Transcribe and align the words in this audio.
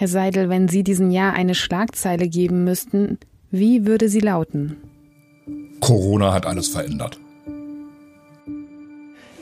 Herr 0.00 0.08
Seidel, 0.08 0.48
wenn 0.48 0.66
Sie 0.66 0.82
diesem 0.82 1.10
Jahr 1.10 1.34
eine 1.34 1.54
Schlagzeile 1.54 2.26
geben 2.26 2.64
müssten, 2.64 3.18
wie 3.50 3.84
würde 3.84 4.08
sie 4.08 4.20
lauten? 4.20 4.78
Corona 5.80 6.32
hat 6.32 6.46
alles 6.46 6.68
verändert. 6.68 7.18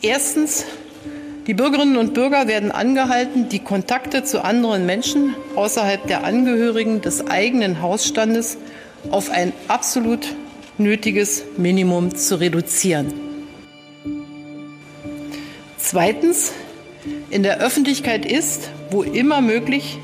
Erstens, 0.02 0.64
die 1.46 1.54
Bürgerinnen 1.54 1.96
und 1.96 2.12
Bürger 2.12 2.48
werden 2.48 2.72
angehalten, 2.72 3.48
die 3.48 3.60
Kontakte 3.60 4.24
zu 4.24 4.44
anderen 4.44 4.84
Menschen 4.84 5.36
außerhalb 5.54 6.08
der 6.08 6.24
Angehörigen 6.24 7.02
des 7.02 7.28
eigenen 7.28 7.80
Hausstandes 7.80 8.58
auf 9.12 9.30
ein 9.30 9.52
absolut 9.68 10.34
nötiges 10.76 11.44
Minimum 11.56 12.16
zu 12.16 12.40
reduzieren. 12.40 13.14
Zweitens, 15.76 16.52
in 17.30 17.44
der 17.44 17.60
Öffentlichkeit 17.60 18.26
ist, 18.26 18.70
wo 18.90 19.04
immer 19.04 19.40
möglich, 19.40 19.98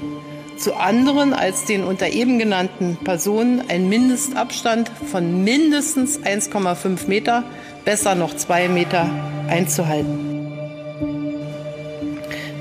zu 0.57 0.75
anderen 0.75 1.33
als 1.33 1.65
den 1.65 1.85
unter 1.85 2.09
eben 2.09 2.39
genannten 2.39 2.97
Personen 3.03 3.63
ein 3.69 3.89
Mindestabstand 3.89 4.91
von 5.11 5.45
mindestens 5.45 6.21
1,5 6.21 7.07
Meter, 7.09 7.45
besser 7.85 8.15
noch 8.15 8.35
zwei 8.37 8.69
Meter 8.69 9.09
einzuhalten. 9.49 10.35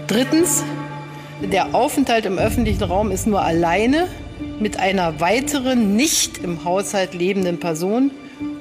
Drittens, 0.07 0.63
der 1.41 1.73
Aufenthalt 1.75 2.25
im 2.25 2.37
öffentlichen 2.37 2.83
Raum 2.83 3.11
ist 3.11 3.27
nur 3.27 3.41
alleine 3.41 4.07
mit 4.59 4.79
einer 4.79 5.19
weiteren 5.19 5.95
nicht 5.95 6.37
im 6.37 6.63
Haushalt 6.63 7.13
lebenden 7.13 7.59
Person 7.59 8.11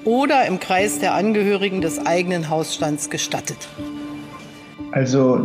oder 0.04 0.46
im 0.46 0.60
Kreis 0.60 0.98
der 0.98 1.14
Angehörigen 1.14 1.80
des 1.80 2.04
eigenen 2.04 2.48
Hausstands 2.48 3.10
gestattet. 3.10 3.68
Also 4.92 5.40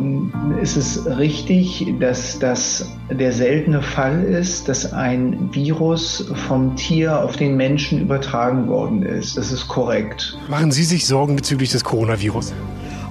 ist 0.61 0.75
es 0.75 1.05
richtig, 1.05 1.93
dass 2.01 2.37
das 2.37 2.85
der 3.09 3.31
seltene 3.31 3.81
Fall 3.81 4.21
ist, 4.23 4.67
dass 4.67 4.91
ein 4.91 5.49
Virus 5.53 6.29
vom 6.47 6.75
Tier 6.75 7.23
auf 7.23 7.37
den 7.37 7.55
Menschen 7.55 8.01
übertragen 8.01 8.67
worden 8.67 9.03
ist. 9.03 9.37
Das 9.37 9.53
ist 9.53 9.69
korrekt. 9.69 10.37
Machen 10.49 10.71
Sie 10.71 10.83
sich 10.83 11.07
Sorgen 11.07 11.37
bezüglich 11.37 11.71
des 11.71 11.85
Coronavirus? 11.85 12.53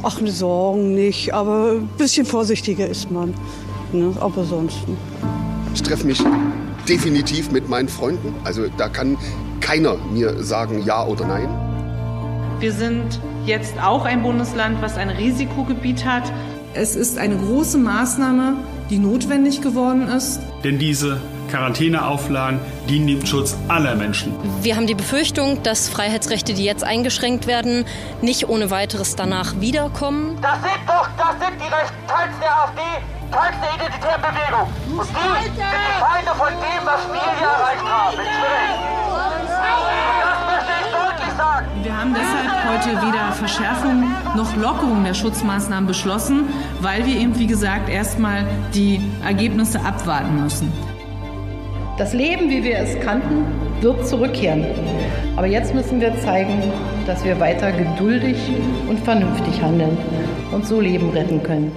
Ach, 0.03 0.21
ne 0.21 0.31
Sorgen 0.31 0.95
nicht, 0.95 1.33
aber 1.33 1.73
ein 1.73 1.89
bisschen 1.97 2.27
vorsichtiger 2.27 2.87
ist 2.87 3.11
man. 3.11 3.33
Ne? 3.93 4.13
Aber 4.21 4.45
sonst. 4.45 4.77
Ich 5.73 5.83
treffe 5.83 6.07
mich 6.07 6.23
definitiv 6.87 7.51
mit 7.51 7.67
meinen 7.71 7.89
Freunden. 7.89 8.35
Also 8.45 8.67
da 8.77 8.91
kann 8.91 9.17
keiner 9.61 9.97
mir 10.13 10.43
sagen 10.45 10.83
ja 10.85 11.03
oder 11.07 11.27
nein. 11.27 11.49
Wir 12.61 12.73
sind 12.73 13.21
jetzt 13.47 13.81
auch 13.81 14.05
ein 14.05 14.23
Bundesland, 14.23 14.83
was 14.83 14.97
ein 14.97 15.11
Risikogebiet 15.11 16.05
hat. 16.05 16.25
Es 16.75 16.95
ist 16.95 17.19
eine 17.19 17.37
große 17.37 17.79
Maßnahme, 17.79 18.57
die 18.91 18.99
notwendig 18.99 19.63
geworden 19.63 20.09
ist. 20.09 20.41
Denn 20.65 20.79
diese 20.79 21.21
Quarantäneauflagen 21.49 22.61
dienen 22.89 23.07
dem 23.07 23.25
Schutz 23.25 23.57
aller 23.69 23.95
Menschen. 23.95 24.35
Wir 24.63 24.77
haben 24.77 24.87
die 24.87 24.95
Befürchtung, 24.95 25.63
dass 25.63 25.89
Freiheitsrechte, 25.89 26.55
die 26.55 26.65
jetzt 26.65 26.85
eingeschränkt 26.85 27.47
werden, 27.47 27.85
nicht 28.21 28.49
ohne 28.49 28.71
weiteres 28.71 29.17
danach 29.17 29.61
wiederkommen. 29.61 30.37
Das 30.43 30.61
sind 30.61 30.81
doch, 30.87 31.09
das 31.17 31.39
sind 31.39 31.61
die 31.61 31.73
rechten 31.73 32.07
teils 32.09 32.39
der 32.41 32.63
AfD, 32.63 32.83
teils 33.31 33.57
der 33.63 33.75
identitären 33.77 34.23
Bewegung. 34.23 34.69
Und 34.99 35.09
die 35.09 35.45
sind 35.45 35.57
die 35.57 36.01
Feinde 36.01 36.35
von 36.37 36.49
dem, 36.49 36.85
was 36.85 37.07
wir 37.13 37.39
hier 37.39 37.49
erreicht 37.49 37.85
haben. 37.85 38.17
Wir 41.87 41.97
haben 41.97 42.13
deshalb 42.13 42.65
heute 42.69 43.07
weder 43.07 43.31
Verschärfung 43.31 44.03
noch 44.37 44.57
Lockerung 44.57 45.05
der 45.05 45.15
Schutzmaßnahmen 45.15 45.87
beschlossen, 45.87 46.49
weil 46.81 47.07
wir 47.07 47.15
eben, 47.15 47.39
wie 47.39 47.47
gesagt, 47.47 47.89
erstmal 47.89 48.45
die 48.75 49.01
Ergebnisse 49.25 49.79
abwarten 49.79 50.43
müssen. 50.43 50.73
Das 51.97 52.13
Leben, 52.13 52.51
wie 52.51 52.65
wir 52.65 52.79
es 52.79 52.99
kannten, 52.99 53.45
wird 53.81 54.05
zurückkehren. 54.05 54.65
Aber 55.37 55.47
jetzt 55.47 55.77
müssen 55.77 56.01
wir 56.01 56.13
zeigen, 56.23 56.61
dass 57.07 57.25
wir 57.25 57.39
weiter 57.39 57.71
geduldig 57.71 58.37
und 58.89 58.99
vernünftig 58.99 59.63
handeln 59.63 59.97
und 60.51 60.67
so 60.67 60.81
Leben 60.81 61.11
retten 61.11 61.41
können. 61.41 61.71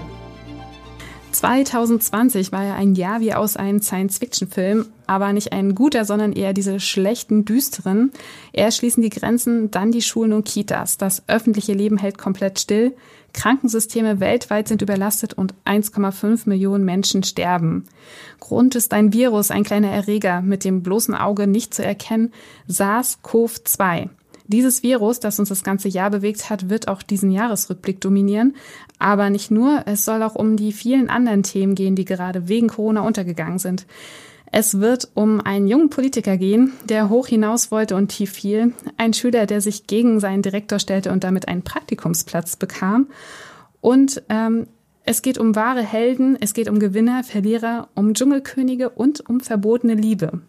2020 1.39 2.51
war 2.51 2.65
ja 2.65 2.75
ein 2.75 2.95
Jahr 2.95 3.21
wie 3.21 3.33
aus 3.33 3.55
einem 3.55 3.81
Science-Fiction-Film, 3.81 4.87
aber 5.07 5.31
nicht 5.31 5.53
ein 5.53 5.73
guter, 5.73 6.03
sondern 6.03 6.33
eher 6.33 6.51
diese 6.51 6.81
schlechten, 6.81 7.45
düsteren. 7.45 8.11
Erst 8.51 8.79
schließen 8.79 9.01
die 9.01 9.09
Grenzen, 9.09 9.71
dann 9.71 9.93
die 9.93 10.01
Schulen 10.01 10.33
und 10.33 10.45
Kitas. 10.45 10.97
Das 10.97 11.23
öffentliche 11.29 11.71
Leben 11.71 11.97
hält 11.97 12.17
komplett 12.17 12.59
still. 12.59 12.93
Krankensysteme 13.31 14.19
weltweit 14.19 14.67
sind 14.67 14.81
überlastet 14.81 15.33
und 15.33 15.53
1,5 15.63 16.41
Millionen 16.49 16.83
Menschen 16.83 17.23
sterben. 17.23 17.85
Grund 18.41 18.75
ist 18.75 18.93
ein 18.93 19.13
Virus, 19.13 19.49
ein 19.49 19.63
kleiner 19.63 19.91
Erreger, 19.91 20.41
mit 20.41 20.65
dem 20.65 20.83
bloßen 20.83 21.15
Auge 21.15 21.47
nicht 21.47 21.73
zu 21.73 21.85
erkennen, 21.85 22.33
SARS-CoV-2. 22.67 24.09
Dieses 24.49 24.81
Virus, 24.81 25.19
das 25.19 25.37
uns 25.37 25.49
das 25.49 25.63
ganze 25.63 25.89
Jahr 25.89 26.09
bewegt 26.09 26.49
hat, 26.49 26.69
wird 26.69 26.87
auch 26.87 27.03
diesen 27.03 27.29
Jahresrückblick 27.29 28.01
dominieren. 28.01 28.55
Aber 28.97 29.29
nicht 29.29 29.51
nur, 29.51 29.83
es 29.85 30.05
soll 30.05 30.23
auch 30.23 30.33
um 30.33 30.57
die 30.57 30.71
vielen 30.71 31.07
anderen 31.07 31.43
Themen 31.43 31.75
gehen, 31.75 31.95
die 31.95 32.03
gerade 32.03 32.47
wegen 32.47 32.67
Corona 32.67 33.01
untergegangen 33.01 33.59
sind. 33.59 33.85
Es 34.51 34.79
wird 34.79 35.09
um 35.13 35.39
einen 35.39 35.67
jungen 35.67 35.91
Politiker 35.91 36.35
gehen, 36.35 36.73
der 36.85 37.09
hoch 37.09 37.27
hinaus 37.27 37.69
wollte 37.69 37.95
und 37.95 38.07
tief 38.07 38.31
fiel, 38.31 38.73
ein 38.97 39.13
Schüler, 39.13 39.45
der 39.45 39.61
sich 39.61 39.85
gegen 39.85 40.19
seinen 40.19 40.41
Direktor 40.41 40.79
stellte 40.79 41.11
und 41.11 41.23
damit 41.23 41.47
einen 41.47 41.61
Praktikumsplatz 41.61 42.55
bekam. 42.55 43.05
Und 43.81 44.23
ähm, 44.29 44.65
es 45.05 45.21
geht 45.21 45.37
um 45.37 45.55
wahre 45.55 45.83
Helden, 45.83 46.37
es 46.41 46.55
geht 46.55 46.69
um 46.69 46.79
Gewinner, 46.79 47.23
Verlierer, 47.23 47.89
um 47.93 48.15
Dschungelkönige 48.15 48.89
und 48.89 49.29
um 49.29 49.41
verbotene 49.41 49.93
Liebe. 49.93 50.41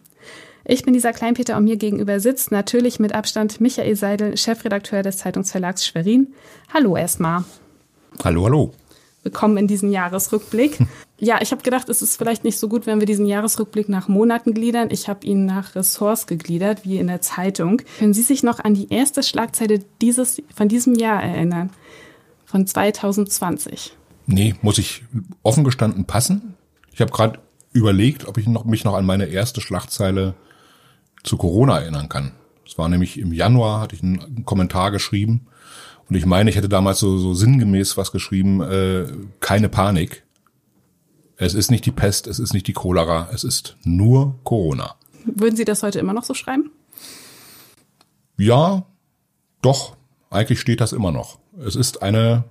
Ich 0.63 0.83
bin 0.83 0.93
dieser 0.93 1.11
Kleinpeter 1.11 1.57
und 1.57 1.63
mir 1.63 1.75
gegenüber 1.75 2.19
sitzt 2.19 2.51
natürlich 2.51 2.99
mit 2.99 3.15
Abstand 3.15 3.59
Michael 3.59 3.95
Seidel, 3.95 4.37
Chefredakteur 4.37 5.01
des 5.01 5.17
Zeitungsverlags 5.17 5.85
Schwerin. 5.85 6.27
Hallo 6.71 6.95
erstmal. 6.95 7.43
Hallo, 8.23 8.45
hallo. 8.45 8.73
Willkommen 9.23 9.57
in 9.57 9.67
diesem 9.67 9.91
Jahresrückblick. 9.91 10.77
Ja, 11.23 11.37
ich 11.39 11.51
habe 11.51 11.61
gedacht, 11.61 11.87
es 11.87 12.01
ist 12.01 12.17
vielleicht 12.17 12.43
nicht 12.43 12.57
so 12.57 12.67
gut, 12.67 12.87
wenn 12.87 12.99
wir 12.99 13.05
diesen 13.05 13.27
Jahresrückblick 13.27 13.89
nach 13.89 14.07
Monaten 14.07 14.55
gliedern. 14.55 14.87
Ich 14.89 15.07
habe 15.07 15.23
ihn 15.23 15.45
nach 15.45 15.75
Ressorts 15.75 16.25
gegliedert, 16.25 16.83
wie 16.83 16.97
in 16.97 17.05
der 17.05 17.21
Zeitung. 17.21 17.83
Können 17.99 18.15
Sie 18.15 18.23
sich 18.23 18.41
noch 18.41 18.57
an 18.57 18.73
die 18.73 18.91
erste 18.91 19.21
Schlagzeile 19.21 19.81
dieses, 20.01 20.41
von 20.51 20.67
diesem 20.67 20.95
Jahr 20.95 21.21
erinnern? 21.21 21.69
Von 22.43 22.65
2020? 22.65 23.95
Nee, 24.25 24.55
muss 24.63 24.79
ich 24.79 25.03
offen 25.43 25.63
gestanden 25.63 26.05
passen. 26.05 26.55
Ich 26.91 27.01
habe 27.01 27.11
gerade 27.11 27.39
überlegt, 27.71 28.27
ob 28.27 28.39
ich 28.39 28.47
noch, 28.47 28.65
mich 28.65 28.83
noch 28.83 28.95
an 28.95 29.05
meine 29.05 29.25
erste 29.25 29.61
Schlagzeile 29.61 30.33
zu 31.23 31.37
Corona 31.37 31.79
erinnern 31.79 32.09
kann. 32.09 32.31
Es 32.65 32.77
war 32.77 32.89
nämlich 32.89 33.19
im 33.19 33.33
Januar, 33.33 33.81
hatte 33.81 33.95
ich 33.95 34.03
einen 34.03 34.45
Kommentar 34.45 34.91
geschrieben 34.91 35.47
und 36.11 36.15
ich 36.15 36.25
meine, 36.25 36.49
ich 36.49 36.57
hätte 36.57 36.67
damals 36.67 36.99
so, 36.99 37.17
so 37.17 37.33
sinngemäß 37.33 37.95
was 37.95 38.11
geschrieben, 38.11 38.61
äh, 38.61 39.07
keine 39.39 39.69
Panik. 39.69 40.25
Es 41.37 41.53
ist 41.53 41.71
nicht 41.71 41.85
die 41.85 41.91
Pest, 41.91 42.27
es 42.27 42.37
ist 42.37 42.53
nicht 42.53 42.67
die 42.67 42.73
Cholera, 42.73 43.29
es 43.33 43.45
ist 43.45 43.77
nur 43.83 44.35
Corona. 44.43 44.95
Würden 45.23 45.55
Sie 45.55 45.63
das 45.63 45.83
heute 45.83 45.99
immer 45.99 46.11
noch 46.11 46.25
so 46.25 46.33
schreiben? 46.33 46.69
Ja, 48.37 48.85
doch. 49.61 49.95
Eigentlich 50.29 50.59
steht 50.59 50.81
das 50.81 50.91
immer 50.91 51.13
noch. 51.13 51.39
Es 51.65 51.77
ist 51.77 52.01
eine 52.01 52.43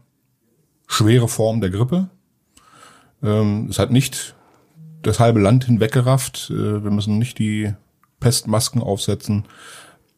schwere 0.86 1.28
Form 1.28 1.60
der 1.60 1.68
Grippe. 1.68 2.08
Ähm, 3.22 3.68
es 3.68 3.78
hat 3.78 3.90
nicht 3.90 4.36
das 5.02 5.20
halbe 5.20 5.40
Land 5.40 5.64
hinweggerafft. 5.64 6.50
Äh, 6.50 6.82
wir 6.82 6.90
müssen 6.90 7.18
nicht 7.18 7.38
die 7.38 7.74
Pestmasken 8.20 8.82
aufsetzen. 8.82 9.46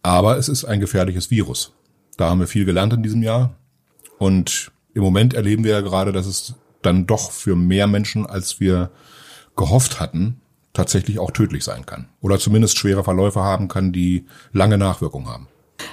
Aber 0.02 0.36
es 0.36 0.48
ist 0.48 0.64
ein 0.64 0.80
gefährliches 0.80 1.30
Virus. 1.30 1.72
Da 2.16 2.28
haben 2.28 2.40
wir 2.40 2.46
viel 2.46 2.64
gelernt 2.64 2.92
in 2.92 3.02
diesem 3.02 3.22
Jahr. 3.22 3.54
Und 4.18 4.70
im 4.94 5.02
Moment 5.02 5.34
erleben 5.34 5.64
wir 5.64 5.72
ja 5.72 5.80
gerade, 5.80 6.12
dass 6.12 6.26
es 6.26 6.54
dann 6.82 7.06
doch 7.06 7.30
für 7.30 7.56
mehr 7.56 7.86
Menschen, 7.86 8.26
als 8.26 8.60
wir 8.60 8.90
gehofft 9.56 10.00
hatten, 10.00 10.40
tatsächlich 10.72 11.18
auch 11.18 11.30
tödlich 11.30 11.64
sein 11.64 11.86
kann. 11.86 12.08
Oder 12.20 12.38
zumindest 12.38 12.78
schwere 12.78 13.04
Verläufe 13.04 13.40
haben 13.40 13.68
kann, 13.68 13.92
die 13.92 14.26
lange 14.52 14.78
Nachwirkungen 14.78 15.28
haben. 15.28 15.48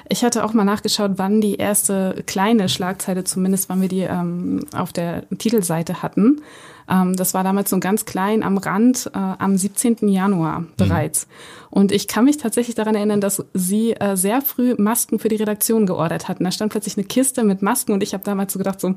Ich 0.08 0.24
hatte 0.24 0.44
auch 0.44 0.54
mal 0.54 0.66
nachgeschaut, 0.66 1.14
wann 1.16 1.42
die 1.42 1.56
erste 1.56 2.24
kleine 2.26 2.70
Schlagzeile, 2.70 3.24
zumindest 3.24 3.70
wann 3.70 3.82
wir 3.82 3.90
die 3.90 4.02
ähm, 4.02 4.66
auf 4.76 4.94
der 4.94 5.28
Titelseite 5.38 6.02
hatten. 6.02 6.42
Ähm, 6.90 7.16
das 7.16 7.34
war 7.34 7.44
damals 7.44 7.70
so 7.70 7.80
ganz 7.80 8.06
klein 8.06 8.44
am 8.44 8.58
Rand 8.58 9.12
äh, 9.14 9.18
am 9.18 9.58
17. 9.58 10.08
Januar 10.08 10.66
bereits. 10.78 11.28
Mhm. 11.28 11.68
Und 11.72 11.92
ich 11.92 12.08
kann 12.08 12.26
mich 12.26 12.38
tatsächlich 12.38 12.76
daran 12.76 12.96
erinnern, 12.96 13.22
dass 13.22 13.46
Sie 13.54 13.94
äh, 13.94 14.18
sehr 14.18 14.42
früh 14.42 14.76
Masken 14.78 15.20
für 15.20 15.30
die 15.30 15.36
Redaktion 15.36 15.86
geordert 15.86 16.28
hatten. 16.28 16.44
Da 16.44 16.52
stand 16.52 16.72
plötzlich 16.72 16.98
eine 16.98 17.06
Kiste 17.06 17.44
mit 17.44 17.62
Masken 17.62 17.94
und 17.94 18.02
ich 18.02 18.14
habe 18.14 18.24
damals 18.24 18.54
so 18.54 18.60
gedacht, 18.60 18.82
so, 18.82 18.96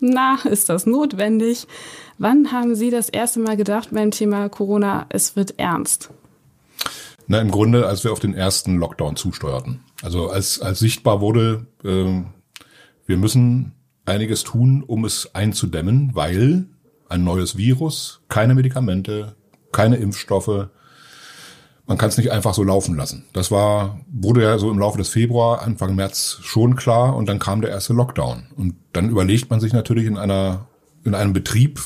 na, 0.00 0.38
ist 0.44 0.68
das 0.68 0.86
notwendig? 0.86 1.66
Wann 2.18 2.52
haben 2.52 2.74
Sie 2.74 2.90
das 2.90 3.08
erste 3.08 3.40
Mal 3.40 3.56
gedacht 3.56 3.90
beim 3.92 4.10
Thema 4.10 4.48
Corona, 4.48 5.06
es 5.10 5.36
wird 5.36 5.58
ernst? 5.58 6.10
Na, 7.26 7.40
im 7.40 7.50
Grunde, 7.50 7.86
als 7.86 8.04
wir 8.04 8.12
auf 8.12 8.20
den 8.20 8.34
ersten 8.34 8.76
Lockdown 8.76 9.16
zusteuerten. 9.16 9.80
Also 10.02 10.28
als, 10.28 10.60
als 10.60 10.78
sichtbar 10.78 11.20
wurde, 11.20 11.66
äh, 11.82 12.22
wir 13.06 13.16
müssen 13.16 13.72
einiges 14.04 14.44
tun, 14.44 14.82
um 14.86 15.04
es 15.04 15.34
einzudämmen, 15.34 16.10
weil 16.14 16.66
ein 17.14 17.24
neues 17.24 17.56
Virus, 17.56 18.20
keine 18.28 18.54
Medikamente, 18.54 19.36
keine 19.72 19.96
Impfstoffe. 19.96 20.68
Man 21.86 21.98
kann 21.98 22.08
es 22.08 22.16
nicht 22.16 22.32
einfach 22.32 22.54
so 22.54 22.64
laufen 22.64 22.96
lassen. 22.96 23.24
Das 23.32 23.50
war, 23.50 24.00
wurde 24.10 24.42
ja 24.42 24.58
so 24.58 24.70
im 24.70 24.78
Laufe 24.78 24.98
des 24.98 25.08
Februar, 25.08 25.62
Anfang 25.62 25.94
März 25.94 26.38
schon 26.42 26.76
klar 26.76 27.14
und 27.14 27.28
dann 27.28 27.38
kam 27.38 27.60
der 27.60 27.70
erste 27.70 27.92
Lockdown. 27.92 28.46
Und 28.56 28.74
dann 28.92 29.10
überlegt 29.10 29.50
man 29.50 29.60
sich 29.60 29.72
natürlich 29.72 30.06
in 30.06 30.18
einer, 30.18 30.66
in 31.04 31.14
einem 31.14 31.32
Betrieb, 31.32 31.80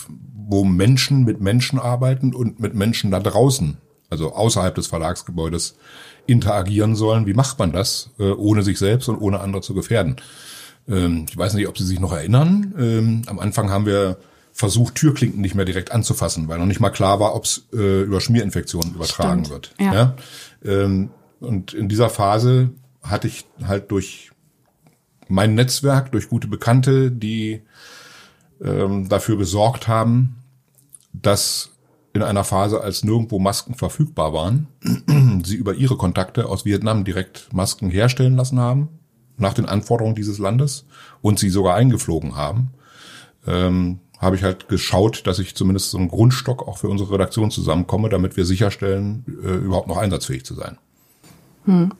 wo 0.48 0.64
Menschen 0.64 1.24
mit 1.24 1.40
Menschen 1.40 1.78
arbeiten 1.78 2.34
und 2.34 2.58
mit 2.60 2.74
Menschen 2.74 3.10
da 3.10 3.20
draußen, 3.20 3.76
also 4.08 4.32
außerhalb 4.32 4.74
des 4.74 4.86
Verlagsgebäudes, 4.86 5.76
interagieren 6.26 6.94
sollen. 6.94 7.26
Wie 7.26 7.34
macht 7.34 7.58
man 7.58 7.72
das, 7.72 8.10
äh, 8.18 8.30
ohne 8.30 8.62
sich 8.62 8.78
selbst 8.78 9.08
und 9.08 9.18
ohne 9.18 9.40
andere 9.40 9.62
zu 9.62 9.74
gefährden? 9.74 10.16
Ähm, 10.88 11.26
ich 11.28 11.36
weiß 11.36 11.54
nicht, 11.54 11.68
ob 11.68 11.76
Sie 11.76 11.84
sich 11.84 12.00
noch 12.00 12.12
erinnern. 12.12 12.74
Ähm, 12.78 13.22
am 13.26 13.38
Anfang 13.40 13.70
haben 13.70 13.84
wir 13.84 14.18
versucht, 14.58 14.96
Türklinken 14.96 15.40
nicht 15.40 15.54
mehr 15.54 15.64
direkt 15.64 15.92
anzufassen, 15.92 16.48
weil 16.48 16.58
noch 16.58 16.66
nicht 16.66 16.80
mal 16.80 16.90
klar 16.90 17.20
war, 17.20 17.36
ob 17.36 17.44
es 17.44 17.68
äh, 17.72 18.02
über 18.02 18.20
Schmierinfektionen 18.20 18.92
übertragen 18.92 19.44
Stimmt. 19.44 19.50
wird. 19.50 19.74
Ja. 19.78 19.94
Ja? 19.94 20.16
Ähm, 20.64 21.10
und 21.38 21.74
in 21.74 21.88
dieser 21.88 22.10
Phase 22.10 22.70
hatte 23.00 23.28
ich 23.28 23.46
halt 23.62 23.92
durch 23.92 24.32
mein 25.28 25.54
Netzwerk, 25.54 26.10
durch 26.10 26.28
gute 26.28 26.48
Bekannte, 26.48 27.12
die 27.12 27.62
ähm, 28.60 29.08
dafür 29.08 29.38
gesorgt 29.38 29.86
haben, 29.86 30.42
dass 31.12 31.70
in 32.12 32.24
einer 32.24 32.42
Phase, 32.42 32.80
als 32.80 33.04
nirgendwo 33.04 33.38
Masken 33.38 33.74
verfügbar 33.74 34.32
waren, 34.32 34.66
sie 35.44 35.54
über 35.54 35.74
ihre 35.74 35.96
Kontakte 35.96 36.46
aus 36.46 36.64
Vietnam 36.64 37.04
direkt 37.04 37.52
Masken 37.52 37.90
herstellen 37.90 38.34
lassen 38.34 38.58
haben, 38.58 38.88
nach 39.36 39.54
den 39.54 39.66
Anforderungen 39.66 40.16
dieses 40.16 40.38
Landes, 40.38 40.84
und 41.20 41.38
sie 41.38 41.48
sogar 41.48 41.76
eingeflogen 41.76 42.34
haben, 42.34 42.70
ähm, 43.46 44.00
habe 44.18 44.36
ich 44.36 44.42
halt 44.42 44.68
geschaut, 44.68 45.26
dass 45.26 45.38
ich 45.38 45.54
zumindest 45.54 45.90
so 45.90 45.98
einen 45.98 46.08
Grundstock 46.08 46.66
auch 46.66 46.78
für 46.78 46.88
unsere 46.88 47.12
Redaktion 47.12 47.50
zusammenkomme, 47.50 48.08
damit 48.08 48.36
wir 48.36 48.44
sicherstellen, 48.44 49.24
äh, 49.44 49.56
überhaupt 49.56 49.88
noch 49.88 49.96
einsatzfähig 49.96 50.44
zu 50.44 50.54
sein. 50.54 50.78
Hm. 51.68 51.92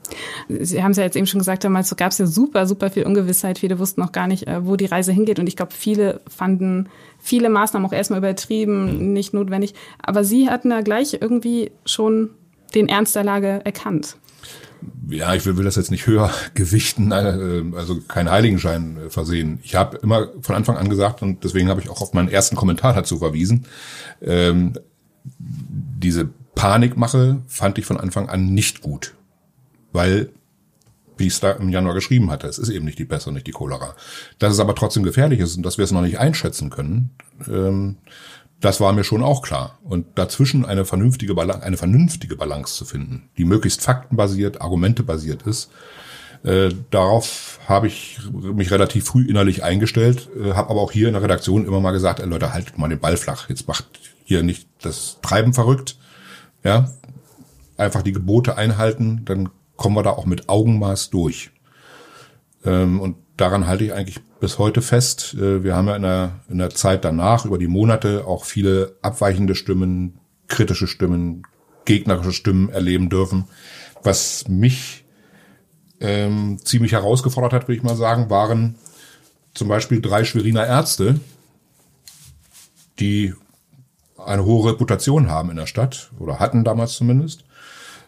Sie 0.49 0.83
haben 0.83 0.93
es 0.93 0.97
ja 0.97 1.05
jetzt 1.05 1.17
eben 1.17 1.27
schon 1.27 1.41
gesagt, 1.41 1.63
damals 1.63 1.95
gab 1.97 2.11
es 2.11 2.19
ja 2.19 2.27
super, 2.27 2.67
super 2.67 2.91
viel 2.91 3.05
Ungewissheit. 3.05 3.59
Viele 3.59 3.79
wussten 3.79 4.01
noch 4.01 4.13
gar 4.13 4.27
nicht, 4.27 4.49
äh, 4.49 4.65
wo 4.67 4.77
die 4.77 4.87
Reise 4.87 5.13
hingeht. 5.13 5.39
Und 5.39 5.47
ich 5.47 5.57
glaube, 5.57 5.73
viele 5.75 6.21
fanden 6.27 6.89
viele 7.19 7.51
Maßnahmen 7.51 7.87
auch 7.87 7.93
erstmal 7.93 8.19
übertrieben, 8.19 9.13
nicht 9.13 9.35
notwendig. 9.35 9.75
Aber 10.03 10.25
Sie 10.25 10.49
hatten 10.49 10.71
da 10.71 10.81
gleich 10.81 11.19
irgendwie 11.21 11.71
schon 11.85 12.31
den 12.75 12.89
Ernst 12.89 13.15
der 13.15 13.25
Lage 13.25 13.61
erkannt. 13.65 14.17
Ja, 15.09 15.35
ich 15.35 15.45
will, 15.47 15.57
will 15.57 15.65
das 15.65 15.77
jetzt 15.77 15.91
nicht 15.91 16.07
höher 16.07 16.31
gewichten, 16.55 17.13
äh, 17.13 17.65
also 17.77 18.01
keinen 18.01 18.31
Heiligenschein 18.31 18.97
äh, 19.07 19.11
versehen. 19.11 19.59
Ich 19.63 19.75
habe 19.75 19.97
immer 19.99 20.29
von 20.41 20.55
Anfang 20.55 20.77
an 20.77 20.89
gesagt, 20.89 21.23
und 21.23 21.45
deswegen 21.45 21.69
habe 21.69 21.81
ich 21.81 21.89
auch 21.89 22.01
auf 22.01 22.13
meinen 22.13 22.29
ersten 22.29 22.57
Kommentar 22.57 22.95
dazu 22.95 23.19
verwiesen, 23.19 23.67
ähm, 24.23 24.75
diese 25.39 26.29
Panikmache 26.55 27.41
fand 27.47 27.79
ich 27.79 27.87
von 27.87 27.99
Anfang 27.99 28.29
an 28.29 28.47
nicht 28.47 28.81
gut. 28.81 29.15
Weil, 29.93 30.31
wie 31.17 31.27
ich 31.27 31.35
es 31.35 31.41
da 31.41 31.53
im 31.53 31.69
Januar 31.69 31.95
geschrieben 31.95 32.31
hatte, 32.31 32.47
es 32.47 32.59
ist 32.59 32.69
eben 32.69 32.85
nicht 32.85 32.99
die 32.99 33.05
Pest 33.05 33.27
und 33.27 33.35
nicht 33.35 33.47
die 33.47 33.53
Cholera. 33.53 33.95
Dass 34.39 34.53
es 34.53 34.61
aber 34.61 34.75
trotzdem 34.75 35.03
gefährlich 35.03 35.41
ist 35.41 35.57
und 35.57 35.65
dass 35.65 35.79
wir 35.79 35.85
es 35.85 35.93
noch 35.93 36.03
nicht 36.03 36.19
einschätzen 36.19 36.71
können, 36.71 37.11
ähm, 37.49 37.97
das 38.61 38.81
war 38.81 38.93
mir 38.93 39.05
schon 39.05 39.23
auch 39.23 39.43
klar. 39.43 39.79
Und 39.85 40.19
dazwischen 40.19 40.65
eine 40.65 40.85
vernünftige, 40.85 41.35
Balance, 41.35 41.63
eine 41.63 41.77
vernünftige 41.77 42.37
Balance 42.37 42.75
zu 42.75 42.85
finden, 42.85 43.31
die 43.37 43.45
möglichst 43.45 43.83
faktenbasiert, 43.83 44.61
argumentebasiert 44.61 45.43
ist, 45.43 45.71
äh, 46.45 46.71
darauf 46.91 47.59
habe 47.67 47.89
ich 47.89 48.19
mich 48.33 48.71
relativ 48.71 49.05
früh 49.07 49.29
innerlich 49.29 49.65
eingestellt, 49.65 50.29
äh, 50.37 50.53
habe 50.53 50.71
aber 50.71 50.81
auch 50.81 50.93
hier 50.93 51.09
in 51.09 51.15
der 51.15 51.23
Redaktion 51.23 51.67
immer 51.67 51.81
mal 51.81 51.93
gesagt, 51.93 52.21
ey 52.21 52.27
Leute, 52.27 52.53
haltet 52.53 52.79
mal 52.79 52.89
den 52.89 53.01
Ball 53.01 53.17
flach, 53.17 53.49
jetzt 53.49 53.67
macht 53.67 53.87
hier 54.25 54.43
nicht 54.43 54.69
das 54.81 55.19
Treiben 55.21 55.53
verrückt, 55.53 55.97
ja, 56.63 56.91
einfach 57.77 58.03
die 58.03 58.13
Gebote 58.13 58.57
einhalten, 58.57 59.23
dann 59.25 59.49
kommen 59.77 59.97
wir 59.97 60.03
da 60.03 60.11
auch 60.11 60.27
mit 60.27 60.49
Augenmaß 60.49 61.11
durch. 61.11 61.51
Ähm, 62.65 63.01
und 63.01 63.17
daran 63.37 63.67
halte 63.67 63.85
ich 63.85 63.93
eigentlich 63.93 64.21
bis 64.41 64.59
heute 64.59 64.83
fest. 64.83 65.35
Äh, 65.35 65.65
wir 65.65 65.75
haben 65.75 65.89
ja 65.89 65.97
in 65.97 66.03
der, 66.03 66.41
in 66.49 66.59
der 66.59 66.71
Zeit 66.71 67.05
danach, 67.05 67.45
über 67.45 67.59
die 67.59 67.69
Monate, 67.69 68.27
auch 68.27 68.45
viele 68.45 68.97
abweichende 69.03 69.55
Stimmen, 69.55 70.21
kritische 70.47 70.87
Stimmen, 70.87 71.43
gegnerische 71.85 72.33
Stimmen 72.33 72.69
erleben 72.69 73.09
dürfen. 73.09 73.45
Was 74.03 74.47
mich 74.49 75.05
ähm, 76.01 76.59
ziemlich 76.63 76.93
herausgefordert 76.93 77.53
hat, 77.53 77.63
würde 77.69 77.77
ich 77.77 77.83
mal 77.83 77.97
sagen, 77.97 78.31
waren 78.31 78.77
zum 79.55 79.69
Beispiel 79.69 80.01
drei 80.01 80.25
Schweriner 80.25 80.67
Ärzte, 80.67 81.21
die 83.01 83.35
eine 84.19 84.45
hohe 84.45 84.71
Reputation 84.71 85.31
haben 85.31 85.51
in 85.51 85.57
der 85.57 85.67
Stadt 85.67 86.11
oder 86.19 86.39
hatten 86.39 86.65
damals 86.65 86.95
zumindest, 86.95 87.45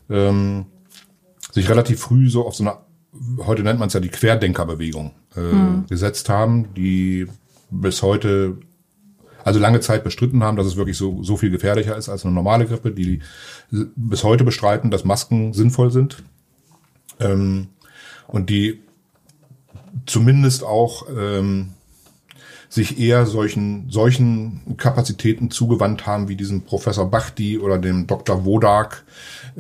ähm, 0.09 0.67
sich 1.53 1.69
relativ 1.69 2.01
früh 2.01 2.29
so 2.29 2.47
auf 2.47 2.55
so 2.55 2.65
eine, 2.65 2.79
heute 3.45 3.63
nennt 3.63 3.79
man 3.79 3.89
es 3.89 3.95
ja 3.95 4.01
die 4.01 4.09
Querdenkerbewegung, 4.09 5.13
äh, 5.41 5.55
Mhm. 5.55 5.87
gesetzt 5.89 6.29
haben, 6.29 6.75
die 6.75 7.27
bis 7.71 8.03
heute, 8.03 8.59
also 9.45 9.59
lange 9.59 9.81
Zeit 9.81 10.05
bestritten 10.05 10.43
haben, 10.43 10.57
dass 10.57 10.67
es 10.67 10.77
wirklich 10.77 10.97
so, 10.97 11.23
so 11.23 11.37
viel 11.37 11.51
gefährlicher 11.51 11.97
ist 11.97 12.09
als 12.09 12.25
eine 12.25 12.35
normale 12.35 12.67
Grippe, 12.67 12.91
die 12.91 13.21
bis 13.71 14.25
heute 14.25 14.45
bestreiten, 14.45 14.91
dass 14.91 15.05
Masken 15.05 15.53
sinnvoll 15.53 15.91
sind. 15.91 16.23
Ähm, 17.19 17.69
und 18.27 18.51
die 18.51 18.81
zumindest 20.07 20.63
auch 20.63 21.07
ähm, 21.17 21.71
sich 22.69 23.01
eher 23.01 23.27
solchen, 23.27 23.91
solchen 23.91 24.77
Kapazitäten 24.77 25.51
zugewandt 25.51 26.07
haben, 26.07 26.29
wie 26.29 26.37
diesem 26.37 26.63
Professor 26.63 27.11
Bachti 27.11 27.59
oder 27.59 27.79
dem 27.79 28.07
Dr. 28.07 28.45
Wodak, 28.45 29.05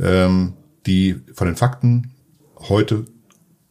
ähm, 0.00 0.52
die 0.86 1.20
von 1.34 1.46
den 1.48 1.56
Fakten 1.56 2.12
heute 2.68 3.04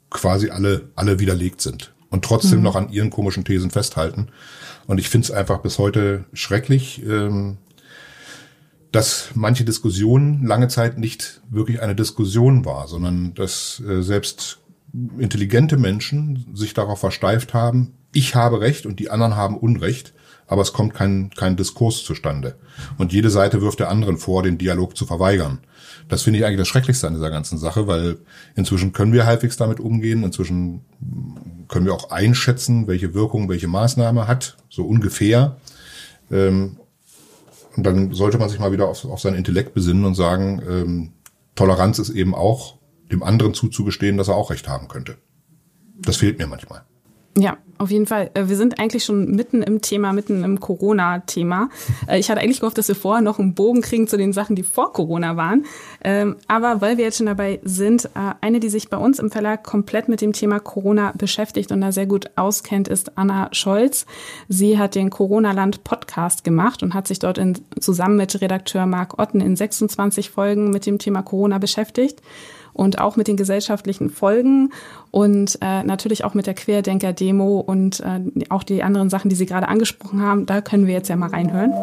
quasi 0.10 0.50
alle, 0.50 0.90
alle 0.96 1.20
widerlegt 1.20 1.62
sind 1.62 1.94
und 2.10 2.26
trotzdem 2.26 2.60
Mhm. 2.60 2.64
noch 2.64 2.76
an 2.76 2.90
ihren 2.90 3.10
komischen 3.10 3.46
Thesen 3.46 3.72
festhalten. 3.72 4.28
Und 4.88 5.00
ich 5.00 5.10
finde 5.10 5.26
es 5.26 5.32
einfach 5.32 5.60
bis 5.60 5.78
heute 5.78 6.26
schrecklich, 6.34 7.04
ähm, 7.06 7.58
dass 8.92 9.30
manche 9.36 9.66
Diskussion 9.66 10.46
lange 10.46 10.68
Zeit 10.68 10.98
nicht 10.98 11.42
wirklich 11.50 11.82
eine 11.82 11.96
Diskussion 11.96 12.66
war, 12.66 12.88
sondern 12.88 13.34
dass 13.36 13.82
äh, 13.88 14.02
selbst 14.02 14.60
intelligente 15.20 15.78
Menschen 15.78 16.48
sich 16.54 16.74
darauf 16.74 17.00
versteift 17.00 17.54
haben, 17.54 17.94
ich 18.12 18.34
habe 18.34 18.60
Recht 18.62 18.88
und 18.88 19.00
die 19.00 19.12
anderen 19.12 19.36
haben 19.36 19.56
Unrecht, 19.56 20.14
aber 20.48 20.64
es 20.64 20.74
kommt 20.74 20.96
kein, 20.96 21.30
kein 21.38 21.56
Diskurs 21.56 22.04
zustande. 22.04 22.56
Und 22.98 23.14
jede 23.14 23.30
Seite 23.30 23.62
wirft 23.62 23.80
der 23.80 23.92
anderen 23.92 24.18
vor, 24.18 24.42
den 24.42 24.58
Dialog 24.58 24.98
zu 24.98 25.06
verweigern. 25.06 25.60
Das 26.08 26.24
finde 26.24 26.40
ich 26.40 26.46
eigentlich 26.46 26.58
das 26.58 26.68
Schrecklichste 26.68 27.06
an 27.06 27.14
dieser 27.14 27.30
ganzen 27.30 27.60
Sache, 27.60 27.86
weil 27.86 28.18
inzwischen 28.56 28.94
können 28.94 29.14
wir 29.14 29.28
halbwegs 29.28 29.58
damit 29.58 29.80
umgehen, 29.80 30.24
inzwischen 30.24 30.82
können 31.70 31.86
wir 31.86 31.94
auch 31.94 32.12
einschätzen, 32.12 32.88
welche 32.88 33.14
Wirkung 33.14 33.48
welche 33.48 33.68
Maßnahme 33.68 34.28
hat, 34.28 34.58
so 34.70 34.86
ungefähr. 34.86 35.56
Ähm, 36.32 36.78
und 37.78 37.84
dann 37.84 38.12
sollte 38.12 38.38
man 38.38 38.50
sich 38.50 38.60
mal 38.60 38.74
wieder 38.74 38.88
auf, 38.88 39.06
auf 39.06 39.22
seinen 39.22 39.36
Intellekt 39.36 39.74
besinnen 39.74 40.04
und 40.04 40.16
sagen, 40.16 40.62
ähm, 40.68 41.12
Toleranz 41.56 42.00
ist 42.00 42.10
eben 42.10 42.36
auch, 42.36 42.78
dem 43.12 43.24
anderen 43.24 43.54
zuzugestehen, 43.54 44.18
dass 44.18 44.28
er 44.28 44.36
auch 44.36 44.52
recht 44.52 44.68
haben 44.68 44.88
könnte. 44.88 45.18
Das 46.02 46.18
fehlt 46.18 46.38
mir 46.38 46.48
manchmal. 46.48 46.84
Ja, 47.40 47.58
auf 47.78 47.90
jeden 47.90 48.06
Fall. 48.06 48.30
Äh, 48.34 48.50
Wir 48.50 48.58
sind 48.58 48.80
eigentlich 48.80 49.06
schon 49.06 49.32
mitten 49.32 49.62
im 49.64 49.80
Thema, 49.80 50.12
mitten 50.12 50.44
im 50.44 50.60
Corona-Thema. 50.60 51.70
Äh, 52.08 52.20
Ich 52.20 52.30
hatte 52.30 52.42
eigentlich 52.42 52.60
gehofft, 52.60 52.78
dass 52.78 52.90
wir 52.90 52.96
vorher 52.96 53.22
noch 53.22 53.40
einen 53.40 53.54
Bogen 53.54 53.82
kriegen 53.82 54.08
zu 54.10 54.18
den 54.18 54.34
Sachen, 54.34 54.58
die 54.58 54.64
vor 54.64 54.92
Corona 54.92 55.38
waren. 55.38 55.66
Ähm, 56.04 56.36
Aber 56.48 56.82
weil 56.82 56.98
wir 56.98 57.06
jetzt 57.06 57.18
schon 57.18 57.28
dabei 57.28 57.62
sind, 57.64 58.06
äh, 58.06 58.34
eine, 58.42 58.60
die 58.60 58.68
sich 58.68 58.90
bei 58.90 58.98
uns 58.98 59.20
im 59.20 59.32
Verlag 59.32 59.64
komplett 59.64 60.10
mit 60.10 60.20
dem 60.20 60.34
Thema 60.34 60.60
Corona 60.60 61.14
beschäftigt 61.18 61.72
und 61.72 61.80
da 61.80 61.94
sehr 61.94 62.08
gut 62.08 62.30
auskennt, 62.36 62.90
ist 62.90 63.18
Anna 63.18 63.48
Scholz. 63.54 64.06
Sie 64.50 64.78
hat 64.78 64.96
den 64.96 65.10
Corona-Land-Podcast 65.10 66.44
gemacht 66.44 66.84
und 66.84 66.94
hat 66.94 67.08
sich 67.08 67.20
dort 67.20 67.38
in, 67.38 67.58
zusammen 67.80 68.18
mit 68.18 68.42
Redakteur 68.42 68.86
Marc 68.86 69.18
Otten 69.18 69.40
in 69.40 69.56
26 69.56 70.30
Folgen 70.30 70.72
mit 70.72 70.86
dem 70.86 71.00
Thema 71.00 71.22
Corona 71.22 71.58
beschäftigt 71.58 72.22
und 72.80 72.98
auch 73.00 73.18
mit 73.18 73.28
den 73.28 73.36
gesellschaftlichen 73.36 74.10
Folgen 74.10 74.72
und 75.12 75.60
äh, 75.62 75.84
natürlich 75.84 76.24
auch 76.24 76.34
mit 76.34 76.48
der 76.48 76.54
Querdenker-Demo 76.54 77.60
und 77.60 78.00
äh, 78.00 78.22
auch 78.48 78.64
die 78.64 78.84
anderen 78.84 79.10
Sachen, 79.10 79.28
die 79.28 79.36
Sie 79.36 79.46
gerade 79.46 79.68
angesprochen 79.68 80.22
haben. 80.22 80.46
Da 80.46 80.62
können 80.62 80.88
wir 80.88 80.94
jetzt 80.94 81.10
ja 81.10 81.18
mal 81.18 81.30
reinhören. 81.30 81.74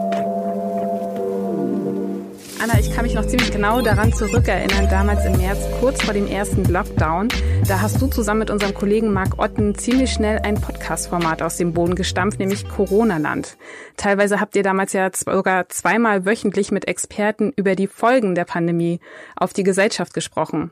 Anna, 2.63 2.81
ich 2.81 2.91
kann 2.91 3.05
mich 3.05 3.15
noch 3.15 3.27
ziemlich 3.27 3.53
genau 3.53 3.83
daran 3.83 4.15
zurückerinnern, 4.15 4.89
damals 4.89 5.27
im 5.27 5.37
März, 5.37 5.59
kurz 5.79 6.03
vor 6.03 6.15
dem 6.15 6.27
ersten 6.27 6.65
Lockdown. 6.65 7.29
Da 7.69 7.83
hast 7.83 8.01
du 8.01 8.07
zusammen 8.07 8.41
mit 8.41 8.51
unserem 8.51 8.73
Kollegen 8.73 9.13
Marc 9.13 9.39
Otten 9.39 9.75
ziemlich 9.75 10.11
schnell 10.11 10.39
ein 10.39 10.55
Podcast-Format 10.55 11.43
aus 11.43 11.59
dem 11.59 11.75
Boden 11.75 11.95
gestampft, 11.95 12.39
nämlich 12.39 12.67
Corona-Land. 12.67 13.59
Teilweise 13.99 14.41
habt 14.41 14.57
ihr 14.57 14.63
damals 14.63 14.95
ja 14.95 15.11
sogar 15.13 15.69
zweimal 15.69 16.25
wöchentlich 16.25 16.73
mit 16.73 16.89
Experten 16.89 17.53
über 17.55 17.75
die 17.75 17.87
Folgen 17.87 18.35
der 18.35 18.47
Pandemie 18.47 19.01
auf 19.37 19.53
die 19.53 19.63
Gesellschaft 19.63 20.15
gesprochen. 20.15 20.71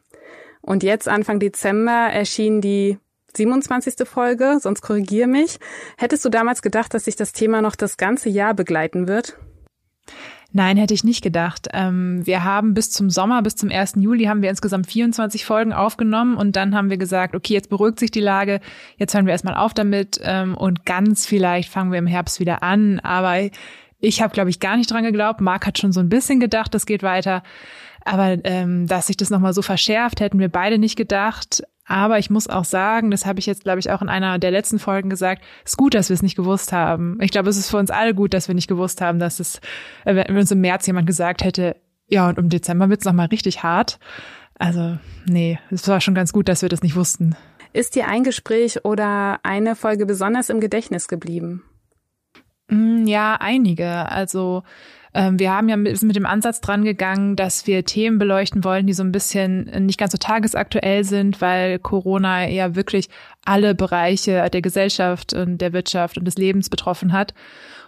Und 0.64 0.82
jetzt, 0.82 1.08
Anfang 1.08 1.40
Dezember, 1.40 2.08
erschien 2.10 2.60
die 2.60 2.98
27. 3.36 4.08
Folge, 4.08 4.58
sonst 4.60 4.80
korrigier 4.80 5.26
mich. 5.26 5.58
Hättest 5.98 6.24
du 6.24 6.30
damals 6.30 6.62
gedacht, 6.62 6.94
dass 6.94 7.04
sich 7.04 7.16
das 7.16 7.32
Thema 7.32 7.60
noch 7.60 7.76
das 7.76 7.96
ganze 7.96 8.30
Jahr 8.30 8.54
begleiten 8.54 9.06
wird? 9.06 9.36
Nein, 10.52 10.76
hätte 10.76 10.94
ich 10.94 11.02
nicht 11.02 11.22
gedacht. 11.22 11.68
Ähm, 11.72 12.24
wir 12.24 12.44
haben 12.44 12.74
bis 12.74 12.90
zum 12.90 13.10
Sommer, 13.10 13.42
bis 13.42 13.56
zum 13.56 13.70
1. 13.70 13.94
Juli 13.96 14.26
haben 14.26 14.40
wir 14.40 14.50
insgesamt 14.50 14.86
24 14.86 15.44
Folgen 15.44 15.72
aufgenommen 15.72 16.36
und 16.36 16.54
dann 16.54 16.76
haben 16.76 16.90
wir 16.90 16.96
gesagt, 16.96 17.34
okay, 17.34 17.54
jetzt 17.54 17.70
beruhigt 17.70 17.98
sich 17.98 18.12
die 18.12 18.20
Lage, 18.20 18.60
jetzt 18.96 19.14
hören 19.14 19.26
wir 19.26 19.32
erstmal 19.32 19.56
auf 19.56 19.74
damit 19.74 20.20
ähm, 20.22 20.56
und 20.56 20.86
ganz 20.86 21.26
vielleicht 21.26 21.68
fangen 21.68 21.90
wir 21.90 21.98
im 21.98 22.06
Herbst 22.06 22.38
wieder 22.38 22.62
an. 22.62 23.00
Aber 23.00 23.50
ich 23.98 24.22
habe, 24.22 24.32
glaube 24.32 24.50
ich, 24.50 24.60
gar 24.60 24.76
nicht 24.76 24.90
dran 24.90 25.02
geglaubt. 25.02 25.40
Marc 25.40 25.66
hat 25.66 25.78
schon 25.78 25.92
so 25.92 26.00
ein 26.00 26.08
bisschen 26.08 26.38
gedacht, 26.38 26.72
das 26.72 26.86
geht 26.86 27.02
weiter. 27.02 27.42
Aber 28.04 28.36
ähm, 28.44 28.86
dass 28.86 29.06
sich 29.06 29.16
das 29.16 29.30
nochmal 29.30 29.54
so 29.54 29.62
verschärft, 29.62 30.20
hätten 30.20 30.38
wir 30.38 30.48
beide 30.48 30.78
nicht 30.78 30.96
gedacht. 30.96 31.62
Aber 31.86 32.18
ich 32.18 32.30
muss 32.30 32.48
auch 32.48 32.64
sagen, 32.64 33.10
das 33.10 33.26
habe 33.26 33.38
ich 33.38 33.46
jetzt, 33.46 33.64
glaube 33.64 33.78
ich, 33.78 33.90
auch 33.90 34.00
in 34.00 34.08
einer 34.08 34.38
der 34.38 34.50
letzten 34.50 34.78
Folgen 34.78 35.10
gesagt, 35.10 35.42
es 35.64 35.72
ist 35.72 35.76
gut, 35.76 35.94
dass 35.94 36.08
wir 36.08 36.14
es 36.14 36.22
nicht 36.22 36.36
gewusst 36.36 36.72
haben. 36.72 37.18
Ich 37.20 37.30
glaube, 37.30 37.50
es 37.50 37.58
ist 37.58 37.70
für 37.70 37.76
uns 37.76 37.90
alle 37.90 38.14
gut, 38.14 38.32
dass 38.32 38.48
wir 38.48 38.54
nicht 38.54 38.68
gewusst 38.68 39.00
haben, 39.00 39.18
dass 39.18 39.38
es, 39.40 39.60
äh, 40.04 40.14
wenn 40.14 40.36
uns 40.36 40.50
im 40.50 40.60
März 40.60 40.86
jemand 40.86 41.06
gesagt 41.06 41.44
hätte, 41.44 41.76
ja, 42.06 42.28
und 42.28 42.38
im 42.38 42.48
Dezember 42.48 42.88
wird 42.88 43.00
es 43.00 43.06
nochmal 43.06 43.26
richtig 43.26 43.62
hart. 43.62 43.98
Also, 44.58 44.98
nee, 45.26 45.58
es 45.70 45.88
war 45.88 46.00
schon 46.00 46.14
ganz 46.14 46.32
gut, 46.32 46.48
dass 46.48 46.62
wir 46.62 46.68
das 46.68 46.82
nicht 46.82 46.96
wussten. 46.96 47.36
Ist 47.72 47.96
dir 47.96 48.06
ein 48.06 48.22
Gespräch 48.22 48.84
oder 48.84 49.40
eine 49.42 49.74
Folge 49.74 50.06
besonders 50.06 50.48
im 50.48 50.60
Gedächtnis 50.60 51.08
geblieben? 51.08 51.64
Mm, 52.68 53.06
ja, 53.06 53.36
einige. 53.40 54.10
Also 54.10 54.62
wir 55.14 55.52
haben 55.52 55.68
ja 55.68 55.76
mit, 55.76 56.02
mit 56.02 56.16
dem 56.16 56.26
Ansatz 56.26 56.60
dran 56.60 56.84
gegangen, 56.84 57.36
dass 57.36 57.68
wir 57.68 57.84
Themen 57.84 58.18
beleuchten 58.18 58.64
wollen, 58.64 58.86
die 58.86 58.92
so 58.92 59.04
ein 59.04 59.12
bisschen 59.12 59.64
nicht 59.86 59.98
ganz 59.98 60.10
so 60.12 60.18
tagesaktuell 60.18 61.04
sind, 61.04 61.40
weil 61.40 61.78
Corona 61.78 62.48
ja 62.48 62.74
wirklich 62.74 63.08
alle 63.44 63.74
Bereiche 63.74 64.48
der 64.50 64.62
Gesellschaft 64.62 65.32
und 65.32 65.58
der 65.58 65.72
Wirtschaft 65.72 66.18
und 66.18 66.24
des 66.24 66.36
Lebens 66.36 66.68
betroffen 66.68 67.12
hat. 67.12 67.32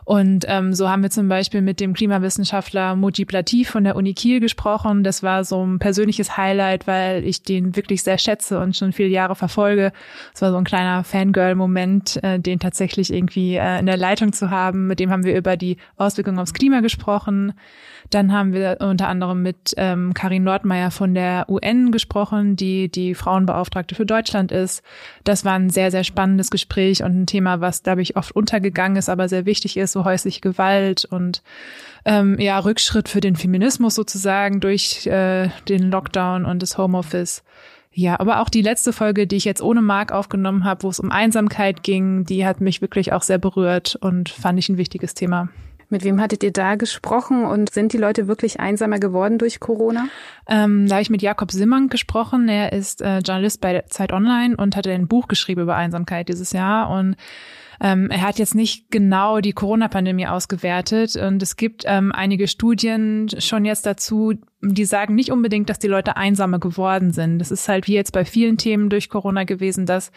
Und 0.07 0.45
ähm, 0.47 0.73
so 0.73 0.89
haben 0.89 1.03
wir 1.03 1.11
zum 1.11 1.29
Beispiel 1.29 1.63
mit 1.63 1.81
dem 1.81 1.93
Klimawissenschaftler 1.93 2.95
Mujib 2.95 3.33
Latif 3.33 3.71
von 3.71 3.83
der 3.83 3.97
Uni 3.97 4.15
Kiel 4.15 4.39
gesprochen. 4.39 5.03
Das 5.03 5.25
war 5.25 5.43
so 5.43 5.67
ein 5.67 5.81
persönliches 5.81 6.37
Highlight, 6.37 6.87
weil 6.87 7.25
ich 7.25 7.43
den 7.43 7.75
wirklich 7.75 8.05
sehr 8.05 8.17
schätze 8.17 8.61
und 8.61 8.77
schon 8.77 8.93
viele 8.93 9.09
Jahre 9.09 9.35
verfolge. 9.35 9.91
Es 10.33 10.41
war 10.43 10.53
so 10.53 10.59
ein 10.59 10.65
kleiner 10.65 11.03
Fangirl-Moment, 11.03 12.23
äh, 12.23 12.39
den 12.39 12.61
tatsächlich 12.61 13.13
irgendwie 13.13 13.57
äh, 13.57 13.81
in 13.81 13.87
der 13.87 13.97
Leitung 13.97 14.33
zu 14.33 14.49
haben. 14.49 14.87
Mit 14.87 15.01
dem 15.01 15.11
haben 15.11 15.25
wir 15.25 15.37
über 15.37 15.57
die 15.57 15.77
Auswirkungen 15.97 16.39
aufs 16.39 16.55
Klima 16.55 16.83
gesprochen. 16.83 17.55
Dann 18.11 18.33
haben 18.33 18.53
wir 18.53 18.79
unter 18.81 19.09
anderem 19.09 19.43
mit 19.43 19.75
ähm, 19.77 20.15
Karin 20.15 20.45
Nordmeier 20.45 20.91
von 20.91 21.15
der 21.15 21.47
UN 21.49 21.91
gesprochen, 21.91 22.57
die 22.57 22.89
die 22.89 23.15
Frauenbeauftragte 23.15 23.95
für 23.95 24.07
Deutschland 24.07 24.53
ist. 24.53 24.83
Das 25.25 25.45
war 25.45 25.55
ein 25.55 25.71
sehr, 25.71 25.91
sehr 25.91 26.05
spannendes 26.05 26.51
Gespräch 26.51 27.03
und 27.03 27.23
ein 27.23 27.27
Thema, 27.27 27.61
was, 27.61 27.83
glaube 27.83 28.03
ich, 28.03 28.17
oft 28.17 28.33
untergegangen 28.33 28.97
ist, 28.97 29.09
aber 29.09 29.29
sehr 29.29 29.47
wichtig 29.47 29.77
ist, 29.77 29.93
so 29.93 30.05
häusliche 30.05 30.41
Gewalt 30.41 31.05
und 31.05 31.43
ähm, 32.05 32.39
ja, 32.39 32.59
Rückschritt 32.59 33.09
für 33.09 33.21
den 33.21 33.37
Feminismus 33.37 33.95
sozusagen 33.95 34.61
durch 34.61 35.07
äh, 35.07 35.49
den 35.69 35.91
Lockdown 35.91 36.45
und 36.45 36.63
das 36.63 36.79
Homeoffice. 36.79 37.43
Ja, 37.99 38.21
aber 38.21 38.41
auch 38.43 38.51
die 38.51 38.61
letzte 38.61 38.93
Folge, 38.93 39.27
die 39.27 39.37
ich 39.37 39.47
jetzt 39.47 39.63
ohne 39.63 39.81
Mark 39.81 40.13
aufgenommen 40.13 40.65
habe, 40.65 40.83
wo 40.83 40.91
es 40.91 41.01
um 41.01 41.11
Einsamkeit 41.11 41.83
ging, 41.83 42.27
die 42.27 42.47
hat 42.47 42.61
mich 42.61 42.83
wirklich 42.83 43.15
auch 43.15 43.23
sehr 43.23 43.39
berührt 43.39 43.97
und 43.99 44.29
fand 44.29 44.59
ich 44.59 44.69
ein 44.69 44.77
wichtiges 44.77 45.15
Thema. 45.15 45.49
Mit 45.89 46.03
wem 46.03 46.21
hattet 46.21 46.43
ihr 46.43 46.53
da 46.53 46.75
gesprochen 46.75 47.45
und 47.45 47.71
sind 47.71 47.93
die 47.93 47.99
Leute 47.99 48.27
wirklich 48.27 48.59
einsamer 48.59 48.99
geworden 48.99 49.39
durch 49.39 49.61
Corona? 49.61 50.07
Ähm, 50.49 50.89
da 50.89 50.97
habe 50.97 51.03
ich 51.03 51.11
mit 51.11 51.23
Jakob 51.23 51.53
Simmern 51.53 51.89
gesprochen. 51.89 52.49
Er 52.49 52.73
ist 52.73 53.03
äh, 53.03 53.19
Journalist 53.19 53.61
bei 53.61 53.83
Zeit 53.83 54.13
Online 54.13 54.57
und 54.57 54.75
hat 54.75 54.87
ein 54.89 55.07
Buch 55.07 55.29
geschrieben 55.29 55.63
über 55.63 55.77
Einsamkeit 55.77 56.29
dieses 56.29 56.53
Jahr 56.53 56.91
und 56.91 57.17
ähm, 57.81 58.11
er 58.11 58.23
hat 58.23 58.39
jetzt 58.39 58.55
nicht 58.55 58.91
genau 58.91 59.41
die 59.41 59.53
Corona-Pandemie 59.53 60.27
ausgewertet 60.27 61.17
und 61.17 61.43
es 61.43 61.57
gibt 61.57 61.85
ähm, 61.87 62.13
einige 62.13 62.49
Studien 62.49 63.29
schon 63.39 63.65
jetzt 63.65 63.87
dazu, 63.87 64.35
die 64.63 64.85
sagen 64.85 65.15
nicht 65.15 65.31
unbedingt, 65.31 65.69
dass 65.69 65.79
die 65.79 65.87
Leute 65.87 66.17
einsamer 66.17 66.59
geworden 66.59 67.13
sind. 67.13 67.39
Das 67.39 67.51
ist 67.51 67.69
halt 67.69 67.87
wie 67.87 67.95
jetzt 67.95 68.13
bei 68.13 68.25
vielen 68.25 68.57
Themen 68.57 68.89
durch 68.89 69.09
Corona 69.09 69.45
gewesen, 69.45 69.87
dass 69.87 70.11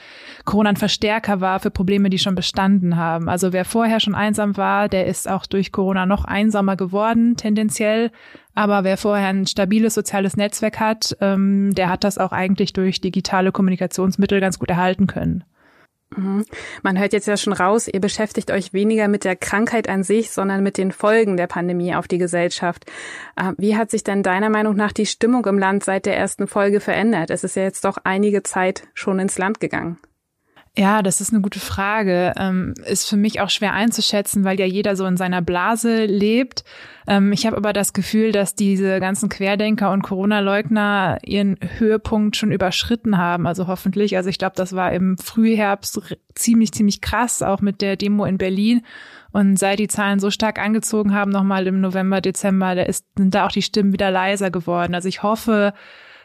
Corona 0.45 0.69
ein 0.69 0.77
Verstärker 0.77 1.41
war 1.41 1.59
für 1.59 1.71
Probleme, 1.71 2.09
die 2.09 2.19
schon 2.19 2.35
bestanden 2.35 2.95
haben. 2.95 3.29
Also 3.29 3.53
wer 3.53 3.65
vorher 3.65 3.99
schon 3.99 4.15
einsam 4.15 4.57
war, 4.57 4.87
der 4.87 5.05
ist 5.07 5.29
auch 5.29 5.45
durch 5.45 5.71
Corona 5.71 6.05
noch 6.05 6.25
einsamer 6.25 6.77
geworden, 6.77 7.35
tendenziell. 7.35 8.11
Aber 8.55 8.83
wer 8.83 8.97
vorher 8.97 9.27
ein 9.27 9.45
stabiles 9.45 9.93
soziales 9.93 10.35
Netzwerk 10.35 10.79
hat, 10.79 11.15
ähm, 11.21 11.73
der 11.75 11.89
hat 11.89 12.03
das 12.03 12.17
auch 12.17 12.31
eigentlich 12.31 12.73
durch 12.73 13.01
digitale 13.01 13.51
Kommunikationsmittel 13.51 14.39
ganz 14.39 14.59
gut 14.59 14.69
erhalten 14.69 15.07
können. 15.07 15.43
Mhm. 16.19 16.45
Man 16.83 16.99
hört 16.99 17.13
jetzt 17.13 17.27
ja 17.27 17.37
schon 17.37 17.53
raus, 17.53 17.87
ihr 17.87 18.01
beschäftigt 18.01 18.51
euch 18.51 18.73
weniger 18.73 19.07
mit 19.07 19.23
der 19.23 19.35
Krankheit 19.35 19.87
an 19.87 20.03
sich, 20.03 20.31
sondern 20.31 20.63
mit 20.63 20.77
den 20.77 20.91
Folgen 20.91 21.37
der 21.37 21.47
Pandemie 21.47 21.95
auf 21.95 22.07
die 22.07 22.17
Gesellschaft. 22.17 22.85
Äh, 23.35 23.53
wie 23.57 23.77
hat 23.77 23.89
sich 23.91 24.03
denn 24.03 24.23
deiner 24.23 24.49
Meinung 24.49 24.75
nach 24.75 24.91
die 24.91 25.05
Stimmung 25.05 25.45
im 25.45 25.57
Land 25.57 25.83
seit 25.83 26.05
der 26.05 26.17
ersten 26.17 26.47
Folge 26.47 26.79
verändert? 26.79 27.29
Es 27.29 27.43
ist 27.43 27.55
ja 27.55 27.63
jetzt 27.63 27.85
doch 27.85 27.97
einige 28.03 28.43
Zeit 28.43 28.83
schon 28.93 29.19
ins 29.19 29.37
Land 29.37 29.59
gegangen. 29.59 29.97
Ja, 30.79 31.01
das 31.01 31.19
ist 31.19 31.33
eine 31.33 31.41
gute 31.41 31.59
Frage. 31.59 32.33
Ähm, 32.37 32.73
ist 32.85 33.09
für 33.09 33.17
mich 33.17 33.41
auch 33.41 33.49
schwer 33.49 33.73
einzuschätzen, 33.73 34.45
weil 34.45 34.57
ja 34.57 34.65
jeder 34.65 34.95
so 34.95 35.05
in 35.07 35.17
seiner 35.17 35.41
Blase 35.41 36.05
lebt. 36.05 36.63
Ähm, 37.05 37.33
ich 37.33 37.45
habe 37.45 37.57
aber 37.57 37.73
das 37.73 37.91
Gefühl, 37.91 38.31
dass 38.31 38.55
diese 38.55 39.01
ganzen 39.01 39.27
Querdenker 39.27 39.91
und 39.91 40.03
Corona-Leugner 40.03 41.17
ihren 41.25 41.57
Höhepunkt 41.79 42.37
schon 42.37 42.53
überschritten 42.53 43.17
haben. 43.17 43.45
Also 43.45 43.67
hoffentlich. 43.67 44.15
Also 44.15 44.29
ich 44.29 44.37
glaube, 44.37 44.55
das 44.55 44.73
war 44.73 44.93
im 44.93 45.17
Frühherbst 45.17 45.99
ziemlich, 46.33 46.71
ziemlich 46.71 47.01
krass, 47.01 47.41
auch 47.41 47.59
mit 47.59 47.81
der 47.81 47.97
Demo 47.97 48.23
in 48.23 48.37
Berlin. 48.37 48.81
Und 49.33 49.59
seit 49.59 49.79
die 49.79 49.89
Zahlen 49.89 50.21
so 50.21 50.31
stark 50.31 50.59
angezogen 50.59 51.13
haben, 51.13 51.31
nochmal 51.31 51.67
im 51.67 51.81
November, 51.81 52.21
Dezember, 52.21 52.75
da 52.75 52.83
ist, 52.83 53.05
sind 53.17 53.35
da 53.35 53.45
auch 53.45 53.51
die 53.51 53.63
Stimmen 53.63 53.91
wieder 53.91 54.11
leiser 54.11 54.49
geworden. 54.49 54.95
Also 54.95 55.09
ich 55.09 55.23
hoffe, 55.23 55.73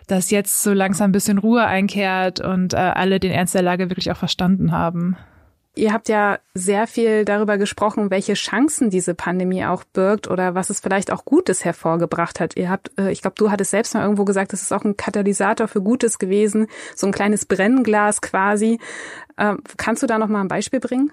dass 0.06 0.30
jetzt 0.30 0.62
so 0.62 0.73
langsam 0.73 1.11
ein 1.11 1.12
bisschen 1.12 1.38
Ruhe 1.38 1.64
einkehrt 1.64 2.40
und 2.40 2.75
äh, 2.75 2.76
alle 2.76 3.20
den 3.20 3.32
Ernst 3.32 3.54
der 3.54 3.62
Lage 3.62 3.90
wirklich 3.90 4.11
auch 4.11 4.16
verstanden 4.16 4.73
haben. 4.73 5.16
Ihr 5.76 5.92
habt 5.92 6.08
ja 6.08 6.38
sehr 6.54 6.87
viel 6.87 7.25
darüber 7.25 7.58
gesprochen, 7.58 8.11
welche 8.11 8.34
Chancen 8.34 8.90
diese 8.90 9.14
Pandemie 9.14 9.64
auch 9.64 9.82
birgt 9.82 10.28
oder 10.28 10.54
was 10.54 10.70
es 10.70 10.78
vielleicht 10.78 11.11
auch 11.11 11.25
Gutes 11.25 11.64
hervorgebracht 11.64 12.38
hat. 12.38 12.56
Ihr 12.56 12.70
habt, 12.70 12.92
äh, 12.96 13.11
ich 13.11 13.23
glaube, 13.23 13.34
du 13.37 13.50
hattest 13.50 13.73
selbst 13.73 13.94
mal 13.94 14.02
irgendwo 14.02 14.25
gesagt, 14.25 14.52
das 14.52 14.62
ist 14.62 14.73
auch 14.73 14.84
ein 14.84 14.96
Katalysator 14.96 15.66
für 15.66 15.82
Gutes 15.82 16.18
gewesen, 16.20 16.68
so 16.94 17.08
ein 17.08 17.12
kleines 17.12 17.44
Brennglas 17.44 18.20
quasi. 18.20 18.78
Ähm, 19.37 19.62
kannst 19.76 20.02
du 20.04 20.06
da 20.06 20.18
noch 20.18 20.28
mal 20.28 20.42
ein 20.42 20.49
Beispiel 20.49 20.78
bringen? 20.78 21.11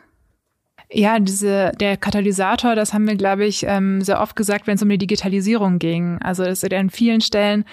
Ja, 0.92 1.20
diese, 1.20 1.72
der 1.80 1.98
Katalysator, 1.98 2.76
das 2.76 2.94
haben 2.94 3.08
wir, 3.08 3.16
glaube 3.16 3.46
ich, 3.46 3.66
ähm, 3.66 4.02
sehr 4.02 4.22
oft 4.22 4.36
gesagt, 4.36 4.68
wenn 4.68 4.76
es 4.76 4.84
um 4.84 4.90
die 4.90 4.98
Digitalisierung 4.98 5.80
ging. 5.80 6.20
Also 6.22 6.44
ist 6.44 6.72
an 6.72 6.90
vielen 6.92 7.22
Stellen 7.22 7.66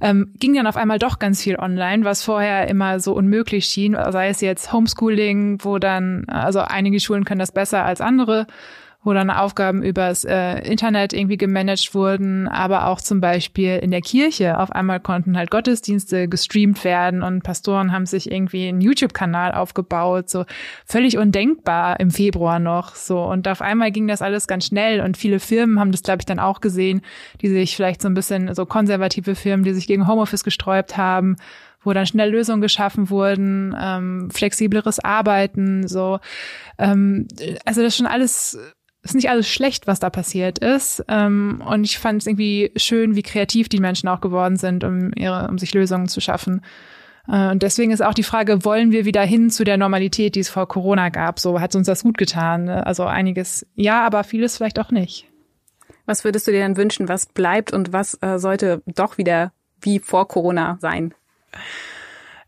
ähm, 0.00 0.32
ging 0.38 0.54
dann 0.54 0.66
auf 0.66 0.76
einmal 0.76 0.98
doch 0.98 1.18
ganz 1.18 1.42
viel 1.42 1.56
online, 1.56 2.04
was 2.04 2.22
vorher 2.22 2.68
immer 2.68 3.00
so 3.00 3.14
unmöglich 3.14 3.66
schien, 3.66 3.96
sei 4.10 4.28
es 4.28 4.40
jetzt 4.40 4.72
Homeschooling, 4.72 5.58
wo 5.64 5.78
dann, 5.78 6.24
also 6.28 6.60
einige 6.60 7.00
Schulen 7.00 7.24
können 7.24 7.40
das 7.40 7.52
besser 7.52 7.84
als 7.84 8.00
andere 8.00 8.46
wo 9.08 9.14
dann 9.14 9.30
Aufgaben 9.30 9.82
übers 9.82 10.24
äh, 10.24 10.58
Internet 10.70 11.14
irgendwie 11.14 11.38
gemanagt 11.38 11.94
wurden, 11.94 12.46
aber 12.46 12.88
auch 12.88 13.00
zum 13.00 13.22
Beispiel 13.22 13.78
in 13.78 13.90
der 13.90 14.02
Kirche. 14.02 14.60
Auf 14.60 14.70
einmal 14.70 15.00
konnten 15.00 15.38
halt 15.38 15.50
Gottesdienste 15.50 16.28
gestreamt 16.28 16.84
werden 16.84 17.22
und 17.22 17.42
Pastoren 17.42 17.90
haben 17.90 18.04
sich 18.04 18.30
irgendwie 18.30 18.68
einen 18.68 18.82
YouTube-Kanal 18.82 19.52
aufgebaut, 19.52 20.28
so 20.28 20.44
völlig 20.84 21.16
undenkbar 21.16 21.98
im 22.00 22.10
Februar 22.10 22.58
noch, 22.58 22.96
so. 22.96 23.24
Und 23.24 23.48
auf 23.48 23.62
einmal 23.62 23.92
ging 23.92 24.08
das 24.08 24.20
alles 24.20 24.46
ganz 24.46 24.66
schnell 24.66 25.00
und 25.00 25.16
viele 25.16 25.40
Firmen 25.40 25.80
haben 25.80 25.90
das, 25.90 26.02
glaube 26.02 26.20
ich, 26.20 26.26
dann 26.26 26.38
auch 26.38 26.60
gesehen, 26.60 27.00
die 27.40 27.48
sich 27.48 27.76
vielleicht 27.76 28.02
so 28.02 28.08
ein 28.08 28.14
bisschen, 28.14 28.54
so 28.54 28.66
konservative 28.66 29.34
Firmen, 29.34 29.64
die 29.64 29.72
sich 29.72 29.86
gegen 29.86 30.06
Homeoffice 30.06 30.44
gesträubt 30.44 30.98
haben, 30.98 31.36
wo 31.82 31.94
dann 31.94 32.04
schnell 32.04 32.30
Lösungen 32.30 32.60
geschaffen 32.60 33.08
wurden, 33.08 33.74
ähm, 33.80 34.28
flexibleres 34.30 35.00
Arbeiten, 35.00 35.88
so. 35.88 36.18
Ähm, 36.76 37.26
also 37.64 37.80
das 37.80 37.94
ist 37.94 37.96
schon 37.96 38.06
alles 38.06 38.58
ist 39.02 39.14
nicht 39.14 39.30
alles 39.30 39.48
schlecht, 39.48 39.86
was 39.86 40.00
da 40.00 40.10
passiert 40.10 40.58
ist. 40.58 41.04
Ähm, 41.08 41.62
und 41.66 41.84
ich 41.84 41.98
fand 41.98 42.22
es 42.22 42.26
irgendwie 42.26 42.72
schön, 42.76 43.14
wie 43.14 43.22
kreativ 43.22 43.68
die 43.68 43.80
Menschen 43.80 44.08
auch 44.08 44.20
geworden 44.20 44.56
sind, 44.56 44.84
um 44.84 45.12
ihre, 45.14 45.48
um 45.48 45.58
sich 45.58 45.72
Lösungen 45.74 46.08
zu 46.08 46.20
schaffen. 46.20 46.62
Äh, 47.28 47.50
und 47.50 47.62
deswegen 47.62 47.92
ist 47.92 48.02
auch 48.02 48.14
die 48.14 48.22
Frage, 48.22 48.64
wollen 48.64 48.90
wir 48.90 49.04
wieder 49.04 49.22
hin 49.22 49.50
zu 49.50 49.64
der 49.64 49.76
Normalität, 49.76 50.34
die 50.34 50.40
es 50.40 50.48
vor 50.48 50.66
Corona 50.66 51.10
gab? 51.10 51.38
So 51.38 51.60
hat 51.60 51.74
uns 51.76 51.86
das 51.86 52.02
gut 52.02 52.18
getan. 52.18 52.64
Ne? 52.64 52.86
Also 52.86 53.04
einiges 53.04 53.66
ja, 53.74 54.04
aber 54.04 54.24
vieles 54.24 54.56
vielleicht 54.56 54.78
auch 54.78 54.90
nicht. 54.90 55.26
Was 56.06 56.24
würdest 56.24 56.46
du 56.46 56.52
dir 56.52 56.60
denn 56.60 56.76
wünschen? 56.76 57.08
Was 57.08 57.26
bleibt 57.26 57.72
und 57.72 57.92
was 57.92 58.18
äh, 58.22 58.38
sollte 58.38 58.82
doch 58.86 59.18
wieder 59.18 59.52
wie 59.80 59.98
vor 59.98 60.26
Corona 60.26 60.78
sein? 60.80 61.14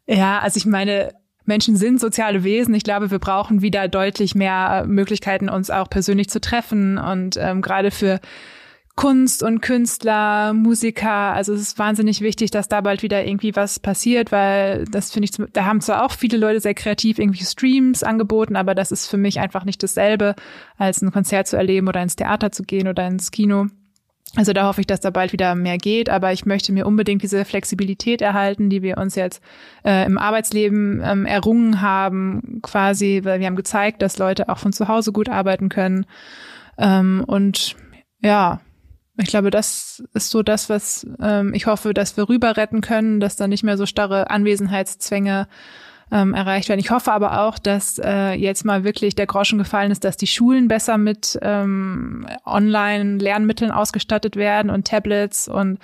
Ja, 0.07 0.41
also 0.41 0.57
ich 0.57 0.67
meine, 0.67 1.15
Menschen 1.51 1.75
sind 1.75 1.99
soziale 1.99 2.45
Wesen. 2.45 2.75
Ich 2.75 2.85
glaube, 2.85 3.11
wir 3.11 3.19
brauchen 3.19 3.61
wieder 3.61 3.89
deutlich 3.89 4.37
mehr 4.37 4.85
Möglichkeiten, 4.87 5.49
uns 5.49 5.69
auch 5.69 5.91
persönlich 5.91 6.31
zu 6.31 6.41
treffen. 6.41 6.97
Und 6.97 7.37
ähm, 7.37 7.61
gerade 7.61 7.91
für 7.91 8.21
Kunst 8.95 9.43
und 9.43 9.61
Künstler, 9.61 10.53
Musiker, 10.53 11.11
also 11.11 11.53
es 11.53 11.61
ist 11.61 11.79
wahnsinnig 11.79 12.21
wichtig, 12.21 12.53
dass 12.53 12.69
da 12.69 12.81
bald 12.83 13.03
wieder 13.03 13.27
irgendwie 13.27 13.57
was 13.57 13.81
passiert, 13.81 14.31
weil 14.31 14.85
das 14.85 15.11
finde 15.11 15.29
ich, 15.29 15.53
da 15.53 15.65
haben 15.65 15.81
zwar 15.81 16.05
auch 16.05 16.13
viele 16.13 16.39
Leute 16.39 16.61
sehr 16.61 16.75
kreativ 16.75 17.19
irgendwie 17.19 17.45
Streams 17.45 18.05
angeboten, 18.05 18.55
aber 18.55 18.77
das 18.77 18.93
ist 18.93 19.09
für 19.09 19.17
mich 19.17 19.41
einfach 19.41 19.65
nicht 19.65 19.83
dasselbe, 19.83 20.37
als 20.79 21.03
ein 21.03 21.11
Konzert 21.11 21.49
zu 21.49 21.57
erleben 21.57 21.89
oder 21.89 22.01
ins 22.01 22.15
Theater 22.15 22.53
zu 22.53 22.63
gehen 22.63 22.87
oder 22.87 23.09
ins 23.09 23.33
Kino. 23.33 23.67
Also 24.37 24.53
da 24.53 24.67
hoffe 24.67 24.81
ich, 24.81 24.87
dass 24.87 25.01
da 25.01 25.11
bald 25.11 25.33
wieder 25.33 25.57
mehr 25.57 25.77
geht, 25.77 26.09
aber 26.09 26.33
ich 26.33 26.47
möchte 26.47 26.73
mir 26.73 26.87
unbedingt 26.87 27.23
diese 27.23 27.45
Flexibilität 27.45 28.23
erhalten, 28.23 28.71
die 28.71 28.81
wir 28.81 28.97
uns 28.99 29.17
jetzt 29.17 29.43
äh, 29.85 30.07
im 30.07 30.19
Arbeitsleben 30.19 31.03
ähm, 31.05 31.27
errungen 31.27 31.81
haben, 31.81 32.61
quasi, 32.63 33.23
weil 33.25 33.41
wir 33.41 33.47
haben 33.49 33.57
gezeigt, 33.57 34.03
dass 34.03 34.19
Leute 34.19 34.49
auch 34.49 34.59
von 34.59 34.73
zu 34.73 34.87
Hause 34.87 35.11
gut 35.11 35.29
arbeiten 35.29 35.69
können. 35.69 36.07
Ähm, 36.79 37.25
und 37.27 37.75
ja, 38.21 38.61
ich 39.17 39.29
glaube, 39.29 39.51
das 39.51 40.03
ist 40.15 40.31
so 40.31 40.43
das, 40.43 40.69
was 40.69 41.07
ähm, 41.21 41.53
ich 41.53 41.67
hoffe, 41.67 41.93
dass 41.93 42.17
wir 42.17 42.29
rüber 42.29 42.57
retten 42.57 42.81
können, 42.83 43.19
dass 43.19 43.35
da 43.37 43.49
nicht 43.49 43.65
mehr 43.65 43.77
so 43.77 43.85
starre 43.85 44.31
Anwesenheitszwänge 44.31 45.49
ähm, 46.13 46.35
erreicht 46.35 46.69
werden. 46.69 46.81
Ich 46.81 46.91
hoffe 46.91 47.13
aber 47.13 47.41
auch, 47.43 47.59
dass 47.59 47.99
äh, 47.99 48.33
jetzt 48.33 48.65
mal 48.65 48.85
wirklich 48.85 49.15
der 49.15 49.27
Groschen 49.27 49.59
gefallen 49.59 49.91
ist, 49.91 50.05
dass 50.05 50.17
die 50.17 50.27
Schulen 50.27 50.69
besser 50.69 50.99
mit 50.99 51.39
ähm, 51.43 52.27
Online-Lernmitteln 52.45 53.71
ausgestattet 53.71 54.37
werden 54.37 54.71
und 54.71 54.87
Tablets 54.87 55.49
und 55.49 55.79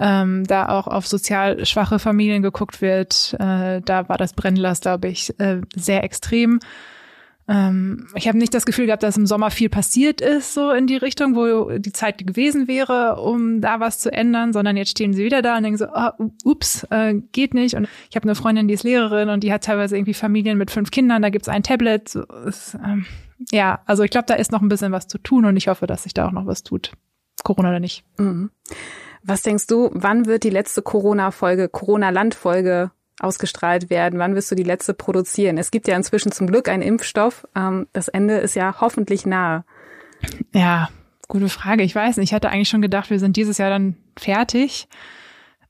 ähm, 0.00 0.44
da 0.46 0.68
auch 0.68 0.88
auf 0.88 1.06
sozial 1.06 1.64
schwache 1.64 1.98
Familien 1.98 2.42
geguckt 2.42 2.82
wird. 2.82 3.36
Äh, 3.38 3.80
da 3.82 4.08
war 4.08 4.18
das 4.18 4.32
Brennglas, 4.32 4.80
glaube 4.80 5.08
ich, 5.08 5.38
äh, 5.38 5.60
sehr 5.74 6.02
extrem. 6.02 6.58
Ähm, 7.48 8.06
ich 8.14 8.28
habe 8.28 8.38
nicht 8.38 8.54
das 8.54 8.66
Gefühl 8.66 8.86
gehabt, 8.86 9.02
dass 9.02 9.16
im 9.16 9.26
Sommer 9.26 9.50
viel 9.50 9.68
passiert 9.68 10.20
ist, 10.20 10.54
so 10.54 10.70
in 10.70 10.86
die 10.86 10.96
Richtung, 10.96 11.34
wo 11.34 11.76
die 11.78 11.92
Zeit 11.92 12.24
gewesen 12.24 12.68
wäre, 12.68 13.20
um 13.20 13.60
da 13.60 13.80
was 13.80 13.98
zu 13.98 14.12
ändern, 14.12 14.52
sondern 14.52 14.76
jetzt 14.76 14.90
stehen 14.90 15.12
sie 15.12 15.24
wieder 15.24 15.42
da 15.42 15.56
und 15.56 15.64
denken 15.64 15.78
so, 15.78 15.86
oh, 15.92 16.30
ups, 16.44 16.84
äh, 16.90 17.14
geht 17.32 17.54
nicht. 17.54 17.74
Und 17.74 17.88
ich 18.10 18.16
habe 18.16 18.24
eine 18.24 18.34
Freundin, 18.34 18.68
die 18.68 18.74
ist 18.74 18.84
Lehrerin 18.84 19.28
und 19.28 19.42
die 19.42 19.52
hat 19.52 19.64
teilweise 19.64 19.96
irgendwie 19.96 20.14
Familien 20.14 20.56
mit 20.56 20.70
fünf 20.70 20.90
Kindern, 20.90 21.22
da 21.22 21.30
gibt's 21.30 21.48
ein 21.48 21.62
Tablet. 21.62 22.08
So, 22.08 22.22
ist, 22.46 22.74
ähm, 22.74 23.06
ja, 23.50 23.80
also 23.86 24.04
ich 24.04 24.10
glaube, 24.10 24.26
da 24.26 24.34
ist 24.34 24.52
noch 24.52 24.62
ein 24.62 24.68
bisschen 24.68 24.92
was 24.92 25.08
zu 25.08 25.18
tun 25.18 25.44
und 25.44 25.56
ich 25.56 25.68
hoffe, 25.68 25.86
dass 25.86 26.04
sich 26.04 26.14
da 26.14 26.28
auch 26.28 26.32
noch 26.32 26.46
was 26.46 26.62
tut. 26.62 26.92
Corona 27.42 27.70
oder 27.70 27.80
nicht. 27.80 28.04
Mhm. 28.18 28.50
Was 29.24 29.42
denkst 29.42 29.66
du, 29.66 29.90
wann 29.92 30.26
wird 30.26 30.44
die 30.44 30.50
letzte 30.50 30.82
Corona-Folge, 30.82 31.68
Corona-Land-Folge 31.68 32.90
ausgestrahlt 33.22 33.90
werden? 33.90 34.18
Wann 34.18 34.34
wirst 34.34 34.50
du 34.50 34.54
die 34.54 34.62
letzte 34.62 34.94
produzieren? 34.94 35.58
Es 35.58 35.70
gibt 35.70 35.88
ja 35.88 35.96
inzwischen 35.96 36.32
zum 36.32 36.46
Glück 36.46 36.68
einen 36.68 36.82
Impfstoff. 36.82 37.46
Ähm, 37.54 37.86
das 37.92 38.08
Ende 38.08 38.38
ist 38.38 38.54
ja 38.54 38.80
hoffentlich 38.80 39.26
nahe. 39.26 39.64
Ja, 40.52 40.88
gute 41.28 41.48
Frage. 41.48 41.82
Ich 41.82 41.94
weiß 41.94 42.16
nicht. 42.16 42.30
Ich 42.30 42.34
hatte 42.34 42.50
eigentlich 42.50 42.68
schon 42.68 42.82
gedacht, 42.82 43.10
wir 43.10 43.18
sind 43.18 43.36
dieses 43.36 43.58
Jahr 43.58 43.70
dann 43.70 43.96
fertig. 44.18 44.88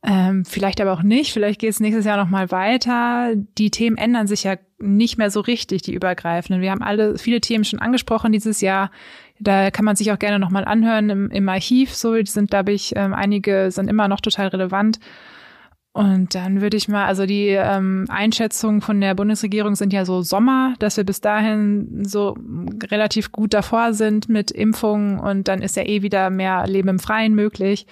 Ähm, 0.05 0.45
vielleicht 0.45 0.81
aber 0.81 0.93
auch 0.93 1.03
nicht. 1.03 1.33
Vielleicht 1.33 1.61
geht 1.61 1.71
es 1.71 1.79
nächstes 1.79 2.05
Jahr 2.05 2.17
noch 2.17 2.29
mal 2.29 2.51
weiter. 2.51 3.35
Die 3.37 3.71
Themen 3.71 3.97
ändern 3.97 4.27
sich 4.27 4.43
ja 4.43 4.57
nicht 4.81 5.17
mehr 5.17 5.31
so 5.31 5.41
richtig, 5.41 5.83
die 5.83 5.95
übergreifenden. 5.95 6.61
Wir 6.61 6.73
haben 6.73 6.83
alle 6.83 7.19
viele 7.19 7.41
Themen 7.41 7.65
schon 7.65 7.79
angesprochen 7.79 8.33
dieses 8.33 8.61
Jahr. 8.61 8.91
Da 9.39 9.71
kann 9.71 9.85
man 9.85 9.95
sich 9.95 10.11
auch 10.11 10.19
gerne 10.19 10.41
noch 10.41 10.51
mal 10.51 10.65
anhören 10.65 11.09
im, 11.09 11.31
im 11.31 11.49
Archiv. 11.49 11.95
So 11.95 12.17
sind, 12.25 12.51
glaube 12.51 12.73
ich, 12.73 12.95
ähm, 12.97 13.15
einige 13.15 13.71
sind 13.71 13.89
immer 13.89 14.09
noch 14.09 14.21
total 14.21 14.49
relevant. 14.49 14.99
Und 15.95 16.35
dann 16.35 16.63
würde 16.63 16.79
ich 16.79 16.89
mal, 16.89 17.05
also 17.05 17.27
die 17.27 17.49
ähm, 17.49 18.07
Einschätzungen 18.09 18.81
von 18.81 18.99
der 19.01 19.15
Bundesregierung 19.15 19.75
sind 19.75 19.93
ja 19.93 20.07
so 20.07 20.23
Sommer, 20.23 20.75
dass 20.79 20.97
wir 20.97 21.05
bis 21.05 21.21
dahin 21.21 22.05
so 22.07 22.35
relativ 22.91 23.31
gut 23.31 23.53
davor 23.53 23.93
sind 23.93 24.31
mit 24.31 24.51
Impfungen 24.51 25.19
und 25.19 25.49
dann 25.49 25.61
ist 25.61 25.77
ja 25.77 25.83
eh 25.83 26.01
wieder 26.01 26.31
mehr 26.31 26.67
Leben 26.67 26.89
im 26.89 26.99
Freien 26.99 27.35
möglich. 27.35 27.87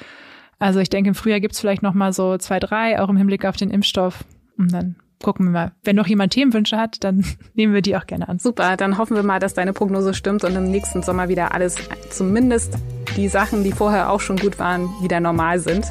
Also 0.58 0.80
ich 0.80 0.88
denke, 0.88 1.08
im 1.08 1.14
Frühjahr 1.14 1.40
gibt's 1.40 1.60
vielleicht 1.60 1.82
noch 1.82 1.92
mal 1.92 2.14
so 2.14 2.38
zwei, 2.38 2.58
drei, 2.58 3.00
auch 3.00 3.10
im 3.10 3.18
Hinblick 3.18 3.44
auf 3.44 3.56
den 3.56 3.70
Impfstoff. 3.70 4.24
Und 4.56 4.72
dann 4.72 4.96
gucken 5.22 5.46
wir 5.46 5.52
mal. 5.52 5.72
Wenn 5.84 5.96
noch 5.96 6.06
jemand 6.06 6.32
Themenwünsche 6.32 6.78
hat, 6.78 7.04
dann 7.04 7.24
nehmen 7.54 7.74
wir 7.74 7.82
die 7.82 7.96
auch 7.96 8.06
gerne 8.06 8.28
an. 8.28 8.38
Super, 8.38 8.78
dann 8.78 8.96
hoffen 8.96 9.14
wir 9.14 9.22
mal, 9.22 9.40
dass 9.40 9.52
deine 9.52 9.74
Prognose 9.74 10.14
stimmt 10.14 10.44
und 10.44 10.56
im 10.56 10.70
nächsten 10.70 11.02
Sommer 11.02 11.28
wieder 11.28 11.54
alles, 11.54 11.76
zumindest 12.08 12.78
die 13.16 13.28
Sachen, 13.28 13.62
die 13.62 13.72
vorher 13.72 14.10
auch 14.10 14.20
schon 14.20 14.36
gut 14.36 14.58
waren, 14.58 14.88
wieder 15.02 15.20
normal 15.20 15.58
sind. 15.58 15.86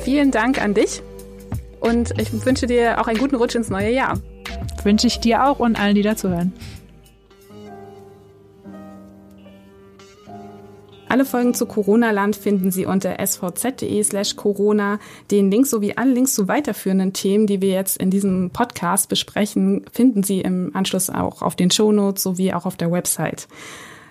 Vielen 0.00 0.30
Dank 0.30 0.60
an 0.60 0.74
dich. 0.74 1.02
Und 1.80 2.18
ich 2.20 2.32
wünsche 2.44 2.66
dir 2.66 3.00
auch 3.00 3.06
einen 3.06 3.18
guten 3.18 3.36
Rutsch 3.36 3.54
ins 3.54 3.70
neue 3.70 3.90
Jahr. 3.90 4.18
Wünsche 4.82 5.06
ich 5.06 5.20
dir 5.20 5.46
auch 5.46 5.58
und 5.58 5.78
allen, 5.78 5.94
die 5.94 6.02
dazuhören. 6.02 6.52
Alle 11.08 11.24
Folgen 11.24 11.54
zu 11.54 11.66
Corona-Land 11.66 12.34
finden 12.34 12.70
Sie 12.72 12.84
unter 12.84 13.16
svz.de 13.24 14.02
slash 14.02 14.34
Corona. 14.34 14.98
Den 15.30 15.50
Link 15.50 15.66
sowie 15.66 15.94
alle 15.96 16.12
Links 16.12 16.34
zu 16.34 16.48
weiterführenden 16.48 17.12
Themen, 17.12 17.46
die 17.46 17.62
wir 17.62 17.70
jetzt 17.70 17.96
in 17.96 18.10
diesem 18.10 18.50
Podcast 18.50 19.08
besprechen, 19.08 19.86
finden 19.92 20.24
Sie 20.24 20.40
im 20.40 20.74
Anschluss 20.74 21.08
auch 21.08 21.42
auf 21.42 21.54
den 21.54 21.70
Shownotes 21.70 22.22
sowie 22.22 22.52
auch 22.52 22.66
auf 22.66 22.76
der 22.76 22.90
Website. 22.90 23.46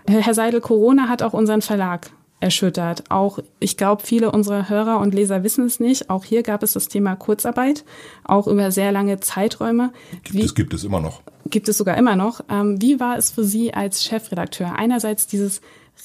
Herr 0.08 0.34
Seidel, 0.34 0.62
Corona 0.62 1.10
hat 1.10 1.22
auch 1.22 1.34
unseren 1.34 1.62
Verlag 1.62 2.12
erschüttert. 2.40 3.04
Auch, 3.10 3.40
ich 3.60 3.78
glaube, 3.78 4.04
viele 4.06 4.32
unserer 4.32 4.70
Hörer 4.70 5.00
und 5.00 5.14
Leser 5.14 5.44
wissen 5.44 5.66
es 5.66 5.80
nicht. 5.80 6.10
Auch 6.10 6.26
hier 6.26 6.44
gab 6.44 6.64
es 6.64 6.74
das 6.74 6.88
Thema 6.88 7.16
Kurzarbeit, 7.16 7.86
auch 8.24 8.48
über 8.48 8.72
sehr 8.72 8.92
lange 8.92 9.20
Zeiträume. 9.20 9.92
Gibt 10.24 10.34
Wie, 10.34 10.42
es, 10.42 10.56
gibt 10.56 10.74
es 10.74 10.84
immer 10.84 11.00
noch. 11.00 11.22
Gibt 11.50 11.70
es 11.70 11.78
sogar 11.78 11.98
immer 11.98 12.16
noch. 12.16 12.42
Ähm, 12.50 12.82
wie 12.82 13.00
war 13.00 13.18
es 13.18 13.32
für 13.32 13.44
Sie 13.44 13.74
als 13.74 14.04
Chefredakteur? 14.04 14.74
Einerseits 14.78 15.28
dieses 15.28 15.62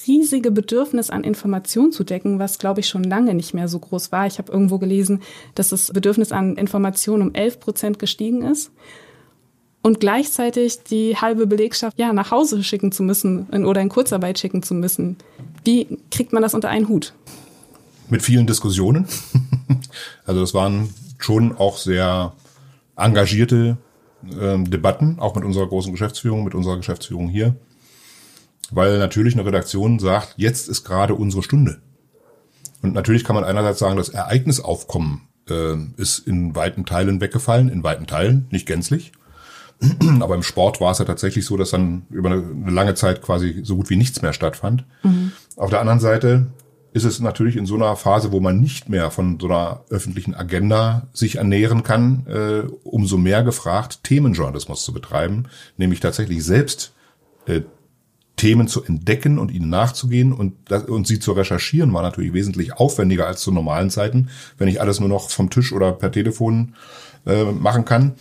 riesige 0.07 0.51
Bedürfnis 0.51 1.09
an 1.09 1.23
Information 1.23 1.91
zu 1.91 2.03
decken, 2.03 2.39
was, 2.39 2.59
glaube 2.59 2.79
ich, 2.79 2.87
schon 2.87 3.03
lange 3.03 3.33
nicht 3.33 3.53
mehr 3.53 3.67
so 3.67 3.77
groß 3.77 4.11
war. 4.11 4.25
Ich 4.25 4.37
habe 4.37 4.51
irgendwo 4.51 4.77
gelesen, 4.77 5.21
dass 5.53 5.69
das 5.69 5.91
Bedürfnis 5.91 6.31
an 6.31 6.55
Information 6.55 7.21
um 7.21 7.33
11 7.33 7.59
Prozent 7.59 7.99
gestiegen 7.99 8.41
ist 8.43 8.71
und 9.81 9.99
gleichzeitig 9.99 10.83
die 10.83 11.15
halbe 11.17 11.47
Belegschaft 11.47 11.97
ja 11.97 12.13
nach 12.13 12.31
Hause 12.31 12.63
schicken 12.63 12.91
zu 12.91 13.03
müssen 13.03 13.47
oder 13.65 13.81
in 13.81 13.89
Kurzarbeit 13.89 14.39
schicken 14.39 14.63
zu 14.63 14.73
müssen. 14.73 15.17
Wie 15.63 15.99
kriegt 16.11 16.33
man 16.33 16.41
das 16.41 16.53
unter 16.53 16.69
einen 16.69 16.87
Hut? 16.87 17.13
Mit 18.09 18.21
vielen 18.21 18.47
Diskussionen. 18.47 19.07
also 20.25 20.41
das 20.41 20.53
waren 20.53 20.93
schon 21.17 21.55
auch 21.55 21.77
sehr 21.77 22.33
engagierte 22.95 23.77
äh, 24.23 24.63
Debatten, 24.63 25.19
auch 25.19 25.35
mit 25.35 25.43
unserer 25.43 25.67
großen 25.67 25.91
Geschäftsführung, 25.91 26.43
mit 26.43 26.55
unserer 26.55 26.77
Geschäftsführung 26.77 27.29
hier. 27.29 27.55
Weil 28.69 28.99
natürlich 28.99 29.33
eine 29.33 29.45
Redaktion 29.45 29.99
sagt, 29.99 30.33
jetzt 30.37 30.69
ist 30.69 30.83
gerade 30.83 31.15
unsere 31.15 31.43
Stunde. 31.43 31.81
Und 32.81 32.93
natürlich 32.93 33.23
kann 33.23 33.35
man 33.35 33.43
einerseits 33.43 33.79
sagen, 33.79 33.97
das 33.97 34.09
Ereignisaufkommen 34.09 35.21
äh, 35.49 35.75
ist 35.97 36.19
in 36.19 36.55
weiten 36.55 36.85
Teilen 36.85 37.21
weggefallen, 37.21 37.69
in 37.69 37.83
weiten 37.83 38.07
Teilen, 38.07 38.47
nicht 38.51 38.65
gänzlich. 38.65 39.11
Aber 40.21 40.35
im 40.35 40.43
Sport 40.43 40.79
war 40.79 40.91
es 40.91 40.99
ja 40.99 41.05
tatsächlich 41.05 41.45
so, 41.45 41.57
dass 41.57 41.71
dann 41.71 42.03
über 42.09 42.29
eine, 42.29 42.43
lange 42.69 42.93
Zeit 42.95 43.21
quasi 43.21 43.61
so 43.63 43.75
gut 43.75 43.89
wie 43.89 43.95
nichts 43.95 44.21
mehr 44.21 44.33
stattfand. 44.33 44.85
Mhm. 45.03 45.31
Auf 45.55 45.69
der 45.69 45.79
anderen 45.79 45.99
Seite 45.99 46.47
ist 46.93 47.05
es 47.05 47.19
natürlich 47.19 47.55
in 47.55 47.65
so 47.65 47.75
einer 47.75 47.95
Phase, 47.95 48.31
wo 48.31 48.39
man 48.39 48.59
nicht 48.59 48.89
mehr 48.89 49.11
von 49.11 49.39
so 49.39 49.47
einer 49.47 49.85
öffentlichen 49.89 50.35
Agenda 50.35 51.07
sich 51.13 51.37
ernähren 51.37 51.83
kann, 51.83 52.25
äh, 52.27 52.67
umso 52.83 53.17
mehr 53.17 53.43
gefragt, 53.43 54.03
Themenjournalismus 54.03 54.83
zu 54.83 54.91
betreiben, 54.91 55.45
nämlich 55.77 56.01
tatsächlich 56.01 56.43
selbst 56.43 56.93
äh, 57.45 57.61
Themen 58.35 58.67
zu 58.67 58.83
entdecken 58.83 59.37
und 59.37 59.51
ihnen 59.51 59.69
nachzugehen 59.69 60.33
und, 60.33 60.53
das, 60.65 60.85
und 60.85 61.05
sie 61.07 61.19
zu 61.19 61.31
recherchieren, 61.31 61.93
war 61.93 62.01
natürlich 62.01 62.33
wesentlich 62.33 62.73
aufwendiger 62.73 63.27
als 63.27 63.41
zu 63.41 63.51
normalen 63.51 63.89
Zeiten, 63.89 64.29
wenn 64.57 64.67
ich 64.67 64.81
alles 64.81 64.99
nur 64.99 65.09
noch 65.09 65.29
vom 65.29 65.49
Tisch 65.49 65.71
oder 65.71 65.91
per 65.91 66.11
Telefon 66.11 66.75
äh, 67.25 67.45
machen 67.45 67.85
kann. 67.85 68.13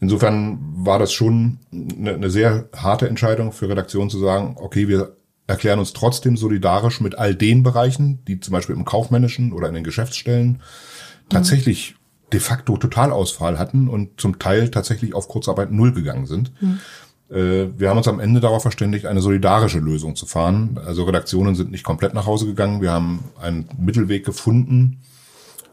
Insofern 0.00 0.58
war 0.76 0.98
das 0.98 1.12
schon 1.12 1.58
eine, 1.72 2.14
eine 2.14 2.30
sehr 2.30 2.68
harte 2.76 3.08
Entscheidung 3.08 3.52
für 3.52 3.68
Redaktionen 3.68 4.10
zu 4.10 4.18
sagen, 4.18 4.56
okay, 4.58 4.88
wir 4.88 5.16
erklären 5.46 5.78
uns 5.78 5.92
trotzdem 5.92 6.36
solidarisch 6.36 7.00
mit 7.00 7.18
all 7.18 7.34
den 7.34 7.62
Bereichen, 7.62 8.24
die 8.26 8.40
zum 8.40 8.52
Beispiel 8.52 8.76
im 8.76 8.84
kaufmännischen 8.84 9.52
oder 9.52 9.68
in 9.68 9.74
den 9.74 9.84
Geschäftsstellen 9.84 10.62
tatsächlich 11.28 11.96
de 12.32 12.40
facto 12.40 12.76
Totalausfall 12.76 13.58
hatten 13.58 13.88
und 13.88 14.20
zum 14.20 14.38
Teil 14.38 14.70
tatsächlich 14.70 15.14
auf 15.14 15.28
Kurzarbeit 15.28 15.70
null 15.70 15.92
gegangen 15.92 16.26
sind. 16.26 16.52
Mhm. 16.60 16.80
Wir 17.28 17.88
haben 17.88 17.96
uns 17.96 18.06
am 18.06 18.20
Ende 18.20 18.40
darauf 18.40 18.62
verständigt, 18.62 19.06
eine 19.06 19.22
solidarische 19.22 19.78
Lösung 19.78 20.14
zu 20.14 20.26
fahren. 20.26 20.78
Also 20.84 21.04
Redaktionen 21.04 21.54
sind 21.54 21.70
nicht 21.70 21.82
komplett 21.82 22.12
nach 22.12 22.26
Hause 22.26 22.46
gegangen. 22.46 22.82
Wir 22.82 22.92
haben 22.92 23.24
einen 23.40 23.68
Mittelweg 23.78 24.24
gefunden, 24.24 25.00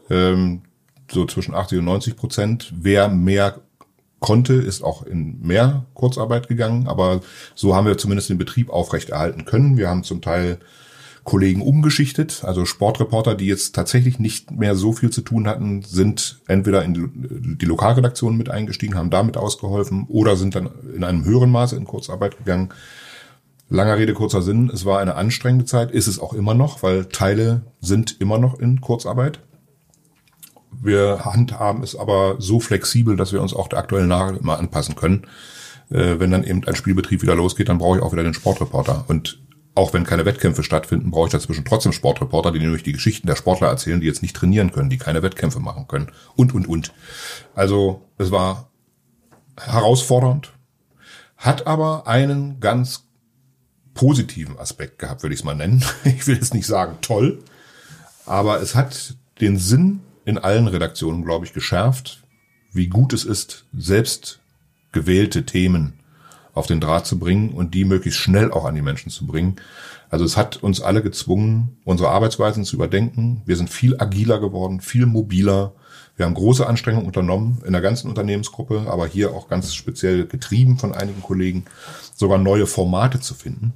ähm, 0.08 0.62
so 1.10 1.26
zwischen 1.26 1.54
80 1.54 1.80
und 1.80 1.84
90 1.84 2.16
Prozent. 2.16 2.72
Wer 2.74 3.08
mehr 3.08 3.60
konnte, 4.22 4.54
ist 4.54 4.82
auch 4.82 5.02
in 5.02 5.40
mehr 5.42 5.84
Kurzarbeit 5.92 6.48
gegangen, 6.48 6.88
aber 6.88 7.20
so 7.54 7.76
haben 7.76 7.86
wir 7.86 7.98
zumindest 7.98 8.30
den 8.30 8.38
Betrieb 8.38 8.70
aufrechterhalten 8.70 9.44
können. 9.44 9.76
Wir 9.76 9.90
haben 9.90 10.04
zum 10.04 10.22
Teil 10.22 10.58
Kollegen 11.24 11.62
umgeschichtet, 11.62 12.42
also 12.44 12.64
Sportreporter, 12.64 13.34
die 13.34 13.46
jetzt 13.46 13.74
tatsächlich 13.74 14.18
nicht 14.18 14.50
mehr 14.50 14.74
so 14.74 14.92
viel 14.92 15.10
zu 15.10 15.20
tun 15.20 15.46
hatten, 15.46 15.82
sind 15.82 16.40
entweder 16.48 16.84
in 16.84 17.56
die 17.58 17.66
Lokalredaktion 17.66 18.36
mit 18.36 18.48
eingestiegen, 18.48 18.96
haben 18.96 19.10
damit 19.10 19.36
ausgeholfen 19.36 20.06
oder 20.08 20.36
sind 20.36 20.54
dann 20.56 20.70
in 20.96 21.04
einem 21.04 21.24
höheren 21.24 21.50
Maße 21.50 21.76
in 21.76 21.84
Kurzarbeit 21.84 22.38
gegangen. 22.38 22.70
Langer 23.68 23.98
Rede, 23.98 24.14
kurzer 24.14 24.42
Sinn, 24.42 24.70
es 24.72 24.84
war 24.84 24.98
eine 24.98 25.14
anstrengende 25.14 25.64
Zeit, 25.64 25.92
ist 25.92 26.06
es 26.06 26.18
auch 26.18 26.32
immer 26.32 26.54
noch, 26.54 26.82
weil 26.82 27.06
Teile 27.06 27.62
sind 27.80 28.20
immer 28.20 28.38
noch 28.38 28.58
in 28.58 28.80
Kurzarbeit. 28.80 29.40
Wir 30.82 31.24
handhaben 31.24 31.82
es 31.84 31.94
aber 31.94 32.36
so 32.38 32.58
flexibel, 32.58 33.16
dass 33.16 33.32
wir 33.32 33.40
uns 33.40 33.54
auch 33.54 33.68
der 33.68 33.78
aktuellen 33.78 34.08
Lage 34.08 34.38
immer 34.38 34.58
anpassen 34.58 34.96
können. 34.96 35.28
Äh, 35.90 36.18
wenn 36.18 36.32
dann 36.32 36.42
eben 36.42 36.66
ein 36.66 36.74
Spielbetrieb 36.74 37.22
wieder 37.22 37.36
losgeht, 37.36 37.68
dann 37.68 37.78
brauche 37.78 37.98
ich 37.98 38.02
auch 38.02 38.12
wieder 38.12 38.24
den 38.24 38.34
Sportreporter. 38.34 39.04
Und 39.06 39.38
auch 39.76 39.94
wenn 39.94 40.04
keine 40.04 40.24
Wettkämpfe 40.24 40.64
stattfinden, 40.64 41.12
brauche 41.12 41.28
ich 41.28 41.32
dazwischen 41.32 41.64
trotzdem 41.64 41.92
Sportreporter, 41.92 42.50
die 42.50 42.58
nämlich 42.58 42.82
die 42.82 42.92
Geschichten 42.92 43.28
der 43.28 43.36
Sportler 43.36 43.68
erzählen, 43.68 44.00
die 44.00 44.06
jetzt 44.08 44.22
nicht 44.22 44.34
trainieren 44.34 44.72
können, 44.72 44.90
die 44.90 44.98
keine 44.98 45.22
Wettkämpfe 45.22 45.60
machen 45.60 45.86
können 45.86 46.10
und, 46.34 46.52
und, 46.52 46.68
und. 46.68 46.92
Also 47.54 48.02
es 48.18 48.32
war 48.32 48.70
herausfordernd, 49.58 50.52
hat 51.36 51.66
aber 51.68 52.08
einen 52.08 52.58
ganz 52.58 53.04
positiven 53.94 54.58
Aspekt 54.58 54.98
gehabt, 54.98 55.22
würde 55.22 55.34
ich 55.34 55.40
es 55.40 55.44
mal 55.44 55.54
nennen. 55.54 55.84
Ich 56.04 56.26
will 56.26 56.34
jetzt 56.34 56.54
nicht 56.54 56.66
sagen 56.66 56.98
toll, 57.02 57.42
aber 58.26 58.60
es 58.60 58.74
hat 58.74 59.14
den 59.40 59.58
Sinn 59.58 60.00
in 60.24 60.38
allen 60.38 60.68
Redaktionen, 60.68 61.24
glaube 61.24 61.46
ich, 61.46 61.52
geschärft, 61.52 62.22
wie 62.72 62.88
gut 62.88 63.12
es 63.12 63.24
ist, 63.24 63.66
selbst 63.76 64.40
gewählte 64.92 65.44
Themen 65.44 65.94
auf 66.54 66.66
den 66.66 66.80
Draht 66.80 67.06
zu 67.06 67.18
bringen 67.18 67.50
und 67.50 67.74
die 67.74 67.84
möglichst 67.84 68.20
schnell 68.20 68.50
auch 68.50 68.64
an 68.64 68.74
die 68.74 68.82
Menschen 68.82 69.10
zu 69.10 69.26
bringen. 69.26 69.56
Also 70.10 70.24
es 70.24 70.36
hat 70.36 70.62
uns 70.62 70.82
alle 70.82 71.02
gezwungen, 71.02 71.78
unsere 71.84 72.10
Arbeitsweisen 72.10 72.64
zu 72.64 72.76
überdenken. 72.76 73.42
Wir 73.46 73.56
sind 73.56 73.70
viel 73.70 73.98
agiler 73.98 74.38
geworden, 74.38 74.80
viel 74.80 75.06
mobiler. 75.06 75.72
Wir 76.16 76.26
haben 76.26 76.34
große 76.34 76.66
Anstrengungen 76.66 77.06
unternommen 77.06 77.62
in 77.64 77.72
der 77.72 77.80
ganzen 77.80 78.08
Unternehmensgruppe, 78.08 78.84
aber 78.88 79.06
hier 79.06 79.32
auch 79.32 79.48
ganz 79.48 79.74
speziell 79.74 80.26
getrieben 80.26 80.78
von 80.78 80.92
einigen 80.92 81.22
Kollegen, 81.22 81.64
sogar 82.14 82.36
neue 82.36 82.66
Formate 82.66 83.20
zu 83.20 83.32
finden. 83.32 83.72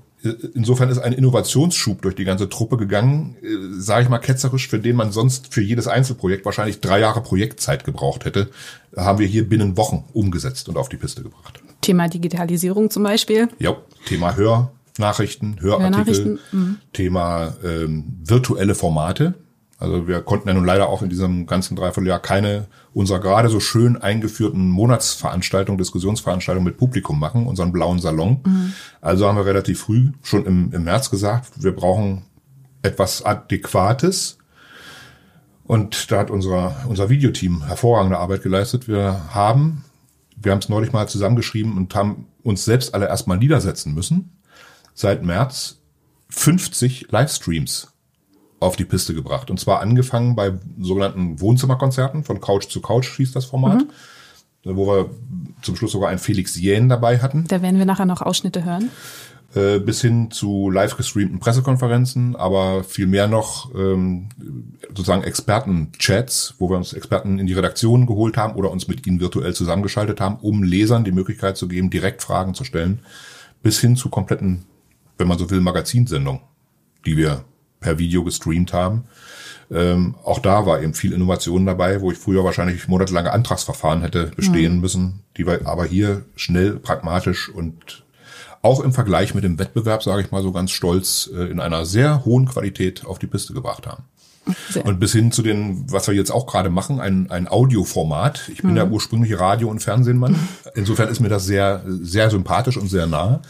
Insofern 0.55 0.89
ist 0.89 0.99
ein 0.99 1.13
Innovationsschub 1.13 2.03
durch 2.03 2.15
die 2.15 2.25
ganze 2.25 2.49
Truppe 2.49 2.77
gegangen, 2.77 3.37
äh, 3.43 3.79
sage 3.79 4.05
ich 4.05 4.09
mal 4.09 4.19
ketzerisch, 4.19 4.69
für 4.69 4.79
den 4.79 4.97
man 4.97 5.13
sonst 5.13 5.53
für 5.53 5.61
jedes 5.61 5.89
Einzelprojekt 5.89 6.45
wahrscheinlich 6.45 6.81
drei 6.81 7.01
Jahre 7.01 7.23
Projektzeit 7.23 7.85
gebraucht 7.85 8.25
hätte, 8.25 8.49
haben 8.97 9.19
wir 9.19 9.27
hier 9.27 9.49
binnen 9.49 9.77
Wochen 9.77 10.05
umgesetzt 10.13 10.69
und 10.69 10.79
auf 10.79 10.89
die 10.89 10.97
Piste 10.97 11.23
gebracht. 11.23 11.61
Thema 11.83 12.09
Digitalisierung 12.09 12.91
zum 12.91 13.03
Beispiel. 13.03 13.49
Ja, 13.59 13.77
Thema 14.07 14.37
Hörnachrichten, 14.37 15.61
Hörartikel, 15.61 15.95
Hörnachrichten, 15.95 16.39
mhm. 16.51 16.79
Thema 16.93 17.55
ähm, 17.63 18.05
virtuelle 18.25 18.75
Formate. 18.75 19.35
Also 19.79 20.09
wir 20.09 20.23
konnten 20.23 20.49
ja 20.49 20.55
nun 20.55 20.65
leider 20.65 20.89
auch 20.89 21.03
in 21.03 21.11
diesem 21.11 21.47
ganzen 21.47 21.77
Dreivierteljahr 21.77 22.19
keine 22.19 22.67
unserer 22.95 23.21
gerade 23.21 23.49
so 23.51 23.61
schön 23.61 24.01
eingeführten 24.01 24.71
Monatsveranstaltungen, 24.71 25.77
Diskussionsveranstaltungen 25.77 26.65
mit 26.65 26.79
Publikum 26.79 27.21
machen, 27.21 27.47
unseren 27.47 27.73
blauen 27.73 27.99
Salon. 27.99 28.41
Mhm. 28.45 28.73
Also 29.03 29.27
haben 29.27 29.37
wir 29.37 29.45
relativ 29.45 29.81
früh, 29.81 30.13
schon 30.23 30.47
im, 30.47 30.73
im 30.73 30.85
März 30.85 31.11
gesagt, 31.11 31.63
wir 31.63 31.73
brauchen 31.73 32.23
etwas 32.83 33.25
Adäquates. 33.25 34.39
Und 35.65 36.11
da 36.11 36.21
hat 36.21 36.31
unser, 36.31 36.77
unser 36.89 37.11
Videoteam 37.11 37.67
hervorragende 37.67 38.19
Arbeit 38.19 38.43
geleistet. 38.43 38.89
Wir 38.89 39.35
haben 39.35 39.85
wir 40.37 40.53
haben 40.53 40.59
es 40.59 40.69
neulich 40.69 40.93
mal 40.93 41.09
zusammengeschrieben 41.09 41.77
und 41.77 41.95
haben 41.95 42.29
uns 42.43 42.65
selbst 42.65 42.95
alle 42.95 43.09
erstmal 43.09 43.39
niedersetzen 43.39 43.95
müssen. 43.95 44.39
Seit 44.95 45.23
März 45.25 45.81
50 46.29 47.11
Livestreams 47.11 47.93
auf 48.61 48.77
die 48.77 48.85
Piste 48.85 49.15
gebracht. 49.15 49.51
Und 49.51 49.61
zwar 49.61 49.81
angefangen 49.81 50.35
bei 50.35 50.53
sogenannten 50.81 51.41
Wohnzimmerkonzerten, 51.41 52.25
von 52.25 52.41
Couch 52.41 52.69
zu 52.69 52.81
Couch 52.81 53.17
hieß 53.17 53.33
das 53.33 53.45
Format, 53.45 53.85
mhm. 54.65 54.77
wo 54.77 54.87
wir 54.87 55.11
zum 55.63 55.77
Schluss 55.77 55.93
sogar 55.93 56.09
einen 56.09 56.19
Felix 56.19 56.57
Jähn 56.57 56.89
dabei 56.89 57.19
hatten. 57.19 57.45
Da 57.49 57.63
werden 57.63 57.79
wir 57.79 57.87
nachher 57.87 58.07
noch 58.07 58.23
Ausschnitte 58.23 58.65
hören. 58.65 58.91
Äh, 59.55 59.79
bis 59.79 60.03
hin 60.03 60.31
zu 60.31 60.71
live 60.71 60.97
gestreamten 60.97 61.39
Pressekonferenzen, 61.39 62.37
aber 62.37 62.85
viel 62.85 63.07
mehr 63.07 63.27
noch 63.27 63.75
ähm, 63.75 64.29
sozusagen 64.89 65.23
Experten-Chats, 65.23 66.57
wo 66.59 66.69
wir 66.69 66.77
uns 66.77 66.93
Experten 66.93 67.39
in 67.39 67.47
die 67.47 67.55
Redaktion 67.55 68.07
geholt 68.07 68.37
haben 68.37 68.55
oder 68.57 68.71
uns 68.71 68.87
mit 68.87 69.07
ihnen 69.07 69.19
virtuell 69.19 69.55
zusammengeschaltet 69.55 70.21
haben, 70.21 70.37
um 70.43 70.63
Lesern 70.63 71.05
die 71.05 71.13
Möglichkeit 71.13 71.57
zu 71.57 71.69
geben, 71.69 71.89
direkt 71.89 72.23
Fragen 72.23 72.53
zu 72.53 72.65
stellen, 72.65 73.01
bis 73.63 73.81
hin 73.81 73.97
zu 73.97 74.11
kompletten, 74.11 74.65
wenn 75.17 75.29
man 75.29 75.39
so 75.39 75.49
will, 75.49 75.61
Magazinsendungen, 75.61 76.43
die 77.07 77.17
wir 77.17 77.45
per 77.81 77.99
Video 77.99 78.25
gestreamt 78.25 78.73
haben. 78.73 79.05
Ähm, 79.71 80.15
auch 80.25 80.39
da 80.39 80.65
war 80.65 80.81
eben 80.81 80.95
viel 80.95 81.13
Innovation 81.13 81.67
dabei, 81.67 82.01
wo 82.01 82.13
ich 82.13 82.19
früher 82.19 82.45
wahrscheinlich 82.45 82.87
monatelange 82.87 83.33
Antragsverfahren 83.33 84.03
hätte 84.03 84.31
bestehen 84.37 84.77
mhm. 84.77 84.81
müssen, 84.81 85.21
die 85.37 85.47
wir 85.47 85.67
aber 85.67 85.85
hier 85.85 86.25
schnell, 86.37 86.77
pragmatisch 86.79 87.49
und 87.49 88.05
auch 88.63 88.81
im 88.81 88.93
Vergleich 88.93 89.35
mit 89.35 89.45
dem 89.45 89.59
Wettbewerb, 89.59 90.03
sage 90.03 90.23
ich 90.23 90.31
mal 90.31 90.43
so 90.43 90.53
ganz 90.53 90.71
stolz, 90.71 91.31
äh, 91.33 91.51
in 91.51 91.61
einer 91.61 91.85
sehr 91.85 92.25
hohen 92.25 92.47
Qualität 92.47 93.05
auf 93.05 93.19
die 93.19 93.27
Piste 93.27 93.53
gebracht 93.55 93.87
haben. 93.87 94.05
Sehr. 94.71 94.85
Und 94.85 95.01
bis 95.01 95.13
hin 95.13 95.33
zu 95.33 95.43
den, 95.43 95.91
was 95.91 96.07
wir 96.07 96.15
jetzt 96.15 96.31
auch 96.31 96.47
gerade 96.47 96.71
machen, 96.71 97.01
ein, 97.01 97.31
ein 97.31 97.49
Audioformat. 97.49 98.49
Ich 98.53 98.63
bin 98.63 98.73
mhm. 98.73 98.77
ja 98.77 98.87
ursprünglich 98.87 99.39
Radio- 99.39 99.69
und 99.69 99.81
Fernsehmann. 99.81 100.37
Insofern 100.75 101.09
ist 101.09 101.21
mir 101.21 101.29
das 101.29 101.45
sehr, 101.45 101.83
sehr 101.87 102.31
sympathisch 102.31 102.77
und 102.77 102.89
sehr 102.89 103.07
nah. 103.07 103.41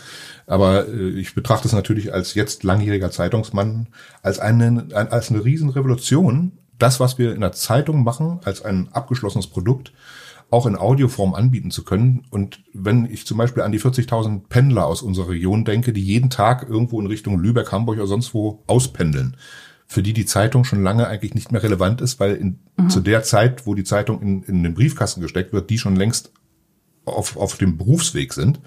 Aber 0.46 0.88
äh, 0.88 1.08
ich 1.10 1.34
betrachte 1.34 1.68
es 1.68 1.74
natürlich 1.74 2.12
als 2.12 2.34
jetzt 2.34 2.64
langjähriger 2.64 3.10
Zeitungsmann 3.10 3.88
als 4.22 4.38
eine, 4.38 4.86
als 4.92 5.30
eine 5.30 5.44
Riesenrevolution. 5.44 6.52
Das, 6.78 7.00
was 7.00 7.18
wir 7.18 7.34
in 7.34 7.40
der 7.40 7.52
Zeitung 7.52 8.04
machen, 8.04 8.40
als 8.44 8.62
ein 8.62 8.88
abgeschlossenes 8.92 9.46
Produkt, 9.46 9.92
auch 10.50 10.66
in 10.66 10.76
Audioform 10.76 11.34
anbieten 11.34 11.70
zu 11.70 11.84
können. 11.84 12.24
Und 12.30 12.62
wenn 12.72 13.06
ich 13.06 13.26
zum 13.26 13.38
Beispiel 13.38 13.62
an 13.62 13.72
die 13.72 13.80
40.000 13.80 14.42
Pendler 14.48 14.86
aus 14.86 15.02
unserer 15.02 15.30
Region 15.30 15.64
denke, 15.64 15.92
die 15.92 16.02
jeden 16.02 16.30
Tag 16.30 16.68
irgendwo 16.68 17.00
in 17.00 17.06
Richtung 17.06 17.38
Lübeck, 17.40 17.72
Hamburg 17.72 17.96
oder 17.96 18.06
sonst 18.06 18.32
wo 18.32 18.62
auspendeln, 18.66 19.36
für 19.86 20.02
die 20.02 20.12
die 20.12 20.26
Zeitung 20.26 20.64
schon 20.64 20.82
lange 20.82 21.06
eigentlich 21.06 21.34
nicht 21.34 21.52
mehr 21.52 21.62
relevant 21.62 22.00
ist, 22.00 22.18
weil 22.18 22.34
in, 22.34 22.58
mhm. 22.76 22.90
zu 22.90 23.00
der 23.00 23.22
Zeit, 23.22 23.66
wo 23.66 23.74
die 23.74 23.84
Zeitung 23.84 24.20
in, 24.20 24.42
in 24.42 24.62
den 24.62 24.74
Briefkasten 24.74 25.20
gesteckt 25.20 25.52
wird, 25.52 25.70
die 25.70 25.78
schon 25.78 25.96
längst 25.96 26.32
auf, 27.04 27.36
auf 27.36 27.56
dem 27.56 27.78
Berufsweg 27.78 28.32
sind. 28.32 28.60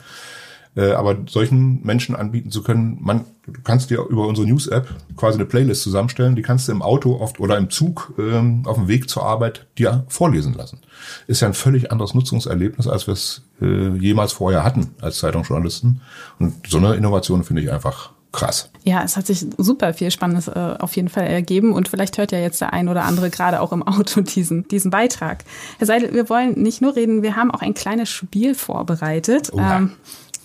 Äh, 0.76 0.92
aber 0.92 1.18
solchen 1.28 1.84
Menschen 1.84 2.16
anbieten 2.16 2.52
zu 2.52 2.62
können, 2.62 3.00
man, 3.02 3.26
du 3.48 3.60
kannst 3.64 3.90
dir 3.90 4.06
über 4.08 4.28
unsere 4.28 4.48
News-App 4.48 4.88
quasi 5.18 5.38
eine 5.38 5.46
Playlist 5.46 5.82
zusammenstellen, 5.82 6.36
die 6.36 6.44
kannst 6.44 6.68
du 6.68 6.72
im 6.72 6.82
Auto 6.82 7.20
oft 7.20 7.40
oder 7.40 7.58
im 7.58 7.70
Zug 7.70 8.14
ähm, 8.20 8.64
auf 8.66 8.78
dem 8.78 8.88
Weg 8.88 9.10
zur 9.10 9.26
Arbeit 9.26 9.66
dir 9.78 10.06
vorlesen 10.08 10.54
lassen. 10.54 10.80
Ist 11.28 11.42
ja 11.42 11.48
ein 11.48 11.56
völlig 11.56 11.92
anderes 11.92 12.14
Nutzungserlebnis, 12.14 12.88
als 12.88 13.08
wir 13.08 13.14
es 13.14 13.42
äh, 13.62 13.90
jemals 13.98 14.32
vorher 14.32 14.64
hatten 14.64 14.92
als 15.02 15.20
Zeitungsjournalisten. 15.20 16.02
Und 16.38 16.68
so 16.68 16.78
eine 16.78 16.94
Innovation 16.94 17.44
finde 17.44 17.64
ich 17.64 17.72
einfach 17.72 18.12
krass. 18.32 18.70
Ja, 18.84 19.04
es 19.04 19.18
hat 19.18 19.28
sich 19.28 19.46
super 19.58 19.94
viel 19.94 20.12
Spannendes 20.12 20.48
äh, 20.48 20.76
auf 20.80 20.96
jeden 20.96 21.10
Fall 21.10 21.26
ergeben 21.26 21.74
und 21.74 21.90
vielleicht 21.90 22.18
hört 22.18 22.32
ja 22.32 22.40
jetzt 22.40 22.62
der 22.62 22.74
ein 22.74 22.88
oder 22.88 23.04
andere 23.04 23.30
gerade 23.30 23.62
auch 23.62 23.72
im 23.72 23.84
Auto 23.84 24.22
diesen, 24.36 24.68
diesen 24.68 24.92
Beitrag. 24.92 25.44
Herr 25.78 25.88
Seidel, 25.88 26.14
wir 26.14 26.30
wollen 26.30 26.62
nicht 26.62 26.82
nur 26.82 26.96
reden, 26.96 27.24
wir 27.24 27.36
haben 27.36 27.52
auch 27.52 27.62
ein 27.62 27.74
kleines 27.74 28.10
Spiel 28.10 28.56
vorbereitet. 28.56 29.52
Oh 29.54 29.58
ja. 29.58 29.78
ähm, 29.78 29.92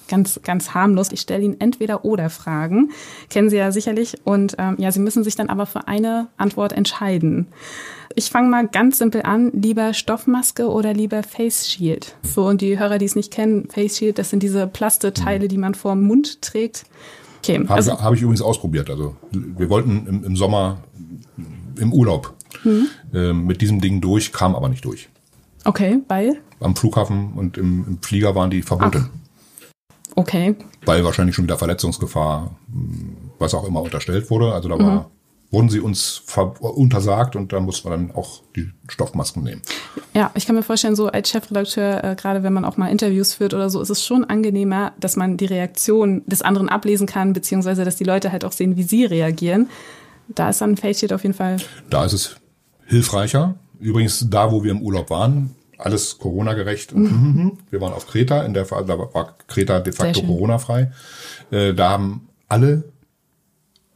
ganz, 0.08 0.40
ganz 0.42 0.74
harmlos. 0.74 1.12
Ich 1.12 1.20
stelle 1.20 1.44
Ihnen 1.44 1.60
entweder 1.60 2.04
oder 2.04 2.30
Fragen, 2.30 2.90
kennen 3.30 3.50
Sie 3.50 3.56
ja 3.56 3.72
sicherlich. 3.72 4.16
Und 4.24 4.56
ähm, 4.58 4.76
ja, 4.78 4.92
Sie 4.92 5.00
müssen 5.00 5.24
sich 5.24 5.36
dann 5.36 5.48
aber 5.48 5.66
für 5.66 5.88
eine 5.88 6.28
Antwort 6.36 6.72
entscheiden. 6.72 7.48
Ich 8.14 8.30
fange 8.30 8.48
mal 8.48 8.68
ganz 8.68 8.98
simpel 8.98 9.22
an. 9.22 9.50
Lieber 9.52 9.92
Stoffmaske 9.92 10.68
oder 10.68 10.94
lieber 10.94 11.22
Face 11.22 11.68
Shield? 11.68 12.16
Für 12.22 12.54
die 12.54 12.78
Hörer, 12.78 12.98
die 12.98 13.06
es 13.06 13.16
nicht 13.16 13.32
kennen, 13.32 13.68
Face 13.70 13.98
Shield, 13.98 14.18
das 14.18 14.30
sind 14.30 14.42
diese 14.42 14.66
Plasteteile, 14.66 15.48
die 15.48 15.58
man 15.58 15.74
vor 15.74 15.92
dem 15.94 16.06
Mund 16.06 16.40
trägt. 16.40 16.84
Okay, 17.44 17.58
Habe 17.58 17.74
also, 17.74 18.00
hab 18.00 18.14
ich 18.14 18.22
übrigens 18.22 18.40
ausprobiert. 18.40 18.88
Also 18.88 19.16
wir 19.30 19.68
wollten 19.68 20.06
im, 20.06 20.24
im 20.24 20.36
Sommer 20.36 20.78
im 21.78 21.92
Urlaub 21.92 22.34
mhm. 22.64 22.88
äh, 23.12 23.32
mit 23.32 23.60
diesem 23.60 23.80
Ding 23.80 24.00
durch, 24.00 24.32
kam 24.32 24.54
aber 24.54 24.68
nicht 24.68 24.84
durch. 24.84 25.08
Okay, 25.64 26.00
weil? 26.08 26.40
Am 26.60 26.74
Flughafen 26.74 27.34
und 27.34 27.58
im, 27.58 27.84
im 27.86 28.02
Flieger 28.02 28.34
waren 28.34 28.50
die 28.50 28.62
verboten. 28.62 29.10
Ach. 29.10 30.16
Okay. 30.16 30.54
Weil 30.86 31.04
wahrscheinlich 31.04 31.34
schon 31.34 31.44
wieder 31.44 31.58
Verletzungsgefahr, 31.58 32.56
was 33.38 33.52
auch 33.54 33.66
immer 33.66 33.82
unterstellt 33.82 34.30
wurde. 34.30 34.52
Also 34.52 34.68
da 34.68 34.78
war, 34.78 35.00
mhm. 35.00 35.04
Wurden 35.54 35.70
sie 35.70 35.80
uns 35.80 36.22
untersagt 36.60 37.36
und 37.36 37.52
da 37.52 37.60
mussten 37.60 37.88
wir 37.88 37.96
dann 37.96 38.10
auch 38.10 38.42
die 38.56 38.70
Stoffmasken 38.88 39.42
nehmen. 39.42 39.62
Ja, 40.12 40.30
ich 40.34 40.46
kann 40.46 40.56
mir 40.56 40.62
vorstellen, 40.62 40.96
so 40.96 41.06
als 41.06 41.30
Chefredakteur, 41.30 42.04
äh, 42.04 42.14
gerade 42.16 42.42
wenn 42.42 42.52
man 42.52 42.64
auch 42.64 42.76
mal 42.76 42.88
Interviews 42.88 43.34
führt 43.34 43.54
oder 43.54 43.70
so, 43.70 43.80
ist 43.80 43.90
es 43.90 44.04
schon 44.04 44.24
angenehmer, 44.24 44.92
dass 44.98 45.16
man 45.16 45.36
die 45.36 45.46
Reaktion 45.46 46.22
des 46.26 46.42
anderen 46.42 46.68
ablesen 46.68 47.06
kann, 47.06 47.32
beziehungsweise 47.32 47.84
dass 47.84 47.96
die 47.96 48.04
Leute 48.04 48.32
halt 48.32 48.44
auch 48.44 48.52
sehen, 48.52 48.76
wie 48.76 48.82
sie 48.82 49.04
reagieren. 49.04 49.70
Da 50.28 50.50
ist 50.50 50.60
dann 50.60 50.72
ein 50.72 50.76
Face 50.76 51.10
auf 51.12 51.22
jeden 51.22 51.34
Fall. 51.34 51.56
Da 51.88 52.04
ist 52.04 52.12
es 52.12 52.36
hilfreicher. 52.86 53.54
Übrigens, 53.78 54.26
da, 54.28 54.50
wo 54.50 54.64
wir 54.64 54.72
im 54.72 54.82
Urlaub 54.82 55.10
waren, 55.10 55.54
alles 55.78 56.18
Corona-gerecht. 56.18 56.94
Mhm. 56.94 57.04
mhm. 57.04 57.52
Wir 57.70 57.80
waren 57.80 57.92
auf 57.92 58.06
Kreta, 58.06 58.42
in 58.42 58.54
der 58.54 58.66
Fall, 58.66 58.84
da 58.84 58.98
war 58.98 59.36
Kreta 59.46 59.80
de 59.80 59.92
facto 59.92 60.22
Corona-frei. 60.22 60.90
Äh, 61.50 61.74
da 61.74 61.90
haben 61.90 62.28
alle 62.48 62.84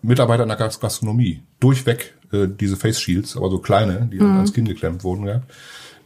Mitarbeiter 0.03 0.45
in 0.45 0.49
der 0.49 0.57
Gastronomie 0.57 1.43
durchweg 1.61 2.15
äh, 2.33 2.47
diese 2.49 2.77
Face 2.77 3.01
Shields, 3.01 3.37
aber 3.37 3.51
so 3.51 3.59
kleine, 3.59 4.09
die 4.13 4.21
mhm. 4.21 4.37
ans 4.37 4.53
Kinn 4.53 4.67
geklemmt 4.67 5.05
wurden. 5.05 5.27
Ja. 5.27 5.43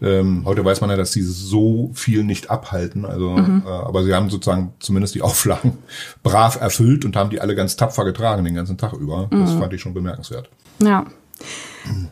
Ähm, 0.01 0.43
heute 0.45 0.65
weiß 0.65 0.81
man 0.81 0.91
ja, 0.91 0.97
dass 0.97 1.13
sie 1.13 1.23
so 1.23 1.91
viel 1.95 2.25
nicht 2.25 2.51
abhalten. 2.51 3.05
Also, 3.05 3.31
mhm. 3.31 3.63
äh, 3.65 3.69
aber 3.69 4.03
sie 4.03 4.13
haben 4.15 4.31
sozusagen 4.31 4.73
zumindest 4.81 5.15
die 5.15 5.23
Auflagen 5.23 5.79
brav 6.23 6.61
erfüllt 6.61 7.05
und 7.05 7.17
haben 7.17 7.31
die 7.31 7.41
alle 7.41 7.55
ganz 7.55 7.77
tapfer 7.77 8.05
getragen 8.05 8.45
den 8.45 8.55
ganzen 8.55 8.79
Tag 8.79 8.95
über. 8.95 9.29
Das 9.31 9.53
mhm. 9.53 9.61
fand 9.61 9.73
ich 9.73 9.81
schon 9.81 9.95
bemerkenswert. 9.95 10.49
Ja. 10.81 11.07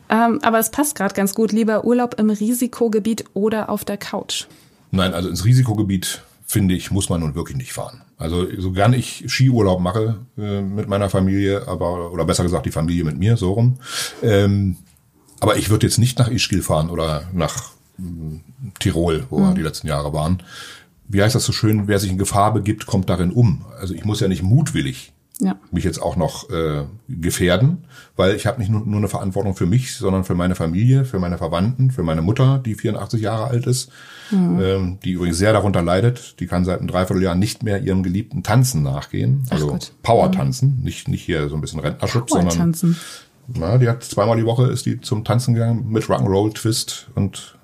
Ähm, 0.09 0.41
aber 0.43 0.59
es 0.59 0.71
passt 0.71 0.97
gerade 0.97 1.15
ganz 1.15 1.35
gut. 1.35 1.53
Lieber 1.53 1.85
Urlaub 1.85 2.19
im 2.19 2.31
Risikogebiet 2.31 3.25
oder 3.35 3.69
auf 3.69 3.85
der 3.85 3.97
Couch? 3.97 4.47
Nein, 4.91 5.15
also 5.15 5.29
ins 5.29 5.45
Risikogebiet 5.45 6.23
finde 6.51 6.75
ich, 6.75 6.91
muss 6.91 7.09
man 7.09 7.21
nun 7.21 7.37
wirklich 7.37 7.57
nicht 7.57 7.73
fahren. 7.73 8.03
Also 8.19 8.45
so 8.59 8.73
gern 8.73 8.93
ich 8.93 9.25
Skiurlaub 9.29 9.79
mache 9.79 10.17
äh, 10.37 10.61
mit 10.61 10.89
meiner 10.89 11.09
Familie, 11.09 11.69
aber 11.69 12.11
oder 12.11 12.25
besser 12.25 12.43
gesagt 12.43 12.67
die 12.67 12.73
Familie 12.73 13.05
mit 13.05 13.17
mir, 13.17 13.37
so 13.37 13.53
rum. 13.53 13.77
Ähm, 14.21 14.77
aber 15.39 15.57
ich 15.59 15.71
würde 15.71 15.87
jetzt 15.87 15.99
nicht 15.99 16.19
nach 16.19 16.29
Ischgl 16.29 16.61
fahren 16.61 16.91
oder 16.91 17.29
nach 17.33 17.71
mh, 17.99 18.41
Tirol, 18.81 19.27
wo 19.31 19.39
wir 19.39 19.55
die 19.55 19.63
letzten 19.63 19.87
Jahre 19.87 20.13
waren. 20.13 20.43
Wie 21.07 21.23
heißt 21.23 21.37
das 21.37 21.45
so 21.45 21.53
schön, 21.53 21.87
wer 21.87 22.01
sich 22.01 22.11
in 22.11 22.19
Gefahr 22.19 22.53
begibt, 22.53 22.85
kommt 22.85 23.09
darin 23.09 23.31
um. 23.31 23.65
Also 23.79 23.95
ich 23.95 24.05
muss 24.05 24.19
ja 24.19 24.27
nicht 24.27 24.43
mutwillig 24.43 25.13
Ja. 25.41 25.57
mich 25.73 25.85
jetzt 25.85 26.01
auch 26.03 26.17
noch 26.17 26.51
äh, 26.51 26.85
gefährden, 27.09 27.85
weil 28.17 28.35
ich 28.37 28.47
habe 28.47 28.59
nicht 28.61 28.71
nur, 28.71 28.83
nur 28.85 28.99
eine 28.99 29.09
Verantwortung 29.09 29.55
für 29.57 29.65
mich, 29.67 29.95
sondern 29.97 30.25
für 30.25 30.35
meine 30.35 30.55
Familie, 30.55 31.05
für 31.05 31.19
meine 31.19 31.39
Verwandten, 31.39 31.91
für 31.91 32.03
meine 32.03 32.21
Mutter, 32.23 32.59
die 32.65 32.75
84 32.75 33.21
Jahre 33.23 33.45
alt 33.47 33.67
ist, 33.67 33.91
Mhm. 34.31 34.61
ähm, 34.63 34.99
die 35.03 35.13
übrigens 35.13 35.39
sehr 35.39 35.53
darunter 35.53 35.83
leidet. 35.83 36.39
Die 36.39 36.47
kann 36.47 36.65
seit 36.65 36.79
einem 36.79 36.87
Dreivierteljahr 36.89 37.35
nicht 37.35 37.63
mehr 37.65 37.83
ihrem 37.83 38.03
geliebten 38.05 38.43
Tanzen 38.45 38.83
nachgehen, 38.85 39.43
also. 39.51 39.77
Power-Tanzen, 40.03 40.81
nicht 40.85 41.09
nicht 41.09 41.23
hier 41.25 41.49
so 41.49 41.57
ein 41.57 41.61
bisschen 41.61 41.81
Rentnerschutz, 41.81 42.31
sondern 42.31 42.57
Tanzen. 42.57 42.97
na, 43.49 43.79
die 43.79 43.89
hat 43.89 44.05
zweimal 44.05 44.37
die 44.37 44.45
Woche 44.47 44.67
ist 44.67 44.87
die 44.87 45.01
zum 45.01 45.25
Tanzen 45.25 45.55
gegangen 45.55 45.91
mit 45.91 46.05
Rock'n'Roll, 46.05 46.55
Twist 46.55 47.09
und 47.17 47.59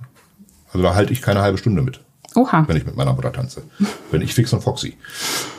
also 0.72 0.82
da 0.82 0.94
halte 0.96 1.12
ich 1.12 1.22
keine 1.22 1.40
halbe 1.42 1.56
Stunde 1.58 1.82
mit 1.82 2.00
Oha. 2.34 2.64
wenn 2.66 2.76
ich 2.76 2.84
mit 2.84 2.96
meiner 2.96 3.12
Mutter 3.12 3.32
tanze. 3.32 3.62
Bin 4.10 4.20
ich 4.22 4.34
fix 4.34 4.52
und 4.52 4.62
foxy. 4.62 4.96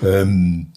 Ähm, 0.03 0.67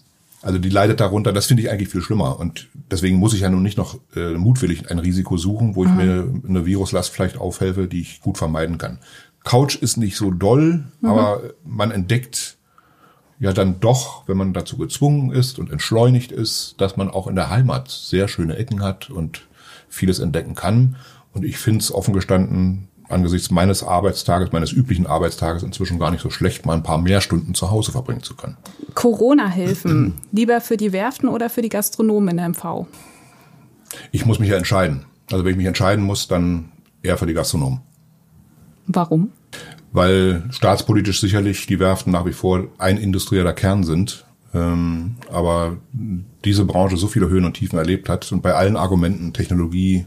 also 0.41 0.57
die 0.59 0.69
leidet 0.69 0.99
darunter, 0.99 1.33
das 1.33 1.45
finde 1.45 1.63
ich 1.63 1.69
eigentlich 1.69 1.89
viel 1.89 2.01
schlimmer. 2.01 2.39
Und 2.39 2.67
deswegen 2.89 3.17
muss 3.17 3.33
ich 3.33 3.41
ja 3.41 3.49
nun 3.49 3.63
nicht 3.63 3.77
noch 3.77 3.99
äh, 4.15 4.31
mutwillig 4.33 4.89
ein 4.89 4.99
Risiko 4.99 5.37
suchen, 5.37 5.75
wo 5.75 5.83
ich 5.83 5.89
Mhm. 5.91 5.97
mir 5.97 6.33
eine 6.47 6.65
Viruslast 6.65 7.11
vielleicht 7.11 7.37
aufhelfe, 7.37 7.87
die 7.87 8.01
ich 8.01 8.21
gut 8.21 8.37
vermeiden 8.37 8.77
kann. 8.77 8.99
Couch 9.43 9.75
ist 9.75 9.97
nicht 9.97 10.15
so 10.17 10.31
doll, 10.31 10.83
Mhm. 11.01 11.09
aber 11.09 11.41
man 11.63 11.91
entdeckt 11.91 12.57
ja 13.39 13.53
dann 13.53 13.79
doch, 13.79 14.27
wenn 14.27 14.37
man 14.37 14.53
dazu 14.53 14.77
gezwungen 14.77 15.31
ist 15.31 15.57
und 15.57 15.71
entschleunigt 15.71 16.31
ist, 16.31 16.75
dass 16.79 16.97
man 16.97 17.09
auch 17.09 17.27
in 17.27 17.35
der 17.35 17.49
Heimat 17.49 17.89
sehr 17.89 18.27
schöne 18.27 18.55
Ecken 18.55 18.83
hat 18.83 19.09
und 19.09 19.47
vieles 19.89 20.19
entdecken 20.19 20.53
kann. 20.55 20.95
Und 21.33 21.43
ich 21.45 21.57
finde 21.57 21.79
es 21.79 21.91
offen 21.91 22.13
gestanden 22.13 22.87
angesichts 23.11 23.51
meines 23.51 23.83
Arbeitstages, 23.83 24.51
meines 24.51 24.71
üblichen 24.71 25.07
Arbeitstages 25.07 25.63
inzwischen 25.63 25.99
gar 25.99 26.11
nicht 26.11 26.21
so 26.21 26.29
schlecht, 26.29 26.65
mal 26.65 26.75
ein 26.75 26.83
paar 26.83 26.97
mehr 26.97 27.21
Stunden 27.21 27.53
zu 27.53 27.71
Hause 27.71 27.91
verbringen 27.91 28.23
zu 28.23 28.35
können. 28.35 28.57
Corona-Hilfen. 28.93 30.13
Lieber 30.31 30.61
für 30.61 30.77
die 30.77 30.91
Werften 30.93 31.29
oder 31.29 31.49
für 31.49 31.61
die 31.61 31.69
Gastronomen 31.69 32.29
in 32.29 32.37
der 32.37 32.49
MV? 32.49 32.87
Ich 34.11 34.25
muss 34.25 34.39
mich 34.39 34.49
ja 34.49 34.57
entscheiden. 34.57 35.05
Also 35.31 35.43
wenn 35.43 35.51
ich 35.51 35.57
mich 35.57 35.67
entscheiden 35.67 36.03
muss, 36.03 36.27
dann 36.27 36.71
eher 37.03 37.17
für 37.17 37.25
die 37.25 37.33
Gastronomen. 37.33 37.81
Warum? 38.87 39.31
weil 39.91 40.43
staatspolitisch 40.51 41.19
sicherlich 41.19 41.67
die 41.67 41.79
Werften 41.79 42.11
nach 42.11 42.25
wie 42.25 42.33
vor 42.33 42.67
ein 42.77 42.97
industrieller 42.97 43.53
Kern 43.53 43.83
sind. 43.83 44.25
Ähm, 44.53 45.15
aber 45.31 45.77
diese 46.43 46.65
Branche 46.65 46.97
so 46.97 47.07
viele 47.07 47.29
Höhen 47.29 47.45
und 47.45 47.53
Tiefen 47.53 47.77
erlebt 47.77 48.09
hat 48.09 48.31
und 48.31 48.41
bei 48.41 48.53
allen 48.53 48.75
Argumenten 48.75 49.33
Technologie 49.33 50.05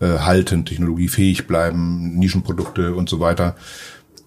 äh, 0.00 0.18
halten, 0.18 0.64
technologiefähig 0.64 1.46
bleiben, 1.46 2.18
Nischenprodukte 2.18 2.94
und 2.94 3.08
so 3.08 3.20
weiter. 3.20 3.56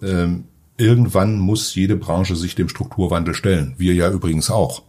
Ähm, 0.01 0.45
irgendwann 0.77 1.37
muss 1.39 1.75
jede 1.75 1.95
Branche 1.95 2.35
sich 2.35 2.55
dem 2.55 2.69
Strukturwandel 2.69 3.33
stellen. 3.33 3.75
Wir 3.77 3.93
ja 3.93 4.09
übrigens 4.11 4.49
auch. 4.49 4.83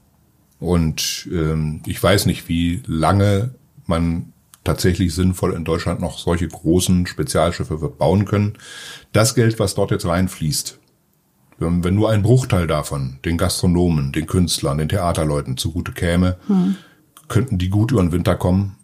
Und 0.58 1.28
ähm, 1.32 1.82
ich 1.86 2.02
weiß 2.02 2.26
nicht, 2.26 2.48
wie 2.48 2.82
lange 2.86 3.54
man 3.86 4.32
tatsächlich 4.64 5.14
sinnvoll 5.14 5.54
in 5.54 5.64
Deutschland 5.64 6.00
noch 6.00 6.18
solche 6.18 6.46
großen 6.46 7.06
Spezialschiffe 7.06 7.80
wird 7.80 7.98
bauen 7.98 8.24
können. 8.24 8.54
Das 9.12 9.34
Geld, 9.34 9.58
was 9.58 9.74
dort 9.74 9.90
jetzt 9.90 10.06
reinfließt, 10.06 10.78
wenn, 11.58 11.94
nur 11.94 12.10
ein 12.10 12.22
Bruchteil 12.22 12.66
davon 12.66 13.18
den 13.24 13.38
Gastronomen, 13.38 14.12
den 14.12 14.26
Künstlern, 14.26 14.78
den 14.78 14.88
Theaterleuten 14.88 15.56
zugute 15.56 15.92
käme, 15.92 16.36
Hm. 16.46 16.76
könnten 17.28 17.58
die 17.58 17.68
gut 17.68 17.92
über 17.92 18.02
den 18.02 18.12
Winter 18.12 18.36
kommen. 18.36 18.76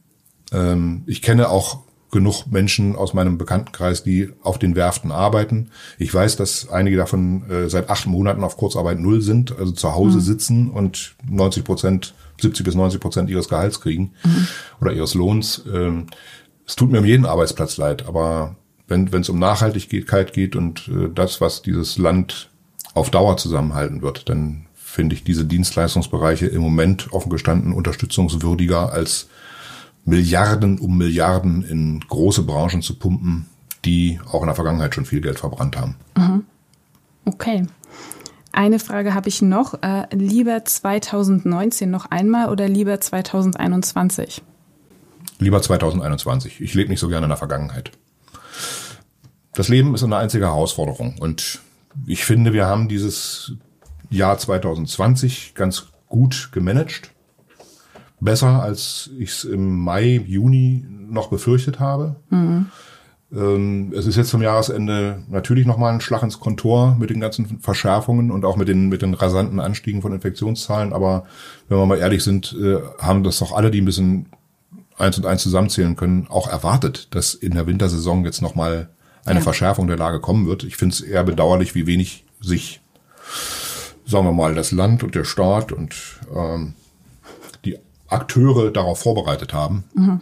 Ähm, 0.52 1.02
ich 1.06 1.22
kenne 1.22 1.48
auch 1.48 1.80
genug 2.10 2.46
Menschen 2.46 2.96
aus 2.96 3.12
meinem 3.12 3.36
Bekanntenkreis, 3.38 4.02
die 4.02 4.30
auf 4.42 4.58
den 4.58 4.76
Werften 4.76 5.12
arbeiten. 5.12 5.70
Ich 5.98 6.12
weiß, 6.12 6.36
dass 6.36 6.68
einige 6.70 6.96
davon 6.96 7.48
äh, 7.50 7.68
seit 7.68 7.90
acht 7.90 8.06
Monaten 8.06 8.44
auf 8.44 8.56
Kurzarbeit 8.56 8.98
null 8.98 9.20
sind, 9.20 9.56
also 9.58 9.72
zu 9.72 9.94
Hause 9.94 10.18
Mhm. 10.18 10.22
sitzen 10.22 10.70
und 10.70 11.14
90 11.28 11.64
Prozent, 11.64 12.14
70 12.40 12.64
bis 12.64 12.74
90 12.74 13.00
Prozent 13.00 13.30
ihres 13.30 13.48
Gehalts 13.48 13.80
kriegen 13.80 14.12
oder 14.80 14.92
ihres 14.92 15.14
Lohns. 15.14 15.62
Ähm, 15.72 16.06
es 16.66 16.76
tut 16.76 16.90
mir 16.90 17.00
um 17.00 17.04
jeden 17.04 17.26
Arbeitsplatz 17.26 17.76
leid, 17.76 18.06
aber 18.06 18.56
wenn 18.86 19.12
wenn 19.12 19.20
es 19.22 19.28
um 19.28 19.38
Nachhaltigkeit 19.38 20.32
geht 20.32 20.56
und 20.56 20.88
äh, 20.88 21.08
das, 21.14 21.40
was 21.40 21.62
dieses 21.62 21.98
Land 21.98 22.48
auf 22.94 23.10
Dauer 23.10 23.36
zusammenhalten 23.36 24.02
wird, 24.02 24.28
dann 24.28 24.66
finde 24.74 25.14
ich 25.14 25.24
diese 25.24 25.44
Dienstleistungsbereiche 25.44 26.46
im 26.46 26.62
Moment 26.62 27.12
offen 27.12 27.30
gestanden 27.30 27.72
unterstützungswürdiger 27.72 28.90
als 28.92 29.28
Milliarden 30.08 30.78
um 30.78 30.96
Milliarden 30.96 31.62
in 31.62 32.00
große 32.00 32.42
Branchen 32.42 32.82
zu 32.82 32.98
pumpen, 32.98 33.46
die 33.84 34.20
auch 34.30 34.40
in 34.40 34.46
der 34.46 34.54
Vergangenheit 34.54 34.94
schon 34.94 35.04
viel 35.04 35.20
Geld 35.20 35.38
verbrannt 35.38 35.76
haben. 35.76 35.96
Mhm. 36.16 36.44
Okay. 37.24 37.66
Eine 38.52 38.78
Frage 38.78 39.14
habe 39.14 39.28
ich 39.28 39.42
noch. 39.42 39.82
Äh, 39.82 40.06
lieber 40.14 40.64
2019 40.64 41.90
noch 41.90 42.06
einmal 42.06 42.48
oder 42.48 42.66
lieber 42.66 43.00
2021? 43.00 44.42
Lieber 45.38 45.60
2021. 45.60 46.60
Ich 46.60 46.74
lebe 46.74 46.88
nicht 46.88 47.00
so 47.00 47.08
gerne 47.08 47.26
in 47.26 47.30
der 47.30 47.36
Vergangenheit. 47.36 47.92
Das 49.52 49.68
Leben 49.68 49.94
ist 49.94 50.02
eine 50.02 50.16
einzige 50.16 50.46
Herausforderung 50.46 51.16
und 51.18 51.60
ich 52.06 52.24
finde, 52.24 52.52
wir 52.52 52.66
haben 52.66 52.88
dieses 52.88 53.52
Jahr 54.08 54.38
2020 54.38 55.54
ganz 55.54 55.88
gut 56.06 56.50
gemanagt. 56.52 57.12
Besser, 58.20 58.62
als 58.62 59.10
ich 59.18 59.30
es 59.30 59.44
im 59.44 59.78
Mai, 59.80 60.22
Juni 60.26 60.84
noch 61.08 61.28
befürchtet 61.28 61.78
habe. 61.80 62.16
Mhm. 62.30 62.66
Ähm, 63.32 63.92
Es 63.96 64.06
ist 64.06 64.16
jetzt 64.16 64.30
zum 64.30 64.42
Jahresende 64.42 65.22
natürlich 65.28 65.66
nochmal 65.66 65.92
ein 65.92 66.00
Schlag 66.00 66.22
ins 66.22 66.40
Kontor 66.40 66.96
mit 66.98 67.10
den 67.10 67.20
ganzen 67.20 67.60
Verschärfungen 67.60 68.30
und 68.30 68.44
auch 68.44 68.56
mit 68.56 68.68
den, 68.68 68.88
mit 68.88 69.02
den 69.02 69.14
rasanten 69.14 69.60
Anstiegen 69.60 70.02
von 70.02 70.12
Infektionszahlen. 70.12 70.92
Aber 70.92 71.26
wenn 71.68 71.78
wir 71.78 71.86
mal 71.86 71.98
ehrlich 71.98 72.24
sind, 72.24 72.56
äh, 72.60 72.78
haben 72.98 73.22
das 73.22 73.38
doch 73.38 73.52
alle, 73.52 73.70
die 73.70 73.80
ein 73.80 73.84
bisschen 73.86 74.26
eins 74.96 75.16
und 75.18 75.26
eins 75.26 75.42
zusammenzählen 75.42 75.94
können, 75.94 76.26
auch 76.28 76.48
erwartet, 76.48 77.14
dass 77.14 77.34
in 77.34 77.52
der 77.54 77.66
Wintersaison 77.66 78.24
jetzt 78.24 78.42
nochmal 78.42 78.88
eine 79.24 79.38
Ja. 79.40 79.44
Verschärfung 79.44 79.86
der 79.86 79.98
Lage 79.98 80.20
kommen 80.20 80.46
wird. 80.46 80.64
Ich 80.64 80.76
finde 80.76 80.94
es 80.94 81.00
eher 81.02 81.22
bedauerlich, 81.22 81.74
wie 81.74 81.86
wenig 81.86 82.24
sich, 82.40 82.80
sagen 84.06 84.24
wir 84.26 84.32
mal, 84.32 84.54
das 84.54 84.72
Land 84.72 85.02
und 85.04 85.14
der 85.14 85.24
Staat 85.24 85.70
und 85.70 85.94
ähm, 86.34 86.74
Akteure 88.08 88.70
darauf 88.70 89.00
vorbereitet 89.00 89.52
haben. 89.52 89.84
Mhm. 89.94 90.20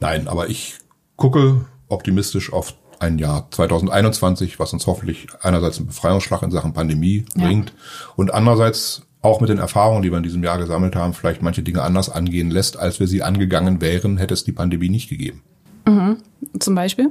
Nein, 0.00 0.28
aber 0.28 0.48
ich 0.48 0.78
gucke 1.16 1.64
optimistisch 1.88 2.52
auf 2.52 2.74
ein 2.98 3.18
Jahr 3.18 3.48
2021, 3.50 4.58
was 4.58 4.72
uns 4.72 4.86
hoffentlich 4.86 5.26
einerseits 5.40 5.78
einen 5.78 5.88
Befreiungsschlag 5.88 6.42
in 6.42 6.50
Sachen 6.50 6.72
Pandemie 6.72 7.24
Ja. 7.36 7.46
bringt 7.46 7.72
und 8.16 8.32
andererseits 8.32 9.02
auch 9.22 9.40
mit 9.40 9.50
den 9.50 9.58
Erfahrungen, 9.58 10.02
die 10.02 10.10
wir 10.10 10.16
in 10.16 10.24
diesem 10.24 10.42
Jahr 10.42 10.58
gesammelt 10.58 10.96
haben, 10.96 11.14
vielleicht 11.14 11.42
manche 11.42 11.62
Dinge 11.62 11.82
anders 11.82 12.10
angehen 12.10 12.50
lässt, 12.50 12.76
als 12.76 12.98
wir 12.98 13.06
sie 13.06 13.22
angegangen 13.22 13.80
wären, 13.80 14.18
hätte 14.18 14.34
es 14.34 14.44
die 14.44 14.52
Pandemie 14.52 14.88
nicht 14.88 15.08
gegeben. 15.08 15.42
Mhm. 15.86 16.16
Zum 16.58 16.74
Beispiel? 16.74 17.10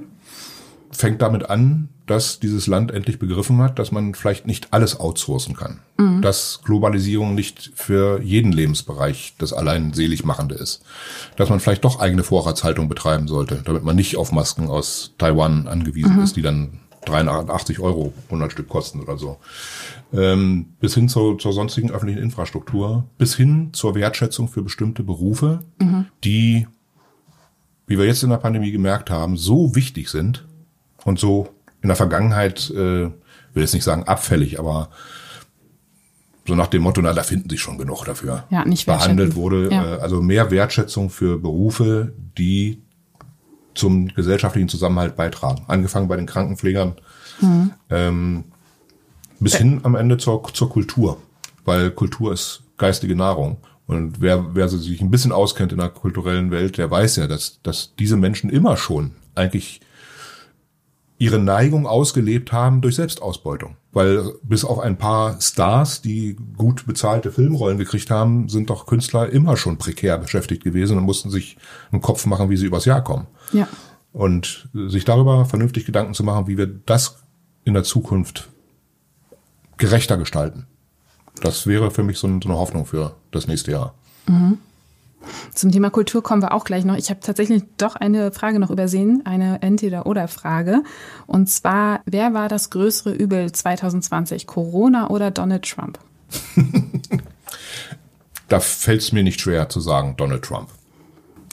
Fängt 0.92 1.22
damit 1.22 1.50
an, 1.50 1.88
dass 2.08 2.40
dieses 2.40 2.68
Land 2.68 2.92
endlich 2.92 3.20
begriffen 3.20 3.60
hat, 3.60 3.80
dass 3.80 3.92
man 3.92 4.16
vielleicht 4.16 4.46
nicht 4.48 4.74
alles 4.74 5.00
outsourcen 5.00 5.56
kann. 5.56 5.80
Mhm. 5.98 6.22
Dass 6.22 6.62
Globalisierung 6.64 7.36
nicht 7.36 7.72
für 7.76 8.22
jeden 8.22 8.52
Lebensbereich 8.52 9.36
das 9.38 9.54
allein 9.54 9.94
Seligmachende 9.94 10.56
ist. 10.56 10.84
Dass 11.38 11.50
man 11.50 11.60
vielleicht 11.60 11.86
doch 11.86 12.00
eigene 12.00 12.24
Vorratshaltung 12.24 12.90
betreiben 12.90 13.28
sollte, 13.28 13.62
damit 13.64 13.84
man 13.84 13.96
nicht 13.96 14.18
auf 14.18 14.32
Masken 14.32 14.68
aus 14.68 15.14
Taiwan 15.18 15.68
angewiesen 15.68 16.18
Mhm. 16.18 16.24
ist, 16.24 16.36
die 16.36 16.42
dann 16.42 16.80
83 17.06 17.80
Euro 17.80 18.14
100 18.30 18.52
Stück 18.52 18.68
kosten 18.70 19.00
oder 19.02 19.18
so. 19.18 19.38
Ähm, 20.14 20.68
bis 20.80 20.94
hin 20.94 21.08
zur, 21.10 21.38
zur 21.40 21.54
sonstigen 21.54 21.92
öffentlichen 21.92 22.22
Infrastruktur, 22.22 23.06
bis 23.18 23.36
hin 23.36 23.70
zur 23.74 23.96
Wertschätzung 23.96 24.48
für 24.48 24.62
bestimmte 24.62 25.02
Berufe, 25.04 25.60
Mhm. 25.80 26.06
die, 26.24 26.68
wie 27.88 27.98
wir 27.98 28.06
jetzt 28.06 28.24
in 28.24 28.30
der 28.30 28.38
Pandemie 28.38 28.72
gemerkt 28.72 29.10
haben, 29.10 29.38
so 29.38 29.76
wichtig 29.76 30.10
sind 30.10 30.46
und 31.06 31.20
so 31.20 31.50
in 31.82 31.88
der 31.88 31.96
Vergangenheit, 31.96 32.70
äh, 32.72 33.10
will 33.54 33.64
jetzt 33.64 33.74
nicht 33.74 33.84
sagen 33.84 34.04
abfällig, 34.04 34.60
aber 34.60 34.90
so 36.48 36.56
nach 36.56 36.68
dem 36.68 36.82
Motto, 36.82 37.02
na, 37.02 37.14
da 37.14 37.24
finden 37.24 37.50
sich 37.50 37.62
schon 37.62 37.78
genug 37.78 38.04
dafür. 38.06 38.46
Ja, 38.50 38.66
nicht 38.66 38.86
behandelt 38.86 39.36
wurde. 39.36 39.70
Ja. 39.72 39.98
Äh, 39.98 40.00
also 40.00 40.22
mehr 40.22 40.52
Wertschätzung 40.52 41.10
für 41.10 41.38
Berufe, 41.38 42.14
die 42.38 42.82
zum 43.74 44.08
gesellschaftlichen 44.10 44.68
Zusammenhalt 44.68 45.16
beitragen. 45.16 45.64
Angefangen 45.68 46.08
bei 46.08 46.16
den 46.18 46.26
Krankenpflegern 46.26 46.96
Mhm. 47.40 47.72
ähm, 47.90 48.44
bis 49.40 49.56
hin 49.56 49.80
am 49.84 49.96
Ende 49.96 50.18
zur, 50.18 50.44
zur 50.54 50.70
Kultur. 50.70 51.18
Weil 51.66 51.90
Kultur 51.92 52.34
ist 52.34 52.62
geistige 52.78 53.16
Nahrung. 53.16 53.58
Und 53.88 54.22
wer, 54.22 54.54
wer 54.56 54.70
sich 54.70 55.02
ein 55.02 55.12
bisschen 55.12 55.32
auskennt 55.32 55.72
in 55.72 55.80
der 55.80 55.90
kulturellen 55.90 56.52
Welt, 56.52 56.78
der 56.78 56.90
weiß 56.92 57.16
ja, 57.18 57.28
dass, 57.28 57.60
dass 57.64 57.94
diese 57.98 58.18
Menschen 58.18 58.50
immer 58.50 58.78
schon 58.78 59.12
eigentlich 59.36 59.82
ihre 61.22 61.38
Neigung 61.38 61.86
ausgelebt 61.86 62.52
haben 62.52 62.82
durch 62.82 62.96
Selbstausbeutung. 62.96 63.76
Weil 63.92 64.24
bis 64.42 64.66
auf 64.66 64.80
ein 64.80 64.98
paar 64.98 65.40
Stars, 65.40 66.02
die 66.02 66.36
gut 66.58 66.88
bezahlte 66.88 67.32
Filmrollen 67.32 67.78
gekriegt 67.78 68.10
haben, 68.10 68.50
sind 68.50 68.72
doch 68.72 68.88
Künstler 68.88 69.30
immer 69.30 69.56
schon 69.56 69.78
prekär 69.78 70.18
beschäftigt 70.18 70.64
gewesen 70.64 70.98
und 70.98 71.04
mussten 71.04 71.30
sich 71.30 71.58
einen 71.92 72.02
Kopf 72.02 72.26
machen, 72.26 72.50
wie 72.50 72.58
sie 72.58 72.66
übers 72.66 72.86
Jahr 72.86 73.04
kommen. 73.04 73.28
Ja. 73.54 73.68
Und 74.12 74.70
sich 74.74 75.06
darüber 75.06 75.46
vernünftig 75.46 75.86
Gedanken 75.86 76.16
zu 76.16 76.24
machen, 76.24 76.48
wie 76.48 76.58
wir 76.58 76.66
das 76.66 77.18
in 77.66 77.76
der 77.76 77.84
Zukunft 77.84 78.50
gerechter 79.78 80.18
gestalten. 80.18 80.66
Das 81.40 81.68
wäre 81.68 81.92
für 81.92 82.02
mich 82.02 82.18
so 82.18 82.26
eine 82.26 82.40
Hoffnung 82.48 82.88
für 82.88 83.16
das 83.30 83.46
nächste 83.46 83.70
Jahr. 83.70 83.94
Mhm. 84.28 84.58
Zum 85.54 85.72
Thema 85.72 85.90
Kultur 85.90 86.24
kommen 86.24 86.42
wir 86.42 86.54
auch 86.54 86.64
gleich 86.64 86.86
noch. 86.86 86.98
Ich 86.98 87.10
habe 87.10 87.20
tatsächlich 87.20 87.64
doch 87.78 87.96
eine 87.96 88.32
Frage 88.32 88.60
noch 88.60 88.70
übersehen, 88.70 89.22
eine 89.26 89.62
Entweder-Oder-Frage. 89.62 90.84
Und 91.28 91.50
zwar, 91.50 92.02
wer 92.06 92.34
war 92.34 92.50
das 92.50 92.70
größere 92.70 93.14
Übel 93.14 93.52
2020, 93.52 94.48
Corona 94.48 95.10
oder 95.10 95.32
Donald 95.32 95.64
Trump? 95.70 96.00
da 98.48 98.60
fällt 98.60 99.02
es 99.02 99.12
mir 99.12 99.24
nicht 99.24 99.42
schwer 99.42 99.70
zu 99.70 99.80
sagen, 99.80 100.16
Donald 100.18 100.44
Trump. 100.44 100.70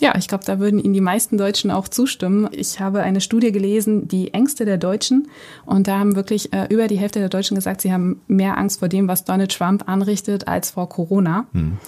Ja, 0.00 0.16
ich 0.16 0.28
glaube, 0.28 0.44
da 0.44 0.61
würden 0.61 0.78
Ihnen 0.78 0.94
die 0.94 1.00
meisten 1.00 1.38
Deutschen 1.38 1.70
auch 1.70 1.88
zustimmen. 1.88 2.48
Ich 2.52 2.78
habe 2.78 3.02
eine 3.02 3.20
Studie 3.20 3.50
gelesen, 3.50 4.07
die 4.07 4.33
Ängste 4.33 4.64
der 4.64 4.78
Deutschen. 4.78 5.28
Und 5.66 5.88
da 5.88 5.98
haben 5.98 6.14
wirklich 6.14 6.52
äh, 6.52 6.66
über 6.70 6.87
die 6.87 6.98
Hälfte 6.98 7.18
der 7.18 7.28
Deutschen 7.28 7.57
gesagt, 7.57 7.81
sie 7.81 7.92
haben 7.92 8.20
mehr 8.28 8.59
Angst 8.59 8.78
vor 8.78 8.88
dem, 8.88 9.09
was 9.09 9.24
Donald 9.24 9.52
Trump 9.57 9.88
anrichtet, 9.88 10.46
als 10.46 10.70
vor 10.70 10.88
Corona. 10.88 11.46
Hm. 11.52 11.78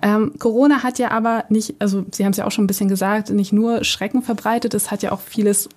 Ähm, 0.00 0.32
Corona 0.38 0.82
hat 0.82 0.98
ja 0.98 1.10
aber 1.10 1.44
nicht, 1.48 1.74
also 1.80 2.04
Sie 2.12 2.24
haben 2.24 2.30
es 2.30 2.36
ja 2.36 2.46
auch 2.46 2.52
schon 2.52 2.64
ein 2.64 2.68
bisschen 2.68 2.88
gesagt, 2.88 3.30
nicht 3.30 3.52
nur 3.52 3.84
Schrecken 3.84 4.22
verbreitet, 4.22 4.74
es 4.74 4.90
hat 4.90 5.02
ja 5.02 5.12
auch 5.12 5.20
vieles 5.20 5.68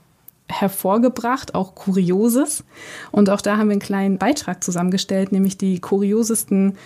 hervorgebracht, 0.48 1.56
auch 1.56 1.76
Kurioses. 1.76 2.64
Und 3.12 3.30
auch 3.30 3.42
da 3.42 3.58
haben 3.58 3.70
wir 3.70 3.74
einen 3.74 3.82
kleinen 3.82 4.18
Beitrag 4.18 4.64
zusammengestellt, 4.64 5.32
nämlich 5.32 5.58
die 5.58 5.80
kuriosesten 5.80 6.78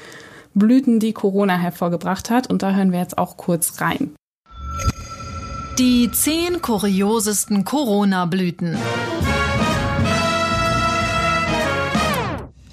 Blüten, 0.53 0.99
die 0.99 1.13
Corona 1.13 1.57
hervorgebracht 1.57 2.29
hat. 2.29 2.49
Und 2.49 2.63
da 2.63 2.73
hören 2.73 2.91
wir 2.91 2.99
jetzt 2.99 3.17
auch 3.17 3.37
kurz 3.37 3.81
rein. 3.81 4.15
Die 5.77 6.09
zehn 6.11 6.61
kuriosesten 6.61 7.65
Corona-Blüten. 7.65 8.77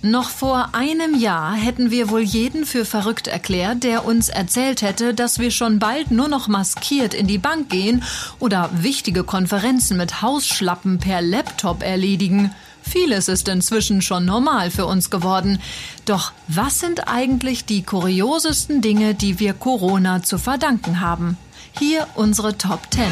Noch 0.05 0.31
vor 0.31 0.71
einem 0.73 1.17
Jahr 1.17 1.55
hätten 1.55 1.93
wir 1.93 2.11
wohl 2.11 2.23
jeden 2.23 2.67
für 2.67 2.85
verrückt 2.85 3.29
erklärt, 3.29 3.85
der 3.85 4.05
uns 4.05 4.29
erzählt 4.29 4.83
hätte, 4.83 5.15
dass 5.15 5.39
wir 5.39 5.53
schon 5.53 5.79
bald 5.79 6.11
nur 6.11 6.27
noch 6.27 6.49
maskiert 6.49 7.15
in 7.15 7.29
die 7.29 7.39
Bank 7.39 7.71
gehen 7.71 8.03
oder 8.41 8.69
wichtige 8.73 9.23
Konferenzen 9.23 9.97
mit 9.97 10.21
Hausschlappen 10.21 10.99
per 10.99 11.23
Laptop 11.23 11.85
erledigen. 11.85 12.53
Vieles 12.83 13.29
ist 13.29 13.47
inzwischen 13.47 14.03
schon 14.03 14.25
normal 14.25 14.73
für 14.73 14.87
uns 14.87 15.09
geworden. 15.09 15.61
Doch 16.05 16.33
was 16.49 16.81
sind 16.81 17.07
eigentlich 17.07 17.65
die 17.65 17.85
kuriosesten 17.85 18.81
Dinge, 18.81 19.15
die 19.15 19.39
wir 19.39 19.55
Corona 19.55 20.25
zu 20.25 20.37
verdanken 20.37 20.99
haben? 20.99 21.39
Hier 21.79 22.09
unsere 22.17 22.59
Top 22.59 22.89
10. 22.91 23.05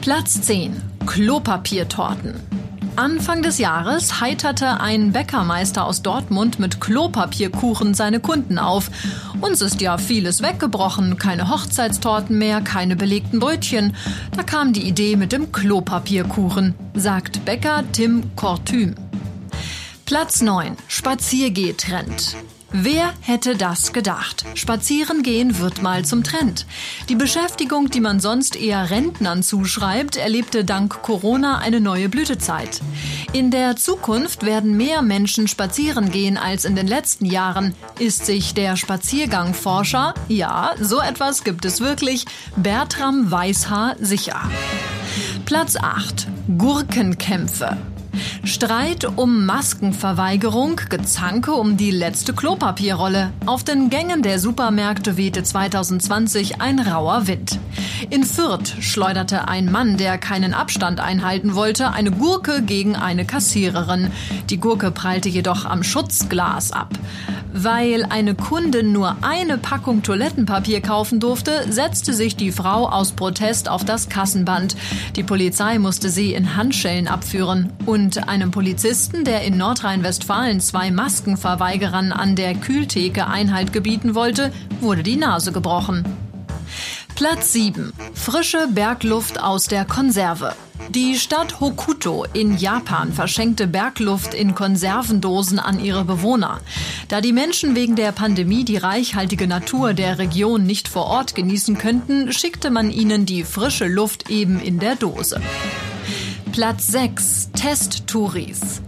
Platz 0.00 0.40
10. 0.40 0.80
Klopapiertorten. 1.04 2.51
Anfang 2.96 3.42
des 3.42 3.56
Jahres 3.56 4.20
heiterte 4.20 4.80
ein 4.80 5.12
Bäckermeister 5.12 5.86
aus 5.86 6.02
Dortmund 6.02 6.58
mit 6.58 6.80
Klopapierkuchen 6.80 7.94
seine 7.94 8.20
Kunden 8.20 8.58
auf. 8.58 8.90
Uns 9.40 9.62
ist 9.62 9.80
ja 9.80 9.96
vieles 9.96 10.42
weggebrochen, 10.42 11.16
keine 11.16 11.48
Hochzeitstorten 11.48 12.36
mehr, 12.36 12.60
keine 12.60 12.94
belegten 12.94 13.40
Brötchen. 13.40 13.96
Da 14.36 14.42
kam 14.42 14.74
die 14.74 14.86
Idee 14.86 15.16
mit 15.16 15.32
dem 15.32 15.52
Klopapierkuchen, 15.52 16.74
sagt 16.94 17.44
Bäcker 17.46 17.82
Tim 17.92 18.36
Kortüm. 18.36 18.94
Platz 20.04 20.42
9. 20.42 20.76
Spaziergehtrend. 20.86 22.36
Wer 22.74 23.12
hätte 23.20 23.54
das 23.54 23.92
gedacht? 23.92 24.46
Spazieren 24.54 25.22
gehen 25.22 25.58
wird 25.58 25.82
mal 25.82 26.06
zum 26.06 26.24
Trend. 26.24 26.64
Die 27.10 27.14
Beschäftigung, 27.14 27.90
die 27.90 28.00
man 28.00 28.18
sonst 28.18 28.56
eher 28.56 28.88
Rentnern 28.88 29.42
zuschreibt, 29.42 30.16
erlebte 30.16 30.64
dank 30.64 31.02
Corona 31.02 31.58
eine 31.58 31.80
neue 31.80 32.08
Blütezeit. 32.08 32.80
In 33.34 33.50
der 33.50 33.76
Zukunft 33.76 34.46
werden 34.46 34.74
mehr 34.76 35.02
Menschen 35.02 35.48
spazieren 35.48 36.10
gehen 36.10 36.38
als 36.38 36.64
in 36.64 36.74
den 36.74 36.86
letzten 36.86 37.26
Jahren, 37.26 37.74
ist 37.98 38.24
sich 38.24 38.54
der 38.54 38.76
Spaziergangforscher, 38.76 40.14
ja, 40.28 40.72
so 40.80 40.98
etwas 40.98 41.44
gibt 41.44 41.66
es 41.66 41.82
wirklich, 41.82 42.24
Bertram 42.56 43.30
Weishaar 43.30 43.96
sicher. 44.00 44.40
Platz 45.44 45.76
8. 45.76 46.26
Gurkenkämpfe. 46.56 47.76
Streit 48.44 49.06
um 49.16 49.46
Maskenverweigerung, 49.46 50.80
Gezanke 50.88 51.52
um 51.52 51.76
die 51.76 51.90
letzte 51.90 52.32
Klopapierrolle. 52.32 53.30
Auf 53.46 53.64
den 53.64 53.90
Gängen 53.90 54.22
der 54.22 54.38
Supermärkte 54.38 55.16
wehte 55.16 55.42
2020 55.42 56.60
ein 56.60 56.78
rauer 56.78 57.26
Wind. 57.26 57.58
In 58.10 58.24
Fürth 58.24 58.76
schleuderte 58.80 59.48
ein 59.48 59.70
Mann, 59.70 59.96
der 59.96 60.18
keinen 60.18 60.54
Abstand 60.54 61.00
einhalten 61.00 61.54
wollte, 61.54 61.92
eine 61.92 62.10
Gurke 62.10 62.62
gegen 62.62 62.96
eine 62.96 63.24
Kassiererin. 63.24 64.10
Die 64.50 64.58
Gurke 64.58 64.90
prallte 64.90 65.28
jedoch 65.28 65.64
am 65.64 65.82
Schutzglas 65.82 66.72
ab. 66.72 66.90
Weil 67.54 68.06
eine 68.08 68.34
Kundin 68.34 68.92
nur 68.92 69.16
eine 69.20 69.58
Packung 69.58 70.02
Toilettenpapier 70.02 70.80
kaufen 70.80 71.20
durfte, 71.20 71.66
setzte 71.70 72.14
sich 72.14 72.34
die 72.34 72.50
Frau 72.50 72.88
aus 72.88 73.12
Protest 73.12 73.68
auf 73.68 73.84
das 73.84 74.08
Kassenband. 74.08 74.74
Die 75.16 75.22
Polizei 75.22 75.78
musste 75.78 76.08
sie 76.08 76.32
in 76.32 76.56
Handschellen 76.56 77.08
abführen. 77.08 77.70
Und 77.84 78.01
einem 78.28 78.50
Polizisten, 78.50 79.24
der 79.24 79.42
in 79.42 79.56
Nordrhein-Westfalen 79.56 80.60
zwei 80.60 80.90
Maskenverweigerern 80.90 82.12
an 82.12 82.36
der 82.36 82.54
Kühltheke 82.54 83.26
Einhalt 83.26 83.72
gebieten 83.72 84.14
wollte, 84.14 84.52
wurde 84.80 85.02
die 85.02 85.16
Nase 85.16 85.52
gebrochen. 85.52 86.04
Platz 87.14 87.52
7. 87.52 87.92
Frische 88.14 88.66
Bergluft 88.68 89.40
aus 89.40 89.66
der 89.66 89.84
Konserve. 89.84 90.54
Die 90.88 91.16
Stadt 91.16 91.60
Hokuto 91.60 92.26
in 92.32 92.58
Japan 92.58 93.12
verschenkte 93.12 93.66
Bergluft 93.66 94.34
in 94.34 94.54
Konservendosen 94.54 95.58
an 95.58 95.78
ihre 95.78 96.04
Bewohner. 96.04 96.60
Da 97.08 97.20
die 97.20 97.32
Menschen 97.32 97.76
wegen 97.76 97.96
der 97.96 98.12
Pandemie 98.12 98.64
die 98.64 98.76
reichhaltige 98.76 99.46
Natur 99.46 99.94
der 99.94 100.18
Region 100.18 100.64
nicht 100.64 100.88
vor 100.88 101.06
Ort 101.06 101.34
genießen 101.34 101.78
könnten, 101.78 102.32
schickte 102.32 102.70
man 102.70 102.90
ihnen 102.90 103.24
die 103.26 103.44
frische 103.44 103.86
Luft 103.86 104.28
eben 104.28 104.60
in 104.60 104.78
der 104.80 104.96
Dose. 104.96 105.40
Platz 106.52 106.88
6. 106.88 107.50
Test-Touris. 107.54 108.82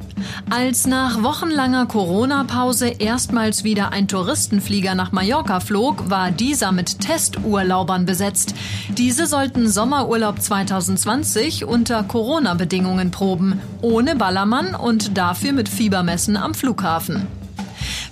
Als 0.51 0.87
nach 0.87 1.23
wochenlanger 1.23 1.87
Corona-Pause 1.87 2.89
erstmals 2.89 3.65
wieder 3.65 3.91
ein 3.91 4.07
Touristenflieger 4.07 4.95
nach 4.95 5.13
Mallorca 5.13 5.61
flog, 5.61 6.11
war 6.11 6.31
dieser 6.31 6.73
mit 6.73 7.01
Testurlaubern 7.01 8.05
besetzt. 8.05 8.55
Diese 8.91 9.27
sollten 9.27 9.67
Sommerurlaub 9.67 10.43
2020 10.43 11.65
unter 11.65 12.03
Corona-Bedingungen 12.03 13.11
proben, 13.11 13.59
ohne 13.81 14.15
Ballermann 14.15 14.75
und 14.75 15.17
dafür 15.17 15.55
mit 15.55 15.71
Fiebermessen 15.71 16.37
am 16.37 16.53
Flughafen. 16.53 17.27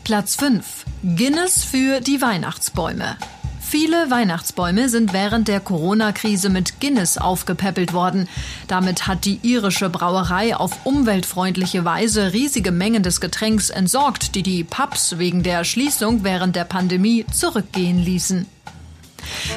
Platz 0.02 0.34
5. 0.34 0.86
Guinness 1.02 1.62
für 1.62 2.00
die 2.00 2.22
Weihnachtsbäume. 2.22 3.18
Viele 3.72 4.10
Weihnachtsbäume 4.10 4.90
sind 4.90 5.14
während 5.14 5.48
der 5.48 5.58
Corona-Krise 5.58 6.50
mit 6.50 6.78
Guinness 6.78 7.16
aufgepäppelt 7.16 7.94
worden. 7.94 8.28
Damit 8.68 9.06
hat 9.06 9.24
die 9.24 9.40
irische 9.42 9.88
Brauerei 9.88 10.54
auf 10.54 10.84
umweltfreundliche 10.84 11.82
Weise 11.82 12.34
riesige 12.34 12.70
Mengen 12.70 13.02
des 13.02 13.22
Getränks 13.22 13.70
entsorgt, 13.70 14.34
die 14.34 14.42
die 14.42 14.62
Pubs 14.62 15.16
wegen 15.16 15.42
der 15.42 15.64
Schließung 15.64 16.22
während 16.22 16.54
der 16.54 16.64
Pandemie 16.64 17.24
zurückgehen 17.32 17.98
ließen. 17.98 18.46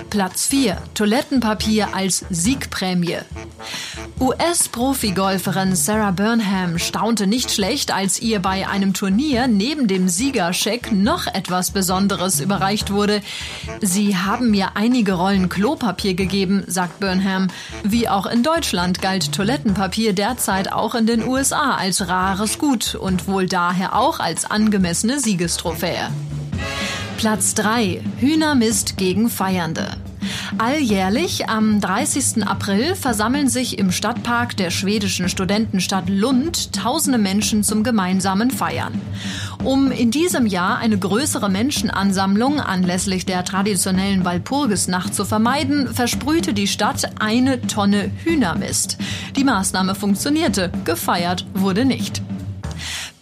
Platz 0.09 0.47
4. 0.47 0.77
Toilettenpapier 0.93 1.95
als 1.95 2.25
Siegprämie. 2.29 3.17
US-Profigolferin 4.19 5.75
Sarah 5.75 6.11
Burnham 6.11 6.79
staunte 6.79 7.27
nicht 7.27 7.51
schlecht, 7.51 7.93
als 7.93 8.21
ihr 8.21 8.39
bei 8.39 8.67
einem 8.67 8.93
Turnier 8.93 9.47
neben 9.47 9.87
dem 9.87 10.07
Siegerscheck 10.07 10.91
noch 10.91 11.27
etwas 11.27 11.71
Besonderes 11.71 12.39
überreicht 12.39 12.91
wurde. 12.91 13.21
Sie 13.81 14.15
haben 14.15 14.51
mir 14.51 14.75
einige 14.75 15.13
Rollen 15.13 15.49
Klopapier 15.49 16.13
gegeben, 16.13 16.63
sagt 16.67 16.99
Burnham. 16.99 17.47
Wie 17.83 18.07
auch 18.07 18.25
in 18.25 18.41
Deutschland 18.41 19.01
galt 19.01 19.33
Toilettenpapier 19.33 20.13
derzeit 20.13 20.71
auch 20.71 20.95
in 20.95 21.07
den 21.07 21.27
USA 21.27 21.75
als 21.75 22.07
rares 22.07 22.57
Gut 22.57 22.95
und 22.95 23.27
wohl 23.27 23.47
daher 23.47 23.95
auch 23.95 24.19
als 24.19 24.49
angemessene 24.49 25.19
Siegestrophäe. 25.19 26.09
Platz 27.17 27.53
3. 27.55 28.01
Hühnermist 28.19 28.97
gegen 28.97 29.29
Feiernde. 29.29 29.87
Alljährlich 30.57 31.47
am 31.47 31.79
30. 31.79 32.45
April 32.45 32.95
versammeln 32.95 33.47
sich 33.47 33.79
im 33.79 33.91
Stadtpark 33.91 34.57
der 34.57 34.69
schwedischen 34.69 35.29
Studentenstadt 35.29 36.09
Lund 36.09 36.73
tausende 36.73 37.17
Menschen 37.17 37.63
zum 37.63 37.83
gemeinsamen 37.83 38.51
Feiern. 38.51 38.99
Um 39.63 39.91
in 39.91 40.11
diesem 40.11 40.45
Jahr 40.45 40.77
eine 40.77 40.97
größere 40.97 41.49
Menschenansammlung 41.49 42.59
anlässlich 42.59 43.25
der 43.25 43.45
traditionellen 43.45 44.25
Walpurgisnacht 44.25 45.15
zu 45.15 45.25
vermeiden, 45.25 45.93
versprühte 45.93 46.53
die 46.53 46.67
Stadt 46.67 47.09
eine 47.19 47.61
Tonne 47.61 48.11
Hühnermist. 48.23 48.97
Die 49.35 49.43
Maßnahme 49.43 49.95
funktionierte, 49.95 50.71
gefeiert 50.83 51.45
wurde 51.53 51.85
nicht. 51.85 52.21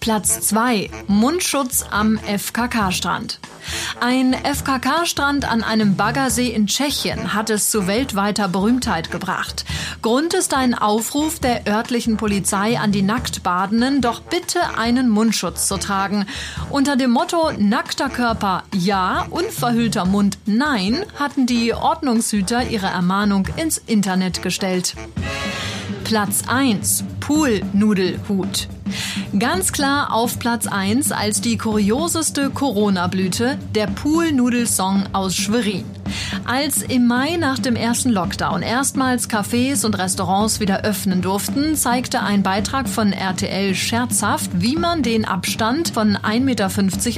Platz 0.03 0.41
2. 0.41 0.89
Mundschutz 1.07 1.85
am 1.89 2.17
FKK-Strand. 2.17 3.39
Ein 4.01 4.33
FKK-Strand 4.33 5.49
an 5.49 5.63
einem 5.63 5.95
Baggersee 5.95 6.49
in 6.49 6.67
Tschechien 6.67 7.33
hat 7.33 7.49
es 7.49 7.71
zu 7.71 7.87
weltweiter 7.87 8.49
Berühmtheit 8.49 9.11
gebracht. 9.11 9.63
Grund 10.01 10.33
ist 10.33 10.53
ein 10.55 10.73
Aufruf 10.73 11.39
der 11.39 11.65
örtlichen 11.69 12.17
Polizei 12.17 12.77
an 12.77 12.91
die 12.91 13.01
Nacktbadenden, 13.01 14.01
doch 14.01 14.19
bitte 14.19 14.77
einen 14.77 15.07
Mundschutz 15.07 15.69
zu 15.69 15.77
tragen. 15.77 16.25
Unter 16.69 16.97
dem 16.97 17.11
Motto 17.11 17.53
nackter 17.57 18.09
Körper 18.09 18.63
ja, 18.75 19.25
unverhüllter 19.29 20.03
Mund 20.03 20.37
nein, 20.45 21.05
hatten 21.17 21.45
die 21.45 21.73
Ordnungshüter 21.73 22.67
ihre 22.67 22.87
Ermahnung 22.87 23.47
ins 23.55 23.77
Internet 23.77 24.41
gestellt. 24.41 24.95
Platz 26.03 26.43
1. 26.47 27.03
Poolnudelhut. 27.19 28.67
Ganz 29.37 29.71
klar 29.71 30.13
auf 30.13 30.39
Platz 30.39 30.67
1 30.67 31.11
als 31.11 31.41
die 31.41 31.57
kurioseste 31.57 32.49
Corona-Blüte 32.49 33.57
der 33.73 33.87
Poolnudelsong 33.87 35.03
aus 35.13 35.35
Schwerin. 35.35 35.85
Als 36.45 36.81
im 36.81 37.07
Mai 37.07 37.37
nach 37.37 37.59
dem 37.59 37.75
ersten 37.75 38.09
Lockdown 38.09 38.61
erstmals 38.61 39.29
Cafés 39.29 39.85
und 39.85 39.97
Restaurants 39.97 40.59
wieder 40.59 40.81
öffnen 40.81 41.21
durften, 41.21 41.75
zeigte 41.75 42.21
ein 42.21 42.43
Beitrag 42.43 42.89
von 42.89 43.13
RTL 43.13 43.75
scherzhaft, 43.75 44.49
wie 44.53 44.75
man 44.75 45.03
den 45.03 45.25
Abstand 45.25 45.89
von 45.89 46.17
1,50 46.17 46.39
Meter 46.41 46.69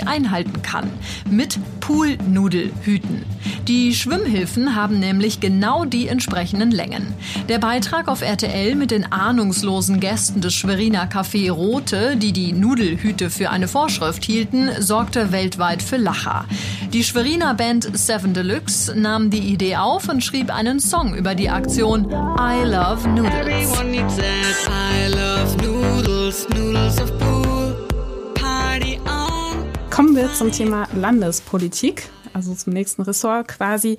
einhalten 0.08 0.62
kann. 0.62 0.90
Mit 1.30 1.60
Poolnudelhüten. 1.80 3.24
Die 3.68 3.94
Schwimmhilfen 3.94 4.76
haben 4.76 5.00
nämlich 5.00 5.40
genau 5.40 5.86
die 5.86 6.08
entsprechenden 6.08 6.72
Längen. 6.72 7.14
Der 7.50 7.60
Beitrag 7.60 8.08
auf 8.08 8.22
RTL 8.22 8.76
mit 8.76 8.92
den 8.92 9.12
ahnungslosen 9.12 10.00
Gästen 10.00 10.42
des 10.42 10.54
Schweriner 10.54 11.10
Café 11.10 11.52
Rote, 11.52 12.16
die 12.18 12.32
die 12.32 12.54
Nudelhüte 12.54 13.30
für 13.30 13.50
eine 13.50 13.68
Vorschrift 13.68 14.24
hielten, 14.24 14.70
sorgte 14.80 15.32
weltweit 15.32 15.82
für 15.82 15.98
Lacher. 15.98 16.46
Die 16.94 17.04
Schweriner 17.04 17.54
Band 17.54 17.90
Seven 17.98 18.34
Deluxe 18.34 18.85
nahm 18.94 19.30
die 19.30 19.40
Idee 19.40 19.78
auf 19.78 20.10
und 20.10 20.24
schrieb 20.24 20.54
einen 20.54 20.80
Song 20.80 21.16
über 21.16 21.36
die 21.36 21.50
Aktion 21.50 22.06
I 22.10 22.64
Love 22.64 23.08
Noodles. 23.10 23.72
Kommen 29.90 30.16
wir 30.16 30.34
zum 30.34 30.52
Thema 30.52 30.88
Landespolitik, 30.94 32.10
also 32.34 32.54
zum 32.54 32.74
nächsten 32.74 33.02
Ressort 33.02 33.48
quasi. 33.48 33.98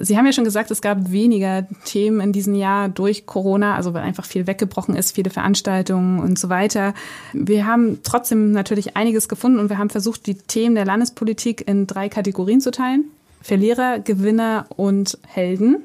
Sie 0.00 0.16
haben 0.16 0.26
ja 0.26 0.32
schon 0.32 0.44
gesagt, 0.44 0.70
es 0.70 0.80
gab 0.80 1.10
weniger 1.10 1.66
Themen 1.84 2.20
in 2.20 2.32
diesem 2.32 2.54
Jahr 2.54 2.88
durch 2.88 3.26
Corona, 3.26 3.74
also 3.74 3.94
weil 3.94 4.02
einfach 4.02 4.24
viel 4.24 4.46
weggebrochen 4.46 4.94
ist, 4.94 5.14
viele 5.14 5.30
Veranstaltungen 5.30 6.20
und 6.20 6.38
so 6.38 6.48
weiter. 6.48 6.94
Wir 7.32 7.66
haben 7.66 8.00
trotzdem 8.04 8.52
natürlich 8.52 8.96
einiges 8.96 9.28
gefunden 9.28 9.58
und 9.58 9.70
wir 9.70 9.78
haben 9.78 9.90
versucht, 9.90 10.26
die 10.26 10.34
Themen 10.34 10.74
der 10.76 10.84
Landespolitik 10.84 11.66
in 11.66 11.86
drei 11.86 12.08
Kategorien 12.08 12.60
zu 12.60 12.70
teilen. 12.70 13.10
Verlierer, 13.40 14.00
Gewinner 14.00 14.66
und 14.76 15.18
Helden. 15.26 15.84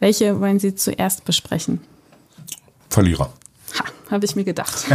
Welche 0.00 0.40
wollen 0.40 0.58
Sie 0.58 0.74
zuerst 0.74 1.24
besprechen? 1.24 1.80
Verlierer. 2.88 3.32
Ha, 3.78 3.84
habe 4.10 4.24
ich 4.24 4.36
mir 4.36 4.44
gedacht. 4.44 4.78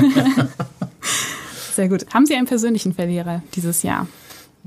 Sehr 1.74 1.90
gut. 1.90 2.06
Haben 2.14 2.26
Sie 2.26 2.36
einen 2.36 2.48
persönlichen 2.48 2.94
Verlierer 2.94 3.42
dieses 3.56 3.84
Jahr? 3.84 4.08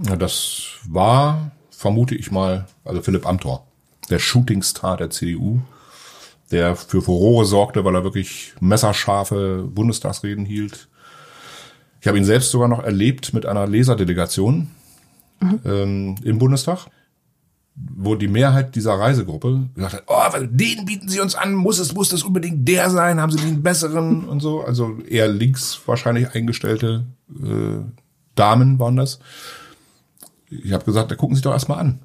Ja, 0.04 0.16
das 0.16 0.62
war, 0.88 1.52
vermute 1.70 2.14
ich 2.14 2.30
mal, 2.30 2.66
also 2.84 3.00
Philipp 3.00 3.26
Amthor, 3.26 3.66
der 4.10 4.18
Shootingstar 4.18 4.96
der 4.96 5.10
CDU, 5.10 5.60
der 6.50 6.76
für 6.76 7.02
Furore 7.02 7.44
sorgte, 7.44 7.84
weil 7.84 7.94
er 7.94 8.04
wirklich 8.04 8.52
messerscharfe 8.60 9.68
Bundestagsreden 9.68 10.44
hielt. 10.44 10.88
Ich 12.00 12.06
habe 12.06 12.18
ihn 12.18 12.24
selbst 12.24 12.50
sogar 12.50 12.68
noch 12.68 12.84
erlebt 12.84 13.32
mit 13.32 13.46
einer 13.46 13.66
Leserdelegation 13.66 14.70
mhm. 15.40 15.60
ähm, 15.64 16.14
im 16.22 16.38
Bundestag 16.38 16.86
wo 17.76 18.14
die 18.14 18.28
Mehrheit 18.28 18.74
dieser 18.74 18.94
Reisegruppe 18.94 19.68
gesagt 19.74 19.94
hat, 19.94 20.04
oh, 20.06 20.46
den 20.46 20.86
bieten 20.86 21.08
sie 21.08 21.20
uns 21.20 21.34
an, 21.34 21.54
muss 21.54 21.78
es, 21.78 21.92
muss 21.92 22.08
das 22.08 22.22
unbedingt 22.22 22.66
der 22.66 22.88
sein, 22.90 23.20
haben 23.20 23.32
sie 23.32 23.38
den 23.38 23.62
besseren 23.62 24.24
und 24.24 24.40
so. 24.40 24.62
Also 24.62 24.98
eher 25.08 25.28
links 25.28 25.78
wahrscheinlich 25.86 26.34
eingestellte 26.34 27.04
äh, 27.30 27.84
Damen 28.34 28.78
waren 28.78 28.96
das. 28.96 29.18
Ich 30.48 30.72
habe 30.72 30.84
gesagt, 30.84 31.10
da 31.10 31.16
gucken 31.16 31.36
Sie 31.36 31.42
doch 31.42 31.52
erstmal 31.52 31.78
an. 31.78 32.00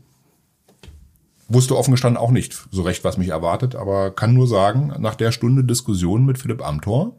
Wusste 1.47 1.78
offen 1.78 1.91
gestanden 1.91 2.22
auch 2.22 2.32
nicht 2.32 2.65
so 2.72 2.82
recht, 2.82 3.03
was 3.03 3.17
mich 3.17 3.30
erwartet, 3.30 3.76
aber 3.76 4.11
kann 4.11 4.34
nur 4.34 4.47
sagen, 4.47 4.93
nach 4.99 5.15
der 5.15 5.32
Stunde 5.32 5.63
Diskussion 5.63 6.26
mit 6.26 6.38
Philipp 6.38 6.65
Amthor 6.65 7.13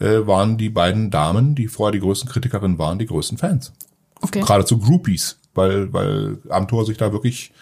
äh, 0.00 0.26
waren 0.26 0.58
die 0.58 0.70
beiden 0.70 1.10
Damen, 1.10 1.54
die 1.54 1.68
vorher 1.68 1.92
die 1.92 2.00
größten 2.00 2.28
Kritikerinnen 2.28 2.78
waren, 2.78 2.98
die 2.98 3.06
größten 3.06 3.38
Fans. 3.38 3.72
Okay. 4.20 4.40
Geradezu 4.40 4.78
Groupies 4.78 5.38
weil, 5.58 5.92
weil 5.92 6.38
Amthor 6.48 6.86
sich 6.86 6.96
da 6.96 7.12
wirklich 7.12 7.52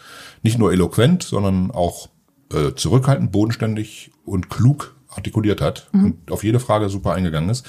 nicht 0.42 0.58
nur 0.58 0.72
eloquent, 0.72 1.24
sondern 1.24 1.72
auch 1.72 2.08
äh, 2.52 2.74
zurückhaltend, 2.74 3.32
bodenständig 3.32 4.12
und 4.24 4.48
klug 4.48 4.94
artikuliert 5.08 5.60
hat 5.60 5.88
mhm. 5.92 6.04
und 6.04 6.30
auf 6.30 6.44
jede 6.44 6.60
Frage 6.60 6.88
super 6.88 7.14
eingegangen 7.14 7.50
ist. 7.50 7.66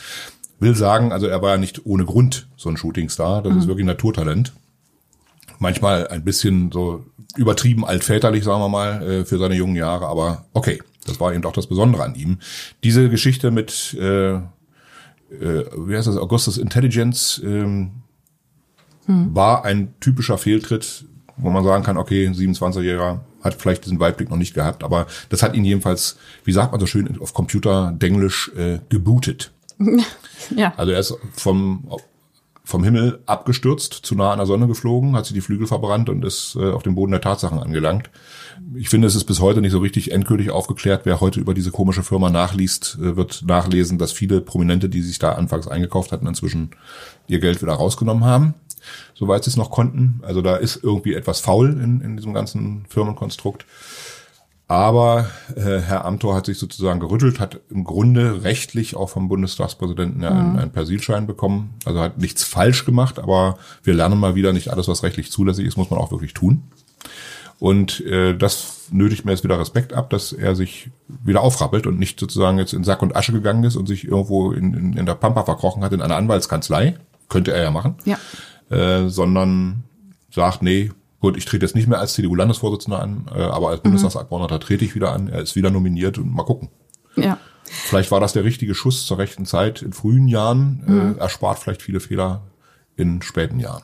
Will 0.60 0.76
sagen, 0.76 1.12
also 1.12 1.28
er 1.28 1.42
war 1.42 1.52
ja 1.52 1.58
nicht 1.58 1.86
ohne 1.86 2.06
Grund 2.06 2.48
so 2.56 2.70
ein 2.70 2.78
Shootingstar, 2.78 3.42
das 3.42 3.54
mhm. 3.54 3.60
ist 3.60 3.68
wirklich 3.68 3.86
Naturtalent. 3.86 4.54
Manchmal 5.60 6.08
ein 6.08 6.24
bisschen 6.24 6.72
so 6.72 7.06
übertrieben 7.36 7.86
altväterlich, 7.86 8.44
sagen 8.44 8.62
wir 8.62 8.70
mal, 8.70 9.02
äh, 9.02 9.26
für 9.26 9.40
seine 9.40 9.56
jungen 9.56 9.76
Jahre, 9.76 10.08
aber 10.08 10.46
okay, 10.54 10.80
das 11.06 11.20
war 11.20 11.34
eben 11.34 11.42
doch 11.42 11.54
das 11.54 11.68
Besondere 11.68 12.04
an 12.04 12.16
ihm. 12.16 12.40
Diese 12.84 13.10
Geschichte 13.10 13.50
mit, 13.50 13.96
äh, 14.00 14.34
äh, 14.34 14.42
wie 15.32 15.96
heißt 15.96 16.08
das, 16.08 16.18
Augustus 16.18 16.58
Intelligence, 16.58 17.42
ähm, 17.44 17.92
hm. 19.08 19.36
war 19.36 19.66
ein 19.66 19.94
typischer 20.00 20.38
Fehltritt, 20.38 21.06
wo 21.38 21.50
man 21.50 21.64
sagen 21.64 21.84
kann, 21.84 21.98
okay, 21.98 22.28
27-Jähriger 22.28 23.20
hat 23.44 23.56
vielleicht 23.56 23.86
diesen 23.86 24.00
Weitblick 24.00 24.30
noch 24.30 24.38
nicht 24.38 24.54
gehabt, 24.54 24.84
aber 24.84 25.08
das 25.30 25.44
hat 25.44 25.56
ihn 25.56 25.66
jedenfalls, 25.66 26.18
wie 26.44 26.52
sagt 26.52 26.72
man 26.72 26.80
so 26.80 26.86
schön 26.86 27.20
auf 27.20 27.34
Computer 27.34 27.94
Denglisch, 27.96 28.52
äh, 28.56 28.80
gebootet. 28.90 29.52
ja. 30.56 30.74
Also 30.78 30.92
er 30.92 31.00
ist 31.00 31.16
vom 31.34 31.88
vom 32.68 32.84
Himmel 32.84 33.20
abgestürzt, 33.28 33.94
zu 33.94 34.14
nah 34.16 34.34
an 34.34 34.40
der 34.40 34.46
Sonne 34.46 34.68
geflogen, 34.68 35.16
hat 35.16 35.26
sich 35.26 35.34
die 35.34 35.40
Flügel 35.40 35.68
verbrannt 35.68 36.10
und 36.10 36.26
ist 36.26 36.58
äh, 36.60 36.70
auf 36.70 36.84
dem 36.84 36.96
Boden 36.96 37.14
der 37.14 37.22
Tatsachen 37.22 37.60
angelangt. 37.60 38.10
Ich 38.76 38.90
finde, 38.90 39.08
es 39.08 39.16
ist 39.16 39.24
bis 39.24 39.40
heute 39.40 39.62
nicht 39.62 39.72
so 39.72 39.80
richtig 39.80 40.12
endgültig 40.12 40.52
aufgeklärt. 40.52 41.06
Wer 41.06 41.22
heute 41.22 41.40
über 41.40 41.54
diese 41.54 41.72
komische 41.72 42.04
Firma 42.04 42.30
nachliest, 42.30 42.98
äh, 43.02 43.16
wird 43.16 43.46
nachlesen, 43.48 43.98
dass 43.98 44.12
viele 44.12 44.42
Prominente, 44.42 44.90
die 44.90 45.02
sich 45.02 45.18
da 45.18 45.32
anfangs 45.32 45.70
eingekauft 45.70 46.12
hatten, 46.12 46.28
inzwischen 46.28 46.72
ihr 47.28 47.40
Geld 47.40 47.62
wieder 47.62 47.72
rausgenommen 47.72 48.26
haben 48.26 48.54
soweit 49.14 49.44
sie 49.44 49.50
es 49.50 49.58
noch 49.58 49.72
konnten. 49.72 50.22
Also 50.24 50.42
da 50.42 50.56
ist 50.56 50.84
irgendwie 50.84 51.14
etwas 51.14 51.40
faul 51.40 51.70
in, 51.70 52.02
in 52.02 52.18
diesem 52.18 52.34
ganzen 52.34 52.86
Firmenkonstrukt. 52.90 53.66
Aber 54.70 55.30
äh, 55.56 55.80
Herr 55.80 56.04
Amthor 56.04 56.36
hat 56.36 56.46
sich 56.46 56.60
sozusagen 56.60 57.00
gerüttelt, 57.00 57.40
hat 57.40 57.62
im 57.70 57.86
Grunde 57.86 58.44
rechtlich 58.44 58.98
auch 58.98 59.10
vom 59.10 59.30
Bundestagspräsidenten 59.30 60.22
ja, 60.22 60.30
einen, 60.30 60.52
mhm. 60.52 60.60
einen 60.60 60.72
Persilschein 60.72 61.26
bekommen. 61.26 61.76
Also 61.86 62.02
hat 62.02 62.18
nichts 62.18 62.44
falsch 62.44 62.84
gemacht, 62.84 63.18
aber 63.18 63.58
wir 63.84 63.94
lernen 63.94 64.20
mal 64.20 64.36
wieder, 64.36 64.52
nicht 64.52 64.70
alles, 64.70 64.90
was 64.90 65.04
rechtlich 65.04 65.32
zulässig 65.32 65.66
ist, 65.66 65.78
muss 65.78 65.90
man 65.90 66.00
auch 66.00 66.12
wirklich 66.12 66.34
tun. 66.34 66.64
Und 67.60 68.06
äh, 68.06 68.38
das 68.38 68.88
nötigt 68.92 69.24
mir 69.24 69.32
jetzt 69.32 69.44
wieder 69.46 69.60
Respekt 69.60 69.94
ab, 69.94 70.10
dass 70.10 70.34
er 70.34 70.54
sich 70.54 70.90
wieder 71.08 71.42
aufrappelt 71.42 71.88
und 71.88 71.98
nicht 71.98 72.20
sozusagen 72.20 72.58
jetzt 72.58 72.74
in 72.74 72.84
Sack 72.84 73.02
und 73.02 73.16
Asche 73.16 73.32
gegangen 73.32 73.64
ist 73.64 73.78
und 73.78 73.88
sich 73.88 74.06
irgendwo 74.06 74.52
in, 74.52 74.74
in, 74.74 74.94
in 74.98 75.06
der 75.06 75.16
Pampa 75.16 75.44
verkrochen 75.44 75.84
hat 75.84 75.94
in 75.94 76.02
einer 76.02 76.18
Anwaltskanzlei. 76.18 76.98
Könnte 77.30 77.54
er 77.54 77.64
ja 77.64 77.72
machen. 77.72 77.96
Ja 78.06 78.20
äh, 78.70 79.08
sondern 79.08 79.84
sagt, 80.32 80.62
nee, 80.62 80.92
gut, 81.20 81.38
ich 81.38 81.46
trete 81.46 81.66
jetzt 81.66 81.76
nicht 81.76 81.88
mehr 81.88 82.00
als 82.00 82.14
CDU-Landesvorsitzender 82.14 83.02
an, 83.02 83.26
äh, 83.34 83.42
aber 83.42 83.70
als 83.70 83.80
mhm. 83.80 83.84
Bundestagsabgeordneter 83.84 84.60
trete 84.60 84.86
ich 84.86 84.96
wieder 84.96 85.12
an. 85.14 85.28
Er 85.28 85.42
ist 85.42 85.56
wieder 85.56 85.70
nominiert 85.70 86.18
und 86.18 86.34
mal 86.34 86.44
gucken. 86.44 86.70
Ja. 87.16 87.38
Vielleicht 87.64 88.12
war 88.12 88.20
das 88.20 88.34
der 88.34 88.44
richtige 88.44 88.76
Schuss 88.76 89.06
zur 89.06 89.18
rechten 89.18 89.46
Zeit 89.46 89.82
in 89.82 89.94
frühen 89.94 90.28
Jahren, 90.28 90.84
äh, 90.88 90.92
mhm. 90.92 91.16
äh, 91.16 91.20
erspart 91.20 91.60
vielleicht 91.60 91.82
viele 91.82 92.00
Fehler 92.00 92.42
in 92.96 93.22
späten 93.22 93.60
Jahren. 93.60 93.84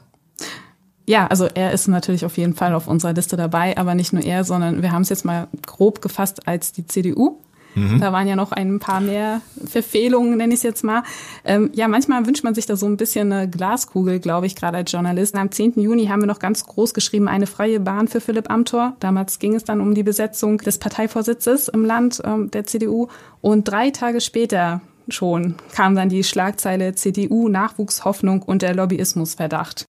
Ja, 1.05 1.27
also 1.27 1.45
er 1.53 1.73
ist 1.73 1.87
natürlich 1.87 2.23
auf 2.23 2.37
jeden 2.37 2.53
Fall 2.53 2.73
auf 2.73 2.87
unserer 2.87 3.13
Liste 3.13 3.35
dabei, 3.35 3.77
aber 3.77 3.93
nicht 3.93 4.13
nur 4.13 4.23
er, 4.23 4.45
sondern 4.45 4.81
wir 4.81 4.91
haben 4.91 5.01
es 5.01 5.09
jetzt 5.09 5.25
mal 5.25 5.47
grob 5.65 6.01
gefasst 6.01 6.47
als 6.47 6.71
die 6.71 6.87
CDU. 6.87 7.41
Mhm. 7.75 7.99
Da 7.99 8.11
waren 8.11 8.27
ja 8.27 8.35
noch 8.35 8.51
ein 8.51 8.79
paar 8.79 9.01
mehr 9.01 9.41
Verfehlungen, 9.65 10.37
nenne 10.37 10.53
ich 10.53 10.59
es 10.59 10.63
jetzt 10.63 10.83
mal. 10.83 11.03
Ähm, 11.45 11.69
ja, 11.73 11.87
manchmal 11.87 12.25
wünscht 12.25 12.43
man 12.43 12.55
sich 12.55 12.65
da 12.65 12.75
so 12.75 12.85
ein 12.85 12.97
bisschen 12.97 13.31
eine 13.31 13.49
Glaskugel, 13.49 14.19
glaube 14.19 14.45
ich, 14.45 14.55
gerade 14.55 14.77
als 14.77 14.91
Journalist. 14.91 15.35
Am 15.35 15.51
10. 15.51 15.79
Juni 15.79 16.07
haben 16.07 16.21
wir 16.21 16.27
noch 16.27 16.39
ganz 16.39 16.65
groß 16.65 16.93
geschrieben, 16.93 17.27
eine 17.27 17.47
freie 17.47 17.79
Bahn 17.79 18.07
für 18.07 18.21
Philipp 18.21 18.49
Amthor. 18.49 18.95
Damals 18.99 19.39
ging 19.39 19.55
es 19.55 19.63
dann 19.63 19.81
um 19.81 19.93
die 19.93 20.03
Besetzung 20.03 20.57
des 20.57 20.77
Parteivorsitzes 20.77 21.67
im 21.67 21.85
Land 21.85 22.21
ähm, 22.25 22.51
der 22.51 22.65
CDU. 22.65 23.07
Und 23.41 23.67
drei 23.67 23.89
Tage 23.89 24.21
später 24.21 24.81
schon 25.09 25.55
kam 25.73 25.95
dann 25.95 26.09
die 26.09 26.23
Schlagzeile 26.23 26.95
CDU 26.95 27.49
Nachwuchshoffnung 27.49 28.41
und 28.41 28.61
der 28.61 28.75
Lobbyismusverdacht. 28.75 29.85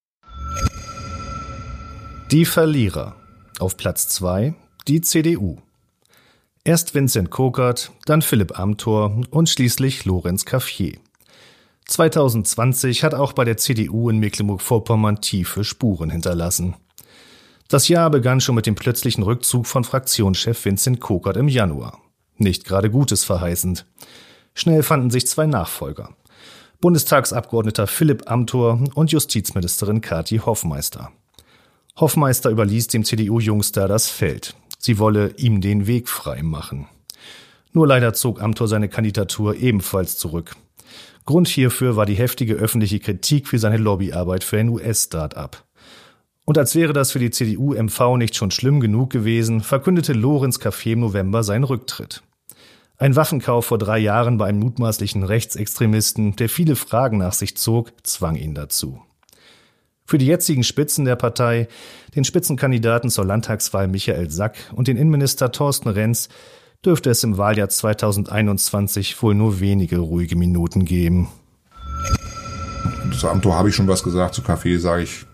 Die 2.31 2.45
Verlierer. 2.45 3.15
Auf 3.61 3.77
Platz 3.77 4.09
zwei 4.09 4.55
die 4.87 5.01
CDU. 5.01 5.57
Erst 6.67 6.95
Vincent 6.95 7.31
Kokert, 7.31 7.93
dann 8.07 8.23
Philipp 8.23 8.59
Amthor 8.59 9.21
und 9.29 9.51
schließlich 9.51 10.07
Lorenz 10.07 10.47
Caffier. 10.47 10.97
2020 11.85 13.05
hat 13.05 13.13
auch 13.13 13.35
bei 13.35 13.45
der 13.45 13.59
CDU 13.59 14.09
in 14.09 14.17
Mecklenburg-Vorpommern 14.19 15.21
tiefe 15.21 15.63
Spuren 15.63 16.09
hinterlassen. 16.09 16.75
Das 17.69 17.89
Jahr 17.89 18.09
begann 18.09 18.41
schon 18.41 18.55
mit 18.55 18.65
dem 18.65 18.77
plötzlichen 18.77 19.23
Rückzug 19.25 19.67
von 19.67 19.85
Fraktionschef 19.85 20.65
Vincent 20.65 21.03
Kokert 21.03 21.37
im 21.37 21.49
Januar. 21.49 21.99
Nicht 22.39 22.65
gerade 22.65 22.91
Gutes 22.91 23.25
verheißend. 23.25 23.85
Schnell 24.55 24.83
fanden 24.83 25.11
sich 25.11 25.27
zwei 25.27 25.45
Nachfolger. 25.45 26.17
Bundestagsabgeordneter 26.81 27.87
Philipp 27.87 28.31
Amthor 28.31 28.83
und 28.95 29.13
Justizministerin 29.13 30.01
Kati 30.01 30.39
Hoffmeister. 30.39 31.13
Hoffmeister 31.97 32.49
überließ 32.49 32.89
dem 32.89 33.05
CDU-Jungster 33.05 33.87
das 33.87 34.09
Feld. 34.09 34.57
Sie 34.85 34.99
wolle 34.99 35.33
ihm 35.39 35.63
den 35.63 35.87
Weg 35.87 36.11
frei 36.11 36.43
machen. 36.43 36.89
Nur 37.73 37.87
leider 37.87 38.13
zog 38.13 38.43
Amthor 38.43 38.69
seine 38.69 38.91
Kandidatur 38.91 39.57
ebenfalls 39.57 40.19
zurück. 40.19 40.57
Grund 41.25 41.49
hierfür 41.49 41.97
war 41.97 42.05
die 42.05 42.17
heftige 42.17 42.53
öffentliche 42.57 43.01
Kritik 43.01 43.49
für 43.49 43.59
seine 43.59 43.79
Lobbyarbeit 43.79 44.45
für 44.45 44.59
ein 44.59 44.69
US-Start-up. 44.69 45.65
Und 46.45 46.59
als 46.59 46.75
wäre 46.75 46.93
das 46.93 47.13
für 47.13 47.19
die 47.19 47.31
CDU-MV 47.31 48.19
nicht 48.19 48.37
schon 48.37 48.51
schlimm 48.51 48.79
genug 48.79 49.09
gewesen, 49.09 49.63
verkündete 49.63 50.13
Lorenz 50.13 50.59
Café 50.59 50.93
im 50.93 51.01
November 51.01 51.43
seinen 51.45 51.65
Rücktritt. 51.65 52.23
Ein 52.99 53.17
Waffenkauf 53.17 53.65
vor 53.65 53.79
drei 53.79 53.97
Jahren 53.97 54.37
bei 54.37 54.49
einem 54.49 54.59
mutmaßlichen 54.59 55.23
Rechtsextremisten, 55.23 56.37
der 56.37 56.51
viele 56.51 56.77
Fragen 56.77 57.17
nach 57.17 57.33
sich 57.33 57.57
zog, 57.57 57.91
zwang 58.03 58.37
ihn 58.37 58.55
dazu. 58.55 59.01
Für 60.07 60.19
die 60.19 60.27
jetzigen 60.27 60.65
Spitzen 60.65 61.07
der 61.07 61.17
Partei, 61.17 61.67
den 62.15 62.25
Spitzenkandidaten 62.25 63.09
zur 63.09 63.25
Landtagswahl 63.25 63.89
Michael 63.89 64.31
Sack 64.31 64.57
und 64.75 64.87
den 64.87 64.99
Innenminister 64.99 65.51
Thorsten 65.51 65.89
Renz, 65.89 66.29
dürfte 66.85 67.09
es 67.09 67.25
im 67.25 67.39
Wahljahr 67.39 67.71
2021 67.71 69.23
wohl 69.23 69.35
nur 69.35 69.61
wenige 69.61 69.99
ruhige 69.99 70.37
Minuten 70.37 70.85
geben. 70.85 71.29
Zu 73.19 73.31
Amtor 73.31 73.57
habe 73.57 73.71
ich 73.71 73.75
schon 73.75 73.89
was 73.89 74.03
gesagt, 74.03 74.35
zu 74.35 74.43
Kaffee 74.43 74.77
sage 74.77 75.05
ich, 75.05 75.25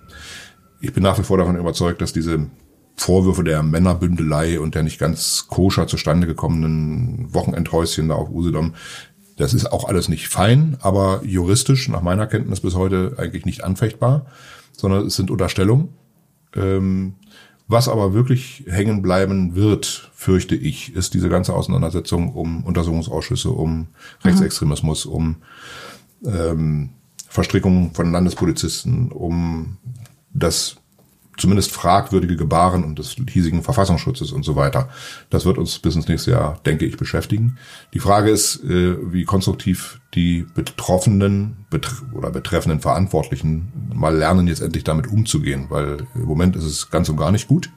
ich 0.81 0.93
bin 0.93 1.03
nach 1.03 1.19
wie 1.19 1.25
vor 1.25 1.39
davon 1.39 1.57
überzeugt, 1.57 2.01
dass 2.01 2.13
diese 2.13 2.47
Vorwürfe 2.97 3.43
der 3.43 3.65
Männerbündelei 3.65 4.61
und 4.61 4.77
der 4.77 4.85
nicht 4.85 5.01
ganz 5.01 5.47
koscher 5.49 5.89
zustande 5.89 6.29
gekommenen 6.29 7.35
Wochenendhäuschen 7.35 8.09
da 8.09 8.15
auf 8.15 8.31
Usedom, 8.31 8.75
das 9.37 9.53
ist 9.53 9.73
auch 9.73 9.89
alles 9.89 10.09
nicht 10.09 10.29
fein, 10.29 10.77
aber 10.81 11.23
juristisch 11.25 11.89
nach 11.89 12.03
meiner 12.03 12.27
Kenntnis 12.27 12.61
bis 12.61 12.77
heute 12.77 13.15
eigentlich 13.17 13.47
nicht 13.47 13.65
anfechtbar, 13.65 14.27
sondern 14.73 15.07
es 15.07 15.17
sind 15.17 15.31
Unterstellungen. 15.31 15.91
Ähm, 16.55 17.15
was 17.69 17.89
aber 17.89 18.15
wirklich 18.15 18.65
hängen 18.67 19.01
bleiben 19.01 19.55
wird, 19.55 20.11
fürchte 20.13 20.57
ich, 20.57 20.95
ist 20.97 21.15
diese 21.15 21.29
ganze 21.29 21.55
Auseinandersetzung 21.55 22.33
um 22.35 22.65
Untersuchungsausschüsse, 22.65 23.51
um 23.51 23.79
mhm. 23.79 23.87
Rechtsextremismus, 24.25 25.07
um 25.07 25.37
ähm, 26.27 26.91
Verstrickungen 27.29 27.93
von 27.93 28.11
Landespolizisten, 28.11 29.13
um 29.13 29.77
das 30.33 30.80
zumindest 31.41 31.73
fragwürdige 31.73 32.37
Gebaren 32.37 32.85
und 32.85 32.99
des 32.99 33.17
hiesigen 33.29 33.63
Verfassungsschutzes 33.63 34.33
und 34.33 34.45
so 34.45 34.57
weiter. 34.57 34.89
Das 35.31 35.45
wird 35.45 35.59
uns 35.59 35.79
bis 35.79 35.97
ins 35.97 36.09
nächste 36.09 36.33
Jahr, 36.33 36.61
denke 36.67 36.85
ich, 36.85 36.97
beschäftigen. 36.97 37.57
Die 37.95 37.99
Frage 37.99 38.31
ist, 38.31 38.63
äh, 38.63 38.97
wie 39.13 39.25
konstruktiv 39.25 40.01
die 40.15 40.47
Betroffenen 40.55 41.67
oder 42.13 42.31
betreffenden 42.31 42.81
Verantwortlichen 42.81 43.73
mal 43.95 44.17
lernen, 44.17 44.49
jetzt 44.49 44.61
endlich 44.61 44.85
damit 44.85 45.07
umzugehen, 45.07 45.67
weil 45.71 46.07
im 46.15 46.25
Moment 46.25 46.57
ist 46.57 46.65
es 46.65 46.91
ganz 46.91 47.09
und 47.09 47.17
gar 47.17 47.33
nicht 47.33 47.49
gut. 47.49 47.71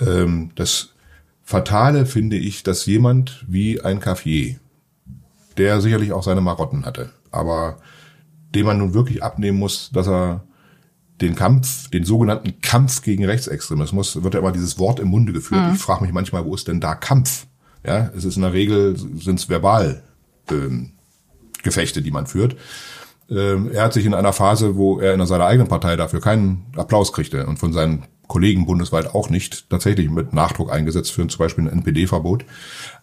Ähm, 0.00 0.50
das 0.54 0.94
Fatale 1.42 2.06
finde 2.06 2.36
ich, 2.36 2.62
dass 2.62 2.86
jemand 2.86 3.44
wie 3.46 3.80
ein 3.80 4.00
Caffier, 4.00 4.56
der 5.58 5.80
sicherlich 5.80 6.12
auch 6.12 6.22
seine 6.22 6.40
Marotten 6.40 6.84
hatte, 6.84 7.10
aber 7.30 7.78
dem 8.54 8.66
man 8.66 8.78
nun 8.78 8.94
wirklich 8.94 9.22
abnehmen 9.22 9.58
muss, 9.58 9.90
dass 9.92 10.08
er 10.08 10.44
den 11.20 11.34
Kampf, 11.34 11.88
den 11.90 12.04
sogenannten 12.04 12.60
Kampf 12.60 13.02
gegen 13.02 13.24
Rechtsextremismus, 13.24 14.22
wird 14.22 14.34
ja 14.34 14.40
immer 14.40 14.52
dieses 14.52 14.78
Wort 14.78 15.00
im 15.00 15.08
Munde 15.08 15.32
geführt. 15.32 15.66
Mhm. 15.66 15.74
Ich 15.74 15.80
frage 15.80 16.04
mich 16.04 16.12
manchmal, 16.12 16.44
wo 16.44 16.54
ist 16.54 16.68
denn 16.68 16.80
da 16.80 16.94
Kampf? 16.94 17.46
Ja, 17.86 18.10
es 18.16 18.24
ist 18.24 18.36
in 18.36 18.42
der 18.42 18.52
Regel, 18.52 18.96
sind 18.96 19.38
es 19.38 19.48
verbal 19.48 20.02
ähm, 20.50 20.92
Gefechte, 21.62 22.02
die 22.02 22.10
man 22.10 22.26
führt. 22.26 22.56
Ähm, 23.30 23.70
er 23.72 23.84
hat 23.84 23.92
sich 23.92 24.04
in 24.04 24.14
einer 24.14 24.32
Phase, 24.32 24.76
wo 24.76 25.00
er 25.00 25.14
in 25.14 25.26
seiner 25.26 25.46
eigenen 25.46 25.68
Partei 25.68 25.96
dafür 25.96 26.20
keinen 26.20 26.66
Applaus 26.76 27.12
kriegte 27.12 27.46
und 27.46 27.58
von 27.58 27.72
seinen 27.72 28.04
Kollegen 28.28 28.66
bundesweit 28.66 29.14
auch 29.14 29.30
nicht 29.30 29.70
tatsächlich 29.70 30.10
mit 30.10 30.32
Nachdruck 30.32 30.72
eingesetzt 30.72 31.12
für 31.12 31.26
zum 31.26 31.38
Beispiel 31.38 31.64
ein 31.64 31.78
NPD-Verbot. 31.78 32.44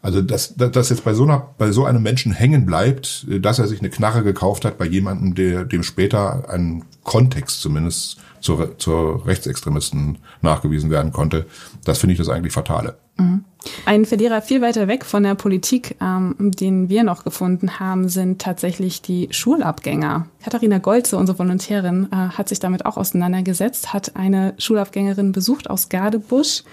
Also 0.02 0.22
dass, 0.22 0.56
dass 0.56 0.90
jetzt 0.90 1.04
bei 1.04 1.14
so 1.14 1.24
einer, 1.24 1.54
bei 1.58 1.72
so 1.72 1.86
einem 1.86 2.04
Menschen 2.04 2.34
hängen 2.34 2.66
bleibt, 2.66 3.26
dass 3.30 3.60
er 3.60 3.68
sich 3.68 3.80
eine 3.80 3.90
Knarre 3.90 4.24
gekauft 4.24 4.66
hat 4.66 4.78
bei 4.78 4.86
jemandem, 4.86 5.36
der 5.36 5.66
dem 5.66 5.84
später 5.84 6.50
ein 6.50 6.84
Kontext 7.04 7.62
zumindest 7.62 8.18
zur, 8.42 8.78
zur 8.78 9.26
Rechtsextremisten 9.26 10.20
nachgewiesen 10.42 10.90
werden 10.90 11.12
konnte. 11.12 11.46
Das 11.86 12.00
finde 12.00 12.14
ich 12.14 12.20
das 12.20 12.30
eigentlich 12.30 12.54
Fatale. 12.54 12.98
Mhm. 13.18 13.46
Ein 13.86 14.06
Verlierer 14.06 14.42
viel 14.42 14.62
weiter 14.62 14.88
weg 14.88 15.06
von 15.06 15.24
der 15.24 15.36
Politik, 15.36 15.96
ähm, 16.02 16.36
den 16.40 16.90
wir 16.90 17.04
noch 17.04 17.24
gefunden 17.24 17.80
haben, 17.80 18.10
sind 18.10 18.42
tatsächlich 18.42 19.02
die 19.02 19.30
Schulabgänger. 19.32 20.28
Katharina 20.44 20.80
Golze, 20.80 21.18
unsere 21.18 21.40
Volontärin, 21.40 22.08
äh, 22.12 22.16
hat 22.16 22.50
sich 22.50 22.60
damit 22.60 22.86
auch 22.86 22.98
auseinandergesetzt, 22.98 23.94
hat 23.94 24.16
eine 24.16 24.54
Schulabgängerin 24.58 25.32
besucht 25.32 25.70
aus 25.70 25.90
Gardebusch. 25.90 26.64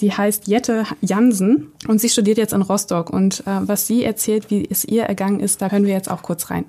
Die 0.00 0.12
heißt 0.12 0.46
Jette 0.46 0.84
Jansen 1.00 1.72
und 1.88 2.00
sie 2.00 2.08
studiert 2.08 2.38
jetzt 2.38 2.52
in 2.52 2.62
Rostock. 2.62 3.10
Und 3.10 3.40
äh, 3.40 3.60
was 3.62 3.86
sie 3.86 4.04
erzählt, 4.04 4.50
wie 4.50 4.68
es 4.68 4.84
ihr 4.84 5.04
ergangen 5.04 5.40
ist, 5.40 5.62
da 5.62 5.70
hören 5.70 5.86
wir 5.86 5.94
jetzt 5.94 6.10
auch 6.10 6.22
kurz 6.22 6.50
rein. 6.50 6.66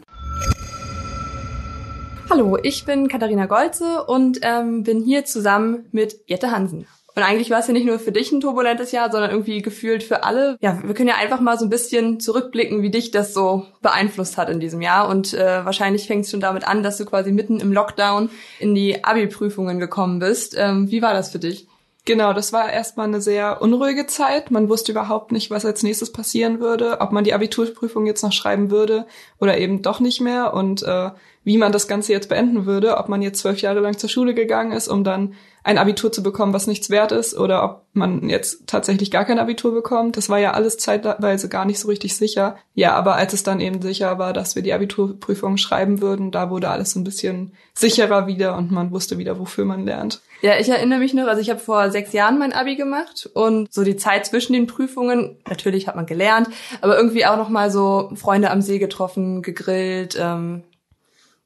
Hallo, 2.29 2.57
ich 2.61 2.85
bin 2.85 3.07
Katharina 3.07 3.45
Golze 3.45 4.03
und 4.05 4.39
ähm, 4.41 4.83
bin 4.83 5.01
hier 5.01 5.25
zusammen 5.25 5.85
mit 5.91 6.19
Jette 6.27 6.51
Hansen. 6.51 6.85
Und 7.17 7.23
eigentlich 7.23 7.49
war 7.49 7.57
es 7.57 7.65
ja 7.65 7.73
nicht 7.73 7.87
nur 7.87 7.97
für 7.97 8.11
dich 8.11 8.31
ein 8.31 8.41
turbulentes 8.41 8.91
Jahr, 8.91 9.11
sondern 9.11 9.31
irgendwie 9.31 9.63
gefühlt 9.63 10.03
für 10.03 10.23
alle. 10.23 10.55
Ja, 10.61 10.77
wir 10.83 10.93
können 10.93 11.09
ja 11.09 11.15
einfach 11.15 11.39
mal 11.39 11.57
so 11.57 11.65
ein 11.65 11.71
bisschen 11.71 12.19
zurückblicken, 12.19 12.83
wie 12.83 12.91
dich 12.91 13.09
das 13.09 13.33
so 13.33 13.65
beeinflusst 13.81 14.37
hat 14.37 14.51
in 14.51 14.59
diesem 14.59 14.83
Jahr. 14.83 15.09
Und 15.09 15.33
äh, 15.33 15.65
wahrscheinlich 15.65 16.05
fängt 16.05 16.25
es 16.25 16.31
schon 16.31 16.41
damit 16.41 16.67
an, 16.67 16.83
dass 16.83 16.97
du 16.97 17.05
quasi 17.05 17.31
mitten 17.31 17.59
im 17.59 17.73
Lockdown 17.73 18.29
in 18.59 18.75
die 18.75 19.03
Abi-Prüfungen 19.03 19.79
gekommen 19.79 20.19
bist. 20.19 20.55
Ähm, 20.59 20.91
wie 20.91 21.01
war 21.01 21.15
das 21.15 21.31
für 21.31 21.39
dich? 21.39 21.67
Genau, 22.05 22.33
das 22.33 22.53
war 22.53 22.71
erstmal 22.71 23.07
eine 23.07 23.19
sehr 23.19 23.63
unruhige 23.63 24.05
Zeit. 24.05 24.51
Man 24.51 24.69
wusste 24.69 24.91
überhaupt 24.91 25.31
nicht, 25.31 25.49
was 25.49 25.65
als 25.65 25.81
nächstes 25.81 26.13
passieren 26.13 26.59
würde, 26.59 27.01
ob 27.01 27.11
man 27.11 27.23
die 27.23 27.33
Abiturprüfung 27.33 28.05
jetzt 28.05 28.21
noch 28.21 28.31
schreiben 28.31 28.69
würde 28.69 29.07
oder 29.41 29.57
eben 29.57 29.81
doch 29.81 29.99
nicht 29.99 30.21
mehr 30.21 30.53
und 30.53 30.83
äh, 30.83 31.09
wie 31.47 31.57
man 31.57 31.71
das 31.71 31.87
Ganze 31.87 32.11
jetzt 32.11 32.27
beenden 32.27 32.65
würde, 32.65 32.97
ob 32.97 33.07
man 33.07 33.21
jetzt 33.21 33.39
zwölf 33.39 33.61
Jahre 33.61 33.79
lang 33.79 33.97
zur 33.97 34.09
Schule 34.09 34.33
gegangen 34.33 34.73
ist, 34.73 34.89
um 34.89 35.05
dann 35.05 35.33
ein 35.63 35.77
Abitur 35.77 36.11
zu 36.11 36.21
bekommen, 36.21 36.51
was 36.51 36.67
nichts 36.67 36.89
wert 36.89 37.13
ist, 37.13 37.37
oder 37.37 37.63
ob 37.63 37.83
man 37.93 38.27
jetzt 38.27 38.67
tatsächlich 38.67 39.11
gar 39.11 39.23
kein 39.23 39.39
Abitur 39.39 39.73
bekommt. 39.73 40.17
Das 40.17 40.27
war 40.27 40.39
ja 40.39 40.51
alles 40.51 40.77
zeitweise 40.77 41.47
gar 41.47 41.63
nicht 41.63 41.79
so 41.79 41.87
richtig 41.87 42.17
sicher. 42.17 42.57
Ja, 42.73 42.95
aber 42.95 43.15
als 43.15 43.31
es 43.31 43.43
dann 43.43 43.61
eben 43.61 43.81
sicher 43.81 44.19
war, 44.19 44.33
dass 44.33 44.57
wir 44.57 44.61
die 44.61 44.73
Abiturprüfung 44.73 45.55
schreiben 45.55 46.01
würden, 46.01 46.31
da 46.31 46.49
wurde 46.49 46.67
alles 46.67 46.97
ein 46.97 47.05
bisschen 47.05 47.53
sicherer 47.73 48.27
wieder 48.27 48.57
und 48.57 48.69
man 48.69 48.91
wusste 48.91 49.17
wieder, 49.17 49.39
wofür 49.39 49.63
man 49.63 49.85
lernt. 49.85 50.19
Ja, 50.41 50.59
ich 50.59 50.67
erinnere 50.67 50.99
mich 50.99 51.13
noch, 51.13 51.27
also 51.27 51.41
ich 51.41 51.49
habe 51.49 51.61
vor 51.61 51.91
sechs 51.91 52.11
Jahren 52.11 52.39
mein 52.39 52.51
Abi 52.51 52.75
gemacht 52.75 53.29
und 53.33 53.73
so 53.73 53.85
die 53.85 53.95
Zeit 53.95 54.25
zwischen 54.25 54.51
den 54.51 54.67
Prüfungen, 54.67 55.37
natürlich 55.47 55.87
hat 55.87 55.95
man 55.95 56.07
gelernt, 56.07 56.49
aber 56.81 56.97
irgendwie 56.97 57.25
auch 57.25 57.37
noch 57.37 57.47
mal 57.47 57.71
so 57.71 58.11
Freunde 58.15 58.51
am 58.51 58.61
See 58.61 58.79
getroffen, 58.79 59.41
gegrillt, 59.41 60.17
ähm, 60.19 60.63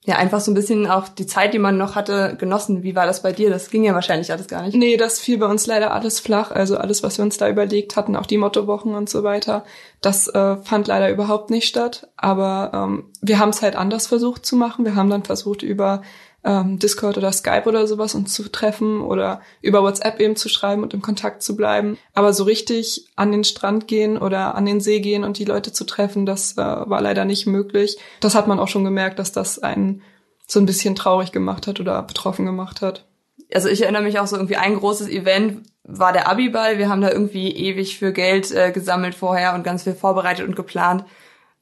ja, 0.04 0.16
einfach 0.16 0.42
so 0.42 0.50
ein 0.50 0.56
bisschen 0.56 0.88
auch 0.88 1.10
die 1.10 1.28
Zeit, 1.28 1.54
die 1.54 1.60
man 1.60 1.78
noch 1.78 1.94
hatte, 1.96 2.36
genossen. 2.40 2.82
Wie 2.82 2.96
war 2.96 3.06
das 3.06 3.22
bei 3.22 3.34
dir? 3.34 3.52
Das 3.52 3.70
ging 3.70 3.84
ja 3.84 3.94
wahrscheinlich 3.94 4.32
alles 4.32 4.48
gar 4.48 4.64
nicht. 4.64 4.76
Nee, 4.76 4.98
das 4.98 5.20
fiel 5.20 5.38
bei 5.38 5.46
uns 5.46 5.68
leider 5.68 5.92
alles 5.92 6.20
flach. 6.20 6.50
Also 6.50 6.78
alles, 6.78 7.04
was 7.04 7.20
wir 7.20 7.24
uns 7.24 7.38
da 7.38 7.48
überlegt 7.48 7.96
hatten, 7.96 8.16
auch 8.16 8.26
die 8.26 8.40
Mottowochen 8.40 8.96
und 8.96 9.10
so 9.10 9.24
weiter, 9.24 9.64
das 10.02 10.28
äh, 10.28 10.58
fand 10.58 10.88
leider 10.88 11.12
überhaupt 11.12 11.52
nicht 11.52 11.68
statt. 11.68 12.10
Aber 12.18 12.72
ähm, 12.74 13.12
wir 13.22 13.38
haben 13.38 13.50
es 13.50 13.62
halt 13.62 13.76
anders 13.76 14.08
versucht 14.08 14.44
zu 14.44 14.56
machen. 14.56 14.86
Wir 14.86 14.96
haben 14.96 15.12
dann 15.12 15.24
versucht, 15.24 15.62
über 15.62 16.02
ähm, 16.44 16.80
Discord 16.80 17.18
oder 17.18 17.32
Skype 17.32 17.64
oder 17.66 17.86
sowas 17.88 18.16
uns 18.16 18.34
zu 18.34 18.50
treffen 18.50 19.02
oder 19.02 19.42
über 19.62 19.84
WhatsApp 19.84 20.20
eben 20.20 20.36
zu 20.36 20.50
schreiben 20.50 20.84
und 20.84 20.94
im 20.94 21.02
Kontakt 21.02 21.44
zu 21.44 21.56
bleiben. 21.56 21.98
Aber 22.14 22.34
so 22.34 22.44
richtig 22.44 23.08
an 23.16 23.32
den 23.32 23.44
Strand 23.44 23.88
gehen 23.88 24.18
oder 24.18 24.56
an 24.56 24.66
den 24.66 24.82
See 24.82 25.00
gehen 25.00 25.24
und 25.24 25.38
die 25.38 25.46
Leute 25.46 25.72
zu 25.72 25.84
treffen, 25.84 26.26
das 26.26 26.54
äh, 26.54 26.58
war 26.58 27.02
leider 27.02 27.26
nicht 27.26 27.46
möglich. 27.46 27.98
Das 28.20 28.36
hat 28.36 28.48
man 28.48 28.60
auch 28.60 28.68
schon 28.68 28.84
gemerkt, 28.84 29.20
dass 29.20 29.32
das 29.32 29.60
einen 29.60 30.02
so 30.48 30.60
ein 30.60 30.66
bisschen 30.66 30.96
traurig 30.96 31.32
gemacht 31.32 31.68
hat 31.68 31.80
oder 31.80 32.02
betroffen 32.04 32.46
gemacht 32.46 32.82
hat. 32.82 33.06
Also 33.54 33.70
ich 33.70 33.82
erinnere 33.82 34.04
mich 34.04 34.20
auch 34.20 34.28
so 34.28 34.36
irgendwie 34.36 34.56
ein 34.56 34.76
großes 34.78 35.10
Event 35.10 35.64
war 35.84 36.14
der 36.14 36.28
Abiball. 36.28 36.78
Wir 36.78 36.90
haben 36.90 37.02
da 37.02 37.12
irgendwie 37.12 37.52
ewig 37.52 37.98
für 37.98 38.14
Geld 38.14 38.52
äh, 38.52 38.72
gesammelt 38.72 39.16
vorher 39.16 39.54
und 39.56 39.64
ganz 39.64 39.84
viel 39.84 39.94
vorbereitet 39.94 40.48
und 40.48 40.56
geplant. 40.56 41.06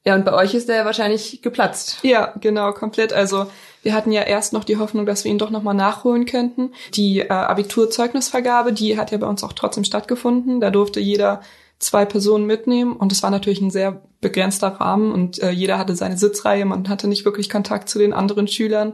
Ja, 0.06 0.16
und 0.16 0.26
bei 0.26 0.34
euch 0.34 0.54
ist 0.54 0.70
der 0.70 0.86
wahrscheinlich 0.86 1.42
geplatzt. 1.42 1.98
Ja, 2.04 2.34
genau, 2.40 2.72
komplett. 2.72 3.12
Also 3.12 3.48
wir 3.84 3.94
hatten 3.94 4.12
ja 4.12 4.22
erst 4.22 4.54
noch 4.54 4.64
die 4.64 4.78
Hoffnung, 4.78 5.06
dass 5.06 5.24
wir 5.24 5.32
ihn 5.32 5.38
doch 5.38 5.50
nochmal 5.50 5.76
nachholen 5.76 6.26
könnten. 6.26 6.74
Die 6.94 7.20
äh, 7.20 7.30
Abiturzeugnisvergabe, 7.30 8.72
die 8.72 8.98
hat 8.98 9.12
ja 9.12 9.18
bei 9.18 9.28
uns 9.28 9.44
auch 9.44 9.54
trotzdem 9.54 9.84
stattgefunden. 9.84 10.62
Da 10.62 10.72
durfte 10.72 11.00
jeder 11.00 11.42
zwei 11.80 12.06
Personen 12.06 12.46
mitnehmen 12.46 12.96
und 12.96 13.12
es 13.12 13.24
war 13.24 13.32
natürlich 13.32 13.62
ein 13.62 13.72
sehr 13.72 14.02
begrenzter 14.20 14.68
Rahmen 14.68 15.14
und 15.14 15.42
äh, 15.42 15.52
jeder 15.52 15.78
hatte 15.78 15.96
seine 15.96 16.18
Sitzreihe, 16.18 16.66
man 16.66 16.90
hatte 16.90 17.08
nicht 17.08 17.24
wirklich 17.24 17.50
Kontakt 17.50 17.88
zu 17.88 18.00
den 18.00 18.12
anderen 18.12 18.50
Schülern 18.50 18.94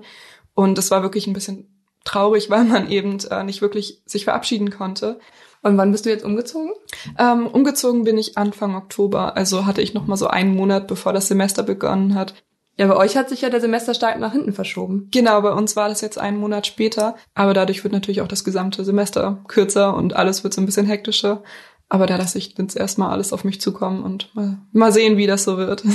und 0.53 0.77
es 0.77 0.91
war 0.91 1.01
wirklich 1.01 1.25
ein 1.25 1.33
bisschen 1.33 1.67
traurig, 2.03 2.49
weil 2.49 2.63
man 2.63 2.89
eben 2.89 3.17
äh, 3.31 3.43
nicht 3.43 3.61
wirklich 3.61 4.01
sich 4.05 4.23
verabschieden 4.23 4.69
konnte. 4.69 5.19
Und 5.65 5.79
wann 5.79 5.91
bist 5.91 6.05
du 6.05 6.11
jetzt 6.11 6.23
umgezogen? 6.23 6.73
Ähm, 7.17 7.47
umgezogen 7.47 8.03
bin 8.03 8.19
ich 8.19 8.37
Anfang 8.37 8.75
Oktober, 8.75 9.35
also 9.35 9.65
hatte 9.65 9.81
ich 9.81 9.95
noch 9.95 10.05
mal 10.05 10.15
so 10.15 10.27
einen 10.27 10.55
Monat, 10.55 10.87
bevor 10.87 11.11
das 11.11 11.27
Semester 11.27 11.63
begonnen 11.63 12.13
hat. 12.13 12.35
Ja, 12.77 12.85
bei 12.85 12.95
euch 12.95 13.17
hat 13.17 13.29
sich 13.29 13.41
ja 13.41 13.49
der 13.49 13.61
Semesterstart 13.61 14.19
nach 14.19 14.31
hinten 14.31 14.53
verschoben. 14.53 15.09
Genau, 15.11 15.41
bei 15.41 15.51
uns 15.51 15.75
war 15.75 15.89
das 15.89 16.01
jetzt 16.01 16.19
einen 16.19 16.37
Monat 16.37 16.67
später, 16.67 17.15
aber 17.33 17.55
dadurch 17.55 17.83
wird 17.83 17.93
natürlich 17.93 18.21
auch 18.21 18.27
das 18.27 18.43
gesamte 18.43 18.85
Semester 18.85 19.43
kürzer 19.47 19.95
und 19.95 20.15
alles 20.15 20.43
wird 20.43 20.53
so 20.53 20.61
ein 20.61 20.67
bisschen 20.67 20.85
hektischer. 20.85 21.41
Aber 21.89 22.05
da 22.05 22.15
lasse 22.17 22.37
ich 22.37 22.55
jetzt 22.55 22.77
erstmal 22.77 23.09
alles 23.09 23.33
auf 23.33 23.43
mich 23.43 23.59
zukommen 23.59 24.03
und 24.03 24.35
mal, 24.35 24.59
mal 24.71 24.91
sehen, 24.91 25.17
wie 25.17 25.25
das 25.25 25.45
so 25.45 25.57
wird. 25.57 25.83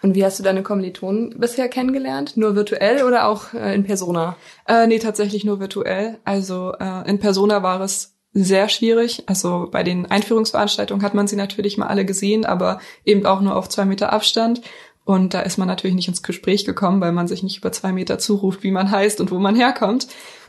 Und 0.00 0.14
wie 0.14 0.24
hast 0.24 0.38
du 0.38 0.44
deine 0.44 0.62
Kommilitonen 0.62 1.40
bisher 1.40 1.68
kennengelernt? 1.68 2.36
Nur 2.36 2.54
virtuell 2.54 3.02
oder 3.02 3.26
auch 3.26 3.52
äh, 3.52 3.74
in 3.74 3.82
Persona? 3.82 4.36
Äh, 4.64 4.86
nee, 4.86 5.00
tatsächlich 5.00 5.44
nur 5.44 5.58
virtuell. 5.58 6.18
Also 6.24 6.72
äh, 6.78 7.10
in 7.10 7.18
Persona 7.18 7.64
war 7.64 7.80
es 7.80 8.17
sehr 8.32 8.68
schwierig. 8.68 9.24
Also 9.26 9.68
bei 9.70 9.82
den 9.82 10.06
Einführungsveranstaltungen 10.06 11.02
hat 11.02 11.14
man 11.14 11.26
sie 11.26 11.36
natürlich 11.36 11.78
mal 11.78 11.86
alle 11.88 12.04
gesehen, 12.04 12.44
aber 12.44 12.80
eben 13.04 13.26
auch 13.26 13.40
nur 13.40 13.56
auf 13.56 13.68
zwei 13.68 13.84
Meter 13.84 14.12
Abstand. 14.12 14.60
Und 15.04 15.32
da 15.32 15.40
ist 15.40 15.56
man 15.56 15.68
natürlich 15.68 15.96
nicht 15.96 16.08
ins 16.08 16.22
Gespräch 16.22 16.64
gekommen, 16.64 17.00
weil 17.00 17.12
man 17.12 17.28
sich 17.28 17.42
nicht 17.42 17.56
über 17.56 17.72
zwei 17.72 17.92
Meter 17.92 18.18
zuruft, 18.18 18.62
wie 18.62 18.70
man 18.70 18.90
heißt 18.90 19.20
und 19.20 19.30
wo 19.30 19.38
man 19.38 19.56
herkommt. 19.56 20.08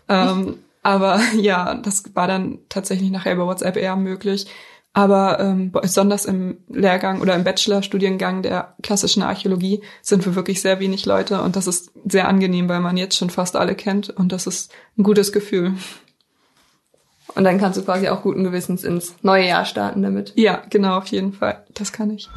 Ähm, 0.09 0.59
aber 0.83 1.21
ja, 1.37 1.75
das 1.75 2.15
war 2.15 2.27
dann 2.27 2.59
tatsächlich 2.67 3.09
nachher 3.09 3.33
über 3.33 3.47
WhatsApp 3.47 3.77
eher 3.77 3.95
möglich. 3.95 4.47
Aber 4.91 5.39
ähm, 5.39 5.71
besonders 5.71 6.25
im 6.25 6.57
Lehrgang 6.67 7.21
oder 7.21 7.35
im 7.35 7.43
Bachelorstudiengang 7.43 8.41
der 8.41 8.75
klassischen 8.81 9.21
Archäologie 9.21 9.81
sind 10.01 10.25
wir 10.25 10.35
wirklich 10.35 10.61
sehr 10.61 10.79
wenig 10.79 11.05
Leute 11.05 11.41
und 11.43 11.55
das 11.55 11.67
ist 11.67 11.91
sehr 12.05 12.27
angenehm, 12.27 12.67
weil 12.67 12.79
man 12.79 12.97
jetzt 12.97 13.15
schon 13.15 13.29
fast 13.29 13.55
alle 13.55 13.75
kennt 13.75 14.09
und 14.09 14.31
das 14.31 14.47
ist 14.47 14.73
ein 14.97 15.03
gutes 15.03 15.31
Gefühl. 15.31 15.73
Und 17.35 17.43
dann 17.43 17.59
kannst 17.59 17.77
du 17.77 17.83
quasi 17.83 18.09
auch 18.09 18.21
guten 18.21 18.43
Gewissens 18.43 18.83
ins 18.83 19.15
neue 19.21 19.47
Jahr 19.47 19.65
starten 19.65 20.01
damit. 20.01 20.33
Ja, 20.35 20.61
genau, 20.69 20.97
auf 20.97 21.07
jeden 21.07 21.33
Fall. 21.33 21.63
Das 21.73 21.91
kann 21.91 22.11
ich. 22.11 22.27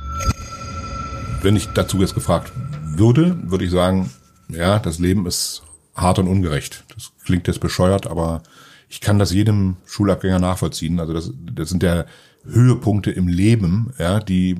Wenn 1.43 1.57
ich 1.57 1.69
dazu 1.69 1.99
jetzt 1.99 2.15
gefragt 2.15 2.53
würde, 2.85 3.37
würde 3.45 3.65
ich 3.65 3.71
sagen, 3.71 4.11
ja, 4.49 4.79
das 4.79 4.99
Leben 4.99 5.27
ist 5.27 5.63
hart 5.95 6.19
und 6.19 6.29
ungerecht. 6.29 6.85
Das 6.95 7.13
klingt 7.25 7.49
jetzt 7.49 7.61
bescheuert, 7.61 8.07
aber 8.07 8.43
ich 8.89 9.01
kann 9.01 9.19
das 9.19 9.33
jedem 9.33 9.77
Schulabgänger 9.87 10.39
nachvollziehen. 10.39 11.01
Also 11.01 11.13
das, 11.13 11.33
das 11.55 11.71
sind 11.71 11.83
ja 11.83 12.05
Höhepunkte 12.45 13.11
im 13.11 13.29
Leben, 13.29 13.93
ja, 13.99 14.21
die 14.21 14.57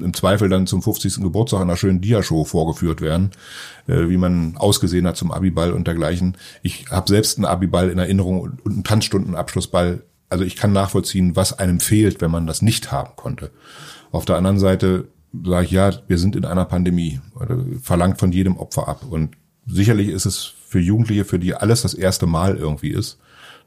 im 0.00 0.14
Zweifel 0.14 0.48
dann 0.48 0.66
zum 0.66 0.82
50. 0.82 1.20
Geburtstag 1.20 1.60
einer 1.60 1.76
schönen 1.76 2.00
Diashow 2.00 2.44
vorgeführt 2.44 3.00
werden, 3.00 3.30
äh, 3.86 4.08
wie 4.08 4.16
man 4.16 4.56
ausgesehen 4.56 5.06
hat 5.06 5.16
zum 5.16 5.30
Abiball 5.30 5.72
und 5.72 5.86
dergleichen. 5.86 6.36
Ich 6.62 6.86
habe 6.90 7.08
selbst 7.08 7.38
einen 7.38 7.44
Abiball 7.44 7.90
in 7.90 7.98
Erinnerung 7.98 8.40
und 8.40 8.66
einen 8.66 8.84
Tanzstundenabschlussball. 8.84 10.02
Also 10.28 10.44
ich 10.44 10.56
kann 10.56 10.72
nachvollziehen, 10.72 11.36
was 11.36 11.58
einem 11.58 11.80
fehlt, 11.80 12.20
wenn 12.20 12.30
man 12.30 12.46
das 12.46 12.62
nicht 12.62 12.90
haben 12.90 13.12
konnte. 13.16 13.50
Auf 14.10 14.24
der 14.24 14.36
anderen 14.36 14.58
Seite 14.58 15.08
sage 15.44 15.64
ich, 15.66 15.70
ja, 15.70 15.90
wir 16.08 16.18
sind 16.18 16.36
in 16.36 16.44
einer 16.44 16.64
Pandemie, 16.64 17.20
verlangt 17.80 18.18
von 18.18 18.32
jedem 18.32 18.56
Opfer 18.56 18.88
ab. 18.88 19.04
Und 19.08 19.36
sicherlich 19.66 20.08
ist 20.08 20.26
es 20.26 20.52
für 20.66 20.80
Jugendliche, 20.80 21.24
für 21.24 21.38
die 21.38 21.54
alles 21.54 21.82
das 21.82 21.94
erste 21.94 22.26
Mal 22.26 22.56
irgendwie 22.56 22.90
ist, 22.90 23.18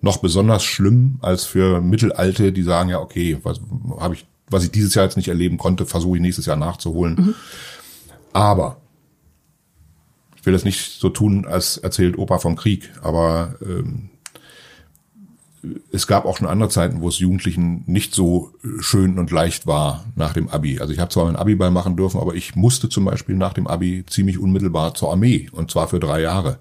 noch 0.05 0.17
besonders 0.17 0.63
schlimm 0.63 1.17
als 1.21 1.45
für 1.45 1.81
Mittelalte, 1.81 2.53
die 2.53 2.61
sagen 2.61 2.89
ja, 2.89 2.99
okay, 2.99 3.39
was 3.41 3.59
habe 3.99 4.13
ich, 4.13 4.27
was 4.47 4.63
ich 4.63 4.69
dieses 4.69 4.93
Jahr 4.93 5.03
jetzt 5.03 5.17
nicht 5.17 5.29
erleben 5.29 5.57
konnte, 5.57 5.87
versuche 5.87 6.17
ich 6.17 6.21
nächstes 6.21 6.45
Jahr 6.45 6.55
nachzuholen. 6.55 7.15
Mhm. 7.15 7.35
Aber 8.31 8.77
ich 10.35 10.45
will 10.45 10.53
das 10.53 10.63
nicht 10.63 10.99
so 10.99 11.09
tun, 11.09 11.47
als 11.47 11.77
erzählt 11.77 12.19
Opa 12.19 12.37
vom 12.37 12.55
Krieg, 12.55 12.91
aber 13.01 13.55
ähm, 13.63 14.11
es 15.91 16.05
gab 16.05 16.25
auch 16.25 16.37
schon 16.37 16.47
andere 16.47 16.69
Zeiten, 16.69 17.01
wo 17.01 17.07
es 17.07 17.17
Jugendlichen 17.17 17.83
nicht 17.87 18.13
so 18.13 18.51
schön 18.79 19.17
und 19.17 19.31
leicht 19.31 19.65
war 19.65 20.05
nach 20.15 20.33
dem 20.33 20.49
Abi. 20.49 20.79
Also 20.79 20.93
ich 20.93 20.99
habe 20.99 21.09
zwar 21.09 21.25
mein 21.25 21.35
Abiball 21.35 21.71
machen 21.71 21.97
dürfen, 21.97 22.21
aber 22.21 22.35
ich 22.35 22.55
musste 22.55 22.89
zum 22.89 23.05
Beispiel 23.05 23.35
nach 23.35 23.53
dem 23.53 23.65
Abi 23.65 24.05
ziemlich 24.05 24.37
unmittelbar 24.37 24.93
zur 24.93 25.09
Armee 25.09 25.49
und 25.51 25.71
zwar 25.71 25.87
für 25.87 25.99
drei 25.99 26.21
Jahre. 26.21 26.59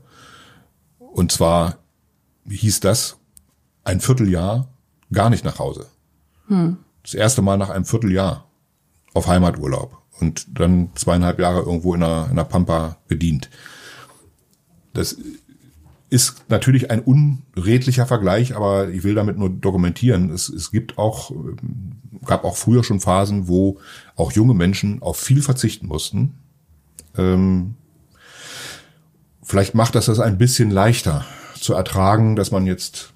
Und 0.98 1.30
zwar 1.30 1.76
hieß 2.48 2.80
das 2.80 3.18
ein 3.84 4.00
Vierteljahr 4.00 4.68
gar 5.12 5.30
nicht 5.30 5.44
nach 5.44 5.58
Hause. 5.58 5.86
Hm. 6.48 6.78
Das 7.02 7.14
erste 7.14 7.42
Mal 7.42 7.56
nach 7.56 7.70
einem 7.70 7.84
Vierteljahr 7.84 8.48
auf 9.12 9.26
Heimaturlaub 9.26 10.02
und 10.20 10.58
dann 10.58 10.90
zweieinhalb 10.94 11.38
Jahre 11.38 11.60
irgendwo 11.60 11.94
in 11.94 12.00
der, 12.00 12.28
in 12.30 12.36
der 12.36 12.44
Pampa 12.44 12.96
gedient. 13.08 13.50
Das 14.92 15.16
ist 16.10 16.48
natürlich 16.48 16.90
ein 16.90 17.00
unredlicher 17.00 18.06
Vergleich, 18.06 18.54
aber 18.54 18.88
ich 18.88 19.02
will 19.02 19.14
damit 19.14 19.36
nur 19.36 19.50
dokumentieren. 19.50 20.30
Es, 20.30 20.48
es 20.48 20.70
gibt 20.70 20.98
auch, 20.98 21.32
gab 22.24 22.44
auch 22.44 22.56
früher 22.56 22.84
schon 22.84 23.00
Phasen, 23.00 23.48
wo 23.48 23.78
auch 24.14 24.30
junge 24.30 24.54
Menschen 24.54 25.02
auf 25.02 25.16
viel 25.16 25.42
verzichten 25.42 25.88
mussten. 25.88 26.34
Ähm, 27.16 27.74
vielleicht 29.42 29.74
macht 29.74 29.96
das 29.96 30.06
das 30.06 30.20
ein 30.20 30.38
bisschen 30.38 30.70
leichter 30.70 31.24
zu 31.58 31.74
ertragen, 31.74 32.36
dass 32.36 32.52
man 32.52 32.66
jetzt 32.66 33.13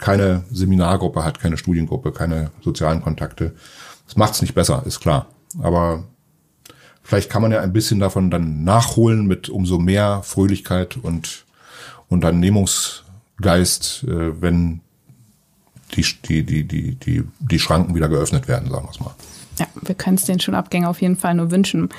keine 0.00 0.44
Seminargruppe 0.50 1.24
hat, 1.24 1.38
keine 1.40 1.56
Studiengruppe, 1.56 2.12
keine 2.12 2.50
sozialen 2.62 3.02
Kontakte. 3.02 3.54
Das 4.06 4.16
macht 4.16 4.34
es 4.34 4.42
nicht 4.42 4.54
besser, 4.54 4.82
ist 4.86 5.00
klar. 5.00 5.26
Aber 5.62 6.04
vielleicht 7.02 7.30
kann 7.30 7.42
man 7.42 7.52
ja 7.52 7.60
ein 7.60 7.72
bisschen 7.72 8.00
davon 8.00 8.30
dann 8.30 8.64
nachholen 8.64 9.26
mit 9.26 9.48
umso 9.48 9.78
mehr 9.78 10.22
Fröhlichkeit 10.22 10.96
und 10.96 11.44
Unternehmungsgeist, 12.08 14.04
äh, 14.04 14.40
wenn 14.42 14.80
die, 15.94 16.04
die, 16.24 16.44
die, 16.44 16.66
die, 16.66 16.94
die, 16.96 17.24
die 17.38 17.58
Schranken 17.58 17.94
wieder 17.94 18.08
geöffnet 18.08 18.48
werden, 18.48 18.70
sagen 18.70 18.86
wir 18.86 18.90
es 18.90 19.00
mal. 19.00 19.14
Ja, 19.58 19.66
wir 19.82 19.94
können 19.94 20.16
es 20.16 20.24
den 20.24 20.40
Schulabgänger 20.40 20.88
auf 20.88 21.02
jeden 21.02 21.16
Fall 21.16 21.34
nur 21.34 21.50
wünschen. 21.50 21.90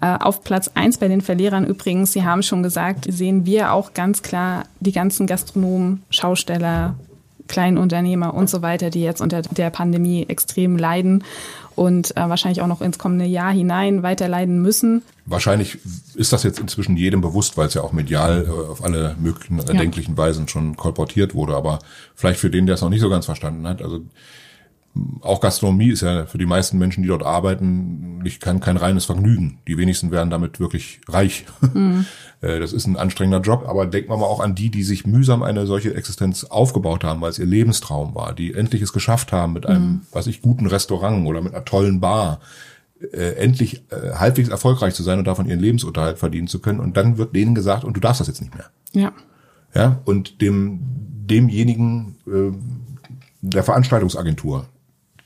Äh, 0.00 0.18
auf 0.18 0.44
Platz 0.44 0.70
eins 0.74 0.98
bei 0.98 1.08
den 1.08 1.22
Verlierern 1.22 1.64
übrigens, 1.66 2.12
Sie 2.12 2.24
haben 2.24 2.42
schon 2.42 2.62
gesagt, 2.62 3.06
sehen 3.08 3.46
wir 3.46 3.72
auch 3.72 3.94
ganz 3.94 4.22
klar 4.22 4.64
die 4.80 4.92
ganzen 4.92 5.26
Gastronomen, 5.26 6.02
Schausteller, 6.10 6.94
Kleinunternehmer 7.48 8.34
und 8.34 8.50
so 8.50 8.62
weiter, 8.62 8.90
die 8.90 9.02
jetzt 9.02 9.20
unter 9.20 9.42
der 9.42 9.70
Pandemie 9.70 10.26
extrem 10.28 10.76
leiden 10.76 11.24
und 11.76 12.16
äh, 12.16 12.28
wahrscheinlich 12.28 12.62
auch 12.62 12.66
noch 12.66 12.80
ins 12.80 12.98
kommende 12.98 13.26
Jahr 13.26 13.52
hinein 13.52 14.02
weiter 14.02 14.28
leiden 14.28 14.62
müssen. 14.62 15.02
Wahrscheinlich 15.26 15.78
ist 16.14 16.32
das 16.32 16.42
jetzt 16.42 16.58
inzwischen 16.58 16.96
jedem 16.96 17.20
bewusst, 17.20 17.56
weil 17.56 17.68
es 17.68 17.74
ja 17.74 17.82
auch 17.82 17.92
medial 17.92 18.46
äh, 18.46 18.70
auf 18.70 18.82
alle 18.82 19.14
möglichen 19.20 19.58
erdenklichen 19.58 20.14
ja. 20.14 20.18
Weisen 20.18 20.48
schon 20.48 20.76
kolportiert 20.76 21.34
wurde. 21.34 21.54
Aber 21.54 21.78
vielleicht 22.14 22.40
für 22.40 22.50
den, 22.50 22.66
der 22.66 22.76
es 22.76 22.80
noch 22.80 22.88
nicht 22.88 23.02
so 23.02 23.10
ganz 23.10 23.26
verstanden 23.26 23.68
hat, 23.68 23.82
also 23.82 24.00
auch 25.20 25.40
Gastronomie 25.40 25.90
ist 25.90 26.02
ja 26.02 26.26
für 26.26 26.38
die 26.38 26.46
meisten 26.46 26.78
Menschen, 26.78 27.02
die 27.02 27.08
dort 27.08 27.24
arbeiten, 27.24 28.18
nicht 28.18 28.40
kein, 28.40 28.60
kein 28.60 28.76
reines 28.76 29.04
Vergnügen. 29.04 29.58
Die 29.66 29.78
wenigsten 29.78 30.10
werden 30.10 30.30
damit 30.30 30.60
wirklich 30.60 31.00
reich. 31.08 31.44
Mhm. 31.72 32.06
Das 32.42 32.74
ist 32.74 32.86
ein 32.86 32.98
anstrengender 32.98 33.40
Job, 33.40 33.64
aber 33.66 33.86
denkt 33.86 34.10
man 34.10 34.20
mal 34.20 34.26
auch 34.26 34.40
an 34.40 34.54
die, 34.54 34.70
die 34.70 34.82
sich 34.82 35.06
mühsam 35.06 35.42
eine 35.42 35.66
solche 35.66 35.94
Existenz 35.94 36.44
aufgebaut 36.44 37.02
haben, 37.02 37.22
weil 37.22 37.30
es 37.30 37.38
ihr 37.38 37.46
Lebenstraum 37.46 38.14
war, 38.14 38.34
die 38.34 38.52
endlich 38.52 38.82
es 38.82 38.92
geschafft 38.92 39.32
haben, 39.32 39.54
mit 39.54 39.64
einem, 39.64 39.82
mhm. 39.82 40.00
was 40.12 40.26
ich, 40.26 40.42
guten 40.42 40.66
Restaurant 40.66 41.26
oder 41.26 41.40
mit 41.40 41.54
einer 41.54 41.64
tollen 41.64 41.98
Bar 41.98 42.40
äh, 43.00 43.36
endlich 43.36 43.82
äh, 43.90 44.12
halbwegs 44.14 44.50
erfolgreich 44.50 44.94
zu 44.94 45.02
sein 45.02 45.18
und 45.18 45.26
davon 45.26 45.46
ihren 45.46 45.60
Lebensunterhalt 45.60 46.18
verdienen 46.18 46.46
zu 46.46 46.60
können. 46.60 46.80
Und 46.80 46.96
dann 46.96 47.18
wird 47.18 47.34
denen 47.34 47.54
gesagt, 47.54 47.84
und 47.84 47.96
du 47.96 48.00
darfst 48.00 48.20
das 48.20 48.28
jetzt 48.28 48.42
nicht 48.42 48.54
mehr. 48.54 48.70
Ja. 48.92 49.12
Ja, 49.74 50.00
und 50.04 50.40
dem, 50.40 50.80
demjenigen, 51.26 52.16
äh, 52.26 52.52
der 53.42 53.64
Veranstaltungsagentur, 53.64 54.66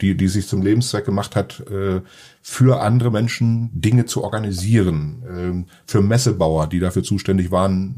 die, 0.00 0.16
die 0.16 0.28
sich 0.28 0.46
zum 0.48 0.62
Lebenszweck 0.62 1.04
gemacht 1.04 1.36
hat, 1.36 1.60
äh, 1.70 2.00
für 2.42 2.80
andere 2.80 3.10
Menschen 3.10 3.70
Dinge 3.72 4.06
zu 4.06 4.24
organisieren, 4.24 5.66
äh, 5.66 5.72
für 5.86 6.00
Messebauer, 6.00 6.66
die 6.68 6.80
dafür 6.80 7.02
zuständig 7.02 7.50
waren, 7.50 7.96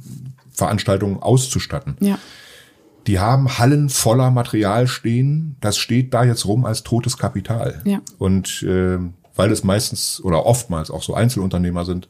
Veranstaltungen 0.53 1.19
auszustatten. 1.23 1.97
Ja. 2.01 2.19
Die 3.07 3.19
haben 3.19 3.59
Hallen 3.59 3.89
voller 3.89 4.31
Material 4.31 4.87
stehen. 4.87 5.57
Das 5.61 5.77
steht 5.77 6.15
da 6.15 6.25
jetzt 6.25 6.47
rum 6.47 6.65
als 6.65 6.83
totes 6.85 7.19
Kapital. 7.19 7.83
Ja. 7.85 8.01
Und 8.19 8.63
äh, 8.63 8.99
weil 9.35 9.51
es 9.51 9.65
meistens 9.65 10.21
oder 10.23 10.47
oftmals 10.47 10.91
auch 10.91 11.03
so 11.03 11.15
Einzelunternehmer 11.15 11.85
sind, 11.85 12.09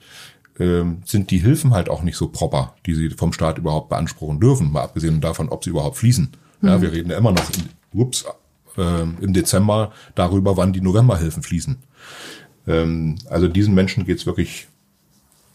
äh, 0.59 0.83
sind 1.05 1.31
die 1.31 1.39
Hilfen 1.39 1.73
halt 1.73 1.89
auch 1.89 2.03
nicht 2.03 2.17
so 2.17 2.29
proper, 2.29 2.75
die 2.85 2.95
sie 2.95 3.11
vom 3.11 3.33
Staat 3.33 3.59
überhaupt 3.59 3.89
beanspruchen 3.89 4.39
dürfen, 4.41 4.71
mal 4.73 4.83
abgesehen 4.83 5.21
davon, 5.21 5.49
ob 5.49 5.65
sie 5.65 5.71
überhaupt 5.71 5.97
fließen. 5.97 6.31
Ja, 6.63 6.77
Mhm. 6.77 6.83
wir 6.83 6.93
reden 6.93 7.11
ja 7.11 7.17
immer 7.17 7.33
noch 7.33 7.49
in, 7.51 7.99
ups, 7.99 8.27
äh, 8.77 9.03
im 9.03 9.33
Dezember 9.33 9.93
darüber, 10.15 10.57
wann 10.57 10.73
die 10.73 10.81
Novemberhilfen 10.81 11.43
fließen. 11.43 11.79
Ähm, 12.67 13.17
also 13.29 13.49
diesen 13.49 13.75
Menschen 13.75 14.07
geht's 14.07 14.27
wirklich 14.27 14.69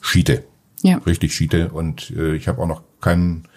Schiete. 0.01 0.43
Ja. 0.81 0.97
Richtig 0.99 1.33
Schiete. 1.33 1.69
Und 1.69 2.11
äh, 2.11 2.35
ich 2.35 2.47
habe 2.47 2.61
auch 2.61 2.67
noch 2.67 2.81
keinen 3.01 3.47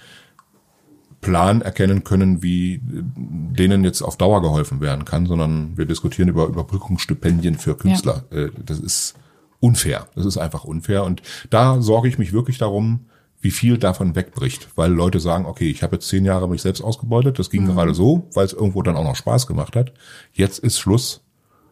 Plan 1.21 1.61
erkennen 1.61 2.05
können, 2.05 2.43
wie 2.43 2.75
äh, 2.75 2.81
denen 2.87 3.85
jetzt 3.85 4.03
auf 4.03 4.17
Dauer 4.17 4.41
geholfen 4.43 4.81
werden 4.81 5.05
kann, 5.05 5.27
sondern 5.27 5.77
wir 5.77 5.87
diskutieren 5.87 6.29
über 6.29 6.47
Überbrückungsstipendien 6.47 7.57
für 7.59 7.77
Künstler. 7.77 8.25
Äh, 8.31 8.49
das 8.65 8.79
ist 8.79 9.15
unfair. 9.61 10.07
Das 10.15 10.25
ist 10.25 10.39
einfach 10.39 10.65
unfair. 10.65 11.05
Und 11.05 11.23
da 11.51 11.83
sorge 11.83 12.09
ich 12.09 12.19
mich 12.19 12.33
wirklich 12.33 12.59
darum, 12.59 13.07
wie 13.43 13.51
viel 13.51 13.79
davon 13.79 14.15
wegbricht, 14.15 14.69
weil 14.77 14.93
Leute 14.93 15.19
sagen, 15.19 15.47
okay, 15.47 15.71
ich 15.71 15.83
habe 15.83 15.97
jetzt 15.97 16.09
zehn 16.09 16.25
Jahre 16.27 16.49
mich 16.49 16.61
selbst 16.63 16.83
ausgebeutet, 16.83 17.39
das 17.39 17.49
ging 17.51 17.63
Mhm. 17.65 17.69
gerade 17.75 17.95
so, 17.95 18.29
weil 18.35 18.45
es 18.45 18.53
irgendwo 18.53 18.83
dann 18.83 18.97
auch 18.97 19.05
noch 19.05 19.17
Spaß 19.17 19.47
gemacht 19.47 19.77
hat. 19.77 19.93
Jetzt 20.35 20.59
ist 20.59 20.79
Schluss 20.79 21.23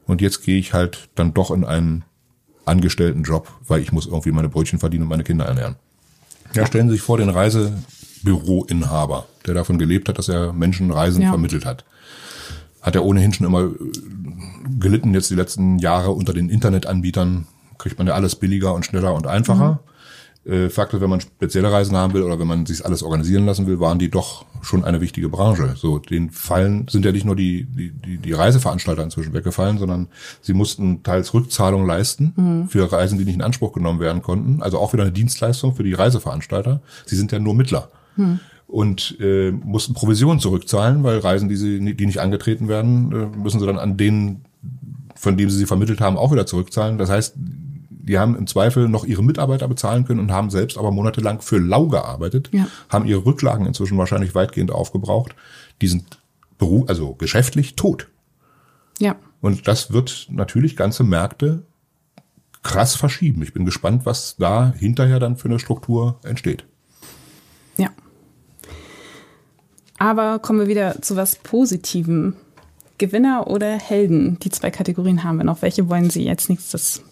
und 0.06 0.22
jetzt 0.22 0.42
gehe 0.42 0.58
ich 0.58 0.72
halt 0.72 1.08
dann 1.14 1.34
doch 1.34 1.50
in 1.50 1.64
einen 1.64 2.04
angestellten 2.64 3.22
Job, 3.22 3.48
weil 3.66 3.80
ich 3.82 3.92
muss 3.92 4.06
irgendwie 4.06 4.32
meine 4.32 4.48
Brötchen 4.48 4.78
verdienen 4.78 5.02
und 5.04 5.08
meine 5.10 5.24
Kinder 5.24 5.44
ernähren. 5.46 5.76
Ja, 6.54 6.64
stellen 6.66 6.88
Sie 6.88 6.94
sich 6.94 7.02
vor, 7.02 7.18
den 7.18 7.28
Reisebüroinhaber, 7.28 9.26
der 9.46 9.54
davon 9.54 9.78
gelebt 9.78 10.08
hat, 10.08 10.18
dass 10.18 10.28
er 10.28 10.52
Menschen 10.52 10.90
Reisen 10.90 11.22
Ja. 11.22 11.28
vermittelt 11.30 11.64
hat. 11.66 11.84
Hat 12.80 12.94
er 12.94 13.04
ohnehin 13.04 13.32
schon 13.32 13.46
immer 13.46 13.64
äh, 13.64 13.74
gelitten, 14.78 15.12
jetzt 15.14 15.30
die 15.30 15.34
letzten 15.34 15.78
Jahre 15.78 16.12
unter 16.12 16.32
den 16.32 16.48
Internetanbietern, 16.48 17.46
kriegt 17.76 17.98
man 17.98 18.06
ja 18.06 18.14
alles 18.14 18.36
billiger 18.36 18.74
und 18.74 18.84
schneller 18.86 19.14
und 19.14 19.26
einfacher. 19.26 19.80
Äh, 20.45 20.70
Fakt 20.70 20.95
ist, 20.95 21.01
wenn 21.01 21.11
man 21.11 21.20
spezielle 21.20 21.70
Reisen 21.70 21.97
haben 21.97 22.14
will 22.14 22.22
oder 22.22 22.39
wenn 22.39 22.47
man 22.47 22.64
sich 22.64 22.84
alles 22.84 23.03
organisieren 23.03 23.45
lassen 23.45 23.66
will, 23.66 23.80
waren 23.80 23.99
die 23.99 24.11
doch 24.11 24.45
schon 24.62 24.84
eine 24.84 25.01
wichtige 25.01 25.28
Branche. 25.28 25.74
So, 25.76 25.99
den 25.99 26.30
Fallen 26.30 26.86
sind 26.89 27.05
ja 27.05 27.12
nicht 27.12 27.24
nur 27.26 27.36
die, 27.36 27.64
die, 27.64 27.91
die, 27.91 28.16
die 28.18 28.32
Reiseveranstalter 28.32 29.03
inzwischen 29.03 29.34
weggefallen, 29.34 29.78
sondern 29.78 30.09
sie 30.41 30.55
mussten 30.55 31.03
teils 31.03 31.34
Rückzahlung 31.34 31.86
leisten 31.86 32.32
Mhm. 32.36 32.68
für 32.68 32.91
Reisen, 32.91 33.18
die 33.18 33.24
nicht 33.24 33.34
in 33.34 33.43
Anspruch 33.43 33.72
genommen 33.72 34.01
werden 34.01 34.22
konnten. 34.22 34.62
Also 34.62 34.78
auch 34.78 34.93
wieder 34.93 35.03
eine 35.03 35.12
Dienstleistung 35.12 35.74
für 35.74 35.82
die 35.84 35.93
Reiseveranstalter. 35.95 36.80
Sie 37.05 37.16
sind 37.16 37.30
ja 37.32 37.39
nur 37.39 37.55
Mittler 37.55 37.91
Hm. 38.16 38.41
und 38.66 39.16
äh, 39.20 39.51
mussten 39.53 39.95
Provisionen 39.95 40.41
zurückzahlen, 40.41 41.05
weil 41.05 41.18
Reisen, 41.18 41.49
die 41.49 41.57
sie 41.57 41.95
die 41.95 42.07
nicht 42.07 42.20
angetreten 42.20 42.68
werden, 42.68 43.12
äh, 43.12 43.36
müssen 43.39 43.61
sie 43.61 43.66
dann 43.66 43.78
an 43.78 43.97
denen, 43.97 44.45
von 45.14 45.36
dem 45.36 45.51
sie 45.51 45.59
sie 45.59 45.66
vermittelt 45.66 46.01
haben, 46.01 46.16
auch 46.16 46.32
wieder 46.32 46.47
zurückzahlen. 46.47 46.97
Das 46.99 47.11
heißt, 47.11 47.34
die 48.09 48.18
haben 48.18 48.34
im 48.36 48.46
Zweifel 48.46 48.88
noch 48.88 49.04
ihre 49.04 49.22
Mitarbeiter 49.22 49.68
bezahlen 49.68 50.04
können 50.04 50.20
und 50.20 50.32
haben 50.32 50.50
selbst 50.50 50.78
aber 50.78 50.90
monatelang 50.90 51.40
für 51.42 51.59
lau 51.59 51.86
gearbeitet, 51.86 52.48
Ja. 52.52 52.66
haben 52.88 53.06
ihre 53.06 53.24
Rücklagen 53.24 53.66
inzwischen 53.66 53.98
wahrscheinlich 53.98 54.34
weitgehend 54.34 54.70
aufgebraucht. 54.70 55.34
Die 55.82 55.88
sind 55.88 56.18
beru 56.56 56.86
also 56.86 57.14
geschäftlich 57.14 57.76
tot. 57.76 58.09
Ja. 58.98 59.14
Und 59.40 59.68
das 59.68 59.92
wird 59.92 60.26
natürlich 60.30 60.74
ganze 60.76 61.04
Märkte 61.04 61.62
krass 62.62 62.96
verschieben. 62.96 63.42
Ich 63.42 63.52
bin 63.52 63.64
gespannt, 63.64 64.04
was 64.06 64.36
da 64.36 64.72
hinterher 64.76 65.20
dann 65.20 65.36
für 65.36 65.48
eine 65.48 65.59
Struktur 65.61 66.18
entsteht. 66.24 66.64
Ja. 67.76 67.90
Aber 69.98 70.38
kommen 70.38 70.61
wir 70.61 70.68
wieder 70.68 71.00
zu 71.02 71.14
was 71.16 71.36
Positivem. 71.36 72.34
Gewinner 72.98 73.46
oder 73.46 73.78
Helden? 73.78 74.38
Die 74.40 74.50
zwei 74.50 74.70
Kategorien 74.72 75.22
haben 75.22 75.36
wir 75.38 75.44
noch. 75.44 75.62
Welche 75.62 75.88
wollen 75.88 76.11
Sie 76.11 76.28
als 76.28 76.48
nächstes 76.48 77.04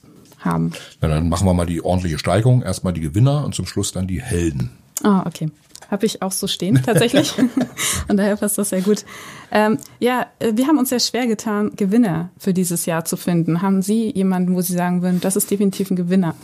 haben? 0.47 0.72
Na, 1.01 1.09
dann 1.09 1.28
machen 1.28 1.47
wir 1.47 1.55
mal 1.55 1.66
die 1.66 1.84
ordentliche 1.84 2.18
Steigerung. 2.18 2.62
Erstmal 2.62 2.92
die 2.92 3.01
Gewinner 3.01 3.44
und 3.44 3.55
zum 3.55 3.66
Schluss 3.66 3.92
dann 3.92 4.07
die 4.07 4.22
Helden. 4.22 4.70
Ah, 5.03 5.24
okay. 5.26 5.51
Habe 5.90 6.07
ich 6.07 6.22
auch 6.22 6.32
so 6.32 6.47
stehen, 6.47 6.82
tatsächlich. 6.84 7.32
Und 8.09 8.16
daher 8.16 8.36
passt 8.36 8.59
das 8.59 8.70
sehr 8.70 8.80
gut. 8.80 9.05
Ähm, 9.53 9.78
ja, 10.01 10.26
äh, 10.40 10.53
wir 10.55 10.66
haben 10.66 10.78
uns 10.78 10.88
sehr 10.88 10.99
schwer 10.99 11.28
getan, 11.28 11.72
Gewinner 11.76 12.30
für 12.38 12.53
dieses 12.53 12.86
Jahr 12.86 13.05
zu 13.05 13.16
finden. 13.16 13.62
Haben 13.62 13.82
Sie 13.82 14.11
jemanden, 14.11 14.57
wo 14.57 14.62
Sie 14.62 14.72
sagen 14.72 15.03
würden, 15.03 15.20
das 15.20 15.36
ist 15.36 15.51
definitiv 15.51 15.90
ein 15.90 15.97
Gewinner? 15.97 16.34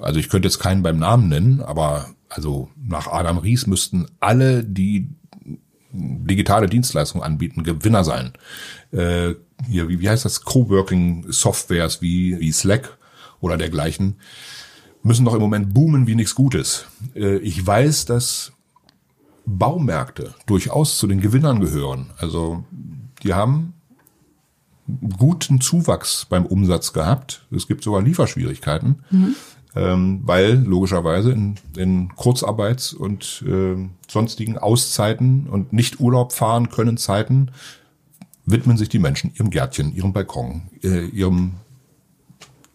Also 0.00 0.20
ich 0.20 0.28
könnte 0.28 0.48
jetzt 0.48 0.58
keinen 0.58 0.82
beim 0.82 0.98
Namen 0.98 1.28
nennen, 1.28 1.62
aber 1.62 2.08
also 2.28 2.68
nach 2.76 3.06
Adam 3.06 3.38
Ries 3.38 3.66
müssten 3.66 4.06
alle, 4.20 4.64
die 4.64 5.08
digitale 5.94 6.68
Dienstleistungen 6.68 7.24
anbieten, 7.24 7.62
Gewinner 7.62 8.04
sein. 8.04 8.32
Äh, 8.90 9.34
hier, 9.68 9.88
wie, 9.88 10.00
wie 10.00 10.08
heißt 10.08 10.24
das? 10.24 10.42
Coworking-Softwares 10.42 12.02
wie, 12.02 12.38
wie 12.40 12.52
Slack 12.52 12.98
oder 13.40 13.56
dergleichen 13.56 14.16
müssen 15.04 15.24
doch 15.24 15.34
im 15.34 15.40
Moment 15.40 15.72
boomen 15.72 16.06
wie 16.06 16.16
nichts 16.16 16.34
Gutes. 16.34 16.86
Äh, 17.14 17.36
ich 17.36 17.64
weiß, 17.64 18.06
dass 18.06 18.52
Baumärkte 19.46 20.34
durchaus 20.46 20.98
zu 20.98 21.06
den 21.06 21.20
Gewinnern 21.20 21.60
gehören. 21.60 22.10
Also 22.16 22.64
die 23.22 23.34
haben 23.34 23.74
guten 25.18 25.60
Zuwachs 25.60 26.26
beim 26.28 26.46
Umsatz 26.46 26.92
gehabt. 26.92 27.46
Es 27.50 27.68
gibt 27.68 27.84
sogar 27.84 28.02
Lieferschwierigkeiten, 28.02 29.04
ähm, 29.76 30.20
weil 30.24 30.54
logischerweise 30.54 31.32
in, 31.32 31.56
in 31.76 32.10
Kurzarbeits- 32.12 32.94
und 32.94 33.44
ähm, 33.46 33.90
sonstigen 34.08 34.58
Auszeiten 34.58 35.46
und 35.48 35.72
nicht 35.72 36.00
Urlaub 36.00 36.32
fahren 36.32 36.70
können 36.70 36.96
Zeiten 36.96 37.50
widmen 38.46 38.76
sich 38.76 38.88
die 38.88 38.98
Menschen 38.98 39.32
ihrem 39.34 39.50
Gärtchen, 39.50 39.94
ihrem 39.94 40.12
Balkon, 40.12 40.62
äh, 40.82 41.06
ihrem 41.06 41.54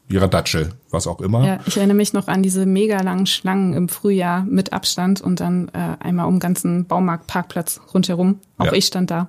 ihrer 0.10 0.28
Datsche, 0.28 0.72
was 0.90 1.06
auch 1.06 1.22
immer. 1.22 1.46
Ja, 1.46 1.60
ich 1.68 1.78
erinnere 1.78 1.96
mich 1.96 2.14
noch 2.14 2.28
an 2.28 2.42
diese 2.42 2.66
mega 2.66 3.00
langen 3.02 3.28
Schlangen 3.28 3.74
im 3.74 3.90
Frühjahr 3.90 4.44
mit 4.44 4.74
Abstand 4.74 5.22
und 5.22 5.40
dann 5.40 5.70
äh, 5.70 5.98
einmal 6.00 6.26
um 6.26 6.36
den 6.36 6.40
ganzen 6.40 6.86
Baumarktparkplatz 6.86 7.80
rundherum. 7.94 8.40
Auch 8.58 8.66
Ja. 8.66 8.74
ich 8.74 8.86
stand 8.88 9.12
da. 9.12 9.28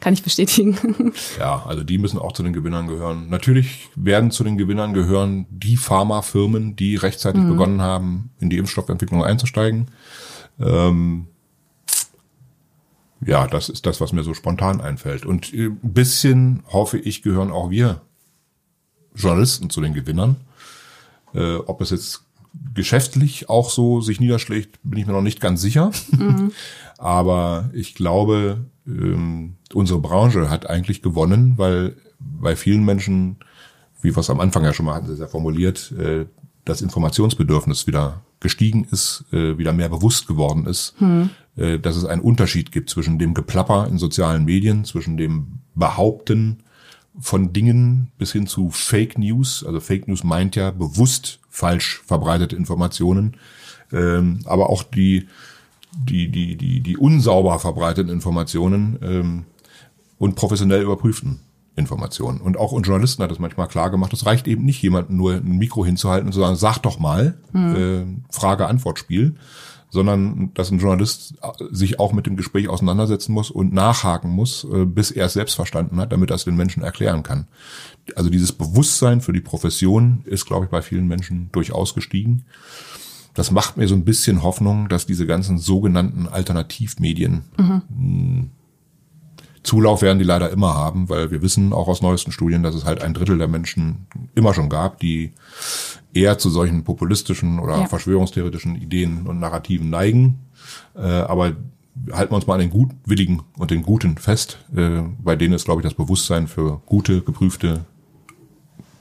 Kann 0.00 0.12
ich 0.14 0.22
bestätigen. 0.22 1.12
Ja, 1.38 1.64
also 1.66 1.82
die 1.82 1.98
müssen 1.98 2.18
auch 2.18 2.32
zu 2.32 2.42
den 2.42 2.52
Gewinnern 2.52 2.86
gehören. 2.86 3.28
Natürlich 3.30 3.88
werden 3.96 4.30
zu 4.30 4.44
den 4.44 4.58
Gewinnern 4.58 4.92
gehören 4.94 5.46
die 5.50 5.76
Pharmafirmen, 5.76 6.76
die 6.76 6.96
rechtzeitig 6.96 7.42
Mhm. 7.42 7.48
begonnen 7.48 7.80
haben, 7.82 8.30
in 8.38 8.50
die 8.50 8.58
Impfstoffentwicklung 8.58 9.24
einzusteigen. 9.24 9.88
Ähm, 10.60 11.26
ja, 13.24 13.46
das 13.46 13.68
ist 13.68 13.86
das, 13.86 14.00
was 14.00 14.12
mir 14.12 14.22
so 14.22 14.34
spontan 14.34 14.80
einfällt. 14.80 15.24
Und 15.24 15.52
ein 15.52 15.78
bisschen, 15.82 16.62
hoffe 16.68 16.98
ich, 16.98 17.22
gehören 17.22 17.50
auch 17.50 17.70
wir 17.70 18.02
Journalisten 19.14 19.70
zu 19.70 19.80
den 19.80 19.94
Gewinnern. 19.94 20.36
Äh, 21.34 21.56
ob 21.56 21.80
es 21.80 21.90
jetzt 21.90 22.22
geschäftlich 22.74 23.48
auch 23.48 23.70
so 23.70 24.00
sich 24.00 24.20
niederschlägt, 24.20 24.78
bin 24.82 24.98
ich 25.00 25.06
mir 25.06 25.12
noch 25.12 25.22
nicht 25.22 25.40
ganz 25.40 25.60
sicher. 25.62 25.90
Mhm. 26.10 26.52
Aber 26.98 27.70
ich 27.72 27.94
glaube, 27.94 28.66
ähm, 28.86 29.56
unsere 29.72 29.98
Branche 30.00 30.50
hat 30.50 30.68
eigentlich 30.68 31.02
gewonnen, 31.02 31.54
weil 31.56 31.96
bei 32.18 32.56
vielen 32.56 32.84
Menschen, 32.84 33.36
wie 34.00 34.14
wir 34.14 34.20
es 34.20 34.30
am 34.30 34.40
Anfang 34.40 34.64
ja 34.64 34.72
schon 34.72 34.86
mal 34.86 34.94
hatten, 34.94 35.14
sehr 35.14 35.28
formuliert, 35.28 35.92
äh, 35.92 36.26
das 36.64 36.82
Informationsbedürfnis 36.82 37.86
wieder 37.86 38.22
gestiegen 38.40 38.86
ist, 38.90 39.24
äh, 39.32 39.56
wieder 39.58 39.72
mehr 39.72 39.88
bewusst 39.88 40.26
geworden 40.26 40.66
ist, 40.66 40.94
Hm. 40.98 41.30
äh, 41.56 41.78
dass 41.78 41.96
es 41.96 42.04
einen 42.04 42.20
Unterschied 42.20 42.72
gibt 42.72 42.90
zwischen 42.90 43.18
dem 43.18 43.34
Geplapper 43.34 43.86
in 43.88 43.98
sozialen 43.98 44.44
Medien, 44.44 44.84
zwischen 44.84 45.16
dem 45.16 45.60
Behaupten 45.74 46.58
von 47.18 47.52
Dingen 47.52 48.10
bis 48.18 48.32
hin 48.32 48.46
zu 48.46 48.70
Fake 48.70 49.18
News. 49.18 49.64
Also 49.64 49.80
Fake 49.80 50.06
News 50.08 50.22
meint 50.22 50.56
ja 50.56 50.70
bewusst 50.70 51.40
falsch 51.48 52.02
verbreitete 52.04 52.56
Informationen, 52.56 53.36
ähm, 53.92 54.40
aber 54.44 54.68
auch 54.68 54.82
die 54.82 55.26
die 55.96 56.28
die 56.30 56.56
die 56.56 56.80
die 56.80 56.96
unsauber 56.96 57.58
verbreiteten 57.58 58.10
Informationen 58.10 58.98
ähm, 59.02 59.44
und 60.18 60.34
professionell 60.36 60.82
überprüften 60.82 61.40
Informationen. 61.76 62.40
Und 62.40 62.56
auch 62.56 62.72
uns 62.72 62.86
Journalisten 62.86 63.22
hat 63.22 63.30
es 63.30 63.38
manchmal 63.38 63.68
klar 63.68 63.90
gemacht, 63.90 64.12
es 64.12 64.24
reicht 64.24 64.48
eben 64.48 64.64
nicht, 64.64 64.80
jemanden 64.82 65.16
nur 65.16 65.34
ein 65.34 65.58
Mikro 65.58 65.84
hinzuhalten 65.84 66.26
und 66.26 66.32
zu 66.32 66.40
sagen, 66.40 66.56
sag 66.56 66.78
doch 66.78 66.98
mal, 66.98 67.38
Mhm. 67.52 67.76
äh, 67.76 68.34
Frage-Antwort-Spiel, 68.34 69.36
sondern 69.90 70.50
dass 70.54 70.70
ein 70.70 70.78
Journalist 70.78 71.34
sich 71.70 72.00
auch 72.00 72.12
mit 72.12 72.26
dem 72.26 72.36
Gespräch 72.36 72.68
auseinandersetzen 72.68 73.32
muss 73.32 73.50
und 73.50 73.72
nachhaken 73.72 74.30
muss, 74.30 74.64
äh, 74.64 74.84
bis 74.86 75.10
er 75.10 75.26
es 75.26 75.34
selbst 75.34 75.54
verstanden 75.54 75.98
hat, 75.98 76.12
damit 76.12 76.30
er 76.30 76.36
es 76.36 76.44
den 76.44 76.56
Menschen 76.56 76.82
erklären 76.82 77.22
kann. 77.22 77.46
Also 78.14 78.30
dieses 78.30 78.52
Bewusstsein 78.52 79.20
für 79.20 79.32
die 79.32 79.40
Profession 79.40 80.22
ist, 80.24 80.46
glaube 80.46 80.64
ich, 80.64 80.70
bei 80.70 80.80
vielen 80.82 81.06
Menschen 81.06 81.50
durchaus 81.52 81.94
gestiegen. 81.94 82.44
Das 83.36 83.50
macht 83.50 83.76
mir 83.76 83.86
so 83.86 83.94
ein 83.94 84.04
bisschen 84.04 84.42
Hoffnung, 84.42 84.88
dass 84.88 85.06
diese 85.06 85.26
ganzen 85.26 85.58
sogenannten 85.58 86.26
Alternativmedien 86.26 87.42
Mhm. 87.58 87.82
mh, 87.88 88.44
Zulauf 89.62 90.00
werden 90.00 90.18
die 90.20 90.24
leider 90.24 90.48
immer 90.50 90.74
haben, 90.74 91.08
weil 91.08 91.32
wir 91.32 91.42
wissen 91.42 91.72
auch 91.72 91.88
aus 91.88 92.00
neuesten 92.00 92.30
Studien, 92.30 92.62
dass 92.62 92.76
es 92.76 92.84
halt 92.84 93.02
ein 93.02 93.14
Drittel 93.14 93.36
der 93.36 93.48
Menschen 93.48 94.06
immer 94.36 94.54
schon 94.54 94.68
gab, 94.68 95.00
die 95.00 95.32
eher 96.14 96.38
zu 96.38 96.50
solchen 96.50 96.84
populistischen 96.84 97.58
oder 97.58 97.80
Ja. 97.80 97.86
verschwörungstheoretischen 97.86 98.76
Ideen 98.76 99.26
und 99.26 99.40
Narrativen 99.40 99.90
neigen. 99.90 100.38
Äh, 100.94 101.00
aber 101.00 101.56
halten 102.12 102.30
wir 102.30 102.36
uns 102.36 102.46
mal 102.46 102.54
an 102.54 102.60
den 102.60 102.70
Gutwilligen 102.70 103.42
und 103.58 103.72
den 103.72 103.82
Guten 103.82 104.18
fest. 104.18 104.58
Äh, 104.74 105.00
bei 105.20 105.34
denen 105.34 105.54
ist, 105.54 105.64
glaube 105.64 105.80
ich, 105.80 105.84
das 105.84 105.94
Bewusstsein 105.94 106.46
für 106.46 106.80
gute, 106.86 107.22
geprüfte, 107.22 107.84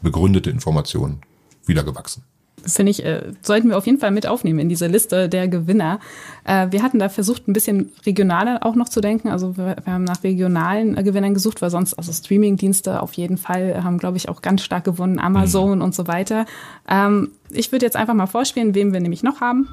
begründete 0.02 0.50
Informationen 0.50 1.20
wieder 1.68 1.84
gewachsen. 1.84 2.24
Finde 2.66 2.92
ich, 2.92 3.04
äh, 3.06 3.22
sollten 3.42 3.70
wir 3.70 3.78
auf 3.78 3.86
jeden 3.86 4.00
Fall 4.00 4.12
mit 4.12 4.28
aufnehmen 4.28 4.60
in 4.60 4.70
diese 4.70 4.88
Liste 4.88 5.30
der 5.30 5.48
Gewinner. 5.48 6.00
Äh, 6.46 6.68
wir 6.72 6.84
hatten 6.84 7.00
da 7.00 7.10
versucht, 7.10 7.48
ein 7.48 7.54
bisschen 7.54 7.92
regionaler 8.06 8.66
auch 8.66 8.76
noch 8.76 8.90
zu 8.90 9.02
denken. 9.02 9.30
Also 9.30 9.58
wir, 9.58 9.76
wir 9.84 9.94
haben 9.94 10.04
nach 10.04 10.24
regionalen 10.24 10.98
äh, 10.98 11.04
Gewinnern 11.04 11.34
gesucht, 11.34 11.62
weil 11.62 11.70
sonst, 11.70 11.94
also 11.94 12.12
Streamingdienste 12.12 13.02
auf 13.02 13.14
jeden 13.14 13.38
Fall 13.38 13.84
haben, 13.84 13.98
glaube 13.98 14.18
ich, 14.18 14.30
auch 14.30 14.42
ganz 14.42 14.64
stark 14.64 14.84
gewonnen, 14.84 15.20
Amazon 15.20 15.82
und 15.82 15.96
so 15.96 16.08
weiter. 16.08 16.46
Ähm, 16.90 17.32
ich 17.50 17.72
würde 17.72 17.86
jetzt 17.86 17.96
einfach 17.96 18.14
mal 18.14 18.28
vorspielen, 18.28 18.76
wem 18.76 18.94
wir 18.94 19.00
nämlich 19.00 19.24
noch 19.24 19.42
haben. 19.42 19.68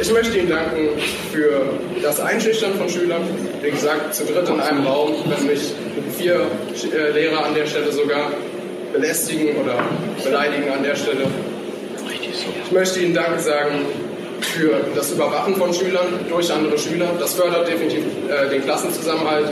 Ich 0.00 0.12
möchte 0.12 0.38
Ihnen 0.38 0.48
danken 0.48 0.88
für 1.32 1.78
das 2.02 2.18
Einschüchtern 2.18 2.74
von 2.74 2.88
Schülern. 2.88 3.22
Wie 3.62 3.70
gesagt, 3.70 4.14
zu 4.14 4.24
dritt 4.24 4.48
in 4.48 4.58
einem 4.58 4.86
Raum, 4.86 5.12
wenn 5.26 5.46
mich 5.46 5.74
vier 6.16 6.46
äh, 6.92 7.12
Lehrer 7.12 7.44
an 7.44 7.54
der 7.54 7.66
Stelle 7.66 7.92
sogar 7.92 8.32
belästigen 8.92 9.56
oder 9.56 9.82
beleidigen 10.22 10.70
an 10.70 10.82
der 10.82 10.94
Stelle. 10.94 11.26
Ich 12.64 12.72
möchte 12.72 13.00
Ihnen 13.00 13.14
Danke 13.14 13.40
sagen 13.40 13.86
für 14.40 14.84
das 14.94 15.12
Überwachen 15.12 15.56
von 15.56 15.72
Schülern 15.72 16.06
durch 16.28 16.52
andere 16.52 16.78
Schüler. 16.78 17.10
Das 17.18 17.34
fördert 17.34 17.68
definitiv 17.68 18.04
äh, 18.28 18.50
den 18.50 18.62
Klassenzusammenhalt. 18.62 19.50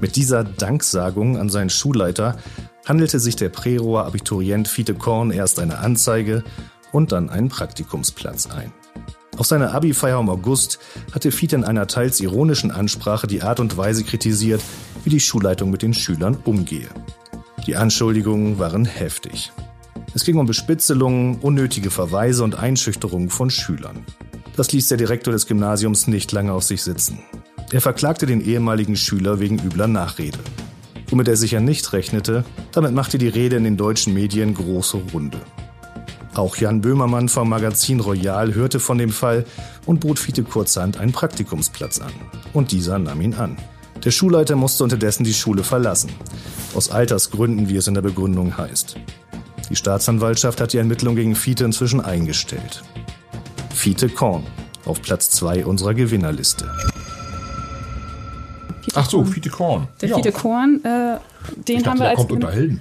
Mit 0.00 0.16
dieser 0.16 0.44
Danksagung 0.44 1.36
an 1.36 1.50
seinen 1.50 1.68
Schulleiter 1.68 2.38
handelte 2.86 3.18
sich 3.18 3.36
der 3.36 3.50
Prerohr 3.50 4.06
Abiturient 4.06 4.66
Fiete 4.66 4.94
Korn 4.94 5.30
erst 5.30 5.58
eine 5.58 5.78
Anzeige 5.78 6.42
und 6.92 7.12
dann 7.12 7.28
einen 7.28 7.48
Praktikumsplatz 7.48 8.48
ein. 8.50 8.72
Auf 9.40 9.46
seiner 9.46 9.72
Abi-Feier 9.72 10.20
im 10.20 10.28
August 10.28 10.78
hatte 11.12 11.32
Fiete 11.32 11.56
in 11.56 11.64
einer 11.64 11.86
teils 11.86 12.20
ironischen 12.20 12.70
Ansprache 12.70 13.26
die 13.26 13.40
Art 13.40 13.58
und 13.58 13.74
Weise 13.78 14.04
kritisiert, 14.04 14.60
wie 15.02 15.08
die 15.08 15.18
Schulleitung 15.18 15.70
mit 15.70 15.80
den 15.80 15.94
Schülern 15.94 16.36
umgehe. 16.44 16.88
Die 17.66 17.74
Anschuldigungen 17.74 18.58
waren 18.58 18.84
heftig. 18.84 19.50
Es 20.12 20.24
ging 20.24 20.36
um 20.36 20.44
Bespitzelungen, 20.44 21.38
unnötige 21.38 21.90
Verweise 21.90 22.44
und 22.44 22.54
Einschüchterungen 22.54 23.30
von 23.30 23.48
Schülern. 23.48 24.04
Das 24.56 24.72
ließ 24.72 24.88
der 24.88 24.98
Direktor 24.98 25.32
des 25.32 25.46
Gymnasiums 25.46 26.06
nicht 26.06 26.30
lange 26.32 26.52
auf 26.52 26.64
sich 26.64 26.82
sitzen. 26.82 27.20
Er 27.72 27.80
verklagte 27.80 28.26
den 28.26 28.42
ehemaligen 28.42 28.94
Schüler 28.94 29.40
wegen 29.40 29.58
übler 29.58 29.88
Nachrede. 29.88 30.38
Womit 31.08 31.28
er 31.28 31.36
sicher 31.36 31.60
nicht 31.60 31.94
rechnete, 31.94 32.44
damit 32.72 32.92
machte 32.92 33.16
die 33.16 33.28
Rede 33.28 33.56
in 33.56 33.64
den 33.64 33.78
deutschen 33.78 34.12
Medien 34.12 34.52
große 34.52 34.98
Runde. 35.14 35.40
Auch 36.34 36.56
Jan 36.56 36.80
Böhmermann 36.80 37.28
vom 37.28 37.48
Magazin 37.48 38.00
Royal 38.00 38.54
hörte 38.54 38.78
von 38.80 38.98
dem 38.98 39.10
Fall 39.10 39.44
und 39.86 40.00
bot 40.00 40.18
Fiete 40.18 40.42
kurzerhand 40.44 40.96
einen 40.98 41.12
Praktikumsplatz 41.12 42.00
an. 42.00 42.12
Und 42.52 42.70
dieser 42.72 42.98
nahm 42.98 43.20
ihn 43.20 43.34
an. 43.34 43.56
Der 44.04 44.10
Schulleiter 44.12 44.56
musste 44.56 44.84
unterdessen 44.84 45.24
die 45.24 45.34
Schule 45.34 45.64
verlassen. 45.64 46.10
Aus 46.74 46.90
Altersgründen, 46.90 47.68
wie 47.68 47.76
es 47.76 47.86
in 47.88 47.94
der 47.94 48.02
Begründung 48.02 48.56
heißt. 48.56 48.96
Die 49.68 49.76
Staatsanwaltschaft 49.76 50.60
hat 50.60 50.72
die 50.72 50.78
Ermittlung 50.78 51.16
gegen 51.16 51.34
Fiete 51.34 51.64
inzwischen 51.64 52.00
eingestellt. 52.00 52.82
Fiete 53.74 54.08
Korn 54.08 54.44
auf 54.86 55.02
Platz 55.02 55.30
2 55.30 55.66
unserer 55.66 55.94
Gewinnerliste. 55.94 56.70
Ach 58.94 59.08
so, 59.08 59.24
Fiete 59.24 59.50
Korn. 59.50 59.88
Der 60.00 60.08
Ja. 60.08 60.16
Fiete 60.16 60.32
Korn, 60.32 60.80
äh, 60.84 60.88
den 61.68 61.76
Ich 61.78 61.82
dachte, 61.82 61.90
haben 61.90 61.98
wir 61.98 62.02
der 62.02 62.08
als 62.10 62.16
kommt 62.16 62.28
Gewinner- 62.30 62.46
unter 62.46 62.56
Helden. 62.58 62.80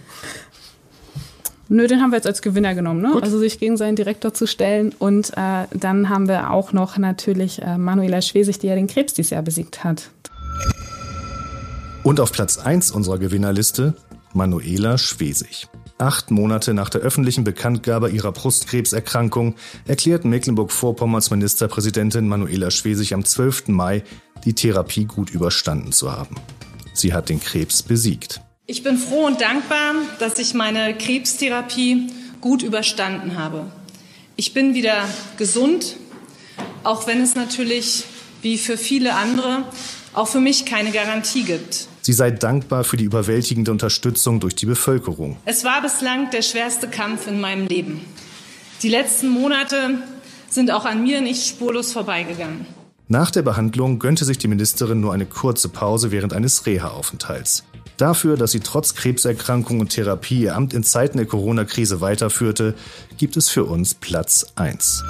Nö, 1.71 1.85
den 1.85 2.01
haben 2.01 2.09
wir 2.09 2.17
jetzt 2.17 2.25
als 2.25 2.41
Gewinner 2.41 2.73
genommen, 2.73 3.01
ne? 3.01 3.19
Also 3.21 3.37
sich 3.37 3.59
gegen 3.59 3.77
seinen 3.77 3.95
Direktor 3.95 4.33
zu 4.33 4.47
stellen. 4.47 4.93
Und 4.97 5.31
äh, 5.37 5.65
dann 5.71 6.09
haben 6.09 6.27
wir 6.27 6.49
auch 6.49 6.73
noch 6.73 6.97
natürlich 6.97 7.61
äh, 7.61 7.77
Manuela 7.77 8.21
Schwesig, 8.23 8.57
die 8.57 8.67
ja 8.67 8.75
den 8.75 8.87
Krebs 8.87 9.13
dieses 9.13 9.29
Jahr 9.29 9.43
besiegt 9.43 9.83
hat. 9.83 10.09
Und 12.01 12.19
auf 12.19 12.31
Platz 12.31 12.57
1 12.57 12.89
unserer 12.89 13.19
Gewinnerliste 13.19 13.93
Manuela 14.33 14.97
Schwesig. 14.97 15.67
Acht 15.99 16.31
Monate 16.31 16.73
nach 16.73 16.89
der 16.89 17.01
öffentlichen 17.01 17.43
Bekanntgabe 17.43 18.09
ihrer 18.09 18.31
Brustkrebserkrankung 18.31 19.55
erklärten 19.85 20.29
Mecklenburg-Vorpommerns 20.29 21.29
Ministerpräsidentin 21.29 22.27
Manuela 22.27 22.71
Schwesig 22.71 23.13
am 23.13 23.23
12. 23.23 23.67
Mai, 23.67 24.03
die 24.43 24.53
Therapie 24.53 25.05
gut 25.05 25.29
überstanden 25.29 25.91
zu 25.91 26.11
haben. 26.11 26.35
Sie 26.93 27.13
hat 27.13 27.29
den 27.29 27.39
Krebs 27.39 27.83
besiegt. 27.83 28.41
Ich 28.71 28.83
bin 28.83 28.99
froh 28.99 29.25
und 29.25 29.41
dankbar, 29.41 29.95
dass 30.19 30.37
ich 30.37 30.53
meine 30.53 30.95
Krebstherapie 30.95 32.05
gut 32.39 32.61
überstanden 32.61 33.35
habe. 33.35 33.65
Ich 34.35 34.53
bin 34.53 34.75
wieder 34.75 35.05
gesund, 35.37 35.97
auch 36.83 37.07
wenn 37.07 37.19
es 37.19 37.33
natürlich, 37.33 38.03
wie 38.43 38.59
für 38.59 38.77
viele 38.77 39.15
andere, 39.15 39.63
auch 40.13 40.27
für 40.27 40.39
mich 40.39 40.67
keine 40.67 40.91
Garantie 40.91 41.45
gibt. 41.45 41.87
Sie 42.01 42.13
sei 42.13 42.29
dankbar 42.29 42.83
für 42.83 42.95
die 42.95 43.05
überwältigende 43.05 43.71
Unterstützung 43.71 44.39
durch 44.39 44.53
die 44.53 44.67
Bevölkerung. 44.67 45.37
Es 45.45 45.63
war 45.63 45.81
bislang 45.81 46.29
der 46.29 46.43
schwerste 46.43 46.87
Kampf 46.87 47.25
in 47.25 47.41
meinem 47.41 47.65
Leben. 47.65 48.05
Die 48.83 48.89
letzten 48.89 49.29
Monate 49.29 49.97
sind 50.47 50.69
auch 50.69 50.85
an 50.85 51.01
mir 51.01 51.21
nicht 51.21 51.47
spurlos 51.47 51.91
vorbeigegangen. 51.91 52.67
Nach 53.07 53.31
der 53.31 53.41
Behandlung 53.41 53.97
gönnte 53.97 54.25
sich 54.25 54.37
die 54.37 54.47
Ministerin 54.47 54.99
nur 54.99 55.11
eine 55.11 55.25
kurze 55.25 55.69
Pause 55.69 56.11
während 56.11 56.33
eines 56.33 56.67
Reha-Aufenthalts. 56.67 57.63
Dafür, 57.99 58.37
dass 58.37 58.53
sie 58.53 58.61
trotz 58.61 58.95
Krebserkrankung 58.95 59.81
und 59.81 59.89
Therapie 59.89 60.43
ihr 60.43 60.55
Amt 60.55 60.73
in 60.73 60.83
Zeiten 60.83 61.17
der 61.17 61.25
Corona-Krise 61.25 61.99
weiterführte, 61.99 62.73
gibt 63.17 63.35
es 63.35 63.49
für 63.49 63.65
uns 63.65 63.93
Platz 63.93 64.53
1. 64.55 65.03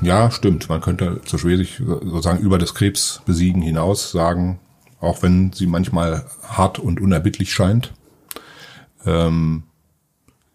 Ja, 0.00 0.30
stimmt. 0.30 0.68
Man 0.68 0.80
könnte 0.80 1.22
zu 1.24 1.38
Schwesig 1.38 1.82
sozusagen 1.84 2.38
über 2.38 2.56
das 2.56 2.74
Krebsbesiegen 2.74 3.62
hinaus 3.62 4.12
sagen, 4.12 4.60
auch 5.00 5.24
wenn 5.24 5.52
sie 5.52 5.66
manchmal 5.66 6.24
hart 6.46 6.78
und 6.78 7.00
unerbittlich 7.00 7.52
scheint. 7.52 7.92
Ähm, 9.04 9.64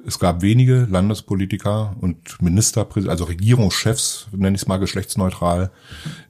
es 0.07 0.18
gab 0.18 0.41
wenige 0.41 0.88
Landespolitiker 0.89 1.93
und 1.99 2.41
Ministerpräsidenten, 2.41 3.11
also 3.11 3.26
Regierungschefs, 3.26 4.28
nenne 4.32 4.55
ich 4.55 4.61
es 4.61 4.68
mal 4.68 4.78
geschlechtsneutral, 4.78 5.72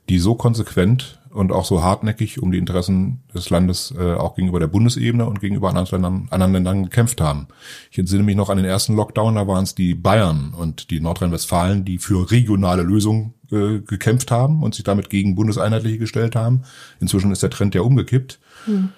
die 0.09 0.17
so 0.17 0.33
konsequent 0.33 1.19
und 1.35 1.51
auch 1.51 1.65
so 1.65 1.83
hartnäckig 1.83 2.41
um 2.41 2.51
die 2.51 2.57
Interessen 2.57 3.21
des 3.33 3.49
Landes 3.49 3.93
äh, 3.97 4.13
auch 4.13 4.35
gegenüber 4.35 4.59
der 4.59 4.67
Bundesebene 4.67 5.25
und 5.25 5.41
gegenüber 5.41 5.69
anderen 5.69 5.89
Ländern, 5.91 6.27
anderen 6.31 6.53
Ländern 6.53 6.83
gekämpft 6.83 7.19
haben. 7.19 7.47
Ich 7.91 7.99
entsinne 7.99 8.23
mich 8.23 8.37
noch 8.37 8.49
an 8.49 8.57
den 8.57 8.65
ersten 8.65 8.95
Lockdown, 8.95 9.35
da 9.35 9.45
waren 9.45 9.63
es 9.63 9.75
die 9.75 9.95
Bayern 9.95 10.53
und 10.57 10.89
die 10.91 11.01
Nordrhein-Westfalen, 11.01 11.83
die 11.83 11.97
für 11.97 12.31
regionale 12.31 12.83
Lösungen 12.83 13.33
äh, 13.51 13.79
gekämpft 13.79 14.31
haben 14.31 14.63
und 14.63 14.75
sich 14.75 14.85
damit 14.85 15.09
gegen 15.09 15.35
Bundeseinheitliche 15.35 15.97
gestellt 15.97 16.37
haben. 16.37 16.63
Inzwischen 17.01 17.31
ist 17.31 17.43
der 17.43 17.49
Trend 17.49 17.75
ja 17.75 17.81
umgekippt. 17.81 18.39
Hm. 18.63 18.89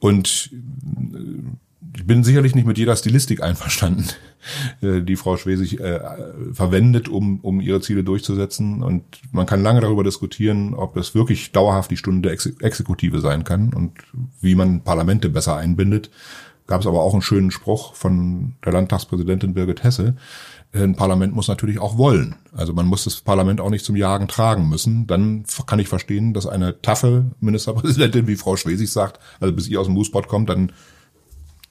Und 0.00 0.50
äh, 0.52 1.96
ich 1.96 2.06
bin 2.06 2.24
sicherlich 2.24 2.54
nicht 2.54 2.66
mit 2.66 2.78
jeder 2.78 2.96
Stilistik 2.96 3.42
einverstanden, 3.42 4.08
die 4.80 5.16
Frau 5.16 5.36
Schwesig 5.36 5.80
äh, 5.80 6.00
verwendet, 6.52 7.08
um, 7.08 7.40
um 7.40 7.60
ihre 7.60 7.80
Ziele 7.80 8.04
durchzusetzen. 8.04 8.82
Und 8.82 9.04
man 9.32 9.46
kann 9.46 9.62
lange 9.62 9.80
darüber 9.80 10.04
diskutieren, 10.04 10.74
ob 10.74 10.96
es 10.96 11.14
wirklich 11.14 11.52
dauerhaft 11.52 11.90
die 11.90 11.96
Stunde 11.96 12.22
der 12.22 12.32
Ex 12.32 12.46
Exekutive 12.46 13.20
sein 13.20 13.44
kann 13.44 13.72
und 13.74 13.92
wie 14.40 14.54
man 14.54 14.82
Parlamente 14.82 15.28
besser 15.28 15.56
einbindet. 15.56 16.10
Gab 16.66 16.82
es 16.82 16.86
aber 16.86 17.02
auch 17.02 17.14
einen 17.14 17.22
schönen 17.22 17.50
Spruch 17.50 17.94
von 17.94 18.54
der 18.64 18.72
Landtagspräsidentin 18.72 19.54
Birgit 19.54 19.82
Hesse. 19.82 20.14
Ein 20.72 20.94
Parlament 20.94 21.34
muss 21.34 21.48
natürlich 21.48 21.80
auch 21.80 21.98
wollen. 21.98 22.36
Also 22.52 22.72
man 22.72 22.86
muss 22.86 23.02
das 23.02 23.22
Parlament 23.22 23.60
auch 23.60 23.70
nicht 23.70 23.84
zum 23.84 23.96
Jagen 23.96 24.28
tragen 24.28 24.68
müssen. 24.68 25.08
Dann 25.08 25.44
kann 25.66 25.80
ich 25.80 25.88
verstehen, 25.88 26.32
dass 26.32 26.46
eine 26.46 26.80
taffe 26.80 27.32
Ministerpräsidentin 27.40 28.28
wie 28.28 28.36
Frau 28.36 28.54
Schwesig 28.54 28.92
sagt, 28.92 29.18
also 29.40 29.52
bis 29.52 29.66
ihr 29.66 29.80
aus 29.80 29.86
dem 29.86 29.94
Moosepot 29.94 30.28
kommt, 30.28 30.48
dann 30.48 30.70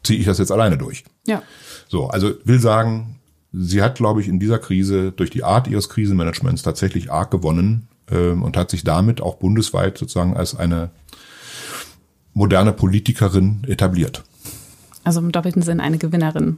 ziehe 0.04 0.20
ich 0.20 0.26
das 0.26 0.38
jetzt 0.38 0.52
alleine 0.52 0.78
durch. 0.78 1.04
Ja. 1.28 1.44
So, 1.88 2.08
also 2.08 2.34
will 2.44 2.60
sagen, 2.60 3.20
sie 3.52 3.82
hat, 3.82 3.96
glaube 3.96 4.22
ich, 4.22 4.28
in 4.28 4.40
dieser 4.40 4.60
Krise 4.60 5.12
durch 5.12 5.30
die 5.30 5.44
Art 5.44 5.68
ihres 5.68 5.90
Krisenmanagements 5.90 6.62
tatsächlich 6.62 7.12
arg 7.12 7.32
gewonnen 7.32 7.88
ähm, 8.12 8.44
und 8.44 8.58
hat 8.58 8.70
sich 8.70 8.84
damit 8.84 9.22
auch 9.22 9.36
bundesweit 9.36 9.98
sozusagen 9.98 10.36
als 10.36 10.56
eine 10.56 10.92
moderne 12.34 12.74
Politikerin 12.74 13.64
etabliert. 13.68 14.24
Also 15.04 15.20
im 15.20 15.32
doppelten 15.32 15.62
Sinn 15.62 15.80
eine 15.80 15.98
Gewinnerin. 15.98 16.58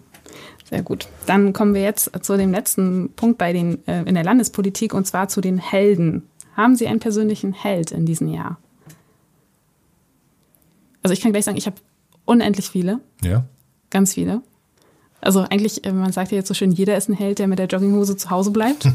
Sehr 0.69 0.83
gut. 0.83 1.07
Dann 1.25 1.53
kommen 1.53 1.73
wir 1.73 1.81
jetzt 1.81 2.11
zu 2.23 2.37
dem 2.37 2.51
letzten 2.51 3.11
Punkt 3.15 3.37
bei 3.37 3.51
den 3.53 3.85
äh, 3.87 4.03
in 4.03 4.15
der 4.15 4.23
Landespolitik 4.23 4.93
und 4.93 5.05
zwar 5.05 5.27
zu 5.27 5.41
den 5.41 5.57
Helden. 5.57 6.23
Haben 6.55 6.75
Sie 6.75 6.87
einen 6.87 6.99
persönlichen 6.99 7.53
Held 7.53 7.91
in 7.91 8.05
diesem 8.05 8.27
Jahr? 8.27 8.57
Also 11.03 11.13
ich 11.13 11.21
kann 11.21 11.31
gleich 11.31 11.45
sagen, 11.45 11.57
ich 11.57 11.65
habe 11.65 11.77
unendlich 12.31 12.69
viele, 12.69 12.99
Ja. 13.23 13.45
ganz 13.89 14.13
viele. 14.13 14.41
Also 15.23 15.41
eigentlich, 15.41 15.85
äh, 15.85 15.91
man 15.91 16.11
sagt 16.11 16.31
ja 16.31 16.37
jetzt 16.37 16.47
so 16.47 16.53
schön, 16.55 16.71
jeder 16.71 16.97
ist 16.97 17.07
ein 17.09 17.13
Held, 17.13 17.37
der 17.37 17.47
mit 17.47 17.59
der 17.59 17.67
Jogginghose 17.67 18.17
zu 18.17 18.29
Hause 18.31 18.49
bleibt. 18.51 18.87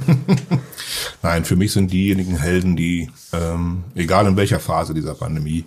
Nein, 1.22 1.44
für 1.44 1.54
mich 1.54 1.72
sind 1.72 1.92
diejenigen 1.92 2.36
Helden, 2.36 2.74
die, 2.76 3.10
ähm, 3.32 3.84
egal 3.94 4.26
in 4.26 4.36
welcher 4.36 4.58
Phase 4.58 4.92
dieser 4.94 5.14
Pandemie, 5.14 5.64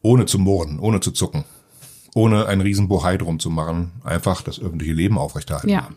ohne 0.00 0.24
zu 0.24 0.38
murren, 0.38 0.78
ohne 0.78 1.00
zu 1.00 1.10
zucken, 1.10 1.44
ohne 2.14 2.46
einen 2.46 2.62
riesen 2.62 2.88
Bohai 2.88 3.18
drum 3.18 3.38
zu 3.40 3.50
machen, 3.50 3.92
einfach 4.04 4.40
das 4.42 4.58
öffentliche 4.58 4.94
Leben 4.94 5.18
aufrechterhalten. 5.18 5.68
Ja. 5.68 5.88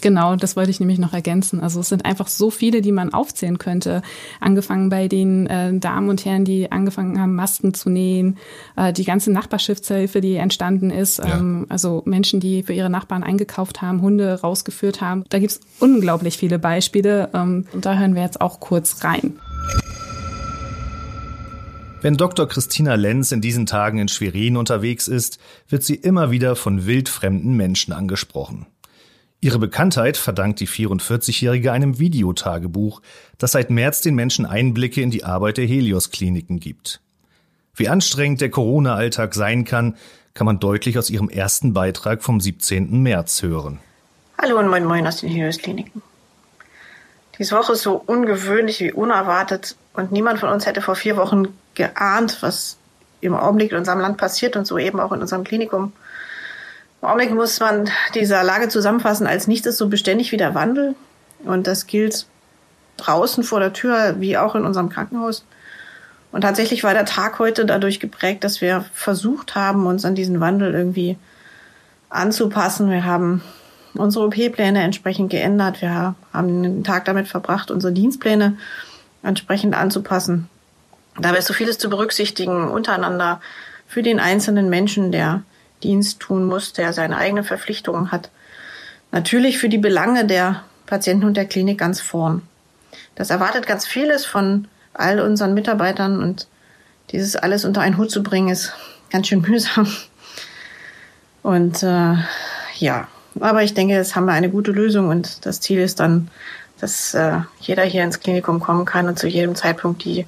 Genau, 0.00 0.36
das 0.36 0.56
wollte 0.56 0.70
ich 0.70 0.80
nämlich 0.80 0.98
noch 0.98 1.12
ergänzen. 1.12 1.60
Also 1.60 1.80
es 1.80 1.88
sind 1.88 2.04
einfach 2.04 2.28
so 2.28 2.50
viele, 2.50 2.80
die 2.82 2.92
man 2.92 3.12
aufzählen 3.12 3.58
könnte. 3.58 4.02
Angefangen 4.40 4.88
bei 4.88 5.08
den 5.08 5.46
äh, 5.46 5.78
Damen 5.78 6.08
und 6.08 6.24
Herren, 6.24 6.44
die 6.44 6.70
angefangen 6.70 7.20
haben, 7.20 7.34
Masken 7.34 7.74
zu 7.74 7.88
nähen, 7.88 8.36
äh, 8.76 8.92
die 8.92 9.04
ganze 9.04 9.32
Nachbarschaftshilfe, 9.32 10.20
die 10.20 10.36
entstanden 10.36 10.90
ist, 10.90 11.18
ja. 11.18 11.38
ähm, 11.38 11.66
also 11.68 12.02
Menschen, 12.04 12.40
die 12.40 12.62
für 12.62 12.72
ihre 12.72 12.90
Nachbarn 12.90 13.22
eingekauft 13.22 13.82
haben, 13.82 14.02
Hunde 14.02 14.40
rausgeführt 14.40 15.00
haben. 15.00 15.24
Da 15.28 15.38
gibt's 15.38 15.60
unglaublich 15.80 16.36
viele 16.36 16.58
Beispiele 16.58 17.30
ähm, 17.32 17.66
und 17.72 17.86
da 17.86 17.96
hören 17.96 18.14
wir 18.14 18.22
jetzt 18.22 18.40
auch 18.40 18.60
kurz 18.60 19.04
rein. 19.04 19.38
Wenn 22.02 22.16
Dr. 22.16 22.46
Christina 22.46 22.94
Lenz 22.94 23.32
in 23.32 23.40
diesen 23.40 23.66
Tagen 23.66 23.98
in 23.98 24.08
Schwerin 24.08 24.56
unterwegs 24.56 25.08
ist, 25.08 25.40
wird 25.68 25.82
sie 25.82 25.94
immer 25.94 26.30
wieder 26.30 26.54
von 26.54 26.86
wildfremden 26.86 27.56
Menschen 27.56 27.92
angesprochen. 27.92 28.66
Ihre 29.46 29.60
Bekanntheit 29.60 30.16
verdankt 30.16 30.58
die 30.58 30.66
44-Jährige 30.66 31.70
einem 31.70 32.00
Videotagebuch, 32.00 33.00
das 33.38 33.52
seit 33.52 33.70
März 33.70 34.00
den 34.00 34.16
Menschen 34.16 34.44
Einblicke 34.44 35.00
in 35.00 35.12
die 35.12 35.22
Arbeit 35.22 35.56
der 35.58 35.66
Helios-Kliniken 35.66 36.58
gibt. 36.58 37.00
Wie 37.76 37.88
anstrengend 37.88 38.40
der 38.40 38.50
Corona-Alltag 38.50 39.36
sein 39.36 39.64
kann, 39.64 39.94
kann 40.34 40.46
man 40.46 40.58
deutlich 40.58 40.98
aus 40.98 41.10
ihrem 41.10 41.28
ersten 41.28 41.74
Beitrag 41.74 42.24
vom 42.24 42.40
17. 42.40 43.04
März 43.04 43.40
hören. 43.42 43.78
Hallo 44.36 44.58
und 44.58 44.66
moin 44.66 44.84
moin 44.84 45.06
aus 45.06 45.20
den 45.20 45.28
Helios-Kliniken. 45.28 46.02
Diese 47.38 47.54
Woche 47.54 47.74
ist 47.74 47.82
so 47.82 48.02
ungewöhnlich 48.04 48.80
wie 48.80 48.90
unerwartet 48.90 49.76
und 49.94 50.10
niemand 50.10 50.40
von 50.40 50.48
uns 50.48 50.66
hätte 50.66 50.82
vor 50.82 50.96
vier 50.96 51.16
Wochen 51.16 51.56
geahnt, 51.76 52.38
was 52.40 52.78
im 53.20 53.36
Augenblick 53.36 53.70
in 53.70 53.78
unserem 53.78 54.00
Land 54.00 54.16
passiert 54.16 54.56
und 54.56 54.66
so 54.66 54.76
eben 54.76 54.98
auch 54.98 55.12
in 55.12 55.20
unserem 55.20 55.44
Klinikum. 55.44 55.92
Im 57.02 57.08
Augenblick 57.08 57.34
muss 57.34 57.60
man 57.60 57.90
dieser 58.14 58.42
Lage 58.42 58.68
zusammenfassen, 58.68 59.26
als 59.26 59.46
nichts 59.46 59.66
ist 59.66 59.78
so 59.78 59.88
beständig 59.88 60.32
wie 60.32 60.36
der 60.36 60.54
Wandel. 60.54 60.94
Und 61.44 61.66
das 61.66 61.86
gilt 61.86 62.26
draußen 62.96 63.44
vor 63.44 63.60
der 63.60 63.72
Tür 63.72 64.16
wie 64.18 64.36
auch 64.38 64.54
in 64.54 64.64
unserem 64.64 64.88
Krankenhaus. 64.88 65.44
Und 66.32 66.40
tatsächlich 66.42 66.84
war 66.84 66.94
der 66.94 67.04
Tag 67.04 67.38
heute 67.38 67.66
dadurch 67.66 68.00
geprägt, 68.00 68.44
dass 68.44 68.60
wir 68.60 68.84
versucht 68.92 69.54
haben, 69.54 69.86
uns 69.86 70.04
an 70.04 70.14
diesen 70.14 70.40
Wandel 70.40 70.74
irgendwie 70.74 71.16
anzupassen. 72.08 72.90
Wir 72.90 73.04
haben 73.04 73.42
unsere 73.94 74.26
OP-Pläne 74.26 74.82
entsprechend 74.82 75.30
geändert. 75.30 75.80
Wir 75.80 76.14
haben 76.32 76.62
den 76.62 76.84
Tag 76.84 77.04
damit 77.04 77.28
verbracht, 77.28 77.70
unsere 77.70 77.92
Dienstpläne 77.92 78.56
entsprechend 79.22 79.74
anzupassen. 79.74 80.48
Dabei 81.18 81.38
ist 81.38 81.46
so 81.46 81.54
vieles 81.54 81.78
zu 81.78 81.88
berücksichtigen 81.88 82.68
untereinander 82.68 83.40
für 83.86 84.02
den 84.02 84.20
einzelnen 84.20 84.68
Menschen, 84.68 85.12
der 85.12 85.42
Dienst 85.82 86.20
tun 86.20 86.44
muss, 86.44 86.72
der 86.72 86.92
seine 86.92 87.16
eigenen 87.16 87.44
Verpflichtungen 87.44 88.12
hat. 88.12 88.30
Natürlich 89.12 89.58
für 89.58 89.68
die 89.68 89.78
Belange 89.78 90.26
der 90.26 90.62
Patienten 90.86 91.26
und 91.26 91.36
der 91.36 91.46
Klinik 91.46 91.78
ganz 91.78 92.00
vorn. 92.00 92.42
Das 93.14 93.30
erwartet 93.30 93.66
ganz 93.66 93.86
vieles 93.86 94.24
von 94.24 94.68
all 94.94 95.20
unseren 95.20 95.54
Mitarbeitern 95.54 96.22
und 96.22 96.46
dieses 97.10 97.36
alles 97.36 97.64
unter 97.64 97.80
einen 97.80 97.98
Hut 97.98 98.10
zu 98.10 98.22
bringen, 98.22 98.48
ist 98.48 98.72
ganz 99.10 99.28
schön 99.28 99.42
mühsam. 99.42 99.86
Und 101.42 101.82
äh, 101.82 102.14
ja, 102.78 103.08
aber 103.38 103.62
ich 103.62 103.74
denke, 103.74 103.94
jetzt 103.94 104.16
haben 104.16 104.26
wir 104.26 104.32
eine 104.32 104.50
gute 104.50 104.72
Lösung 104.72 105.08
und 105.08 105.46
das 105.46 105.60
Ziel 105.60 105.78
ist 105.78 106.00
dann, 106.00 106.28
dass 106.80 107.14
äh, 107.14 107.40
jeder 107.60 107.84
hier 107.84 108.04
ins 108.04 108.20
Klinikum 108.20 108.60
kommen 108.60 108.84
kann 108.84 109.08
und 109.08 109.18
zu 109.18 109.28
jedem 109.28 109.54
Zeitpunkt 109.54 110.04
die 110.04 110.26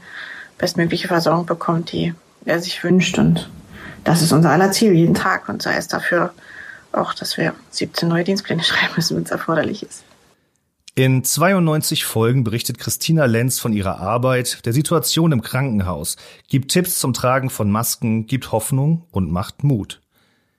bestmögliche 0.58 1.08
Versorgung 1.08 1.46
bekommt, 1.46 1.92
die 1.92 2.14
er 2.44 2.60
sich 2.60 2.82
wünscht. 2.84 3.18
Und 3.18 3.50
das 4.04 4.22
ist 4.22 4.32
unser 4.32 4.50
aller 4.50 4.72
Ziel 4.72 4.92
jeden 4.92 5.14
Tag 5.14 5.48
und 5.48 5.62
sei 5.62 5.76
es 5.76 5.88
dafür 5.88 6.32
auch, 6.92 7.14
dass 7.14 7.36
wir 7.36 7.54
17 7.70 8.08
neue 8.08 8.24
Dienstpläne 8.24 8.62
schreiben 8.64 8.94
müssen, 8.96 9.16
wenn 9.16 9.24
es 9.24 9.30
erforderlich 9.30 9.82
ist. 9.82 10.04
In 10.94 11.22
92 11.22 12.04
Folgen 12.04 12.42
berichtet 12.42 12.78
Christina 12.78 13.26
Lenz 13.26 13.60
von 13.60 13.72
ihrer 13.72 14.00
Arbeit, 14.00 14.66
der 14.66 14.72
Situation 14.72 15.30
im 15.30 15.42
Krankenhaus, 15.42 16.16
gibt 16.48 16.72
Tipps 16.72 16.98
zum 16.98 17.12
Tragen 17.12 17.50
von 17.50 17.70
Masken, 17.70 18.26
gibt 18.26 18.50
Hoffnung 18.50 19.06
und 19.12 19.30
macht 19.30 19.62
Mut. 19.62 20.00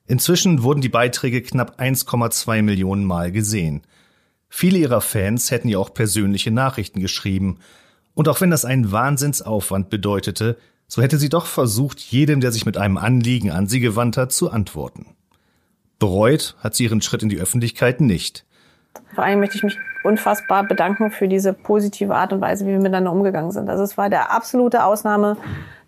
Inzwischen 0.07 0.63
wurden 0.63 0.79
die 0.79 0.87
Beiträge 0.87 1.41
knapp 1.41 1.79
1,2 1.81 2.61
Millionen 2.61 3.03
Mal 3.03 3.33
gesehen. 3.33 3.81
Viele 4.47 4.77
ihrer 4.77 5.01
Fans 5.01 5.51
hätten 5.51 5.67
ihr 5.67 5.79
auch 5.79 5.93
persönliche 5.93 6.51
Nachrichten 6.51 7.01
geschrieben. 7.01 7.59
Und 8.13 8.29
auch 8.29 8.39
wenn 8.39 8.49
das 8.49 8.63
einen 8.63 8.93
Wahnsinnsaufwand 8.93 9.89
bedeutete, 9.89 10.57
so 10.89 11.03
hätte 11.03 11.17
sie 11.17 11.29
doch 11.29 11.45
versucht, 11.45 11.99
jedem, 11.99 12.41
der 12.41 12.51
sich 12.51 12.65
mit 12.65 12.75
einem 12.75 12.97
Anliegen 12.97 13.51
an 13.51 13.67
sie 13.67 13.79
gewandt 13.79 14.17
hat, 14.17 14.33
zu 14.33 14.49
antworten. 14.49 15.05
Bereut 15.99 16.55
hat 16.61 16.75
sie 16.75 16.85
ihren 16.85 17.01
Schritt 17.01 17.21
in 17.21 17.29
die 17.29 17.39
Öffentlichkeit 17.39 18.01
nicht. 18.01 18.43
Vor 19.13 19.23
allem 19.23 19.39
möchte 19.39 19.57
ich 19.57 19.63
mich 19.63 19.77
unfassbar 20.03 20.63
bedanken 20.63 21.11
für 21.11 21.27
diese 21.27 21.53
positive 21.53 22.15
Art 22.15 22.33
und 22.33 22.41
Weise, 22.41 22.65
wie 22.65 22.71
wir 22.71 22.79
miteinander 22.79 23.11
umgegangen 23.11 23.51
sind. 23.51 23.69
Also 23.69 23.83
es 23.83 23.97
war 23.97 24.09
der 24.09 24.31
absolute 24.31 24.83
Ausnahme, 24.83 25.37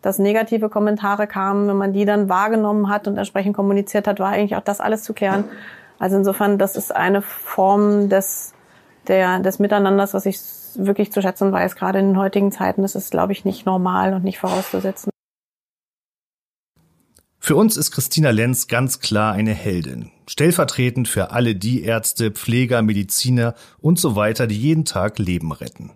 dass 0.03 0.19
negative 0.19 0.69
Kommentare 0.69 1.25
kamen. 1.25 1.67
Wenn 1.67 1.77
man 1.77 1.93
die 1.93 2.05
dann 2.05 2.29
wahrgenommen 2.29 2.87
hat 2.89 3.07
und 3.07 3.17
entsprechend 3.17 3.55
kommuniziert 3.55 4.07
hat, 4.07 4.19
war 4.19 4.29
eigentlich 4.29 4.55
auch 4.55 4.63
das 4.63 4.79
alles 4.79 5.01
zu 5.01 5.13
klären. 5.13 5.45
Also 5.97 6.17
insofern, 6.17 6.59
das 6.59 6.75
ist 6.75 6.95
eine 6.95 7.23
Form 7.23 8.09
des, 8.09 8.53
der, 9.07 9.39
des 9.39 9.57
Miteinanders, 9.57 10.13
was 10.13 10.27
ich 10.27 10.39
wirklich 10.77 11.11
zu 11.11 11.21
schätzen 11.21 11.51
weiß, 11.51 11.75
gerade 11.75 11.99
in 11.99 12.07
den 12.07 12.17
heutigen 12.17 12.51
Zeiten. 12.51 12.81
Das 12.81 12.95
ist, 12.95 13.11
glaube 13.11 13.33
ich, 13.33 13.45
nicht 13.45 13.65
normal 13.65 14.13
und 14.13 14.23
nicht 14.23 14.39
vorauszusetzen. 14.39 15.11
Für 17.43 17.55
uns 17.55 17.75
ist 17.75 17.89
Christina 17.91 18.29
Lenz 18.29 18.67
ganz 18.67 18.99
klar 18.99 19.33
eine 19.33 19.53
Heldin. 19.53 20.11
Stellvertretend 20.27 21.07
für 21.07 21.31
alle 21.31 21.55
die 21.55 21.83
Ärzte, 21.83 22.29
Pfleger, 22.31 22.83
Mediziner 22.83 23.55
und 23.79 23.99
so 23.99 24.15
weiter, 24.15 24.45
die 24.45 24.57
jeden 24.57 24.85
Tag 24.85 25.17
Leben 25.17 25.51
retten. 25.51 25.89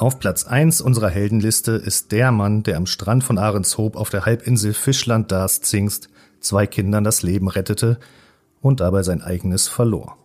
Auf 0.00 0.18
Platz 0.18 0.46
1 0.46 0.80
unserer 0.80 1.10
Heldenliste 1.10 1.72
ist 1.72 2.10
der 2.10 2.32
Mann, 2.32 2.62
der 2.62 2.78
am 2.78 2.86
Strand 2.86 3.22
von 3.22 3.36
Ahrenshoop 3.36 3.96
auf 3.96 4.08
der 4.08 4.24
Halbinsel 4.24 4.72
Fischland 4.72 5.30
Darst-Zingst 5.30 6.08
zwei 6.40 6.66
Kindern 6.66 7.04
das 7.04 7.22
Leben 7.22 7.48
rettete 7.48 7.98
und 8.62 8.80
dabei 8.80 9.02
sein 9.02 9.20
eigenes 9.20 9.68
verlor. 9.68 10.16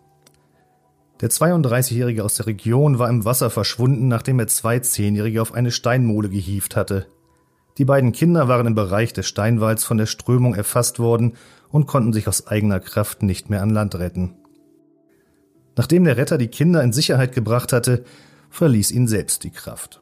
Der 1.19 1.30
32-Jährige 1.30 2.23
aus 2.23 2.36
der 2.36 2.45
Region 2.45 2.99
war 2.99 3.09
im 3.09 3.26
Wasser 3.26 3.49
verschwunden, 3.49 4.07
nachdem 4.07 4.39
er 4.39 4.47
zwei 4.47 4.80
Zehnjährige 4.80 5.41
auf 5.41 5.53
eine 5.53 5.71
Steinmole 5.71 6.30
gehievt 6.30 6.78
hatte. 6.78 7.07
Die 7.78 7.84
beiden 7.84 8.13
Kinder 8.13 8.47
waren 8.47 8.67
im 8.67 8.76
Bereich 8.76 9.11
des 9.11 9.28
Steinwalds 9.28 9.84
von 9.84 9.97
der 9.97 10.05
Strömung 10.05 10.55
erfasst 10.55 10.99
worden 10.99 11.34
und 11.67 11.86
konnten 11.86 12.13
sich 12.13 12.30
aus 12.30 12.47
eigener 12.47 12.80
Kraft 12.80 13.23
nicht 13.23 13.49
mehr 13.49 13.61
an 13.61 13.71
Land 13.71 13.95
retten. 13.95 14.36
Nachdem 15.76 16.05
der 16.05 16.15
Retter 16.15 16.38
die 16.38 16.47
Kinder 16.47 16.82
in 16.82 16.93
Sicherheit 16.93 17.34
gebracht 17.34 17.73
hatte, 17.73 18.05
verließ 18.55 18.91
ihn 18.91 19.07
selbst 19.07 19.43
die 19.43 19.51
Kraft. 19.51 19.99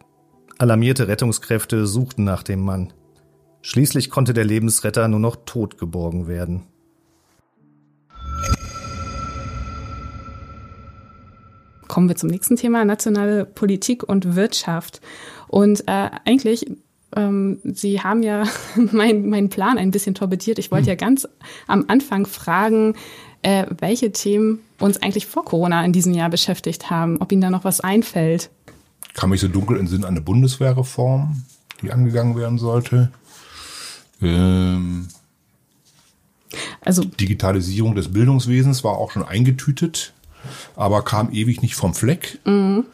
Alarmierte 0.59 1.07
Rettungskräfte 1.07 1.87
suchten 1.87 2.23
nach 2.23 2.43
dem 2.43 2.61
Mann. 2.61 2.93
Schließlich 3.61 4.11
konnte 4.11 4.33
der 4.33 4.45
Lebensretter 4.45 5.07
nur 5.07 5.19
noch 5.19 5.37
tot 5.45 5.77
geborgen 5.77 6.27
werden. 6.27 6.63
Kommen 11.87 12.07
wir 12.07 12.15
zum 12.15 12.29
nächsten 12.29 12.55
Thema, 12.55 12.85
nationale 12.85 13.45
Politik 13.45 14.03
und 14.03 14.35
Wirtschaft. 14.35 15.01
Und 15.47 15.87
äh, 15.87 16.09
eigentlich 16.25 16.67
ähm, 17.15 17.59
Sie 17.63 18.01
haben 18.01 18.23
ja 18.23 18.43
meinen 18.75 19.29
mein 19.29 19.49
Plan 19.49 19.77
ein 19.77 19.91
bisschen 19.91 20.15
torpediert. 20.15 20.59
Ich 20.59 20.71
wollte 20.71 20.85
hm. 20.85 20.89
ja 20.89 20.95
ganz 20.95 21.27
am 21.67 21.85
Anfang 21.87 22.25
fragen, 22.25 22.95
äh, 23.41 23.65
welche 23.79 24.11
Themen 24.11 24.59
uns 24.83 25.01
eigentlich 25.01 25.25
vor 25.25 25.45
Corona 25.45 25.83
in 25.85 25.93
diesem 25.93 26.13
Jahr 26.13 26.29
beschäftigt 26.29 26.89
haben, 26.89 27.17
ob 27.19 27.31
Ihnen 27.31 27.41
da 27.41 27.49
noch 27.49 27.63
was 27.63 27.79
einfällt. 27.79 28.49
Kam 29.13 29.29
mich 29.29 29.41
so 29.41 29.47
dunkel 29.47 29.77
in 29.77 29.87
Sinn 29.87 30.05
eine 30.05 30.21
Bundeswehrreform, 30.21 31.43
die 31.81 31.91
angegangen 31.91 32.35
werden 32.35 32.57
sollte. 32.57 33.11
Ähm, 34.21 35.07
also 36.81 37.03
Digitalisierung 37.03 37.95
des 37.95 38.11
Bildungswesens 38.11 38.83
war 38.83 38.97
auch 38.97 39.11
schon 39.11 39.23
eingetütet, 39.23 40.13
aber 40.75 41.03
kam 41.03 41.31
ewig 41.31 41.61
nicht 41.61 41.75
vom 41.75 41.93
Fleck. 41.93 42.39
Mhm. 42.45 42.85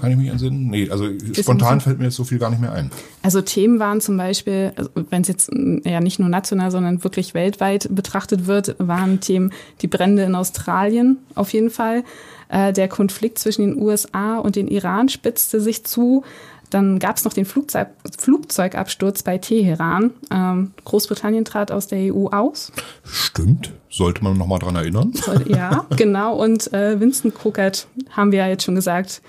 Kann 0.00 0.10
ich 0.10 0.16
mich 0.16 0.28
entsinnen? 0.28 0.68
Nee, 0.68 0.90
also 0.90 1.08
spontan 1.32 1.80
fällt 1.80 1.98
mir 1.98 2.04
jetzt 2.04 2.16
so 2.16 2.24
viel 2.24 2.38
gar 2.38 2.50
nicht 2.50 2.60
mehr 2.60 2.72
ein. 2.72 2.90
Also 3.22 3.40
Themen 3.40 3.78
waren 3.78 4.00
zum 4.00 4.16
Beispiel, 4.16 4.72
also 4.76 4.90
wenn 5.10 5.22
es 5.22 5.28
jetzt 5.28 5.52
mm, 5.52 5.78
ja 5.84 6.00
nicht 6.00 6.18
nur 6.18 6.28
national, 6.28 6.70
sondern 6.70 7.02
wirklich 7.02 7.34
weltweit 7.34 7.88
betrachtet 7.90 8.46
wird, 8.46 8.76
waren 8.78 9.20
Themen 9.20 9.52
die 9.82 9.88
Brände 9.88 10.22
in 10.22 10.34
Australien 10.34 11.18
auf 11.34 11.52
jeden 11.52 11.70
Fall. 11.70 12.04
Äh, 12.48 12.72
der 12.72 12.88
Konflikt 12.88 13.38
zwischen 13.38 13.62
den 13.62 13.82
USA 13.82 14.38
und 14.38 14.56
den 14.56 14.68
Iran 14.68 15.08
spitzte 15.08 15.60
sich 15.60 15.84
zu. 15.84 16.24
Dann 16.70 16.98
gab 16.98 17.16
es 17.16 17.24
noch 17.24 17.32
den 17.32 17.44
Flugzeug, 17.44 17.88
Flugzeugabsturz 18.18 19.22
bei 19.22 19.38
Teheran. 19.38 20.10
Ähm, 20.30 20.72
Großbritannien 20.84 21.44
trat 21.44 21.70
aus 21.70 21.86
der 21.86 22.12
EU 22.12 22.26
aus. 22.28 22.72
Stimmt, 23.04 23.72
sollte 23.88 24.24
man 24.24 24.36
noch 24.36 24.46
mal 24.46 24.58
dran 24.58 24.76
erinnern. 24.76 25.12
Ja, 25.46 25.86
genau. 25.96 26.36
Und 26.36 26.72
äh, 26.72 26.98
Winston 26.98 27.32
Krokert, 27.32 27.86
haben 28.10 28.32
wir 28.32 28.40
ja 28.40 28.48
jetzt 28.48 28.64
schon 28.64 28.74
gesagt, 28.74 29.22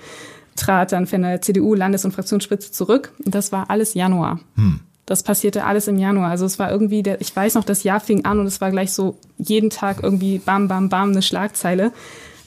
trat 0.58 0.92
dann 0.92 1.06
von 1.06 1.22
der 1.22 1.40
CDU-Landes- 1.40 2.04
und 2.04 2.12
Fraktionsspitze 2.12 2.72
zurück. 2.72 3.12
Und 3.24 3.34
das 3.34 3.52
war 3.52 3.70
alles 3.70 3.94
Januar. 3.94 4.40
Hm. 4.56 4.80
Das 5.06 5.22
passierte 5.22 5.64
alles 5.64 5.88
im 5.88 5.98
Januar. 5.98 6.30
Also 6.30 6.44
es 6.44 6.58
war 6.58 6.70
irgendwie, 6.70 7.02
der, 7.02 7.20
ich 7.20 7.34
weiß 7.34 7.54
noch, 7.54 7.64
das 7.64 7.82
Jahr 7.82 8.00
fing 8.00 8.26
an 8.26 8.40
und 8.40 8.46
es 8.46 8.60
war 8.60 8.70
gleich 8.70 8.92
so 8.92 9.18
jeden 9.38 9.70
Tag 9.70 10.02
irgendwie 10.02 10.38
bam, 10.38 10.68
bam, 10.68 10.90
bam 10.90 11.10
eine 11.10 11.22
Schlagzeile. 11.22 11.92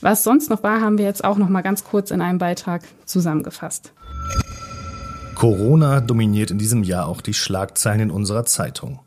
Was 0.02 0.24
sonst 0.24 0.50
noch 0.50 0.62
war, 0.62 0.82
haben 0.82 0.98
wir 0.98 1.06
jetzt 1.06 1.24
auch 1.24 1.38
noch 1.38 1.50
mal 1.50 1.62
ganz 1.62 1.84
kurz 1.84 2.12
in 2.12 2.22
einem 2.22 2.38
Beitrag 2.38 2.84
zusammengefasst. 3.06 3.94
Corona 5.36 6.02
dominiert 6.02 6.52
in 6.52 6.60
diesem 6.60 6.84
Jahr 6.84 7.08
auch 7.08 7.22
die 7.22 7.34
Schlagzeilen 7.34 8.02
in 8.02 8.12
unserer 8.12 8.46
Zeitung. 8.46 9.00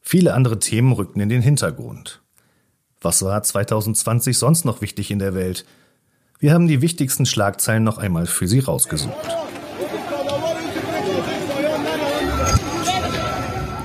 Viele 0.00 0.32
andere 0.32 0.58
Themen 0.58 0.92
rückten 0.92 1.20
in 1.20 1.28
den 1.28 1.42
Hintergrund. 1.42 2.22
Was 3.00 3.22
war 3.22 3.42
2020 3.42 4.38
sonst 4.38 4.64
noch 4.64 4.80
wichtig 4.80 5.10
in 5.10 5.18
der 5.18 5.34
Welt? 5.34 5.64
Wir 6.42 6.54
haben 6.54 6.68
die 6.68 6.80
wichtigsten 6.80 7.26
Schlagzeilen 7.26 7.84
noch 7.84 7.98
einmal 7.98 8.24
für 8.24 8.48
Sie 8.48 8.60
rausgesucht. 8.60 9.14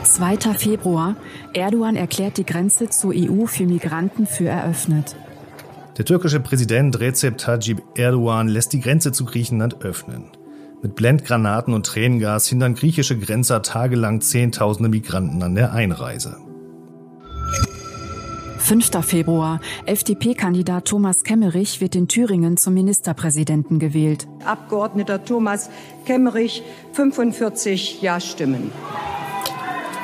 2. 0.04 0.38
Februar. 0.58 1.18
Erdogan 1.54 1.98
erklärt 1.98 2.38
die 2.38 2.46
Grenze 2.46 2.88
zur 2.88 3.14
EU 3.14 3.46
für 3.46 3.66
Migranten 3.66 4.26
für 4.26 4.48
eröffnet. 4.48 5.18
Der 5.98 6.06
türkische 6.06 6.40
Präsident 6.40 6.98
Recep 6.98 7.38
Tayyip 7.38 7.84
Erdogan 7.96 8.48
lässt 8.48 8.72
die 8.72 8.80
Grenze 8.80 9.12
zu 9.12 9.26
Griechenland 9.26 9.82
öffnen. 9.82 10.32
Mit 10.82 10.96
Blendgranaten 10.96 11.74
und 11.74 11.86
Tränengas 11.86 12.48
hindern 12.48 12.76
griechische 12.76 13.20
Grenzer 13.20 13.64
tagelang 13.64 14.22
Zehntausende 14.22 14.88
Migranten 14.88 15.44
an 15.44 15.56
der 15.56 15.74
Einreise. 15.74 16.38
5. 18.66 18.90
Februar. 19.06 19.62
FDP-Kandidat 19.86 20.86
Thomas 20.86 21.24
Kemmerich 21.24 21.82
wird 21.82 21.96
in 21.96 22.08
Thüringen 22.08 22.58
zum 22.58 22.74
Ministerpräsidenten 22.74 23.78
gewählt. 23.78 24.28
Abgeordneter 24.44 25.24
Thomas 25.24 25.70
Kemmerich, 26.06 26.64
45 26.94 28.02
Ja-Stimmen. 28.02 28.72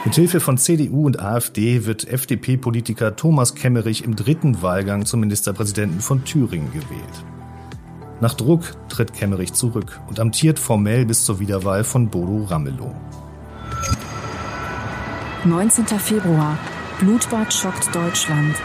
Mithilfe 0.06 0.40
von 0.40 0.60
CDU 0.60 1.08
und 1.08 1.20
AfD 1.20 1.88
wird 1.88 2.08
FDP-Politiker 2.08 3.16
Thomas 3.16 3.56
Kemmerich 3.56 4.04
im 4.04 4.16
dritten 4.16 4.62
Wahlgang 4.62 5.08
zum 5.08 5.22
Ministerpräsidenten 5.22 6.00
von 6.00 6.24
Thüringen 6.24 6.72
gewählt. 6.72 7.26
Nach 8.20 8.36
Druck 8.36 8.76
tritt 8.90 9.14
Kemmerich 9.14 9.54
zurück 9.54 10.00
und 10.08 10.20
amtiert 10.20 10.60
formell 10.60 11.08
bis 11.08 11.26
zur 11.26 11.40
Wiederwahl 11.40 11.84
von 11.84 12.10
Bodo 12.10 12.44
Ramelow. 12.44 12.94
19. 15.46 15.88
Februar. 15.98 16.60
Blutbad 17.02 17.52
schockt 17.52 17.96
Deutschland. 17.96 18.56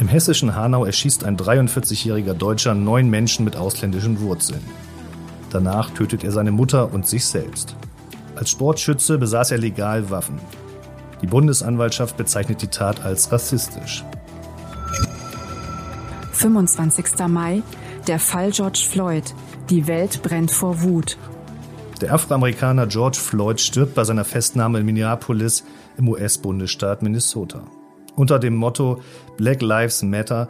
Im 0.00 0.08
hessischen 0.08 0.56
Hanau 0.56 0.86
erschießt 0.86 1.22
ein 1.22 1.36
43-jähriger 1.36 2.32
Deutscher 2.32 2.74
neun 2.74 3.10
Menschen 3.10 3.44
mit 3.44 3.56
ausländischen 3.56 4.20
Wurzeln. 4.20 4.62
Danach 5.50 5.90
tötet 5.90 6.24
er 6.24 6.32
seine 6.32 6.50
Mutter 6.50 6.90
und 6.94 7.06
sich 7.06 7.26
selbst. 7.26 7.76
Als 8.36 8.48
Sportschütze 8.48 9.18
besaß 9.18 9.50
er 9.50 9.58
legal 9.58 10.08
Waffen. 10.08 10.40
Die 11.20 11.26
Bundesanwaltschaft 11.26 12.16
bezeichnet 12.16 12.62
die 12.62 12.68
Tat 12.68 13.04
als 13.04 13.30
rassistisch. 13.30 14.02
25. 16.32 17.04
Mai, 17.28 17.62
der 18.06 18.18
Fall 18.18 18.50
George 18.50 18.82
Floyd. 18.90 19.34
Die 19.68 19.86
Welt 19.86 20.22
brennt 20.22 20.50
vor 20.50 20.80
Wut. 20.80 21.18
Der 22.02 22.12
Afroamerikaner 22.12 22.88
George 22.88 23.18
Floyd 23.20 23.60
stirbt 23.60 23.94
bei 23.94 24.02
seiner 24.02 24.24
Festnahme 24.24 24.80
in 24.80 24.84
Minneapolis 24.84 25.62
im 25.96 26.08
US-Bundesstaat 26.08 27.00
Minnesota. 27.00 27.62
Unter 28.16 28.40
dem 28.40 28.56
Motto 28.56 29.00
Black 29.36 29.62
Lives 29.62 30.02
Matter 30.02 30.48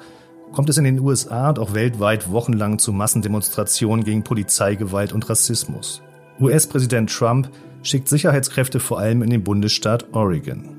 kommt 0.52 0.70
es 0.70 0.78
in 0.78 0.84
den 0.84 0.98
USA 0.98 1.50
und 1.50 1.58
auch 1.58 1.74
weltweit 1.74 2.30
wochenlang 2.30 2.78
zu 2.78 2.94
Massendemonstrationen 2.94 4.02
gegen 4.02 4.24
Polizeigewalt 4.24 5.12
und 5.12 5.28
Rassismus. 5.28 6.00
US-Präsident 6.40 7.12
Trump 7.12 7.50
schickt 7.82 8.08
Sicherheitskräfte 8.08 8.80
vor 8.80 8.98
allem 8.98 9.22
in 9.22 9.28
den 9.28 9.44
Bundesstaat 9.44 10.06
Oregon. 10.14 10.70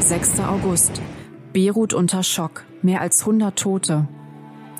Sechster 0.00 0.50
August. 0.50 1.00
Beirut 1.52 1.94
unter 1.94 2.24
Schock. 2.24 2.64
Mehr 2.82 3.00
als 3.00 3.20
100 3.20 3.56
Tote. 3.56 4.08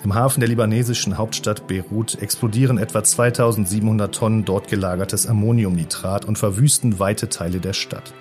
Im 0.05 0.15
Hafen 0.15 0.41
der 0.41 0.49
libanesischen 0.49 1.17
Hauptstadt 1.17 1.69
Beirut 1.69 2.21
explodieren 2.21 2.77
etwa 2.79 3.05
2700 3.05 4.13
Tonnen 4.13 4.45
dort 4.45 4.67
gelagertes 4.67 5.29
Ammoniumnitrat 5.29 6.25
und 6.25 6.39
verwüsten 6.39 6.99
weite 6.99 7.29
Teile 7.29 7.61
der 7.61 7.73
Stadt. 7.73 8.13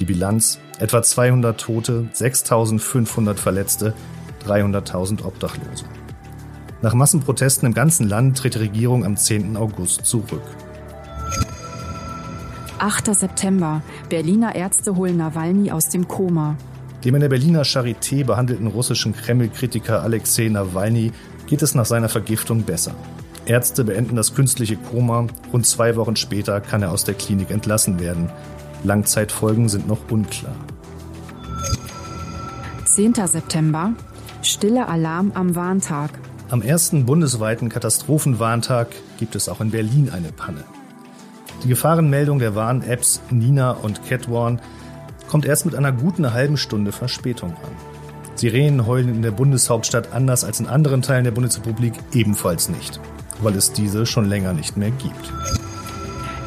Die 0.00 0.04
Bilanz: 0.04 0.58
etwa 0.80 1.00
200 1.00 1.60
Tote, 1.60 2.08
6500 2.12 3.38
Verletzte, 3.38 3.94
300.000 4.44 5.24
Obdachlose. 5.24 5.84
Nach 6.82 6.94
Massenprotesten 6.94 7.66
im 7.66 7.74
ganzen 7.74 8.08
Land 8.08 8.38
tritt 8.38 8.54
die 8.54 8.58
Regierung 8.58 9.04
am 9.04 9.16
10. 9.16 9.56
August 9.56 10.04
zurück. 10.04 10.42
8. 12.78 13.14
September. 13.14 13.82
Berliner 14.08 14.54
Ärzte 14.56 14.96
holen 14.96 15.16
Nawalny 15.16 15.70
aus 15.70 15.88
dem 15.88 16.08
Koma. 16.08 16.56
Dem 17.04 17.14
in 17.14 17.20
der 17.20 17.28
Berliner 17.28 17.62
Charité 17.62 18.24
behandelten 18.24 18.66
russischen 18.66 19.14
Kreml-Kritiker 19.14 20.02
Alexei 20.02 20.48
Nawalny 20.48 21.12
geht 21.46 21.62
es 21.62 21.74
nach 21.74 21.86
seiner 21.86 22.08
Vergiftung 22.08 22.62
besser. 22.62 22.94
Ärzte 23.46 23.84
beenden 23.84 24.16
das 24.16 24.34
künstliche 24.34 24.76
Koma. 24.76 25.26
Rund 25.52 25.64
zwei 25.64 25.96
Wochen 25.96 26.16
später 26.16 26.60
kann 26.60 26.82
er 26.82 26.90
aus 26.90 27.04
der 27.04 27.14
Klinik 27.14 27.50
entlassen 27.50 28.00
werden. 28.00 28.30
Langzeitfolgen 28.84 29.68
sind 29.68 29.86
noch 29.86 30.10
unklar. 30.10 30.54
10. 32.84 33.14
September. 33.26 33.92
Stille 34.42 34.88
Alarm 34.88 35.32
am 35.34 35.54
Warntag. 35.54 36.10
Am 36.50 36.62
ersten 36.62 37.06
bundesweiten 37.06 37.68
Katastrophenwarntag 37.68 38.88
gibt 39.18 39.36
es 39.36 39.48
auch 39.48 39.60
in 39.60 39.70
Berlin 39.70 40.10
eine 40.12 40.32
Panne. 40.32 40.64
Die 41.62 41.68
Gefahrenmeldung 41.68 42.38
der 42.38 42.54
Warn-Apps 42.54 43.20
Nina 43.30 43.70
und 43.70 44.04
Catwarn 44.06 44.60
kommt 45.28 45.46
erst 45.46 45.66
mit 45.66 45.74
einer 45.74 45.92
guten 45.92 46.32
halben 46.32 46.56
Stunde 46.56 46.92
Verspätung 46.92 47.50
an. 47.50 47.98
Sirenen 48.34 48.86
heulen 48.86 49.08
in 49.08 49.22
der 49.22 49.30
Bundeshauptstadt 49.32 50.12
anders 50.12 50.44
als 50.44 50.60
in 50.60 50.66
anderen 50.66 51.02
Teilen 51.02 51.24
der 51.24 51.32
Bundesrepublik 51.32 51.94
ebenfalls 52.12 52.68
nicht, 52.68 53.00
weil 53.42 53.54
es 53.54 53.72
diese 53.72 54.06
schon 54.06 54.26
länger 54.26 54.52
nicht 54.52 54.76
mehr 54.76 54.90
gibt. 54.90 55.32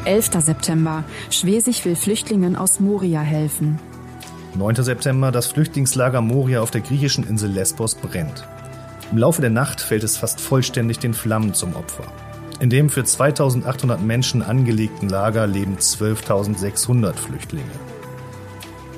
11. 0.04 0.30
September. 0.38 1.04
Schwesig 1.30 1.84
will 1.84 1.96
Flüchtlingen 1.96 2.56
aus 2.56 2.80
Moria 2.80 3.20
helfen. 3.20 3.78
9. 4.56 4.76
September. 4.76 5.30
Das 5.30 5.46
Flüchtlingslager 5.46 6.20
Moria 6.20 6.60
auf 6.60 6.70
der 6.70 6.80
griechischen 6.80 7.26
Insel 7.26 7.50
Lesbos 7.50 7.94
brennt. 7.94 8.44
Im 9.12 9.18
Laufe 9.18 9.42
der 9.42 9.50
Nacht 9.50 9.80
fällt 9.80 10.04
es 10.04 10.16
fast 10.16 10.40
vollständig 10.40 10.98
den 10.98 11.14
Flammen 11.14 11.54
zum 11.54 11.76
Opfer. 11.76 12.04
In 12.60 12.70
dem 12.70 12.88
für 12.90 13.04
2800 13.04 14.02
Menschen 14.02 14.42
angelegten 14.42 15.08
Lager 15.08 15.46
leben 15.46 15.76
12.600 15.76 17.14
Flüchtlinge. 17.14 17.91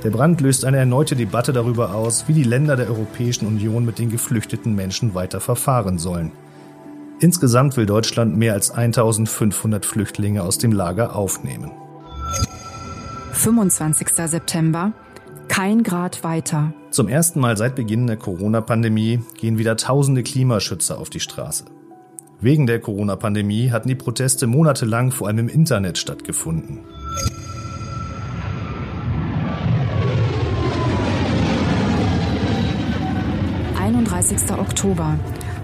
Der 0.05 0.11
Brand 0.11 0.43
löst 0.43 0.67
eine 0.67 0.77
erneute 0.77 1.17
Debatte 1.17 1.55
darüber 1.55 1.95
aus, 1.95 2.29
wie 2.29 2.35
die 2.35 2.43
Länder 2.43 2.77
der 2.77 2.89
Europäischen 2.89 3.47
Union 3.47 3.87
mit 3.87 3.99
den 3.99 4.11
geflüchteten 4.11 4.75
Menschen 4.75 5.15
weiter 5.15 5.41
verfahren 5.41 5.97
sollen. 5.97 6.31
Insgesamt 7.21 7.79
will 7.79 7.87
Deutschland 7.87 8.37
mehr 8.37 8.53
als 8.53 8.71
1500 8.71 9.87
Flüchtlinge 9.87 10.43
aus 10.43 10.59
dem 10.59 10.73
Lager 10.73 11.17
aufnehmen. 11.17 11.71
25. 13.33 14.09
September 14.27 14.93
kein 15.49 15.83
Grad 15.83 16.23
weiter. 16.23 16.75
Zum 16.91 17.09
ersten 17.09 17.41
Mal 17.41 17.57
seit 17.57 17.75
Beginn 17.75 18.07
der 18.07 18.17
Corona-Pandemie 18.17 19.21
gehen 19.39 19.57
wieder 19.57 19.77
tausende 19.77 20.23
Klimaschützer 20.23 20.99
auf 20.99 21.11
die 21.11 21.21
Straße. 21.21 21.65
Wegen 22.41 22.67
der 22.67 22.81
Corona-Pandemie 22.81 23.71
hatten 23.71 23.89
die 23.89 23.95
Proteste 23.95 24.47
monatelang 24.47 25.13
vor 25.13 25.29
allem 25.29 25.39
im 25.39 25.49
Internet 25.49 25.97
stattgefunden. 25.97 26.81
Oktober. 34.75 35.17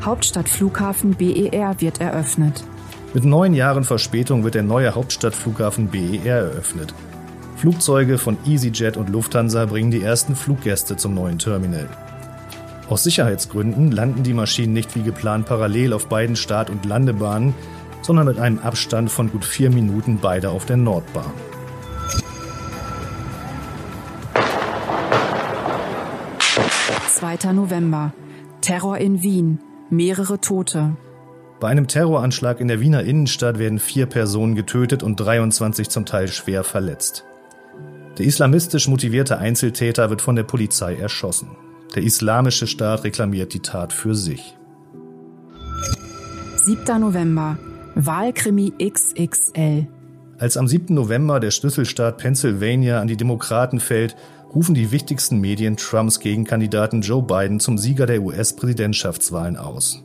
Hauptstadtflughafen 0.04 1.16
BER 1.16 1.80
wird 1.80 2.00
eröffnet. 2.00 2.62
Mit 3.12 3.24
neun 3.24 3.54
Jahren 3.54 3.82
Verspätung 3.82 4.44
wird 4.44 4.54
der 4.54 4.62
neue 4.62 4.94
Hauptstadtflughafen 4.94 5.88
BER 5.88 6.24
eröffnet. 6.24 6.94
Flugzeuge 7.56 8.18
von 8.18 8.38
EasyJet 8.46 8.96
und 8.96 9.10
Lufthansa 9.10 9.66
bringen 9.66 9.90
die 9.90 10.00
ersten 10.00 10.36
Fluggäste 10.36 10.96
zum 10.96 11.14
neuen 11.14 11.40
Terminal. 11.40 11.88
Aus 12.88 13.02
Sicherheitsgründen 13.02 13.90
landen 13.90 14.22
die 14.22 14.32
Maschinen 14.32 14.74
nicht 14.74 14.94
wie 14.94 15.02
geplant 15.02 15.46
parallel 15.46 15.92
auf 15.92 16.06
beiden 16.06 16.36
Start- 16.36 16.70
und 16.70 16.86
Landebahnen, 16.86 17.52
sondern 18.02 18.26
mit 18.26 18.38
einem 18.38 18.60
Abstand 18.60 19.10
von 19.10 19.28
gut 19.32 19.44
vier 19.44 19.70
Minuten 19.70 20.20
beide 20.22 20.50
auf 20.50 20.66
der 20.66 20.76
Nordbahn. 20.76 21.32
Zweiter 27.08 27.52
November. 27.52 28.12
Terror 28.60 28.98
in 28.98 29.22
Wien. 29.22 29.58
mehrere 29.90 30.40
Tote. 30.40 30.96
Bei 31.58 31.68
einem 31.68 31.88
Terroranschlag 31.88 32.60
in 32.60 32.68
der 32.68 32.80
Wiener 32.80 33.02
Innenstadt 33.02 33.58
werden 33.58 33.78
vier 33.78 34.06
Personen 34.06 34.54
getötet 34.54 35.02
und 35.02 35.16
23 35.16 35.88
zum 35.88 36.06
Teil 36.06 36.28
schwer 36.28 36.64
verletzt. 36.64 37.24
Der 38.18 38.26
islamistisch 38.26 38.88
motivierte 38.88 39.38
Einzeltäter 39.38 40.10
wird 40.10 40.22
von 40.22 40.36
der 40.36 40.44
Polizei 40.44 40.94
erschossen. 40.94 41.48
Der 41.94 42.02
islamische 42.02 42.66
Staat 42.66 43.04
reklamiert 43.04 43.52
die 43.52 43.60
Tat 43.60 43.92
für 43.92 44.14
sich. 44.14 44.56
7. 46.56 47.00
November. 47.00 47.58
Wahlkrimi 47.94 48.72
XXL. 48.78 49.86
Als 50.38 50.56
am 50.56 50.68
7. 50.68 50.94
November 50.94 51.40
der 51.40 51.50
Schlüsselstaat 51.50 52.16
Pennsylvania 52.18 53.00
an 53.00 53.08
die 53.08 53.16
Demokraten 53.16 53.80
fällt, 53.80 54.16
rufen 54.54 54.74
die 54.74 54.90
wichtigsten 54.90 55.40
Medien 55.40 55.76
Trumps 55.76 56.20
Gegenkandidaten 56.20 57.02
Joe 57.02 57.22
Biden 57.22 57.60
zum 57.60 57.78
Sieger 57.78 58.06
der 58.06 58.22
US-Präsidentschaftswahlen 58.22 59.56
aus. 59.56 60.02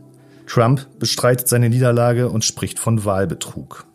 Trump 0.48 0.88
bestreitet 1.00 1.48
seine 1.48 1.70
Niederlage 1.70 2.30
und 2.30 2.46
spricht 2.46 2.80
von 2.80 3.04
Wahlbetrug. 3.06 3.86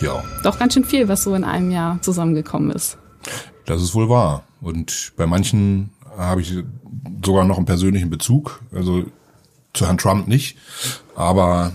Ja. 0.00 0.24
Doch 0.42 0.58
ganz 0.58 0.74
schön 0.74 0.84
viel, 0.84 1.08
was 1.08 1.22
so 1.22 1.34
in 1.34 1.44
einem 1.44 1.70
Jahr 1.70 2.00
zusammengekommen 2.02 2.70
ist. 2.70 2.98
Das 3.66 3.82
ist 3.82 3.94
wohl 3.94 4.08
wahr. 4.08 4.44
Und 4.60 5.12
bei 5.16 5.26
manchen 5.26 5.90
habe 6.16 6.40
ich 6.40 6.56
sogar 7.24 7.44
noch 7.44 7.56
einen 7.56 7.66
persönlichen 7.66 8.10
Bezug. 8.10 8.62
Also 8.72 9.04
zu 9.72 9.86
Herrn 9.86 9.98
Trump 9.98 10.26
nicht. 10.26 10.56
Aber 11.14 11.72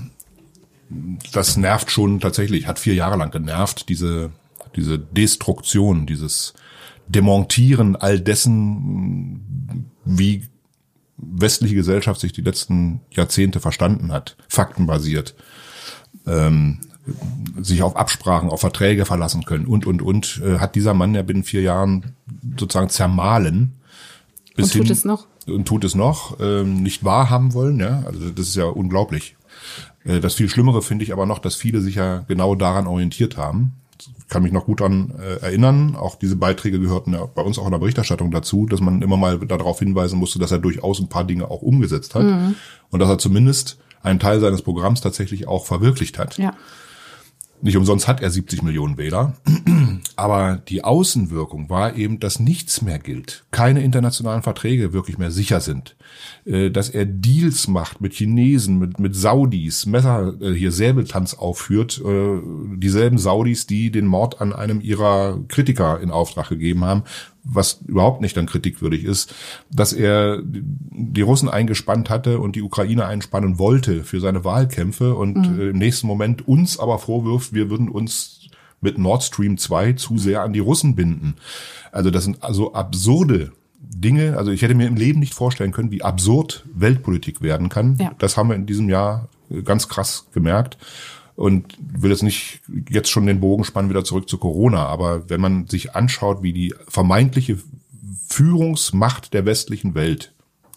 das 1.32 1.58
nervt 1.58 1.92
schon 1.92 2.20
tatsächlich, 2.20 2.68
hat 2.68 2.80
vier 2.80 2.94
Jahre 2.94 3.18
lang 3.18 3.32
genervt, 3.32 3.90
diese, 3.90 4.32
diese 4.76 5.00
Destruktion, 5.00 6.06
dieses 6.06 6.54
Demontieren 7.08 7.96
all 7.96 8.20
dessen, 8.20 9.92
wie 10.06 10.44
westliche 11.18 11.76
Gesellschaft 11.76 12.20
sich 12.20 12.34
die 12.34 12.42
letzten 12.42 13.02
Jahrzehnte 13.12 13.60
verstanden 13.60 14.12
hat, 14.12 14.36
faktenbasiert, 14.48 15.36
ähm, 16.26 16.80
sich 17.62 17.84
auf 17.84 17.96
Absprachen, 17.96 18.50
auf 18.50 18.62
Verträge 18.62 19.06
verlassen 19.06 19.46
können 19.46 19.66
und, 19.66 19.86
und, 19.86 20.02
und, 20.02 20.42
äh, 20.44 20.58
hat 20.58 20.76
dieser 20.76 20.94
Mann 20.94 21.14
ja 21.14 21.22
binnen 21.22 21.44
vier 21.44 21.62
Jahren 21.62 22.16
sozusagen 22.60 22.90
zermahlen. 22.90 23.74
Bis 24.56 24.66
und 24.66 24.74
tut 24.74 24.88
hin, 24.88 24.92
es 24.92 25.06
noch? 25.06 25.28
Und 25.46 25.68
tut 25.68 25.84
es 25.84 25.94
noch, 25.94 26.40
ähm, 26.40 26.82
nicht 26.82 27.04
wahrhaben 27.04 27.54
wollen, 27.54 27.80
ja, 27.80 28.04
also 28.06 28.30
das 28.32 28.48
ist 28.48 28.56
ja 28.56 28.66
unglaublich. 28.66 29.36
Äh, 30.04 30.20
das 30.20 30.34
viel 30.34 30.50
Schlimmere 30.50 30.82
finde 30.82 31.04
ich 31.04 31.14
aber 31.14 31.26
noch, 31.28 31.40
dass 31.40 31.56
viele 31.56 31.82
sich 31.82 31.96
ja 31.96 32.26
genau 32.28 32.56
daran 32.56 32.88
orientiert 32.88 33.38
haben 33.38 33.74
kann 34.30 34.44
mich 34.44 34.52
noch 34.52 34.66
gut 34.66 34.82
an 34.82 35.14
äh, 35.20 35.42
erinnern. 35.42 35.96
Auch 35.96 36.16
diese 36.16 36.36
Beiträge 36.36 36.80
gehörten 36.80 37.14
ja 37.14 37.26
bei 37.26 37.42
uns 37.42 37.58
auch 37.58 37.66
in 37.66 37.72
der 37.72 37.80
Berichterstattung 37.80 38.32
dazu, 38.32 38.66
dass 38.66 38.82
man 38.82 39.02
immer 39.02 39.18
mal 39.18 39.40
darauf 39.40 39.80
hinweisen 39.80 40.20
musste, 40.20 40.40
dass 40.40 40.52
er 40.52 40.60
durchaus 40.60 41.00
ein 41.00 41.10
paar 41.10 41.24
Dinge 41.24 41.50
auch 41.50 41.62
umgesetzt 41.62 42.16
hat 42.16 42.24
mhm. 42.24 42.56
und 42.92 43.00
dass 43.00 43.10
er 43.10 43.18
zumindest 43.18 43.78
einen 44.02 44.20
Teil 44.20 44.40
seines 44.40 44.62
Programms 44.62 45.02
tatsächlich 45.02 45.48
auch 45.48 45.66
verwirklicht 45.66 46.20
hat. 46.20 46.38
Ja. 46.38 46.54
Nicht 47.62 47.78
umsonst 47.78 48.08
hat 48.08 48.22
er 48.22 48.30
70 48.30 48.62
Millionen 48.64 48.98
Wähler. 48.98 49.34
Aber 50.16 50.58
die 50.68 50.84
Außenwirkung 50.84 51.70
war 51.70 51.96
eben, 51.96 52.20
dass 52.20 52.40
nichts 52.40 52.82
mehr 52.82 53.00
gilt. 53.00 53.46
Keine 53.52 53.84
internationalen 53.84 54.44
Verträge 54.44 54.94
wirklich 54.94 55.18
mehr 55.18 55.32
sicher 55.32 55.62
sind. 55.62 55.96
Äh, 56.46 56.70
dass 56.70 56.90
er 56.90 57.06
Deals 57.06 57.68
macht 57.68 58.02
mit 58.02 58.14
Chinesen, 58.14 58.78
mit, 58.78 59.00
mit 59.00 59.16
Saudis, 59.16 59.86
Messer, 59.86 60.36
äh, 60.42 60.54
hier 60.54 60.72
Säbeltanz 60.72 61.34
aufführt. 61.34 62.02
Äh, 62.06 62.40
dieselben 62.76 63.18
Saudis, 63.18 63.66
die 63.66 63.90
den 63.90 64.06
Mord 64.06 64.42
an 64.42 64.54
einem 64.54 64.82
ihrer 64.82 65.40
Kritiker 65.48 66.00
in 66.00 66.12
Auftrag 66.12 66.50
gegeben 66.50 66.86
haben 66.86 67.04
was 67.46 67.80
überhaupt 67.86 68.22
nicht 68.22 68.36
dann 68.36 68.48
kritikwürdig 68.48 69.06
ist, 69.06 69.34
dass 69.72 69.94
er 69.94 70.42
die 70.44 71.22
Russen 71.22 71.48
eingespannt 71.48 72.10
hatte 72.10 72.40
und 72.40 72.56
die 72.56 72.62
Ukraine 72.62 73.06
einspannen 73.06 73.60
wollte 73.60 74.04
für 74.04 74.20
seine 74.20 74.44
Wahlkämpfe 74.44 75.14
und 75.16 75.38
mhm. 75.38 75.70
im 75.70 75.78
nächsten 75.78 76.08
Moment 76.08 76.48
uns 76.48 76.80
aber 76.80 76.98
vorwirft, 77.00 77.54
wir 77.54 77.70
würden 77.70 77.88
uns 77.88 78.50
mit 78.82 78.98
Nord 78.98 79.24
Stream 79.24 79.58
2 79.58 79.94
zu 79.94 80.18
sehr 80.18 80.42
an 80.42 80.54
die 80.54 80.60
Russen 80.60 80.96
binden. 80.96 81.36
Also 81.92 82.12
das 82.12 82.24
sind 82.24 82.44
also 82.44 82.74
absurde 82.74 83.52
Dinge, 83.80 84.38
also 84.38 84.52
ich 84.52 84.62
hätte 84.62 84.76
mir 84.76 84.88
im 84.88 84.96
Leben 84.96 85.20
nicht 85.20 85.34
vorstellen 85.34 85.72
können, 85.72 85.92
wie 85.92 86.02
absurd 86.02 86.66
Weltpolitik 86.74 87.42
werden 87.42 87.70
kann. 87.70 87.98
Ja. 88.00 88.12
Das 88.18 88.36
haben 88.36 88.50
wir 88.50 88.56
in 88.56 88.66
diesem 88.66 88.90
Jahr 88.90 89.30
ganz 89.64 89.88
krass 89.88 90.28
gemerkt 90.34 90.78
und 91.36 91.78
will 91.80 92.12
jetzt 92.12 92.24
nicht 92.24 92.62
jetzt 92.90 93.10
schon 93.10 93.26
den 93.26 93.40
Bogen 93.40 93.64
spannen 93.64 93.90
wieder 93.90 94.04
zurück 94.04 94.30
zu 94.30 94.38
Corona, 94.38 94.86
aber 94.86 95.30
wenn 95.30 95.42
man 95.42 95.68
sich 95.68 95.96
anschaut, 95.96 96.44
wie 96.44 96.54
die 96.54 96.74
vermeintliche 96.88 97.58
Führungsmacht 98.28 99.34
der 99.34 99.46
westlichen 99.46 99.96
Welt, 99.96 100.34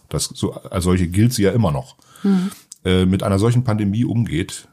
das 0.09 0.25
so 0.25 0.55
als 0.55 0.85
solche 0.85 1.09
gilt 1.09 1.33
sie 1.33 1.43
ja 1.43 1.53
immer 1.53 1.71
noch, 1.71 1.97
mhm. 2.23 2.51
äh, 2.85 3.07
mit 3.07 3.23
einer 3.23 3.39
solchen 3.39 3.65
Pandemie 3.65 4.05
umgeht, 4.05 4.69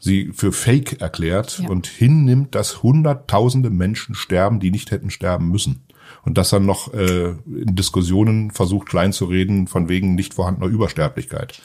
sie 0.00 0.30
für 0.34 0.52
Fake 0.52 1.00
erklärt 1.00 1.60
ja. 1.60 1.68
und 1.68 1.86
hinnimmt, 1.86 2.54
dass 2.54 2.82
hunderttausende 2.82 3.70
Menschen 3.70 4.14
sterben, 4.14 4.58
die 4.58 4.70
nicht 4.70 4.90
hätten 4.90 5.10
sterben 5.10 5.50
müssen. 5.50 5.82
Und 6.22 6.36
das 6.36 6.50
dann 6.50 6.66
noch 6.66 6.92
äh, 6.92 7.30
in 7.46 7.76
Diskussionen 7.76 8.50
versucht 8.50 8.88
klein 8.88 9.12
zu 9.12 9.26
reden 9.26 9.68
von 9.68 9.88
wegen 9.88 10.14
nicht 10.16 10.34
vorhandener 10.34 10.66
Übersterblichkeit. 10.66 11.60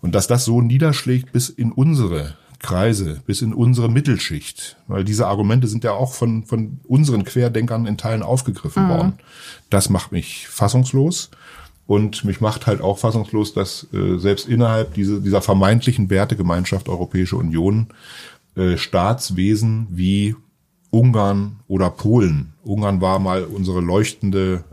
Und 0.00 0.14
dass 0.14 0.26
das 0.26 0.44
so 0.44 0.60
niederschlägt 0.60 1.32
bis 1.32 1.48
in 1.48 1.72
unsere 1.72 2.36
Kreise, 2.58 3.22
bis 3.26 3.42
in 3.42 3.54
unsere 3.54 3.88
Mittelschicht, 3.88 4.76
weil 4.88 5.04
diese 5.04 5.28
Argumente 5.28 5.68
sind 5.68 5.84
ja 5.84 5.92
auch 5.92 6.12
von, 6.12 6.44
von 6.44 6.80
unseren 6.88 7.24
Querdenkern 7.24 7.86
in 7.86 7.96
Teilen 7.96 8.22
aufgegriffen 8.22 8.84
mhm. 8.84 8.88
worden. 8.88 9.12
Das 9.70 9.90
macht 9.90 10.12
mich 10.12 10.48
fassungslos. 10.48 11.30
Und 11.86 12.24
mich 12.24 12.42
macht 12.42 12.66
halt 12.66 12.82
auch 12.82 12.98
fassungslos, 12.98 13.54
dass 13.54 13.86
äh, 13.94 14.18
selbst 14.18 14.46
innerhalb 14.46 14.92
diese, 14.92 15.22
dieser 15.22 15.40
vermeintlichen 15.40 16.10
Wertegemeinschaft 16.10 16.88
Europäische 16.88 17.36
Union 17.36 17.86
äh, 18.56 18.76
Staatswesen 18.76 19.86
wie 19.90 20.36
Ungarn 20.90 21.60
oder 21.66 21.88
Polen. 21.90 22.52
Ungarn 22.62 23.00
war 23.00 23.18
mal 23.20 23.44
unsere 23.44 23.80
leuchtende 23.80 24.64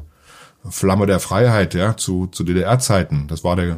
Flamme 0.70 1.06
der 1.06 1.20
Freiheit, 1.20 1.74
ja, 1.74 1.96
zu, 1.96 2.28
zu 2.28 2.44
DDR-Zeiten. 2.44 3.28
Das 3.28 3.44
war 3.44 3.56
der 3.56 3.78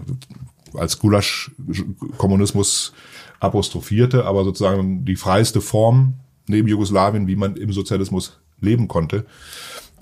als 0.73 0.99
Gulasch-Kommunismus 0.99 2.93
apostrophierte, 3.39 4.25
aber 4.25 4.43
sozusagen 4.43 5.05
die 5.05 5.15
freiste 5.15 5.61
Form 5.61 6.15
neben 6.47 6.67
Jugoslawien, 6.67 7.27
wie 7.27 7.35
man 7.35 7.55
im 7.55 7.71
Sozialismus 7.71 8.39
leben 8.59 8.87
konnte. 8.87 9.25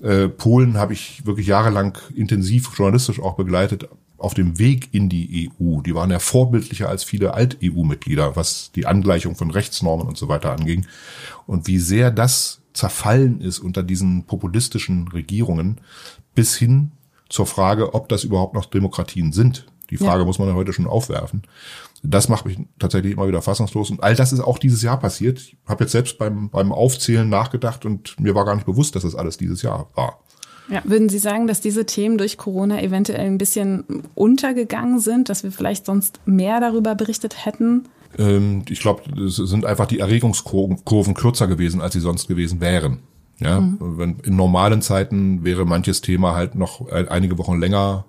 Äh, 0.02 0.28
Polen 0.28 0.76
habe 0.76 0.92
ich 0.92 1.26
wirklich 1.26 1.46
jahrelang 1.46 1.98
intensiv 2.14 2.70
journalistisch 2.76 3.20
auch 3.20 3.34
begleitet 3.34 3.88
auf 4.18 4.34
dem 4.34 4.58
Weg 4.58 4.88
in 4.92 5.08
die 5.08 5.50
EU. 5.60 5.80
Die 5.82 5.94
waren 5.94 6.10
ja 6.10 6.18
vorbildlicher 6.18 6.88
als 6.88 7.04
viele 7.04 7.34
Alt-EU-Mitglieder, 7.34 8.36
was 8.36 8.72
die 8.74 8.86
Angleichung 8.86 9.36
von 9.36 9.50
Rechtsnormen 9.50 10.06
und 10.06 10.16
so 10.16 10.28
weiter 10.28 10.52
anging. 10.52 10.86
Und 11.46 11.66
wie 11.66 11.78
sehr 11.78 12.10
das 12.10 12.60
zerfallen 12.72 13.40
ist 13.40 13.58
unter 13.58 13.82
diesen 13.82 14.24
populistischen 14.24 15.08
Regierungen 15.08 15.80
bis 16.34 16.56
hin 16.56 16.92
zur 17.28 17.46
Frage, 17.46 17.94
ob 17.94 18.08
das 18.08 18.24
überhaupt 18.24 18.54
noch 18.54 18.66
Demokratien 18.66 19.32
sind. 19.32 19.66
Die 19.90 19.96
Frage 19.96 20.20
ja. 20.20 20.24
muss 20.24 20.38
man 20.38 20.48
ja 20.48 20.54
heute 20.54 20.72
schon 20.72 20.86
aufwerfen. 20.86 21.42
Das 22.02 22.28
macht 22.28 22.44
mich 22.44 22.58
tatsächlich 22.78 23.12
immer 23.12 23.28
wieder 23.28 23.42
fassungslos. 23.42 23.90
Und 23.90 24.02
all 24.02 24.14
das 24.14 24.32
ist 24.32 24.40
auch 24.40 24.58
dieses 24.58 24.82
Jahr 24.82 24.98
passiert. 24.98 25.38
Ich 25.38 25.56
habe 25.66 25.84
jetzt 25.84 25.92
selbst 25.92 26.18
beim, 26.18 26.50
beim 26.50 26.72
Aufzählen 26.72 27.28
nachgedacht 27.28 27.84
und 27.84 28.18
mir 28.20 28.34
war 28.34 28.44
gar 28.44 28.54
nicht 28.54 28.66
bewusst, 28.66 28.94
dass 28.94 29.02
das 29.02 29.14
alles 29.14 29.36
dieses 29.36 29.62
Jahr 29.62 29.88
war. 29.94 30.20
Ja, 30.68 30.82
würden 30.84 31.08
Sie 31.08 31.18
sagen, 31.18 31.46
dass 31.46 31.60
diese 31.60 31.86
Themen 31.86 32.18
durch 32.18 32.38
Corona 32.38 32.82
eventuell 32.82 33.26
ein 33.26 33.38
bisschen 33.38 33.84
untergegangen 34.14 34.98
sind, 34.98 35.28
dass 35.28 35.44
wir 35.44 35.52
vielleicht 35.52 35.86
sonst 35.86 36.20
mehr 36.26 36.60
darüber 36.60 36.94
berichtet 36.96 37.46
hätten? 37.46 37.84
Ähm, 38.18 38.62
ich 38.68 38.80
glaube, 38.80 39.02
es 39.22 39.36
sind 39.36 39.64
einfach 39.64 39.86
die 39.86 40.00
Erregungskurven 40.00 41.14
kürzer 41.14 41.46
gewesen, 41.46 41.80
als 41.80 41.94
sie 41.94 42.00
sonst 42.00 42.26
gewesen 42.26 42.60
wären. 42.60 42.98
Ja, 43.38 43.60
mhm. 43.60 43.98
wenn 43.98 44.16
in 44.20 44.34
normalen 44.34 44.80
Zeiten 44.82 45.44
wäre 45.44 45.66
manches 45.66 46.00
Thema 46.00 46.34
halt 46.34 46.54
noch 46.54 46.88
einige 46.90 47.36
Wochen 47.38 47.60
länger 47.60 48.06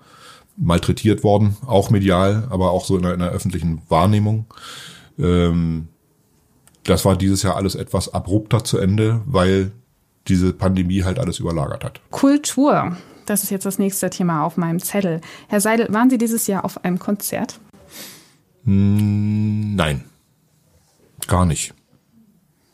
malträtiert 0.58 1.24
worden, 1.24 1.56
auch 1.66 1.90
medial, 1.90 2.48
aber 2.50 2.72
auch 2.72 2.86
so 2.86 2.98
in 2.98 3.04
der, 3.04 3.14
in 3.14 3.20
der 3.20 3.30
öffentlichen 3.30 3.82
Wahrnehmung. 3.90 4.46
Ähm, 5.20 5.88
das 6.84 7.06
war 7.06 7.16
dieses 7.16 7.44
Jahr 7.44 7.56
alles 7.56 7.76
etwas 7.76 8.14
abrupter 8.14 8.64
zu 8.64 8.78
Ende, 8.78 9.22
weil 9.26 9.72
diese 10.28 10.54
Pandemie 10.54 11.04
halt 11.04 11.20
alles 11.20 11.40
überlagert 11.40 11.84
hat. 11.84 12.02
Kultur, 12.12 12.98
das 13.26 13.44
ist 13.44 13.50
jetzt 13.50 13.66
das 13.66 13.80
nächste 13.80 14.10
Thema 14.10 14.44
auf 14.44 14.58
meinem 14.58 14.80
Zettel. 14.80 15.22
Herr 15.48 15.62
Seidel, 15.62 15.94
waren 15.94 16.10
Sie 16.10 16.18
dieses 16.18 16.48
Jahr 16.48 16.66
auf 16.66 16.84
einem 16.84 17.00
Konzert? 17.00 17.60
Hm, 18.64 19.76
nein, 19.76 20.04
gar 21.28 21.46
nicht. 21.46 21.74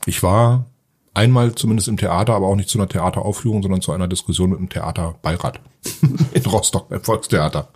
Ich 0.05 0.23
war 0.23 0.65
einmal 1.14 1.55
zumindest 1.55 1.88
im 1.88 1.97
Theater, 1.97 2.34
aber 2.34 2.47
auch 2.47 2.55
nicht 2.55 2.69
zu 2.69 2.77
einer 2.77 2.89
Theateraufführung, 2.89 3.61
sondern 3.61 3.81
zu 3.81 3.91
einer 3.91 4.07
Diskussion 4.07 4.49
mit 4.49 4.60
dem 4.60 4.69
Theaterbeirat 4.69 5.60
in 6.34 6.45
Rostock 6.45 6.89
beim 6.89 7.03
Volkstheater. 7.03 7.68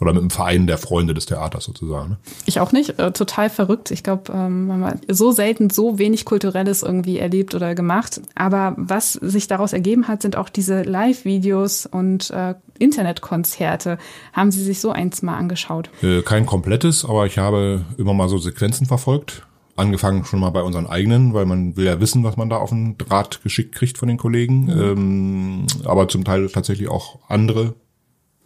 Oder 0.00 0.12
mit 0.12 0.20
einem 0.20 0.30
Verein 0.30 0.68
der 0.68 0.78
Freunde 0.78 1.12
des 1.12 1.26
Theaters 1.26 1.64
sozusagen. 1.64 2.10
Ne? 2.10 2.16
Ich 2.46 2.60
auch 2.60 2.70
nicht. 2.70 3.00
Äh, 3.00 3.10
total 3.10 3.50
verrückt. 3.50 3.90
Ich 3.90 4.04
glaube, 4.04 4.32
ähm, 4.32 4.68
man 4.68 4.84
hat 4.84 4.98
so 5.08 5.32
selten 5.32 5.70
so 5.70 5.98
wenig 5.98 6.24
Kulturelles 6.24 6.84
irgendwie 6.84 7.18
erlebt 7.18 7.54
oder 7.54 7.74
gemacht. 7.74 8.20
Aber 8.36 8.74
was 8.76 9.14
sich 9.14 9.48
daraus 9.48 9.72
ergeben 9.72 10.06
hat, 10.06 10.22
sind 10.22 10.36
auch 10.36 10.50
diese 10.50 10.82
Live-Videos 10.82 11.86
und 11.86 12.30
äh, 12.30 12.54
Internetkonzerte. 12.78 13.98
Haben 14.32 14.52
Sie 14.52 14.62
sich 14.62 14.80
so 14.80 14.90
eins 14.90 15.22
mal 15.22 15.36
angeschaut? 15.36 15.90
Äh, 16.00 16.22
kein 16.22 16.46
komplettes, 16.46 17.04
aber 17.04 17.26
ich 17.26 17.38
habe 17.38 17.84
immer 17.96 18.14
mal 18.14 18.28
so 18.28 18.38
Sequenzen 18.38 18.86
verfolgt. 18.86 19.47
Angefangen 19.78 20.24
schon 20.24 20.40
mal 20.40 20.50
bei 20.50 20.62
unseren 20.62 20.88
eigenen, 20.88 21.34
weil 21.34 21.46
man 21.46 21.76
will 21.76 21.86
ja 21.86 22.00
wissen, 22.00 22.24
was 22.24 22.36
man 22.36 22.50
da 22.50 22.56
auf 22.56 22.70
den 22.70 22.98
Draht 22.98 23.42
geschickt 23.44 23.76
kriegt 23.76 23.96
von 23.96 24.08
den 24.08 24.16
Kollegen. 24.16 24.64
Mhm. 24.64 24.80
Ähm, 24.80 25.66
aber 25.84 26.08
zum 26.08 26.24
Teil 26.24 26.48
tatsächlich 26.48 26.88
auch 26.88 27.20
andere 27.28 27.74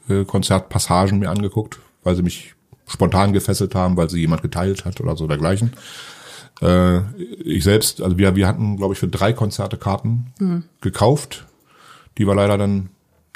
äh, 0.08 0.24
Konzertpassagen 0.24 1.18
mir 1.18 1.30
angeguckt, 1.30 1.78
weil 2.02 2.16
sie 2.16 2.22
mich 2.22 2.54
spontan 2.86 3.32
gefesselt 3.32 3.74
haben, 3.74 3.96
weil 3.96 4.10
sie 4.10 4.20
jemand 4.20 4.42
geteilt 4.42 4.84
hat 4.84 5.00
oder 5.00 5.16
so 5.16 5.26
dergleichen. 5.26 5.72
Äh, 6.60 7.00
ich 7.42 7.64
selbst, 7.64 8.02
also 8.02 8.18
wir, 8.18 8.36
wir 8.36 8.46
hatten, 8.46 8.76
glaube 8.76 8.92
ich, 8.92 9.00
für 9.00 9.08
drei 9.08 9.32
Konzerte 9.32 9.78
Karten 9.78 10.32
mhm. 10.38 10.64
gekauft, 10.82 11.46
die 12.18 12.26
wir 12.26 12.34
leider 12.34 12.58
dann 12.58 12.90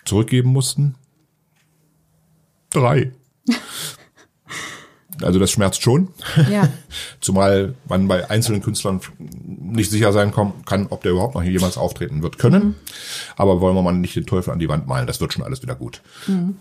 zurückgeben 0.04 0.50
mussten. 0.50 0.96
Drei. 2.70 3.12
Also 5.22 5.38
das 5.38 5.50
schmerzt 5.50 5.82
schon. 5.82 6.08
Ja. 6.50 6.68
Zumal 7.20 7.74
man 7.88 8.08
bei 8.08 8.28
einzelnen 8.30 8.62
Künstlern 8.62 9.00
nicht 9.18 9.90
sicher 9.90 10.12
sein 10.12 10.32
kann, 10.32 10.86
ob 10.90 11.02
der 11.02 11.12
überhaupt 11.12 11.34
noch 11.34 11.42
hier 11.42 11.52
jemals 11.52 11.76
auftreten 11.76 12.22
wird 12.22 12.38
können. 12.38 12.64
Mhm. 12.64 12.74
Aber 13.36 13.60
wollen 13.60 13.74
wir 13.74 13.82
mal 13.82 13.92
nicht 13.92 14.16
den 14.16 14.26
Teufel 14.26 14.52
an 14.52 14.58
die 14.58 14.68
Wand 14.68 14.86
malen, 14.86 15.06
das 15.06 15.20
wird 15.20 15.32
schon 15.32 15.44
alles 15.44 15.62
wieder 15.62 15.74
gut. 15.74 16.02
Mhm. 16.26 16.56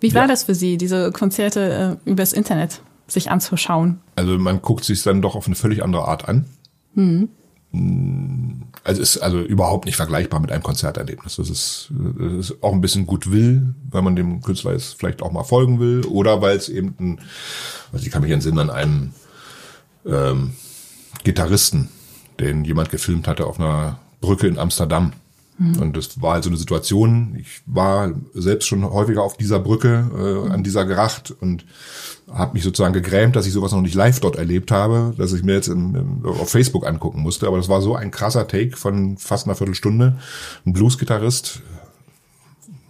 Wie 0.00 0.14
war 0.14 0.22
ja. 0.22 0.28
das 0.28 0.44
für 0.44 0.54
Sie, 0.54 0.76
diese 0.76 1.12
Konzerte 1.12 1.98
äh, 2.04 2.10
übers 2.10 2.32
Internet 2.32 2.80
sich 3.06 3.30
anzuschauen? 3.30 4.00
Also 4.16 4.38
man 4.38 4.62
guckt 4.62 4.84
sich 4.84 5.02
dann 5.02 5.22
doch 5.22 5.34
auf 5.34 5.46
eine 5.46 5.56
völlig 5.56 5.82
andere 5.82 6.06
Art 6.06 6.28
an. 6.28 6.46
Mhm. 6.94 7.28
Also 7.72 9.00
ist 9.00 9.18
also 9.18 9.40
überhaupt 9.40 9.84
nicht 9.84 9.96
vergleichbar 9.96 10.40
mit 10.40 10.50
einem 10.50 10.62
Konzerterlebnis. 10.62 11.36
Das 11.36 11.50
ist, 11.50 11.92
das 12.18 12.50
ist 12.50 12.62
auch 12.62 12.72
ein 12.72 12.80
bisschen 12.80 13.06
Goodwill, 13.06 13.74
weil 13.90 14.02
man 14.02 14.16
dem 14.16 14.42
Künstler 14.42 14.72
jetzt 14.72 14.98
vielleicht 14.98 15.22
auch 15.22 15.30
mal 15.30 15.44
folgen 15.44 15.78
will 15.78 16.04
oder 16.06 16.42
weil 16.42 16.56
es 16.56 16.68
eben 16.68 16.94
ein, 16.98 17.20
also 17.92 18.04
ich 18.04 18.10
kann 18.10 18.22
mich 18.22 18.32
entsinnen 18.32 18.58
an 18.58 18.70
einen 18.70 19.14
ähm, 20.04 20.54
Gitarristen, 21.22 21.90
den 22.40 22.64
jemand 22.64 22.90
gefilmt 22.90 23.28
hatte 23.28 23.46
auf 23.46 23.60
einer 23.60 24.00
Brücke 24.20 24.46
in 24.46 24.58
Amsterdam. 24.58 25.12
Mhm. 25.60 25.76
Und 25.78 25.96
das 25.96 26.20
war 26.22 26.34
also 26.34 26.48
eine 26.48 26.56
Situation, 26.56 27.36
ich 27.38 27.60
war 27.66 28.12
selbst 28.32 28.66
schon 28.66 28.82
häufiger 28.82 29.22
auf 29.22 29.36
dieser 29.36 29.60
Brücke, 29.60 30.10
äh, 30.48 30.52
an 30.52 30.64
dieser 30.64 30.86
Gracht 30.86 31.34
und 31.38 31.66
habe 32.32 32.54
mich 32.54 32.62
sozusagen 32.62 32.94
gegrämt, 32.94 33.36
dass 33.36 33.46
ich 33.46 33.52
sowas 33.52 33.72
noch 33.72 33.82
nicht 33.82 33.94
live 33.94 34.20
dort 34.20 34.36
erlebt 34.36 34.70
habe, 34.70 35.12
dass 35.18 35.34
ich 35.34 35.42
mir 35.42 35.54
jetzt 35.54 35.68
im, 35.68 35.94
im, 35.94 36.24
auf 36.24 36.48
Facebook 36.48 36.86
angucken 36.86 37.20
musste. 37.20 37.46
Aber 37.46 37.58
das 37.58 37.68
war 37.68 37.82
so 37.82 37.94
ein 37.94 38.10
krasser 38.10 38.48
Take 38.48 38.76
von 38.76 39.18
fast 39.18 39.46
einer 39.46 39.54
Viertelstunde. 39.54 40.16
Ein 40.64 40.72
Bluesgitarrist 40.72 41.60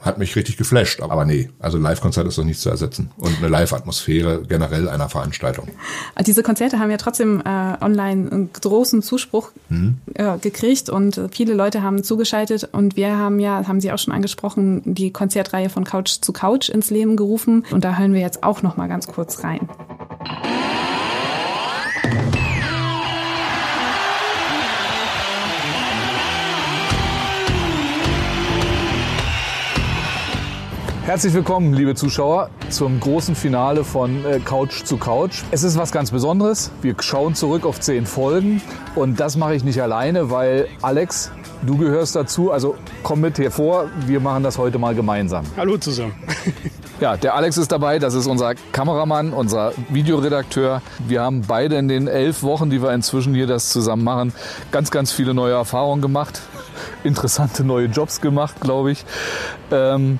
hat 0.01 0.19
mich 0.19 0.35
richtig 0.37 0.57
geflasht. 0.57 1.01
Aber 1.03 1.25
nee, 1.25 1.51
also 1.59 1.79
Live-Konzert 1.79 2.27
ist 2.27 2.39
doch 2.39 2.45
nichts 2.45 2.63
zu 2.63 2.71
ersetzen. 2.71 3.11
Und 3.19 3.37
eine 3.39 3.49
Live-Atmosphäre 3.49 4.43
generell 4.49 4.89
einer 4.89 5.09
Veranstaltung. 5.09 5.69
Diese 6.27 6.43
Konzerte 6.43 6.79
haben 6.79 6.91
ja 6.91 6.97
trotzdem 6.97 7.41
äh, 7.41 7.45
online 7.81 8.31
einen 8.31 8.51
großen 8.53 9.03
Zuspruch 9.03 9.51
mhm. 9.69 9.99
äh, 10.15 10.39
gekriegt 10.39 10.89
und 10.89 11.21
viele 11.33 11.55
Leute 11.55 11.83
haben 11.83 12.03
zugeschaltet 12.03 12.69
und 12.73 12.97
wir 12.97 13.17
haben 13.17 13.41
ja, 13.41 13.67
haben 13.67 13.81
Sie 13.81 13.93
auch 13.93 13.99
schon 13.99 14.15
angesprochen, 14.15 14.83
die 14.85 15.13
Konzertreihe 15.13 15.69
von 15.69 15.85
Couch 15.85 16.19
zu 16.21 16.33
Couch 16.33 16.69
ins 16.69 16.91
Leben 16.91 17.17
gerufen 17.17 17.65
und 17.71 17.85
da 17.85 17.99
hören 17.99 18.15
wir 18.15 18.21
jetzt 18.21 18.43
auch 18.43 18.63
noch 18.63 18.77
mal 18.77 18.89
ganz 18.89 19.07
kurz 19.07 19.45
rein. 19.45 19.69
Herzlich 31.07 31.33
willkommen, 31.33 31.73
liebe 31.73 31.95
Zuschauer, 31.95 32.51
zum 32.69 33.01
großen 33.01 33.35
Finale 33.35 33.85
von 33.85 34.25
äh, 34.25 34.39
Couch 34.39 34.85
zu 34.85 34.99
Couch. 34.99 35.43
Es 35.51 35.63
ist 35.63 35.79
was 35.79 35.93
ganz 35.93 36.11
Besonderes. 36.11 36.71
Wir 36.83 36.95
schauen 37.01 37.35
zurück 37.35 37.65
auf 37.65 37.81
zehn 37.81 38.05
Folgen 38.05 38.61
und 38.95 39.19
das 39.19 39.37
mache 39.37 39.55
ich 39.55 39.65
nicht 39.65 39.81
alleine, 39.81 40.31
weil 40.31 40.69
Alex, 40.83 41.33
du 41.63 41.79
gehörst 41.79 42.15
dazu. 42.15 42.53
Also 42.53 42.77
komm 43.03 43.23
mit 43.23 43.39
hier 43.39 43.51
vor. 43.51 43.89
Wir 44.07 44.21
machen 44.21 44.43
das 44.43 44.59
heute 44.59 44.79
mal 44.79 44.95
gemeinsam. 44.95 45.45
Hallo 45.57 45.79
zusammen. 45.79 46.15
Ja, 47.01 47.17
der 47.17 47.35
Alex 47.35 47.57
ist 47.57 47.73
dabei. 47.73 47.99
Das 47.99 48.13
ist 48.13 48.27
unser 48.27 48.55
Kameramann, 48.73 49.33
unser 49.33 49.73
Videoredakteur. 49.89 50.83
Wir 51.09 51.23
haben 51.23 51.41
beide 51.49 51.77
in 51.77 51.89
den 51.89 52.09
elf 52.09 52.43
Wochen, 52.43 52.69
die 52.69 52.83
wir 52.83 52.93
inzwischen 52.93 53.33
hier 53.33 53.47
das 53.47 53.71
zusammen 53.71 54.05
machen, 54.05 54.35
ganz, 54.71 54.91
ganz 54.91 55.11
viele 55.11 55.33
neue 55.33 55.55
Erfahrungen 55.55 56.03
gemacht. 56.03 56.43
Interessante 57.03 57.65
neue 57.65 57.87
Jobs 57.87 58.21
gemacht, 58.21 58.61
glaube 58.61 58.93
ich. 58.93 59.07
Ähm, 59.71 60.19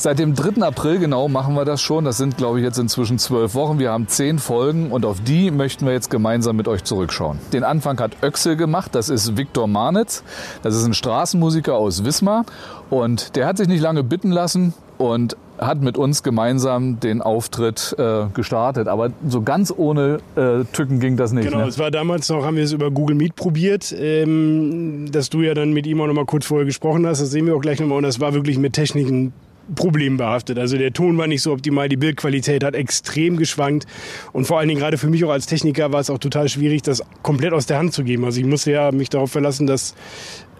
Seit 0.00 0.18
dem 0.18 0.34
3. 0.34 0.62
April 0.62 0.98
genau 0.98 1.28
machen 1.28 1.54
wir 1.56 1.66
das 1.66 1.82
schon. 1.82 2.06
Das 2.06 2.16
sind, 2.16 2.38
glaube 2.38 2.58
ich, 2.58 2.64
jetzt 2.64 2.78
inzwischen 2.78 3.18
zwölf 3.18 3.54
Wochen. 3.54 3.78
Wir 3.78 3.90
haben 3.90 4.08
zehn 4.08 4.38
Folgen 4.38 4.92
und 4.92 5.04
auf 5.04 5.20
die 5.20 5.50
möchten 5.50 5.84
wir 5.84 5.92
jetzt 5.92 6.08
gemeinsam 6.08 6.56
mit 6.56 6.68
euch 6.68 6.84
zurückschauen. 6.84 7.38
Den 7.52 7.64
Anfang 7.64 8.00
hat 8.00 8.12
Öxel 8.22 8.56
gemacht. 8.56 8.94
Das 8.94 9.10
ist 9.10 9.36
Viktor 9.36 9.68
Marnitz. 9.68 10.24
Das 10.62 10.74
ist 10.74 10.86
ein 10.86 10.94
Straßenmusiker 10.94 11.74
aus 11.74 12.02
Wismar. 12.02 12.46
Und 12.88 13.36
der 13.36 13.44
hat 13.44 13.58
sich 13.58 13.68
nicht 13.68 13.82
lange 13.82 14.02
bitten 14.02 14.30
lassen 14.30 14.72
und 14.96 15.36
hat 15.58 15.82
mit 15.82 15.98
uns 15.98 16.22
gemeinsam 16.22 16.98
den 16.98 17.20
Auftritt 17.20 17.94
äh, 17.98 18.24
gestartet. 18.32 18.88
Aber 18.88 19.10
so 19.28 19.42
ganz 19.42 19.70
ohne 19.76 20.20
äh, 20.34 20.64
Tücken 20.72 21.00
ging 21.00 21.18
das 21.18 21.32
nicht. 21.32 21.44
Genau, 21.44 21.58
ne? 21.58 21.68
es 21.68 21.78
war 21.78 21.90
damals 21.90 22.26
noch, 22.30 22.42
haben 22.46 22.56
wir 22.56 22.64
es 22.64 22.72
über 22.72 22.90
Google 22.90 23.16
Meet 23.16 23.36
probiert, 23.36 23.94
ähm, 23.98 25.12
dass 25.12 25.28
du 25.28 25.42
ja 25.42 25.52
dann 25.52 25.74
mit 25.74 25.86
ihm 25.86 26.00
auch 26.00 26.06
noch 26.06 26.14
mal 26.14 26.24
kurz 26.24 26.46
vorher 26.46 26.64
gesprochen 26.64 27.06
hast. 27.06 27.20
Das 27.20 27.30
sehen 27.30 27.44
wir 27.44 27.54
auch 27.54 27.60
gleich 27.60 27.80
nochmal. 27.80 27.98
Und 27.98 28.04
das 28.04 28.18
war 28.18 28.32
wirklich 28.32 28.56
mit 28.56 28.72
Techniken 28.72 29.34
problembehaftet. 29.74 30.58
Also 30.58 30.76
der 30.76 30.92
Ton 30.92 31.16
war 31.18 31.26
nicht 31.26 31.42
so 31.42 31.52
optimal, 31.52 31.88
die 31.88 31.96
Bildqualität 31.96 32.64
hat 32.64 32.74
extrem 32.74 33.36
geschwankt 33.36 33.86
und 34.32 34.46
vor 34.46 34.58
allen 34.58 34.68
Dingen 34.68 34.80
gerade 34.80 34.98
für 34.98 35.08
mich 35.08 35.24
auch 35.24 35.30
als 35.30 35.46
Techniker 35.46 35.92
war 35.92 36.00
es 36.00 36.10
auch 36.10 36.18
total 36.18 36.48
schwierig, 36.48 36.82
das 36.82 37.02
komplett 37.22 37.52
aus 37.52 37.66
der 37.66 37.78
Hand 37.78 37.92
zu 37.92 38.04
geben. 38.04 38.24
Also 38.24 38.40
ich 38.40 38.46
musste 38.46 38.72
ja 38.72 38.92
mich 38.92 39.08
darauf 39.08 39.30
verlassen, 39.32 39.66
dass 39.66 39.94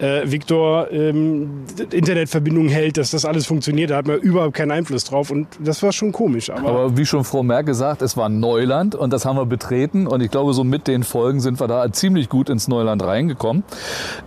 äh, 0.01 0.23
Victor 0.25 0.91
ähm, 0.91 1.65
Internetverbindung 1.91 2.69
hält, 2.69 2.97
dass 2.97 3.11
das 3.11 3.25
alles 3.25 3.47
funktioniert. 3.47 3.91
Da 3.91 3.97
hat 3.97 4.07
man 4.07 4.19
überhaupt 4.19 4.55
keinen 4.55 4.71
Einfluss 4.71 5.05
drauf 5.05 5.31
und 5.31 5.47
das 5.61 5.83
war 5.83 5.93
schon 5.93 6.13
komisch. 6.13 6.51
Aber, 6.51 6.69
aber 6.69 6.97
wie 6.97 7.07
schon 7.07 7.25
Frau 7.25 7.43
Merkel 7.43 7.75
sagt, 7.75 8.03
es 8.03 8.17
war 8.17 8.29
Neuland 8.29 8.95
und 8.95 9.13
das 9.13 9.25
haben 9.25 9.37
wir 9.37 9.47
betreten 9.47 10.07
und 10.07 10.21
ich 10.23 10.31
glaube, 10.31 10.55
so 10.55 10.65
mit 10.65 10.89
den 10.89 11.05
Folgen 11.05 11.41
sind 11.41 11.61
wir 11.61 11.69
da 11.69 11.93
ziemlich 11.93 12.29
gut 12.29 12.49
ins 12.49 12.69
Neuland 12.69 13.03
reingekommen. 13.03 13.65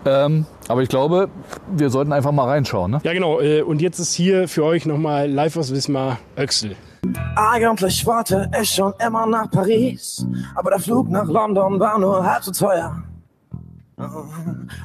Ähm, 0.05 0.45
aber 0.67 0.81
ich 0.81 0.89
glaube, 0.89 1.29
wir 1.75 1.89
sollten 1.89 2.13
einfach 2.13 2.31
mal 2.31 2.45
reinschauen. 2.45 2.91
Ne? 2.91 2.99
Ja, 3.03 3.13
genau. 3.13 3.41
Äh, 3.41 3.61
und 3.63 3.81
jetzt 3.81 3.99
ist 3.99 4.13
hier 4.13 4.47
für 4.47 4.63
euch 4.63 4.85
nochmal 4.85 5.29
live 5.29 5.57
aus 5.57 5.73
Wismar 5.73 6.19
Öxel. 6.37 6.75
Eigentlich 7.35 8.05
wollte 8.05 8.49
ich 8.61 8.69
schon 8.69 8.93
immer 9.05 9.25
nach 9.25 9.51
Paris, 9.51 10.25
aber 10.55 10.69
der 10.69 10.79
Flug 10.79 11.09
nach 11.09 11.27
London 11.27 11.77
war 11.79 11.99
nur 11.99 12.23
halb 12.25 12.43
so 12.43 12.51
teuer. 12.51 13.03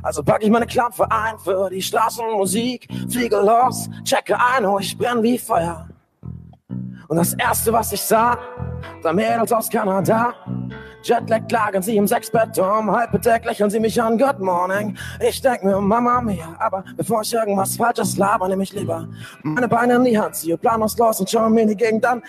Also 0.02 0.22
pack 0.22 0.42
ich 0.42 0.50
meine 0.50 0.66
Klappe 0.66 1.10
ein 1.10 1.38
für 1.38 1.70
die 1.70 1.82
Straßenmusik, 1.82 2.88
fliege 3.10 3.36
los, 3.36 3.88
checke 4.04 4.36
ein, 4.38 4.64
oh, 4.66 4.78
ich 4.78 4.96
brenn 4.96 5.22
wie 5.22 5.38
Feuer. 5.38 5.88
Und 7.08 7.16
das 7.16 7.32
erste, 7.34 7.72
was 7.72 7.92
ich 7.92 8.02
sah, 8.02 8.38
da 9.02 9.12
Mädels 9.12 9.52
aus 9.52 9.70
Kanada. 9.70 10.34
Jetlag 11.02 11.42
lagen 11.50 11.82
sie 11.82 11.96
im 11.96 12.06
Sechsbett 12.06 12.58
um, 12.58 12.90
halb 12.90 13.12
bedeckt 13.12 13.46
lächeln 13.46 13.70
sie 13.70 13.80
mich 13.80 14.00
an, 14.02 14.18
Good 14.18 14.40
Morning. 14.40 14.96
Ich 15.20 15.40
denk 15.40 15.64
mir, 15.64 15.80
Mama 15.80 16.20
mia, 16.20 16.56
aber 16.58 16.84
bevor 16.96 17.22
ich 17.22 17.32
irgendwas 17.32 17.76
Falsches 17.76 18.16
laber, 18.16 18.48
nehme 18.48 18.62
ich 18.62 18.72
lieber 18.72 19.06
meine 19.42 19.68
Beine 19.68 19.94
in 19.96 20.04
die 20.04 20.18
Hand, 20.18 20.34
ziehe 20.34 20.56
planlos 20.56 20.96
los 20.98 21.20
und 21.20 21.30
schaue 21.30 21.50
mir 21.50 21.62
in 21.62 21.68
die 21.68 21.76
Gegend 21.76 22.04
an. 22.04 22.22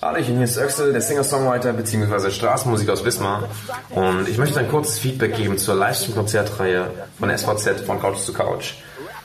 Hallo, 0.00 0.18
ich 0.18 0.26
bin 0.26 0.36
hier 0.36 0.62
Öxel, 0.62 0.92
der 0.92 1.00
Singer-Songwriter 1.00 1.72
bzw. 1.72 2.30
Straßenmusik 2.30 2.88
aus 2.88 3.04
Wismar. 3.04 3.44
Und 3.90 4.28
ich 4.28 4.38
möchte 4.38 4.60
ein 4.60 4.68
kurzes 4.68 4.98
Feedback 4.98 5.36
geben 5.36 5.58
zur 5.58 5.74
Livestream-Konzertreihe 5.74 6.90
von 7.18 7.36
SVZ 7.36 7.80
von 7.80 8.00
Couch 8.00 8.18
zu 8.18 8.32
Couch. 8.32 8.74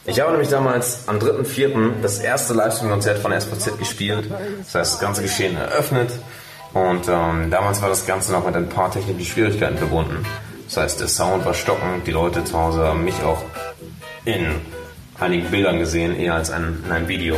Ich 0.06 0.20
habe 0.20 0.32
nämlich 0.32 0.50
damals 0.50 1.08
am 1.08 1.20
3.4. 1.20 2.02
das 2.02 2.20
erste 2.20 2.54
Livestream-Konzert 2.54 3.20
von 3.20 3.32
SVZ 3.40 3.78
gespielt. 3.78 4.30
Das 4.32 4.76
heißt, 4.76 4.94
das 4.94 5.00
ganze 5.00 5.22
Geschehen 5.22 5.56
eröffnet. 5.56 6.10
Und 6.74 7.08
ähm, 7.08 7.50
damals 7.50 7.82
war 7.82 7.90
das 7.90 8.06
Ganze 8.06 8.32
noch 8.32 8.46
mit 8.46 8.56
ein 8.56 8.70
paar 8.70 8.92
technischen 8.92 9.26
Schwierigkeiten 9.26 9.78
verbunden. 9.78 10.26
Das 10.66 10.78
heißt, 10.78 11.02
der 11.02 11.08
Sound 11.10 11.46
war 11.46 11.54
stockend, 11.54 12.08
die 12.08 12.12
Leute 12.12 12.44
zu 12.46 12.58
Hause 12.58 12.86
haben 12.86 13.04
mich 13.04 13.22
auch 13.24 13.42
in 14.24 14.62
einigen 15.20 15.52
Bildern 15.52 15.80
gesehen, 15.80 16.16
eher 16.16 16.36
als 16.36 16.50
ein, 16.50 16.82
in 16.86 16.92
einem 16.92 17.08
Video. 17.08 17.36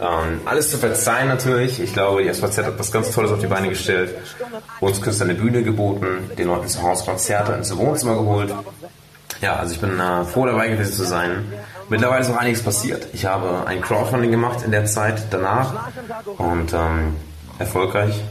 Ähm, 0.00 0.40
alles 0.44 0.70
zu 0.70 0.78
verzeihen 0.78 1.28
natürlich. 1.28 1.80
Ich 1.80 1.92
glaube, 1.92 2.22
die 2.22 2.32
SVZ 2.32 2.58
hat 2.58 2.78
was 2.78 2.92
ganz 2.92 3.10
Tolles 3.12 3.32
auf 3.32 3.40
die 3.40 3.46
Beine 3.46 3.68
gestellt. 3.68 4.14
Uns 4.80 5.00
Künstlern 5.00 5.30
eine 5.30 5.38
Bühne 5.38 5.62
geboten, 5.62 6.30
den 6.38 6.48
Leuten 6.48 6.68
zu 6.68 6.82
Hause 6.82 7.04
Konzerte 7.04 7.52
ins 7.52 7.76
Wohnzimmer 7.76 8.14
geholt. 8.14 8.54
Ja, 9.40 9.56
also 9.56 9.74
ich 9.74 9.80
bin 9.80 9.98
äh, 9.98 10.24
froh 10.24 10.46
dabei 10.46 10.68
gewesen 10.68 10.92
zu 10.92 11.04
sein. 11.04 11.52
Mittlerweile 11.88 12.20
ist 12.20 12.30
auch 12.30 12.36
einiges 12.36 12.62
passiert. 12.62 13.08
Ich 13.12 13.26
habe 13.26 13.66
ein 13.66 13.80
Crowdfunding 13.80 14.30
gemacht 14.30 14.62
in 14.64 14.70
der 14.70 14.84
Zeit 14.84 15.24
danach 15.30 15.88
und 16.36 16.72
ähm, 16.72 17.16
erfolgreich. 17.58 18.22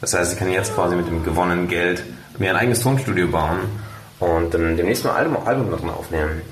Das 0.00 0.14
heißt, 0.14 0.32
ich 0.32 0.38
kann 0.38 0.50
jetzt 0.50 0.74
quasi 0.74 0.94
mit 0.96 1.06
dem 1.06 1.24
gewonnenen 1.24 1.68
Geld 1.68 2.04
mir 2.38 2.50
ein 2.50 2.56
eigenes 2.56 2.80
Tonstudio 2.80 3.28
bauen 3.28 3.60
und 4.20 4.54
ähm, 4.54 4.76
demnächst 4.76 5.04
mal 5.04 5.12
ein 5.12 5.26
Album, 5.26 5.46
Album 5.46 5.70
drin 5.70 5.90
aufnehmen. 5.90 6.42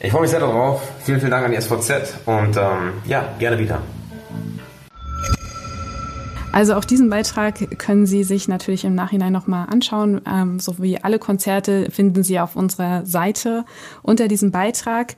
Ich 0.00 0.10
freue 0.10 0.22
mich 0.22 0.30
sehr 0.30 0.40
darauf. 0.40 0.82
Vielen, 1.04 1.18
vielen 1.18 1.30
Dank 1.30 1.46
an 1.46 1.52
die 1.52 1.60
SVZ 1.60 2.14
und 2.26 2.56
ähm, 2.56 2.92
ja, 3.06 3.34
gerne 3.38 3.58
wieder. 3.58 3.80
Also 6.52 6.74
auch 6.74 6.84
diesen 6.84 7.10
Beitrag 7.10 7.78
können 7.78 8.06
Sie 8.06 8.22
sich 8.22 8.46
natürlich 8.46 8.84
im 8.84 8.94
Nachhinein 8.94 9.32
nochmal 9.32 9.66
anschauen. 9.68 10.20
Ähm, 10.24 10.60
so 10.60 10.76
wie 10.78 11.02
alle 11.02 11.18
Konzerte 11.18 11.90
finden 11.90 12.22
Sie 12.22 12.38
auf 12.38 12.54
unserer 12.54 13.04
Seite 13.06 13.64
unter 14.02 14.28
diesem 14.28 14.52
Beitrag. 14.52 15.16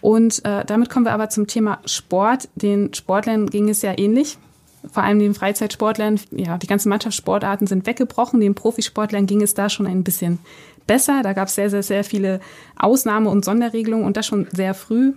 Und 0.00 0.44
äh, 0.44 0.64
damit 0.64 0.88
kommen 0.88 1.04
wir 1.04 1.12
aber 1.12 1.28
zum 1.28 1.48
Thema 1.48 1.80
Sport. 1.86 2.48
Den 2.54 2.94
Sportlern 2.94 3.46
ging 3.46 3.68
es 3.68 3.82
ja 3.82 3.98
ähnlich. 3.98 4.38
Vor 4.90 5.02
allem 5.02 5.18
den 5.18 5.34
Freizeitsportlern, 5.34 6.20
ja, 6.30 6.58
die 6.58 6.66
ganzen 6.66 6.88
Mannschaftssportarten 6.88 7.66
sind 7.66 7.86
weggebrochen. 7.86 8.40
Den 8.40 8.54
Profisportlern 8.54 9.26
ging 9.26 9.42
es 9.42 9.54
da 9.54 9.68
schon 9.68 9.86
ein 9.86 10.04
bisschen 10.04 10.38
besser. 10.86 11.22
Da 11.22 11.32
gab 11.32 11.48
es 11.48 11.54
sehr, 11.54 11.70
sehr, 11.70 11.82
sehr 11.82 12.04
viele 12.04 12.40
Ausnahme- 12.76 13.30
und 13.30 13.44
Sonderregelungen 13.44 14.06
und 14.06 14.16
das 14.16 14.26
schon 14.26 14.46
sehr 14.52 14.74
früh. 14.74 15.14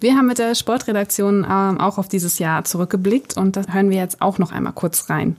Wir 0.00 0.14
haben 0.14 0.26
mit 0.26 0.38
der 0.38 0.54
Sportredaktion 0.54 1.44
ähm, 1.48 1.80
auch 1.80 1.98
auf 1.98 2.08
dieses 2.08 2.38
Jahr 2.38 2.64
zurückgeblickt 2.64 3.36
und 3.36 3.56
das 3.56 3.66
hören 3.72 3.90
wir 3.90 3.98
jetzt 3.98 4.22
auch 4.22 4.38
noch 4.38 4.52
einmal 4.52 4.72
kurz 4.72 5.10
rein. 5.10 5.36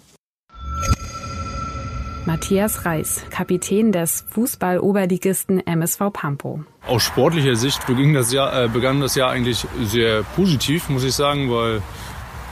Matthias 2.25 2.85
Reis, 2.85 3.23
Kapitän 3.31 3.91
des 3.91 4.25
Fußball-Oberligisten 4.29 5.65
MSV 5.65 6.11
Pampo. 6.13 6.63
Aus 6.85 7.03
sportlicher 7.03 7.55
Sicht 7.55 7.87
begann 7.87 8.13
das, 8.13 8.31
Jahr, 8.31 8.65
äh, 8.65 8.67
begann 8.67 8.99
das 8.99 9.15
Jahr 9.15 9.31
eigentlich 9.31 9.65
sehr 9.81 10.23
positiv, 10.35 10.89
muss 10.89 11.03
ich 11.03 11.13
sagen, 11.13 11.49
weil 11.49 11.81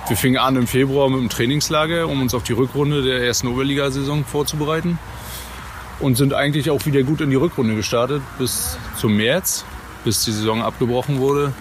wir 0.10 0.18
fingen 0.18 0.38
an 0.38 0.56
im 0.56 0.68
Februar 0.68 1.10
mit 1.10 1.20
dem 1.20 1.30
Trainingslager, 1.30 2.08
um 2.08 2.22
uns 2.22 2.34
auf 2.34 2.44
die 2.44 2.54
Rückrunde 2.54 3.02
der 3.02 3.24
ersten 3.24 3.48
Oberligasaison 3.48 4.24
vorzubereiten 4.24 4.98
und 6.00 6.16
sind 6.16 6.34
eigentlich 6.34 6.70
auch 6.70 6.86
wieder 6.86 7.04
gut 7.04 7.22
in 7.22 7.30
die 7.30 7.36
Rückrunde 7.36 7.76
gestartet 7.76 8.22
bis 8.38 8.78
zum 8.98 9.18
März, 9.18 9.66
bis 10.06 10.24
die 10.24 10.32
Saison 10.32 10.62
abgebrochen 10.62 11.20
wurde. 11.20 11.54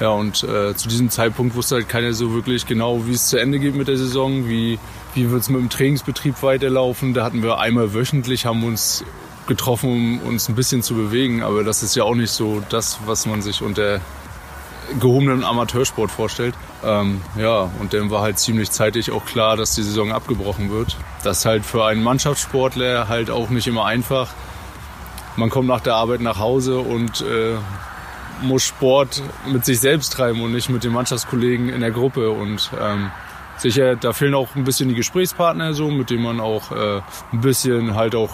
Ja, 0.00 0.10
und 0.10 0.42
äh, 0.44 0.74
zu 0.74 0.88
diesem 0.88 1.10
Zeitpunkt 1.10 1.54
wusste 1.54 1.76
halt 1.76 1.88
keiner 1.88 2.12
so 2.12 2.32
wirklich 2.32 2.66
genau, 2.66 3.06
wie 3.06 3.12
es 3.12 3.28
zu 3.28 3.38
Ende 3.38 3.58
geht 3.58 3.74
mit 3.74 3.88
der 3.88 3.96
Saison, 3.96 4.48
wie, 4.48 4.78
wie 5.14 5.30
wird 5.30 5.42
es 5.42 5.48
mit 5.48 5.60
dem 5.60 5.70
Trainingsbetrieb 5.70 6.42
weiterlaufen. 6.42 7.14
Da 7.14 7.24
hatten 7.24 7.42
wir 7.42 7.58
einmal 7.58 7.94
wöchentlich, 7.94 8.46
haben 8.46 8.64
uns 8.64 9.04
getroffen, 9.46 10.20
um 10.20 10.28
uns 10.28 10.48
ein 10.48 10.54
bisschen 10.54 10.82
zu 10.82 10.94
bewegen, 10.94 11.42
aber 11.42 11.64
das 11.64 11.82
ist 11.82 11.94
ja 11.96 12.04
auch 12.04 12.14
nicht 12.14 12.30
so 12.30 12.62
das, 12.70 12.98
was 13.06 13.26
man 13.26 13.42
sich 13.42 13.62
unter 13.62 14.00
gehobenem 15.00 15.44
Amateursport 15.44 16.10
vorstellt. 16.10 16.54
Ähm, 16.84 17.20
ja, 17.38 17.70
und 17.80 17.92
dann 17.92 18.10
war 18.10 18.22
halt 18.22 18.38
ziemlich 18.38 18.70
zeitig 18.70 19.10
auch 19.10 19.24
klar, 19.24 19.56
dass 19.56 19.74
die 19.74 19.82
Saison 19.82 20.12
abgebrochen 20.12 20.70
wird. 20.70 20.96
Das 21.22 21.38
ist 21.38 21.44
halt 21.46 21.64
für 21.64 21.84
einen 21.84 22.02
Mannschaftssportler 22.02 23.08
halt 23.08 23.30
auch 23.30 23.50
nicht 23.50 23.66
immer 23.66 23.84
einfach. 23.86 24.28
Man 25.36 25.50
kommt 25.50 25.68
nach 25.68 25.80
der 25.80 25.94
Arbeit 25.94 26.20
nach 26.20 26.38
Hause 26.38 26.78
und 26.78 27.22
äh, 27.22 27.56
muss 28.42 28.62
Sport 28.62 29.22
mit 29.50 29.64
sich 29.64 29.80
selbst 29.80 30.12
treiben 30.12 30.40
und 30.42 30.52
nicht 30.52 30.68
mit 30.68 30.84
den 30.84 30.92
Mannschaftskollegen 30.92 31.68
in 31.68 31.80
der 31.80 31.90
Gruppe. 31.90 32.30
Und 32.30 32.70
ähm, 32.80 33.10
sicher, 33.56 33.96
da 33.96 34.12
fehlen 34.12 34.34
auch 34.34 34.54
ein 34.54 34.64
bisschen 34.64 34.88
die 34.88 34.94
Gesprächspartner, 34.94 35.74
so, 35.74 35.90
mit 35.90 36.10
denen 36.10 36.22
man 36.22 36.40
auch 36.40 36.70
äh, 36.70 37.00
ein 37.32 37.40
bisschen 37.40 37.94
halt 37.94 38.14
auch 38.14 38.30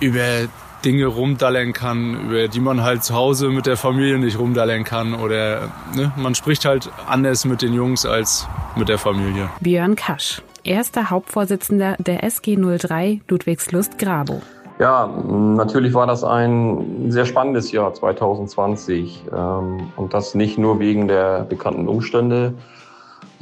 über 0.00 0.48
Dinge 0.84 1.06
rumdallern 1.06 1.72
kann, 1.72 2.28
über 2.28 2.48
die 2.48 2.60
man 2.60 2.82
halt 2.82 3.04
zu 3.04 3.14
Hause 3.14 3.48
mit 3.48 3.66
der 3.66 3.76
Familie 3.76 4.18
nicht 4.18 4.38
rumdallern 4.38 4.84
kann. 4.84 5.14
Oder 5.14 5.72
ne, 5.94 6.12
man 6.16 6.34
spricht 6.34 6.64
halt 6.64 6.90
anders 7.06 7.44
mit 7.44 7.62
den 7.62 7.72
Jungs 7.72 8.06
als 8.06 8.48
mit 8.76 8.88
der 8.88 8.98
Familie. 8.98 9.48
Björn 9.60 9.96
Kasch, 9.96 10.42
erster 10.62 11.10
Hauptvorsitzender 11.10 11.96
der 11.98 12.22
SG 12.24 12.56
03 12.56 13.20
Ludwigslust 13.28 13.98
Grabo. 13.98 14.42
Ja, 14.80 15.06
natürlich 15.06 15.94
war 15.94 16.06
das 16.08 16.24
ein 16.24 17.10
sehr 17.10 17.26
spannendes 17.26 17.70
Jahr 17.70 17.94
2020 17.94 19.24
ähm, 19.32 19.92
und 19.94 20.12
das 20.14 20.34
nicht 20.34 20.58
nur 20.58 20.80
wegen 20.80 21.06
der 21.06 21.44
bekannten 21.48 21.86
Umstände, 21.86 22.54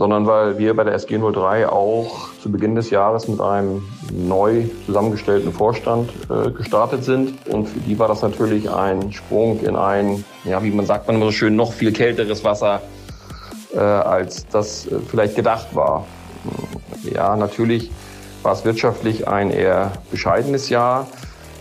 sondern 0.03 0.27
weil 0.27 0.59
wir 0.59 0.75
bei 0.75 0.83
der 0.83 0.95
SG 0.95 1.17
03 1.17 1.69
auch 1.69 2.31
zu 2.43 2.51
Beginn 2.51 2.75
des 2.75 2.91
Jahres 2.91 3.29
mit 3.29 3.41
einem 3.41 3.85
neu 4.11 4.65
zusammengestellten 4.85 5.53
Vorstand 5.53 6.11
äh, 6.29 6.51
gestartet 6.51 7.05
sind 7.05 7.47
und 7.47 7.69
für 7.69 7.79
die 7.79 7.97
war 8.01 8.09
das 8.09 8.21
natürlich 8.21 8.69
ein 8.69 9.13
Sprung 9.13 9.61
in 9.61 9.77
ein, 9.77 10.25
ja, 10.43 10.61
wie 10.65 10.73
man 10.73 10.87
sagt 10.87 11.07
man 11.07 11.15
immer 11.15 11.27
so 11.27 11.31
schön, 11.31 11.55
noch 11.55 11.73
viel 11.73 11.93
kälteres 11.93 12.43
Wasser, 12.43 12.83
äh, 13.73 13.79
als 13.79 14.45
das 14.49 14.89
äh, 14.89 14.99
vielleicht 15.09 15.37
gedacht 15.37 15.73
war. 15.73 16.05
Ja, 17.05 17.37
natürlich 17.37 17.93
war 18.43 18.55
es 18.55 18.65
wirtschaftlich 18.65 19.29
ein 19.29 19.53
eher 19.53 19.93
bescheidenes 20.11 20.69
Jahr, 20.69 21.07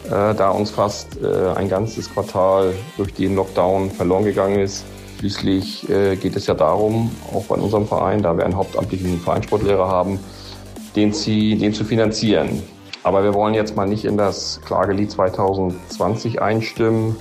äh, 0.07 0.33
da 0.33 0.49
uns 0.49 0.71
fast 0.71 1.21
äh, 1.21 1.53
ein 1.53 1.69
ganzes 1.69 2.11
Quartal 2.11 2.73
durch 2.97 3.13
den 3.13 3.35
Lockdown 3.35 3.91
verloren 3.91 4.25
gegangen 4.25 4.57
ist. 4.57 4.83
Schließlich 5.21 5.87
äh, 5.87 6.15
geht 6.15 6.35
es 6.35 6.47
ja 6.47 6.55
darum, 6.55 7.11
auch 7.31 7.45
bei 7.45 7.53
unserem 7.53 7.85
Verein, 7.85 8.23
da 8.23 8.35
wir 8.37 8.43
einen 8.43 8.55
hauptamtlichen 8.55 9.19
Vereinssportlehrer 9.19 9.87
haben, 9.87 10.17
den, 10.95 11.13
sie, 11.13 11.59
den 11.59 11.75
zu 11.75 11.83
finanzieren. 11.83 12.63
Aber 13.03 13.23
wir 13.23 13.35
wollen 13.35 13.53
jetzt 13.53 13.75
mal 13.75 13.87
nicht 13.87 14.03
in 14.03 14.17
das 14.17 14.59
Klagelied 14.65 15.11
2020 15.11 16.41
einstimmen, 16.41 17.17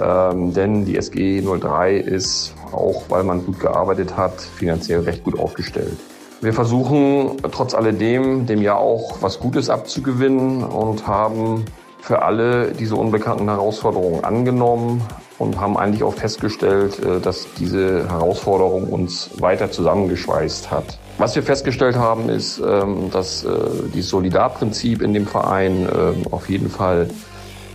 ähm, 0.00 0.54
denn 0.54 0.84
die 0.84 0.96
SG 0.96 1.42
03 1.42 1.96
ist, 1.96 2.54
auch 2.70 3.02
weil 3.08 3.24
man 3.24 3.44
gut 3.44 3.58
gearbeitet 3.58 4.16
hat, 4.16 4.40
finanziell 4.40 5.00
recht 5.00 5.24
gut 5.24 5.36
aufgestellt. 5.36 5.98
Wir 6.40 6.52
versuchen 6.52 7.38
trotz 7.50 7.74
alledem 7.74 8.46
dem 8.46 8.62
Jahr 8.62 8.78
auch 8.78 9.20
was 9.20 9.40
Gutes 9.40 9.68
abzugewinnen 9.68 10.62
und 10.62 11.08
haben 11.08 11.64
für 12.06 12.22
alle 12.22 12.70
diese 12.70 12.94
unbekannten 12.94 13.48
Herausforderungen 13.48 14.22
angenommen 14.22 15.02
und 15.38 15.60
haben 15.60 15.76
eigentlich 15.76 16.04
auch 16.04 16.14
festgestellt, 16.14 17.00
äh, 17.00 17.18
dass 17.18 17.48
diese 17.58 18.08
Herausforderung 18.08 18.84
uns 18.84 19.30
weiter 19.40 19.72
zusammengeschweißt 19.72 20.70
hat. 20.70 20.98
Was 21.18 21.34
wir 21.34 21.42
festgestellt 21.42 21.96
haben, 21.96 22.28
ist, 22.28 22.60
ähm, 22.60 23.10
dass 23.10 23.44
äh, 23.44 23.48
dieses 23.92 24.10
Solidarprinzip 24.10 25.02
in 25.02 25.14
dem 25.14 25.26
Verein 25.26 25.88
ähm, 25.92 26.22
auf 26.30 26.48
jeden 26.48 26.70
Fall 26.70 27.10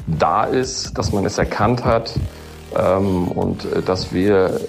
da 0.07 0.45
ist, 0.45 0.97
dass 0.97 1.11
man 1.11 1.25
es 1.25 1.37
erkannt 1.37 1.83
hat 1.83 2.13
ähm, 2.73 3.27
und 3.27 3.65
äh, 3.65 3.81
dass 3.81 4.13
wir 4.13 4.61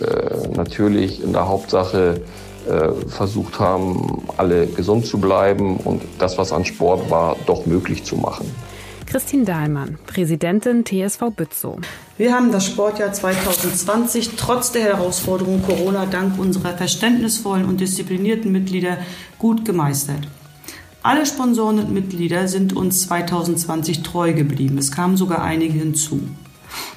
natürlich 0.57 1.23
in 1.23 1.33
der 1.33 1.49
Hauptsache 1.49 2.21
versucht 3.09 3.59
haben, 3.59 4.23
alle 4.37 4.69
gesund 4.69 5.05
zu 5.05 5.19
bleiben 5.19 5.79
und 5.79 6.01
das, 6.21 6.39
was 6.39 6.53
an 6.53 6.65
Sport 6.65 7.11
war, 7.11 7.35
doch 7.45 7.67
möglich 7.67 8.05
zu 8.05 8.15
machen. 8.15 8.55
Christine 9.13 9.45
Dahlmann, 9.45 9.99
Präsidentin 10.07 10.87
TSV 10.87 11.33
Bützow. 11.37 11.79
Wir 12.17 12.33
haben 12.33 12.51
das 12.51 12.65
Sportjahr 12.65 13.13
2020 13.13 14.37
trotz 14.39 14.73
der 14.73 14.85
Herausforderung 14.85 15.61
Corona 15.61 16.07
dank 16.07 16.39
unserer 16.39 16.79
verständnisvollen 16.79 17.67
und 17.67 17.79
disziplinierten 17.79 18.51
Mitglieder 18.51 18.97
gut 19.39 19.67
gemeistert. 19.67 20.27
Alle 21.03 21.27
Sponsoren 21.27 21.79
und 21.79 21.93
Mitglieder 21.93 22.49
sind 22.49 22.75
uns 22.75 23.03
2020 23.03 24.03
treu 24.03 24.33
geblieben. 24.33 24.79
Es 24.79 24.91
kamen 24.91 25.19
sogar 25.19 25.43
einige 25.43 25.79
hinzu. 25.79 26.23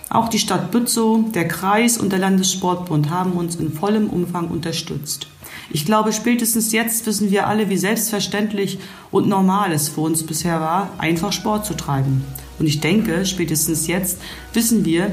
Auch 0.09 0.29
die 0.29 0.39
Stadt 0.39 0.71
Bützow, 0.71 1.29
der 1.33 1.49
Kreis 1.49 1.97
und 1.97 2.13
der 2.13 2.19
Landessportbund 2.19 3.09
haben 3.09 3.33
uns 3.33 3.57
in 3.57 3.73
vollem 3.73 4.09
Umfang 4.09 4.47
unterstützt. 4.47 5.27
Ich 5.71 5.85
glaube, 5.85 6.13
spätestens 6.13 6.71
jetzt 6.71 7.05
wissen 7.05 7.31
wir 7.31 7.47
alle, 7.47 7.69
wie 7.69 7.77
selbstverständlich 7.77 8.79
und 9.11 9.27
normal 9.27 9.71
es 9.71 9.89
für 9.89 10.01
uns 10.01 10.23
bisher 10.25 10.61
war, 10.61 10.91
einfach 10.97 11.33
Sport 11.33 11.65
zu 11.65 11.73
treiben. 11.73 12.23
Und 12.59 12.67
ich 12.67 12.79
denke, 12.79 13.25
spätestens 13.25 13.87
jetzt 13.87 14.19
wissen 14.53 14.85
wir, 14.85 15.11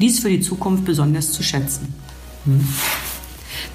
dies 0.00 0.20
für 0.20 0.28
die 0.28 0.40
Zukunft 0.40 0.84
besonders 0.84 1.32
zu 1.32 1.42
schätzen. 1.42 1.94
Hm. 2.44 2.66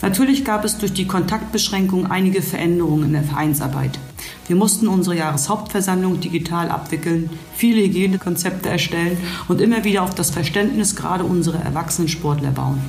Natürlich 0.01 0.45
gab 0.45 0.63
es 0.63 0.77
durch 0.77 0.93
die 0.93 1.07
Kontaktbeschränkung 1.07 2.09
einige 2.09 2.41
Veränderungen 2.41 3.05
in 3.05 3.13
der 3.13 3.23
Vereinsarbeit. 3.23 3.99
Wir 4.47 4.55
mussten 4.55 4.87
unsere 4.87 5.17
Jahreshauptversammlung 5.17 6.19
digital 6.19 6.69
abwickeln, 6.69 7.29
viele 7.55 7.81
Hygienekonzepte 7.81 8.69
erstellen 8.69 9.17
und 9.47 9.61
immer 9.61 9.83
wieder 9.83 10.03
auf 10.03 10.15
das 10.15 10.31
Verständnis 10.31 10.95
gerade 10.95 11.23
unserer 11.23 11.61
erwachsenen 11.61 12.07
Sportler 12.07 12.51
bauen. 12.51 12.81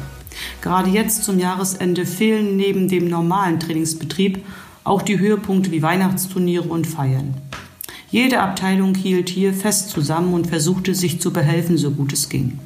Gerade 0.63 0.91
jetzt 0.91 1.25
zum 1.25 1.39
Jahresende 1.39 2.07
fehlen 2.07 2.57
neben 2.57 2.89
dem 2.89 3.09
normalen 3.09 3.61
Trainingsbetrieb 3.61 4.45
auch 4.85 5.03
die 5.03 5.19
Höhepunkte 5.19 5.71
wie 5.71 5.83
Weihnachtsturniere 5.83 6.69
und 6.69 6.87
Feiern. 6.87 7.35
Jede 8.11 8.41
Abteilung 8.41 8.95
hielt 8.95 9.29
hier 9.29 9.55
fest 9.55 9.91
zusammen 9.91 10.35
und 10.35 10.49
versuchte 10.49 10.95
sich 10.95 11.21
zu 11.21 11.33
behelfen, 11.33 11.79
so 11.79 11.93
gut 11.93 12.13
es 12.13 12.29
ging. 12.29 12.59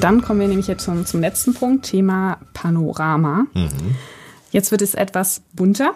Dann 0.00 0.22
kommen 0.22 0.40
wir 0.40 0.48
nämlich 0.48 0.68
jetzt 0.68 0.84
zum, 0.84 1.04
zum 1.04 1.20
letzten 1.20 1.52
Punkt, 1.52 1.84
Thema 1.84 2.38
Panorama. 2.54 3.44
Mhm. 3.52 3.96
Jetzt 4.50 4.70
wird 4.70 4.80
es 4.80 4.94
etwas 4.94 5.42
bunter 5.52 5.92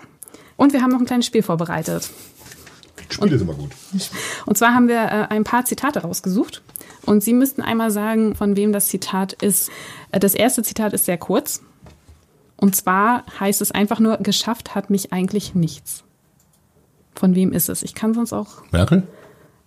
und 0.56 0.74
wir 0.74 0.82
haben 0.82 0.90
noch 0.90 1.00
ein 1.00 1.06
kleines 1.06 1.26
Spiel 1.26 1.42
vorbereitet. 1.42 2.10
Spiele 3.08 3.38
sind 3.38 3.48
immer 3.48 3.56
gut. 3.56 3.70
Und 4.46 4.58
zwar 4.58 4.74
haben 4.74 4.88
wir 4.88 4.96
äh, 4.96 5.26
ein 5.30 5.44
paar 5.44 5.64
Zitate 5.64 6.00
rausgesucht 6.00 6.62
Und 7.06 7.22
Sie 7.22 7.32
müssten 7.32 7.62
einmal 7.62 7.90
sagen, 7.90 8.34
von 8.34 8.56
wem 8.56 8.72
das 8.72 8.88
Zitat 8.88 9.32
ist. 9.34 9.70
Äh, 10.12 10.20
Das 10.20 10.34
erste 10.34 10.62
Zitat 10.62 10.92
ist 10.92 11.04
sehr 11.06 11.18
kurz. 11.18 11.62
Und 12.56 12.76
zwar 12.76 13.24
heißt 13.40 13.60
es 13.60 13.72
einfach 13.72 14.00
nur, 14.00 14.16
geschafft 14.18 14.74
hat 14.74 14.88
mich 14.90 15.12
eigentlich 15.12 15.54
nichts. 15.54 16.04
Von 17.14 17.34
wem 17.34 17.52
ist 17.52 17.68
es? 17.68 17.82
Ich 17.82 17.94
kann 17.94 18.14
sonst 18.14 18.32
auch 18.32 18.62
Merkel? 18.72 19.02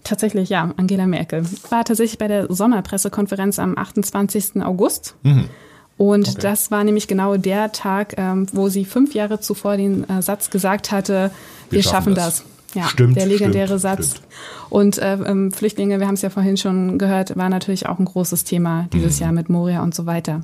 tatsächlich, 0.03 0.49
ja, 0.49 0.73
Angela 0.77 1.05
Merkel. 1.05 1.43
War 1.69 1.83
tatsächlich 1.83 2.17
bei 2.17 2.27
der 2.29 2.51
Sommerpressekonferenz 2.53 3.59
am 3.59 3.77
28. 3.77 4.61
August. 4.63 5.15
Mhm. 5.23 5.49
Und 5.97 6.29
Okay. 6.29 6.41
das 6.41 6.71
war 6.71 6.83
nämlich 6.83 7.07
genau 7.07 7.35
der 7.37 7.71
Tag, 7.71 8.13
ähm, 8.17 8.47
wo 8.53 8.69
sie 8.69 8.85
fünf 8.85 9.13
Jahre 9.15 9.39
zuvor 9.41 9.75
den 9.77 10.07
äh, 10.09 10.21
Satz 10.21 10.49
gesagt 10.49 10.91
hatte, 10.91 11.31
wir, 11.69 11.83
schaffen 11.83 12.15
das. 12.15 12.45
Ja, 12.77 12.83
Stimmt, 12.87 13.15
der 13.17 13.25
legendäre 13.25 13.67
stimmt, 13.79 13.81
Satz. 13.81 14.11
stimmt. 14.11 14.27
Und 14.69 14.97
äh, 14.99 15.13
ähm, 15.15 15.51
Flüchtlinge, 15.51 15.99
wir 15.99 16.07
haben 16.07 16.13
es 16.15 16.21
ja 16.21 16.29
vorhin 16.29 16.57
schon 16.57 16.97
gehört, 16.97 17.35
war 17.35 17.49
natürlich 17.49 17.87
auch 17.87 17.99
ein 17.99 18.05
großes 18.05 18.43
Thema 18.43 18.87
dieses 18.93 19.17
Mhm. 19.19 19.23
Jahr 19.23 19.31
mit 19.33 19.49
Moria 19.49 19.81
und 19.83 19.95
so 19.95 20.05
weiter. 20.05 20.43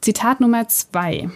Zitat 0.00 0.40
Nummer 0.40 0.68
zwei. 0.68 1.28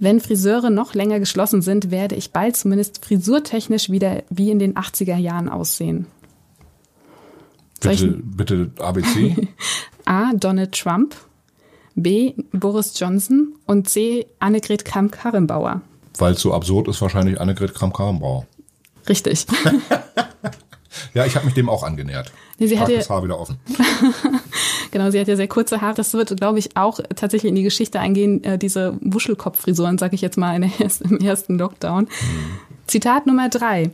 Wenn 0.00 0.20
Friseure 0.20 0.70
noch 0.70 0.94
länger 0.94 1.20
geschlossen 1.20 1.62
sind, 1.62 1.90
werde 1.90 2.16
ich 2.16 2.32
bald 2.32 2.56
zumindest 2.56 3.04
frisurtechnisch 3.04 3.90
wieder 3.90 4.24
wie 4.28 4.50
in 4.50 4.58
den 4.58 4.74
80er 4.74 5.16
Jahren 5.16 5.48
aussehen. 5.48 6.06
Bitte, 7.80 8.08
bitte 8.24 8.70
ABC. 8.80 9.36
A. 10.06 10.32
Donald 10.34 10.72
Trump, 10.72 11.14
B. 11.94 12.32
Boris 12.52 12.98
Johnson 12.98 13.54
und 13.66 13.88
C. 13.88 14.26
Annegret 14.38 14.84
Kramp-Karrenbauer. 14.84 15.82
Weil 16.18 16.32
es 16.32 16.40
so 16.40 16.52
absurd 16.54 16.88
ist, 16.88 17.00
wahrscheinlich 17.02 17.40
Annegret 17.40 17.74
Kramp-Karrenbauer. 17.74 18.46
Richtig. 19.08 19.46
Ja, 21.12 21.24
ich 21.26 21.34
habe 21.36 21.44
mich 21.44 21.54
dem 21.54 21.68
auch 21.68 21.82
angenähert. 21.82 22.32
Nee, 22.58 22.66
sie 22.68 22.74
Trag 22.76 22.84
hatte- 22.84 22.96
das 22.96 23.10
Haar 23.10 23.22
wieder 23.24 23.38
offen. 23.38 23.58
genau, 24.92 25.10
sie 25.10 25.20
hat 25.20 25.28
ja 25.28 25.36
sehr 25.36 25.48
kurze 25.48 25.80
Haare. 25.80 25.94
Das 25.94 26.12
wird, 26.12 26.36
glaube 26.36 26.58
ich, 26.58 26.76
auch 26.76 27.00
tatsächlich 27.16 27.50
in 27.50 27.56
die 27.56 27.62
Geschichte 27.62 28.00
eingehen, 28.00 28.42
äh, 28.44 28.58
diese 28.58 28.96
Wuschelkopffrisuren, 29.00 29.98
sage 29.98 30.14
ich 30.14 30.20
jetzt 30.20 30.36
mal 30.38 30.54
in 30.54 30.62
der 30.62 30.70
ersten, 30.80 31.16
im 31.16 31.24
ersten 31.24 31.58
Lockdown. 31.58 32.08
Zitat 32.86 33.26
Nummer 33.26 33.48
drei. 33.48 33.90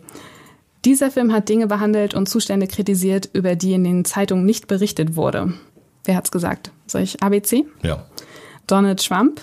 Dieser 0.84 1.10
Film 1.10 1.32
hat 1.32 1.48
Dinge 1.48 1.66
behandelt 1.66 2.14
und 2.14 2.28
Zustände 2.28 2.66
kritisiert, 2.66 3.28
über 3.32 3.54
die 3.54 3.74
in 3.74 3.84
den 3.84 4.04
Zeitungen 4.04 4.44
nicht 4.44 4.66
berichtet 4.66 5.16
wurde. 5.16 5.54
Wer 6.04 6.16
hat's 6.16 6.30
gesagt? 6.30 6.70
Soll 6.86 7.02
ich 7.02 7.22
ABC? 7.22 7.64
Ja. 7.82 8.06
Donald 8.66 9.04
Trump, 9.04 9.42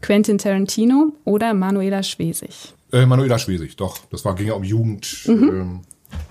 Quentin 0.00 0.38
Tarantino 0.38 1.12
oder 1.24 1.54
Manuela 1.54 2.02
Schwesig? 2.02 2.74
Äh, 2.92 3.06
Manuela 3.06 3.38
Schwesig, 3.38 3.76
doch. 3.76 3.98
Das 4.10 4.24
war, 4.24 4.34
ging 4.34 4.48
ja 4.48 4.54
um 4.54 4.64
Jugend, 4.64 5.24
Mhm. 5.26 5.48
ähm, 5.48 5.80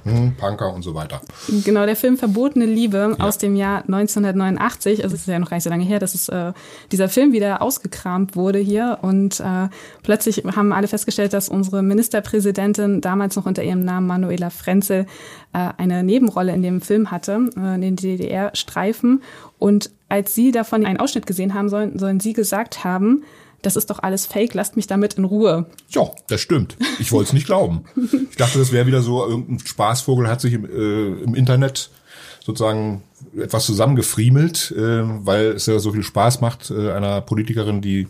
hm, 0.03 0.35
Punker 0.35 0.71
und 0.73 0.83
so 0.83 0.93
weiter. 0.93 1.21
Genau, 1.65 1.87
der 1.87 1.95
Film 1.95 2.15
Verbotene 2.17 2.65
Liebe 2.65 3.15
aus 3.17 3.39
dem 3.39 3.55
Jahr 3.55 3.83
1989, 3.87 5.03
also 5.03 5.15
es 5.15 5.21
ist 5.21 5.27
ja 5.27 5.39
noch 5.39 5.49
gar 5.49 5.57
nicht 5.57 5.63
so 5.63 5.71
lange 5.71 5.83
her, 5.83 5.97
dass 5.97 6.13
es, 6.13 6.29
äh, 6.29 6.53
dieser 6.91 7.09
Film 7.09 7.33
wieder 7.33 7.63
ausgekramt 7.63 8.35
wurde 8.35 8.59
hier 8.59 8.99
und 9.01 9.39
äh, 9.39 9.69
plötzlich 10.03 10.43
haben 10.55 10.71
alle 10.71 10.87
festgestellt, 10.87 11.33
dass 11.33 11.49
unsere 11.49 11.81
Ministerpräsidentin 11.81 13.01
damals 13.01 13.35
noch 13.35 13.47
unter 13.47 13.63
ihrem 13.63 13.83
Namen 13.83 14.05
Manuela 14.05 14.51
Frenzel 14.51 15.07
äh, 15.53 15.69
eine 15.77 16.03
Nebenrolle 16.03 16.53
in 16.53 16.61
dem 16.61 16.81
Film 16.81 17.09
hatte, 17.09 17.49
äh, 17.57 17.75
in 17.75 17.81
den 17.81 17.95
DDR-Streifen 17.95 19.21
und 19.57 19.89
als 20.09 20.35
sie 20.35 20.51
davon 20.51 20.85
einen 20.85 20.99
Ausschnitt 20.99 21.25
gesehen 21.25 21.53
haben 21.53 21.69
sollen, 21.69 21.97
sollen 21.97 22.19
sie 22.19 22.33
gesagt 22.33 22.83
haben, 22.83 23.23
das 23.61 23.75
ist 23.75 23.89
doch 23.89 23.99
alles 23.99 24.25
Fake, 24.25 24.53
lasst 24.53 24.75
mich 24.75 24.87
damit 24.87 25.15
in 25.15 25.25
Ruhe. 25.25 25.67
Ja, 25.89 26.11
das 26.27 26.41
stimmt. 26.41 26.77
Ich 26.99 27.11
wollte 27.11 27.29
es 27.29 27.33
nicht 27.33 27.45
glauben. 27.45 27.85
Ich 28.29 28.37
dachte, 28.37 28.59
das 28.59 28.71
wäre 28.71 28.87
wieder 28.87 29.01
so, 29.01 29.25
irgendein 29.25 29.59
Spaßvogel 29.59 30.27
hat 30.27 30.41
sich 30.41 30.53
im, 30.53 30.65
äh, 30.65 31.23
im 31.23 31.35
Internet 31.35 31.89
sozusagen 32.43 33.03
etwas 33.37 33.65
zusammengefriemelt, 33.65 34.73
äh, 34.75 35.03
weil 35.25 35.47
es 35.47 35.65
ja 35.67 35.79
so 35.79 35.91
viel 35.91 36.03
Spaß 36.03 36.41
macht, 36.41 36.71
äh, 36.71 36.91
einer 36.91 37.21
Politikerin, 37.21 37.81
die 37.81 38.07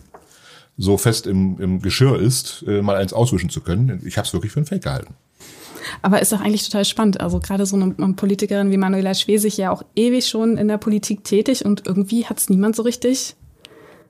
so 0.78 0.96
fest 0.96 1.26
im, 1.26 1.60
im 1.60 1.82
Geschirr 1.82 2.18
ist, 2.18 2.64
äh, 2.66 2.82
mal 2.82 2.96
eins 2.96 3.12
auswischen 3.12 3.50
zu 3.50 3.60
können. 3.60 4.02
Ich 4.06 4.16
habe 4.16 4.26
es 4.26 4.32
wirklich 4.32 4.52
für 4.52 4.60
ein 4.60 4.66
Fake 4.66 4.82
gehalten. 4.82 5.14
Aber 6.00 6.22
ist 6.22 6.32
doch 6.32 6.40
eigentlich 6.40 6.64
total 6.64 6.84
spannend. 6.84 7.20
Also 7.20 7.40
gerade 7.40 7.66
so 7.66 7.76
eine 7.76 7.94
eine 7.98 8.14
Politikerin 8.14 8.70
wie 8.70 8.76
Manuela 8.76 9.14
Schwesig 9.14 9.56
ja 9.56 9.70
auch 9.70 9.82
ewig 9.94 10.26
schon 10.26 10.56
in 10.56 10.68
der 10.68 10.78
Politik 10.78 11.24
tätig 11.24 11.64
und 11.64 11.86
irgendwie 11.86 12.24
hat 12.24 12.38
es 12.38 12.48
niemand 12.48 12.76
so 12.76 12.82
richtig. 12.82 13.34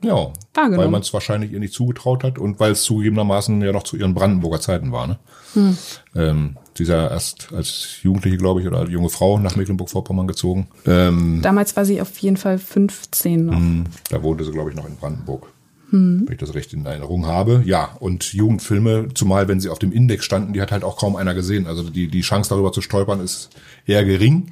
Ja, 0.02 0.32
Wahrgenommen. 0.54 0.78
weil 0.78 0.88
man 0.88 1.00
es 1.02 1.12
wahrscheinlich 1.14 1.52
ihr 1.52 1.60
nicht 1.60 1.72
zugetraut 1.74 2.24
hat 2.24 2.38
und 2.38 2.58
weil 2.60 2.72
es 2.72 2.82
zugegebenermaßen 2.82 3.60
ja 3.62 3.72
noch 3.72 3.84
zu 3.84 3.96
ihren 3.96 4.14
Brandenburger 4.14 4.60
Zeiten 4.60 4.90
war. 4.92 5.06
Ne? 5.06 5.18
Hm. 5.54 5.76
Ähm, 6.16 6.56
sie 6.76 6.82
ist 6.82 6.88
ja 6.88 7.08
erst 7.08 7.52
als 7.52 8.02
Jugendliche, 8.02 8.36
glaube 8.36 8.60
ich, 8.60 8.66
oder 8.66 8.78
als 8.80 8.90
junge 8.90 9.08
Frau 9.10 9.38
nach 9.38 9.54
Mecklenburg-Vorpommern 9.56 10.26
gezogen. 10.26 10.66
Ähm, 10.86 11.40
Damals 11.42 11.76
war 11.76 11.84
sie 11.84 12.00
auf 12.00 12.16
jeden 12.18 12.36
Fall 12.36 12.58
15 12.58 13.46
noch. 13.46 13.58
mh, 13.58 13.84
da 14.10 14.22
wohnte 14.22 14.44
sie, 14.44 14.50
glaube 14.52 14.70
ich, 14.70 14.76
noch 14.76 14.88
in 14.88 14.96
Brandenburg. 14.96 15.46
Hm. 15.90 16.22
Wenn 16.24 16.32
ich 16.32 16.40
das 16.40 16.54
recht 16.54 16.72
in 16.72 16.86
Erinnerung 16.86 17.26
habe. 17.26 17.62
Ja, 17.66 17.96
und 18.00 18.32
Jugendfilme, 18.32 19.08
zumal 19.14 19.46
wenn 19.48 19.60
sie 19.60 19.68
auf 19.68 19.78
dem 19.78 19.92
Index 19.92 20.24
standen, 20.24 20.54
die 20.54 20.62
hat 20.62 20.72
halt 20.72 20.84
auch 20.84 20.96
kaum 20.96 21.16
einer 21.16 21.34
gesehen. 21.34 21.66
Also 21.66 21.82
die, 21.90 22.08
die 22.08 22.22
Chance 22.22 22.48
darüber 22.48 22.72
zu 22.72 22.80
stolpern 22.80 23.20
ist 23.20 23.50
eher 23.86 24.04
gering. 24.04 24.50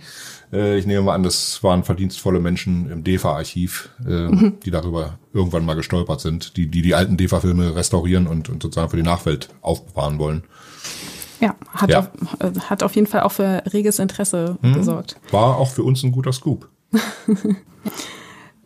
Äh, 0.52 0.78
Ich 0.78 0.86
nehme 0.86 1.02
mal 1.02 1.14
an, 1.14 1.22
das 1.22 1.62
waren 1.62 1.84
verdienstvolle 1.84 2.40
Menschen 2.40 2.90
im 2.90 3.04
DEFA-Archiv, 3.04 3.90
äh, 4.06 4.28
Mhm. 4.28 4.58
die 4.64 4.70
darüber 4.70 5.18
irgendwann 5.32 5.64
mal 5.64 5.74
gestolpert 5.74 6.20
sind, 6.20 6.56
die 6.56 6.66
die, 6.66 6.82
die 6.82 6.94
alten 6.94 7.16
DEFA-Filme 7.16 7.74
restaurieren 7.76 8.26
und, 8.26 8.48
und 8.48 8.62
sozusagen 8.62 8.90
für 8.90 8.96
die 8.96 9.02
Nachwelt 9.02 9.48
aufbewahren 9.62 10.18
wollen. 10.18 10.42
Ja, 11.40 11.54
hat, 11.72 11.90
Ja. 11.90 12.00
Auf, 12.00 12.10
äh, 12.40 12.60
hat 12.60 12.82
auf 12.82 12.94
jeden 12.94 13.06
Fall 13.06 13.20
auch 13.22 13.32
für 13.32 13.62
reges 13.72 13.98
Interesse 13.98 14.58
Hm. 14.62 14.74
gesorgt. 14.74 15.16
War 15.30 15.56
auch 15.56 15.70
für 15.70 15.82
uns 15.84 16.02
ein 16.02 16.12
guter 16.12 16.32
Scoop. 16.32 16.68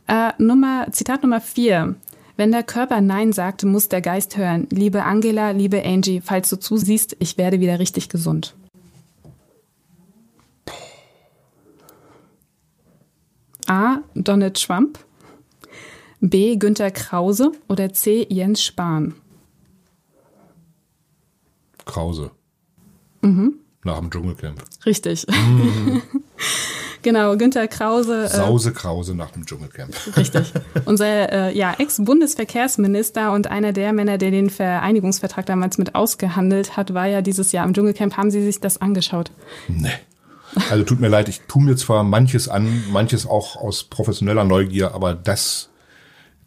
Äh, 0.07 0.33
Nummer, 0.39 0.89
Zitat 0.91 1.23
Nummer 1.23 1.41
vier. 1.41 1.95
Wenn 2.37 2.53
der 2.53 2.63
Körper 2.63 3.01
Nein 3.01 3.33
sagt, 3.33 3.65
muss 3.65 3.89
der 3.89 4.03
Geist 4.03 4.37
hören. 4.37 4.67
Liebe 4.71 5.03
Angela, 5.05 5.53
liebe 5.53 5.83
Angie, 5.85 6.21
falls 6.23 6.51
du 6.51 6.57
zusiehst, 6.59 7.17
ich 7.21 7.39
werde 7.39 7.61
wieder 7.61 7.79
richtig 7.79 8.09
gesund. 8.11 8.55
A. 13.69 13.99
Donald 14.15 14.63
Trump. 14.63 14.99
B. 16.21 16.57
Günter 16.57 16.91
Krause 16.91 17.53
oder 17.69 17.93
C. 17.93 18.27
Jens 18.31 18.63
Spahn. 18.63 19.15
Krause. 21.85 22.31
Mhm. 23.21 23.55
Nach 23.85 23.99
dem 23.99 24.11
Dschungelcamp. 24.11 24.63
Richtig. 24.87 25.27
Mhm. 25.29 26.01
genau, 27.03 27.37
Günter 27.37 27.69
Krause. 27.69 28.25
äh, 28.25 28.29
Sause 28.29 28.73
Krause 28.73 29.15
nach 29.15 29.33
dem 29.33 29.45
Dschungelcamp. 29.45 29.95
Richtig. 30.17 30.53
Unser 30.87 31.31
äh, 31.31 31.57
ja, 31.57 31.75
Ex-Bundesverkehrsminister 31.79 33.33
und 33.33 33.49
einer 33.51 33.73
der 33.75 33.93
Männer, 33.93 34.17
der 34.17 34.31
den 34.31 34.49
Vereinigungsvertrag 34.49 35.45
damals 35.45 35.77
mit 35.77 35.95
ausgehandelt 35.95 36.79
hat, 36.79 36.95
war 36.95 37.07
ja 37.07 37.21
dieses 37.21 37.53
Jahr 37.53 37.67
im 37.67 37.75
Dschungelcamp. 37.75 38.17
Haben 38.17 38.31
Sie 38.31 38.43
sich 38.43 38.61
das 38.61 38.81
angeschaut? 38.81 39.31
Nee. 39.69 39.91
Also 40.71 40.85
tut 40.85 41.01
mir 41.01 41.09
leid, 41.09 41.29
ich 41.29 41.43
tu 41.49 41.61
mir 41.61 41.77
zwar 41.77 42.05
manches 42.05 42.49
an, 42.49 42.85
manches 42.93 43.27
auch 43.27 43.57
aus 43.57 43.85
professioneller 43.85 44.45
Neugier, 44.45 44.95
aber 44.95 45.15
das, 45.15 45.71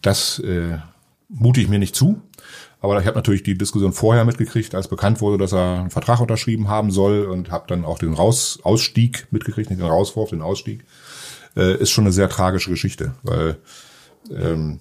das 0.02 0.40
äh, 0.40 0.78
mute 1.30 1.62
ich 1.62 1.68
mir 1.68 1.80
nicht 1.80 1.96
zu. 1.96 2.22
Aber 2.80 3.00
ich 3.00 3.08
habe 3.08 3.18
natürlich 3.18 3.44
die 3.44 3.58
Diskussion 3.58 3.92
vorher 3.92 4.24
mitgekriegt, 4.24 4.76
als 4.76 4.88
bekannt 4.88 5.20
wurde, 5.20 5.38
dass 5.40 5.52
er 5.52 5.80
einen 5.80 5.90
Vertrag 5.90 6.20
unterschrieben 6.22 6.68
haben 6.68 6.92
soll 6.92 7.26
und 7.26 7.50
habe 7.52 7.66
dann 7.68 7.84
auch 7.86 7.98
den 8.00 8.14
Raus 8.14 8.60
Ausstieg 8.64 9.28
mitgekriegt, 9.32 9.70
nicht 9.70 9.82
den 9.82 9.88
Rauswurf, 9.88 10.30
den 10.30 10.42
Ausstieg. 10.42 10.86
Äh, 11.56 11.78
ist 11.82 11.90
schon 11.90 12.04
eine 12.04 12.14
sehr 12.14 12.30
tragische 12.30 12.70
Geschichte, 12.70 13.14
weil 13.24 13.58
ähm, 14.30 14.80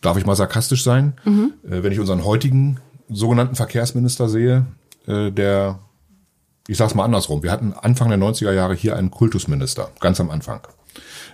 darf 0.00 0.16
ich 0.16 0.26
mal 0.26 0.34
sarkastisch 0.34 0.82
sein, 0.82 1.14
Mhm. 1.24 1.52
äh, 1.64 1.82
wenn 1.82 1.92
ich 1.92 2.00
unseren 2.00 2.24
heutigen 2.24 2.80
sogenannten 3.08 3.54
Verkehrsminister 3.54 4.28
sehe, 4.28 4.66
äh, 5.06 5.30
der 5.30 5.78
ich 6.70 6.76
sag's 6.76 6.94
mal 6.94 7.04
andersrum. 7.04 7.42
Wir 7.42 7.50
hatten 7.50 7.72
Anfang 7.72 8.10
der 8.10 8.18
90er 8.18 8.52
Jahre 8.52 8.76
hier 8.76 8.96
einen 8.96 9.10
Kultusminister, 9.10 9.90
ganz 9.98 10.20
am 10.20 10.30
Anfang. 10.30 10.60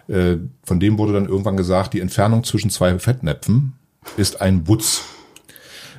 Äh, 0.08 0.36
von 0.64 0.80
dem 0.80 0.96
wurde 0.96 1.12
dann 1.12 1.28
irgendwann 1.28 1.58
gesagt, 1.58 1.92
die 1.92 2.00
Entfernung 2.00 2.42
zwischen 2.42 2.70
zwei 2.70 2.98
Fettnäpfen 2.98 3.74
ist 4.16 4.40
ein 4.40 4.66
Wutz. 4.66 5.02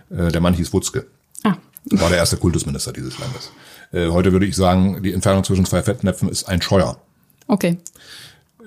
Äh, 0.09 0.31
der 0.31 0.41
Mann 0.41 0.55
hieß 0.55 0.73
Wutzke. 0.73 1.05
Ah. 1.43 1.55
War 1.85 2.09
der 2.09 2.18
erste 2.18 2.38
Kultusminister 2.38 2.93
dieses 2.93 3.19
Landes. 3.19 3.51
Äh, 3.91 4.07
heute 4.07 4.31
würde 4.31 4.47
ich 4.47 4.55
sagen, 4.55 5.03
die 5.03 5.14
Entfernung 5.14 5.43
zwischen 5.43 5.65
zwei 5.65 5.84
Fettnäpfen 5.84 6.30
ist 6.30 6.45
ein 6.45 6.64
Scheuer. 6.64 6.97
Okay. 7.45 7.77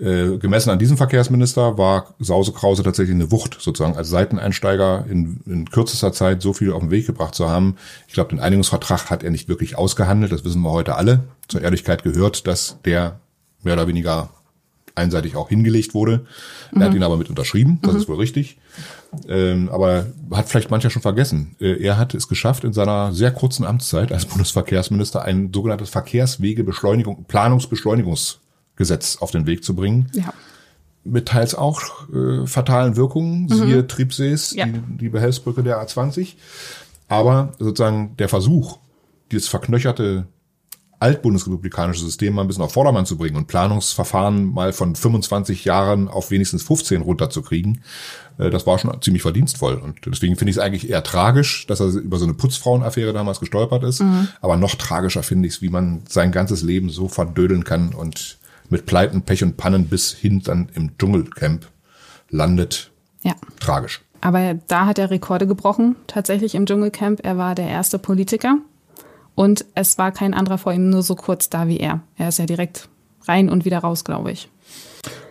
Äh, 0.00 0.38
gemessen 0.38 0.70
an 0.70 0.78
diesem 0.78 0.96
Verkehrsminister 0.96 1.76
war 1.76 2.14
Sause 2.20 2.52
Krause 2.52 2.82
tatsächlich 2.82 3.14
eine 3.14 3.30
Wucht, 3.30 3.58
sozusagen 3.60 3.96
als 3.96 4.08
Seiteneinsteiger 4.08 5.04
in, 5.10 5.40
in 5.46 5.70
kürzester 5.70 6.12
Zeit 6.12 6.40
so 6.40 6.52
viel 6.54 6.72
auf 6.72 6.80
den 6.80 6.90
Weg 6.90 7.06
gebracht 7.06 7.34
zu 7.34 7.48
haben. 7.50 7.76
Ich 8.08 8.14
glaube, 8.14 8.30
den 8.30 8.40
Einigungsvertrag 8.40 9.10
hat 9.10 9.22
er 9.22 9.30
nicht 9.30 9.48
wirklich 9.48 9.76
ausgehandelt, 9.76 10.32
das 10.32 10.44
wissen 10.44 10.62
wir 10.62 10.70
heute 10.70 10.96
alle. 10.96 11.24
Zur 11.48 11.60
Ehrlichkeit 11.60 12.02
gehört, 12.02 12.46
dass 12.46 12.78
der 12.84 13.20
mehr 13.62 13.74
oder 13.74 13.88
weniger 13.88 14.30
einseitig 14.94 15.36
auch 15.36 15.48
hingelegt 15.50 15.94
wurde. 15.94 16.24
Er 16.72 16.78
Mhm. 16.78 16.82
hat 16.82 16.94
ihn 16.94 17.02
aber 17.02 17.16
mit 17.16 17.28
unterschrieben, 17.28 17.78
das 17.82 17.92
Mhm. 17.94 17.98
ist 18.00 18.08
wohl 18.08 18.16
richtig. 18.16 18.58
Ähm, 19.28 19.68
aber 19.70 20.06
hat 20.30 20.48
vielleicht 20.48 20.70
mancher 20.70 20.90
schon 20.90 21.02
vergessen. 21.02 21.56
Äh, 21.60 21.82
er 21.82 21.96
hat 21.98 22.14
es 22.14 22.26
geschafft, 22.28 22.64
in 22.64 22.72
seiner 22.72 23.12
sehr 23.12 23.30
kurzen 23.32 23.64
Amtszeit 23.64 24.12
als 24.12 24.24
Bundesverkehrsminister 24.26 25.22
ein 25.22 25.50
sogenanntes 25.54 25.90
Verkehrswegebeschleunigung, 25.90 27.24
Planungsbeschleunigungsgesetz 27.28 28.39
Gesetz 28.80 29.18
auf 29.20 29.30
den 29.30 29.46
Weg 29.46 29.62
zu 29.62 29.76
bringen. 29.76 30.10
Ja. 30.14 30.32
Mit 31.04 31.28
teils 31.28 31.54
auch 31.54 32.08
äh, 32.12 32.46
fatalen 32.46 32.96
Wirkungen, 32.96 33.42
Mhm. 33.44 33.54
siehe 33.54 33.86
Tripsees, 33.86 34.52
Ja. 34.54 34.64
die, 34.66 34.80
die 34.98 35.08
Behelfsbrücke 35.10 35.62
der 35.62 35.78
A20. 35.86 36.34
Aber 37.08 37.52
sozusagen 37.58 38.16
der 38.18 38.28
Versuch, 38.30 38.78
dieses 39.30 39.46
verknöcherte 39.48 40.26
altbundesrepublikanische 41.00 42.04
System 42.04 42.34
mal 42.34 42.42
ein 42.42 42.46
bisschen 42.48 42.62
auf 42.62 42.72
Vordermann 42.74 43.06
zu 43.06 43.16
bringen 43.16 43.36
und 43.36 43.46
Planungsverfahren 43.46 44.44
mal 44.52 44.72
von 44.74 44.94
25 44.94 45.64
Jahren 45.64 46.08
auf 46.08 46.30
wenigstens 46.30 46.62
15 46.62 47.00
runterzukriegen, 47.00 47.80
äh, 48.38 48.50
das 48.50 48.66
war 48.66 48.78
schon 48.78 49.00
ziemlich 49.00 49.22
verdienstvoll. 49.22 49.74
Und 49.76 50.00
deswegen 50.06 50.36
finde 50.36 50.50
ich 50.50 50.58
es 50.58 50.62
eigentlich 50.62 50.90
eher 50.90 51.02
tragisch, 51.02 51.66
dass 51.66 51.80
er 51.80 51.86
über 51.86 52.18
so 52.18 52.24
eine 52.26 52.34
Putzfrauenaffäre 52.34 53.14
damals 53.14 53.40
gestolpert 53.40 53.82
ist. 53.82 54.00
Mhm. 54.02 54.28
Aber 54.42 54.58
noch 54.58 54.74
tragischer 54.74 55.22
finde 55.22 55.48
ich 55.48 55.54
es, 55.54 55.62
wie 55.62 55.70
man 55.70 56.02
sein 56.06 56.32
ganzes 56.32 56.62
Leben 56.62 56.90
so 56.90 57.08
verdödeln 57.08 57.64
kann 57.64 57.94
und 57.94 58.36
mit 58.70 58.86
Pleiten, 58.86 59.22
Pech 59.22 59.42
und 59.42 59.56
Pannen 59.56 59.86
bis 59.86 60.12
hin 60.12 60.42
dann 60.42 60.68
im 60.74 60.96
Dschungelcamp 60.96 61.66
landet. 62.30 62.90
Ja. 63.22 63.34
Tragisch. 63.58 64.00
Aber 64.20 64.54
da 64.68 64.86
hat 64.86 64.98
er 64.98 65.10
Rekorde 65.10 65.46
gebrochen, 65.46 65.96
tatsächlich 66.06 66.54
im 66.54 66.66
Dschungelcamp. 66.66 67.20
Er 67.24 67.36
war 67.36 67.54
der 67.54 67.68
erste 67.68 67.98
Politiker 67.98 68.58
und 69.34 69.64
es 69.74 69.98
war 69.98 70.12
kein 70.12 70.34
anderer 70.34 70.58
vor 70.58 70.72
ihm 70.72 70.90
nur 70.90 71.02
so 71.02 71.14
kurz 71.14 71.48
da 71.48 71.68
wie 71.68 71.78
er. 71.78 72.00
Er 72.16 72.28
ist 72.28 72.38
ja 72.38 72.46
direkt 72.46 72.88
rein 73.26 73.48
und 73.48 73.64
wieder 73.64 73.78
raus, 73.78 74.04
glaube 74.04 74.32
ich. 74.32 74.48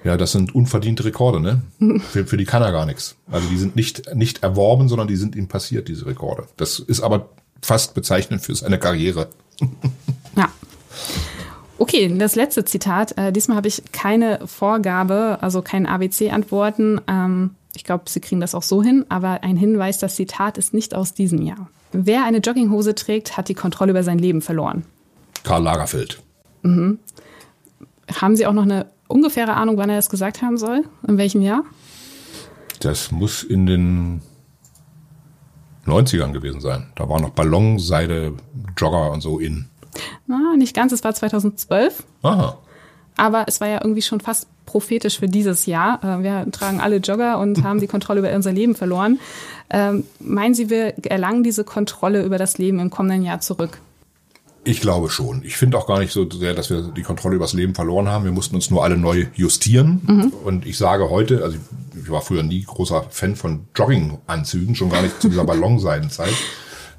Ja, 0.04 0.18
das 0.18 0.32
sind 0.32 0.56
unverdiente 0.56 1.06
Rekorde, 1.06 1.40
ne? 1.40 1.62
Für, 2.12 2.26
für 2.26 2.38
die 2.38 2.46
kann 2.46 2.64
er 2.64 2.72
gar 2.72 2.86
nichts. 2.86 3.16
Also 3.30 3.48
die 3.50 3.58
sind 3.58 3.76
nicht, 3.76 4.16
nicht 4.16 4.44
erworben, 4.44 4.88
sondern 4.88 5.08
die 5.08 5.18
sind 5.18 5.36
ihm 5.36 5.48
passiert, 5.48 5.88
diese 5.88 6.06
Rekorde. 6.06 6.46
Das 6.58 6.80
ist 6.80 7.02
aber 7.02 7.30
fast 7.62 7.94
bezeichnend 7.94 8.42
für 8.42 8.56
seine 8.56 8.80
Karriere. 8.80 9.28
Ja. 10.36 10.50
Okay, 11.80 12.14
das 12.18 12.36
letzte 12.36 12.66
Zitat. 12.66 13.18
Äh, 13.18 13.32
diesmal 13.32 13.56
habe 13.56 13.70
ich 13.70 13.82
keine 13.94 14.46
Vorgabe, 14.46 15.38
also 15.42 15.62
kein 15.62 15.86
ABC-Antworten. 15.86 17.00
Ähm, 17.08 17.52
ich 17.74 17.86
glaube, 17.86 18.04
Sie 18.08 18.20
kriegen 18.20 18.42
das 18.42 18.54
auch 18.54 18.64
so 18.64 18.84
hin, 18.84 19.06
aber 19.08 19.44
ein 19.44 19.56
Hinweis, 19.56 19.98
das 19.98 20.16
Zitat 20.16 20.58
ist 20.58 20.74
nicht 20.74 20.94
aus 20.94 21.14
diesem 21.14 21.42
Jahr. 21.42 21.70
Wer 21.94 22.26
eine 22.26 22.40
Jogginghose 22.40 22.96
trägt, 22.96 23.38
hat 23.38 23.48
die 23.48 23.54
Kontrolle 23.54 23.92
über 23.92 24.04
sein 24.04 24.20
Leben 24.20 24.42
verloren. 24.42 24.84
Karl 25.44 25.64
Lagerfeld. 25.64 26.22
Mhm. 26.64 27.00
Haben 28.14 28.36
Sie 28.36 28.46
auch 28.46 28.54
noch 28.54 28.64
eine 28.64 28.88
ungefähre 29.08 29.54
Ahnung, 29.54 29.78
wann 29.78 29.90
er 29.90 29.96
das 29.96 30.10
gesagt 30.10 30.42
haben 30.42 30.58
soll? 30.58 30.84
In 31.08 31.18
welchem 31.18 31.42
Jahr? 31.42 31.64
Das 32.82 33.12
muss 33.12 33.44
in 33.44 33.66
den 33.66 34.22
90ern 35.86 36.34
gewesen 36.34 36.60
sein. 36.60 36.88
Da 36.96 37.08
war 37.08 37.22
noch 37.22 37.32
Ballonseide, 37.32 38.34
Jogger 38.78 39.12
und 39.12 39.22
so 39.22 39.40
in. 39.40 39.70
Na, 40.28 40.56
nicht 40.58 40.76
ganz, 40.76 40.92
es 40.92 41.04
war 41.04 41.14
2012. 41.14 42.04
Aha. 42.24 42.58
Aber 43.18 43.46
es 43.48 43.60
war 43.60 43.68
ja 43.68 43.80
irgendwie 43.84 44.02
schon 44.02 44.22
fast 44.22 44.48
prophetisch 44.66 45.20
für 45.20 45.28
dieses 45.28 45.66
Jahr. 45.66 46.00
Äh, 46.04 46.24
Wir 46.24 46.46
tragen 46.52 46.80
alle 46.80 46.98
Jogger 46.98 47.40
und 47.40 47.64
haben 47.64 47.80
die 47.80 47.88
Kontrolle 47.88 48.20
über 48.20 48.34
unser 48.34 48.52
Leben 48.52 48.76
verloren. 48.76 49.20
Ähm, 49.70 50.06
meinen 50.20 50.54
Sie, 50.54 50.70
wir 50.70 50.94
erlangen 51.06 51.44
diese 51.44 51.64
Kontrolle 51.64 52.24
über 52.24 52.38
das 52.38 52.58
Leben 52.58 52.80
im 52.80 52.90
kommenden 52.90 53.24
Jahr 53.24 53.42
zurück? 53.42 53.80
Ich 54.64 54.82
glaube 54.82 55.10
schon. 55.10 55.42
Ich 55.44 55.58
finde 55.58 55.78
auch 55.78 55.88
gar 55.88 56.00
nicht 56.00 56.12
so 56.12 56.30
sehr, 56.30 56.54
dass 56.54 56.70
wir 56.70 56.82
die 56.82 57.02
Kontrolle 57.02 57.36
über 57.36 57.46
das 57.46 57.54
Leben 57.54 57.74
verloren 57.74 58.08
haben. 58.10 58.26
Wir 58.26 58.32
mussten 58.32 58.56
uns 58.56 58.70
nur 58.70 58.84
alle 58.84 58.98
neu 58.98 59.26
justieren. 59.34 60.02
Mhm. 60.06 60.34
Und 60.44 60.66
ich 60.66 60.78
sage 60.78 61.10
heute, 61.10 61.44
also 61.44 61.58
ich 62.02 62.10
war 62.10 62.22
früher 62.22 62.44
nie 62.44 62.64
großer 62.64 63.06
Fan 63.10 63.36
von 63.36 63.68
Jogginganzügen, 63.76 64.76
schon 64.76 64.90
gar 64.90 65.02
nicht 65.02 65.22
zu 65.22 65.30
dieser 65.30 65.44
Ballonseidenzeit. 65.46 66.34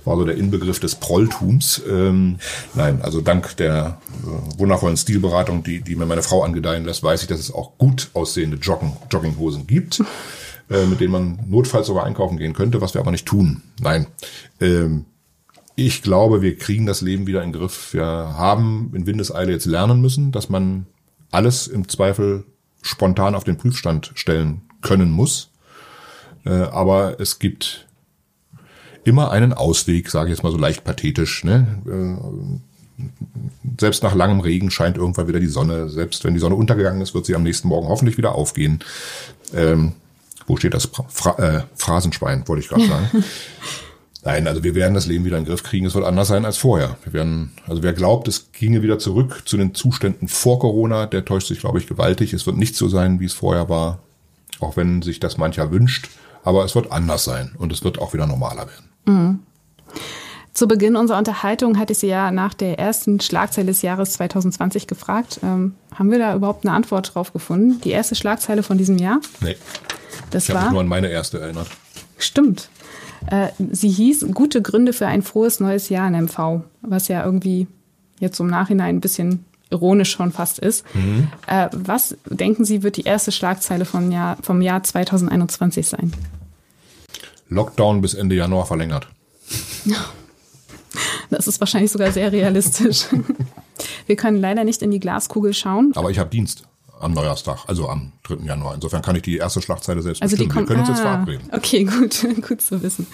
War 0.04 0.16
so 0.16 0.24
der 0.24 0.36
Inbegriff 0.36 0.80
des 0.80 0.94
Prolltums. 0.94 1.82
Ähm, 1.88 2.38
nein, 2.74 3.00
also 3.02 3.20
dank 3.20 3.56
der 3.56 3.98
äh, 4.22 4.58
wundervollen 4.58 4.96
Stilberatung, 4.96 5.62
die, 5.62 5.80
die 5.80 5.94
mir 5.94 6.06
meine 6.06 6.22
Frau 6.22 6.42
angedeihen 6.42 6.84
lässt, 6.84 7.02
weiß 7.02 7.22
ich, 7.22 7.28
dass 7.28 7.40
es 7.40 7.52
auch 7.52 7.76
gut 7.78 8.10
aussehende 8.14 8.56
Joggen, 8.56 8.96
Jogginghosen 9.10 9.66
gibt, 9.66 10.02
äh, 10.70 10.86
mit 10.86 11.00
denen 11.00 11.12
man 11.12 11.38
notfalls 11.48 11.86
sogar 11.86 12.04
einkaufen 12.04 12.38
gehen 12.38 12.54
könnte, 12.54 12.80
was 12.80 12.94
wir 12.94 13.00
aber 13.00 13.10
nicht 13.10 13.26
tun. 13.26 13.62
Nein. 13.80 14.06
Ähm, 14.60 15.04
ich 15.76 16.02
glaube, 16.02 16.42
wir 16.42 16.56
kriegen 16.58 16.86
das 16.86 17.00
Leben 17.00 17.26
wieder 17.26 17.42
in 17.42 17.52
den 17.52 17.60
Griff. 17.60 17.94
Wir 17.94 18.04
haben 18.04 18.92
in 18.94 19.06
Windeseile 19.06 19.52
jetzt 19.52 19.66
lernen 19.66 20.00
müssen, 20.00 20.32
dass 20.32 20.48
man 20.48 20.86
alles 21.30 21.68
im 21.68 21.88
Zweifel 21.88 22.44
spontan 22.82 23.34
auf 23.34 23.44
den 23.44 23.56
Prüfstand 23.56 24.12
stellen 24.14 24.62
können 24.82 25.10
muss. 25.10 25.50
Äh, 26.44 26.50
aber 26.50 27.20
es 27.20 27.38
gibt 27.38 27.86
immer 29.04 29.30
einen 29.30 29.52
Ausweg, 29.52 30.10
sage 30.10 30.30
ich 30.30 30.36
jetzt 30.36 30.42
mal 30.42 30.52
so 30.52 30.58
leicht 30.58 30.84
pathetisch. 30.84 31.44
Ne? 31.44 31.66
Äh, 31.86 33.04
selbst 33.78 34.02
nach 34.02 34.14
langem 34.14 34.40
Regen 34.40 34.70
scheint 34.70 34.96
irgendwann 34.96 35.28
wieder 35.28 35.40
die 35.40 35.46
Sonne. 35.46 35.88
Selbst 35.88 36.24
wenn 36.24 36.34
die 36.34 36.40
Sonne 36.40 36.54
untergegangen 36.54 37.00
ist, 37.00 37.14
wird 37.14 37.26
sie 37.26 37.34
am 37.34 37.42
nächsten 37.42 37.68
Morgen 37.68 37.88
hoffentlich 37.88 38.18
wieder 38.18 38.34
aufgehen. 38.34 38.80
Ähm, 39.54 39.92
wo 40.46 40.56
steht 40.56 40.74
das? 40.74 40.88
Fra 41.08 41.38
äh, 41.38 41.62
Phrasenschwein, 41.76 42.46
wollte 42.46 42.62
ich 42.62 42.68
gerade 42.68 42.86
sagen. 42.86 43.08
Nein, 44.22 44.46
also 44.46 44.62
wir 44.62 44.74
werden 44.74 44.92
das 44.92 45.06
Leben 45.06 45.24
wieder 45.24 45.38
in 45.38 45.44
den 45.44 45.48
Griff 45.48 45.62
kriegen. 45.62 45.86
Es 45.86 45.94
wird 45.94 46.04
anders 46.04 46.28
sein 46.28 46.44
als 46.44 46.58
vorher. 46.58 46.98
Wir 47.04 47.14
werden, 47.14 47.52
also 47.66 47.82
wer 47.82 47.94
glaubt, 47.94 48.28
es 48.28 48.52
ginge 48.52 48.82
wieder 48.82 48.98
zurück 48.98 49.42
zu 49.46 49.56
den 49.56 49.74
Zuständen 49.74 50.28
vor 50.28 50.58
Corona, 50.58 51.06
der 51.06 51.24
täuscht 51.24 51.48
sich, 51.48 51.60
glaube 51.60 51.78
ich, 51.78 51.86
gewaltig. 51.86 52.34
Es 52.34 52.44
wird 52.44 52.58
nicht 52.58 52.76
so 52.76 52.88
sein, 52.88 53.18
wie 53.18 53.24
es 53.24 53.32
vorher 53.32 53.70
war, 53.70 54.00
auch 54.58 54.76
wenn 54.76 55.00
sich 55.00 55.20
das 55.20 55.38
mancher 55.38 55.70
wünscht. 55.70 56.10
Aber 56.42 56.64
es 56.64 56.74
wird 56.74 56.92
anders 56.92 57.24
sein 57.24 57.52
und 57.58 57.72
es 57.72 57.82
wird 57.82 57.98
auch 57.98 58.12
wieder 58.12 58.26
normaler 58.26 58.66
werden. 58.66 58.89
Mhm. 59.06 59.40
Zu 60.52 60.66
Beginn 60.66 60.96
unserer 60.96 61.18
Unterhaltung 61.18 61.78
hatte 61.78 61.92
ich 61.92 62.00
Sie 62.00 62.08
ja 62.08 62.30
nach 62.30 62.54
der 62.54 62.78
ersten 62.78 63.20
Schlagzeile 63.20 63.68
des 63.68 63.82
Jahres 63.82 64.12
2020 64.14 64.86
gefragt. 64.86 65.40
Ähm, 65.42 65.74
haben 65.94 66.10
wir 66.10 66.18
da 66.18 66.34
überhaupt 66.34 66.66
eine 66.66 66.74
Antwort 66.74 67.14
drauf 67.14 67.32
gefunden? 67.32 67.80
Die 67.82 67.90
erste 67.90 68.14
Schlagzeile 68.14 68.62
von 68.62 68.76
diesem 68.76 68.98
Jahr? 68.98 69.20
Nee. 69.40 69.56
Das 70.30 70.44
ich 70.44 70.50
habe 70.50 70.58
mich 70.58 70.66
war. 70.66 70.72
nur 70.72 70.80
an 70.82 70.88
meine 70.88 71.08
erste 71.08 71.40
erinnert. 71.40 71.68
Stimmt. 72.18 72.68
Äh, 73.26 73.48
sie 73.70 73.88
hieß 73.88 74.26
Gute 74.34 74.60
Gründe 74.60 74.92
für 74.92 75.06
ein 75.06 75.22
frohes 75.22 75.60
neues 75.60 75.88
Jahr 75.88 76.08
in 76.08 76.24
MV, 76.24 76.62
was 76.82 77.08
ja 77.08 77.24
irgendwie 77.24 77.66
jetzt 78.18 78.40
im 78.40 78.48
Nachhinein 78.48 78.96
ein 78.96 79.00
bisschen 79.00 79.44
ironisch 79.70 80.10
schon 80.10 80.32
fast 80.32 80.58
ist. 80.58 80.84
Mhm. 80.94 81.28
Äh, 81.46 81.68
was 81.72 82.16
denken 82.26 82.64
Sie, 82.64 82.82
wird 82.82 82.96
die 82.96 83.04
erste 83.04 83.32
Schlagzeile 83.32 83.84
vom 83.84 84.10
Jahr, 84.10 84.36
vom 84.42 84.62
Jahr 84.62 84.82
2021 84.82 85.86
sein? 85.86 86.12
Lockdown 87.50 88.00
bis 88.00 88.14
Ende 88.14 88.34
Januar 88.36 88.66
verlängert. 88.66 89.08
Das 91.30 91.46
ist 91.46 91.60
wahrscheinlich 91.60 91.92
sogar 91.92 92.10
sehr 92.10 92.32
realistisch. 92.32 93.04
Wir 94.06 94.16
können 94.16 94.40
leider 94.40 94.64
nicht 94.64 94.82
in 94.82 94.90
die 94.90 94.98
Glaskugel 94.98 95.54
schauen. 95.54 95.92
Aber 95.94 96.10
ich 96.10 96.18
habe 96.18 96.28
Dienst 96.28 96.64
am 96.98 97.14
Neujahrstag, 97.14 97.60
also 97.68 97.88
am 97.88 98.12
3. 98.24 98.44
Januar. 98.44 98.74
Insofern 98.74 99.00
kann 99.00 99.14
ich 99.14 99.22
die 99.22 99.36
erste 99.36 99.62
Schlagzeile 99.62 100.02
selbst 100.02 100.20
Also 100.20 100.36
die 100.36 100.46
bestimmen. 100.46 100.68
Wir 100.68 100.74
kommen, 100.74 100.78
können 100.78 100.80
uns 100.80 100.88
jetzt 100.88 101.06
ah, 101.06 101.12
verabreden. 101.12 101.48
Okay, 101.52 101.84
gut, 102.44 102.46
gut 102.46 102.60
zu 102.60 102.82
wissen. 102.82 103.06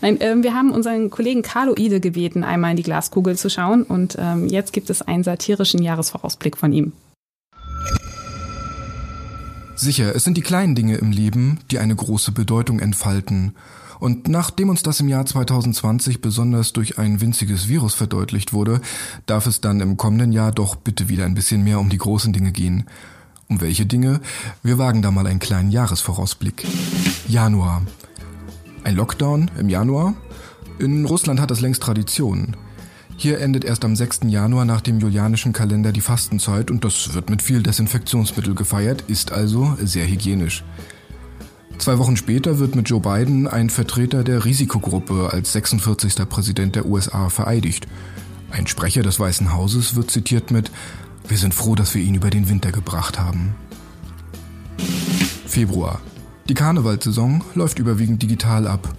Nein, 0.00 0.18
ähm, 0.20 0.44
wir 0.44 0.54
haben 0.54 0.70
unseren 0.70 1.10
Kollegen 1.10 1.42
Carlo 1.42 1.74
Ide 1.76 1.98
gebeten, 1.98 2.44
einmal 2.44 2.70
in 2.70 2.76
die 2.76 2.84
Glaskugel 2.84 3.36
zu 3.36 3.50
schauen. 3.50 3.82
Und 3.82 4.16
ähm, 4.18 4.46
jetzt 4.46 4.72
gibt 4.72 4.88
es 4.88 5.02
einen 5.02 5.24
satirischen 5.24 5.82
Jahresvorausblick 5.82 6.56
von 6.56 6.72
ihm. 6.72 6.92
Sicher, 9.74 10.14
es 10.14 10.22
sind 10.22 10.36
die 10.36 10.42
kleinen 10.42 10.76
Dinge 10.76 10.96
im 10.96 11.10
Leben, 11.10 11.58
die 11.70 11.80
eine 11.80 11.96
große 11.96 12.30
Bedeutung 12.30 12.78
entfalten. 12.78 13.56
Und 14.04 14.28
nachdem 14.28 14.68
uns 14.68 14.82
das 14.82 15.00
im 15.00 15.08
Jahr 15.08 15.24
2020 15.24 16.20
besonders 16.20 16.74
durch 16.74 16.98
ein 16.98 17.22
winziges 17.22 17.68
Virus 17.68 17.94
verdeutlicht 17.94 18.52
wurde, 18.52 18.82
darf 19.24 19.46
es 19.46 19.62
dann 19.62 19.80
im 19.80 19.96
kommenden 19.96 20.30
Jahr 20.30 20.52
doch 20.52 20.76
bitte 20.76 21.08
wieder 21.08 21.24
ein 21.24 21.32
bisschen 21.32 21.64
mehr 21.64 21.80
um 21.80 21.88
die 21.88 21.96
großen 21.96 22.30
Dinge 22.30 22.52
gehen. 22.52 22.84
Um 23.48 23.62
welche 23.62 23.86
Dinge? 23.86 24.20
Wir 24.62 24.76
wagen 24.76 25.00
da 25.00 25.10
mal 25.10 25.26
einen 25.26 25.38
kleinen 25.38 25.70
Jahresvorausblick. 25.70 26.66
Januar. 27.28 27.80
Ein 28.82 28.94
Lockdown 28.94 29.50
im 29.58 29.70
Januar? 29.70 30.12
In 30.78 31.06
Russland 31.06 31.40
hat 31.40 31.50
das 31.50 31.62
längst 31.62 31.82
Tradition. 31.82 32.58
Hier 33.16 33.40
endet 33.40 33.64
erst 33.64 33.86
am 33.86 33.96
6. 33.96 34.24
Januar 34.26 34.66
nach 34.66 34.82
dem 34.82 35.00
julianischen 35.00 35.54
Kalender 35.54 35.92
die 35.92 36.02
Fastenzeit 36.02 36.70
und 36.70 36.84
das 36.84 37.14
wird 37.14 37.30
mit 37.30 37.40
viel 37.40 37.62
Desinfektionsmittel 37.62 38.54
gefeiert, 38.54 39.04
ist 39.08 39.32
also 39.32 39.78
sehr 39.80 40.06
hygienisch. 40.06 40.62
Zwei 41.78 41.98
Wochen 41.98 42.16
später 42.16 42.58
wird 42.58 42.76
mit 42.76 42.88
Joe 42.88 43.00
Biden 43.00 43.46
ein 43.46 43.68
Vertreter 43.68 44.24
der 44.24 44.44
Risikogruppe 44.44 45.30
als 45.32 45.52
46. 45.52 46.28
Präsident 46.28 46.76
der 46.76 46.86
USA 46.86 47.28
vereidigt. 47.28 47.86
Ein 48.50 48.66
Sprecher 48.66 49.02
des 49.02 49.18
Weißen 49.18 49.52
Hauses 49.52 49.96
wird 49.96 50.10
zitiert 50.10 50.50
mit 50.50 50.70
Wir 51.26 51.36
sind 51.36 51.52
froh, 51.52 51.74
dass 51.74 51.94
wir 51.94 52.02
ihn 52.02 52.14
über 52.14 52.30
den 52.30 52.48
Winter 52.48 52.72
gebracht 52.72 53.18
haben. 53.18 53.54
Februar. 55.46 56.00
Die 56.48 56.54
Karnevalsaison 56.54 57.42
läuft 57.54 57.78
überwiegend 57.78 58.22
digital 58.22 58.66
ab. 58.66 58.94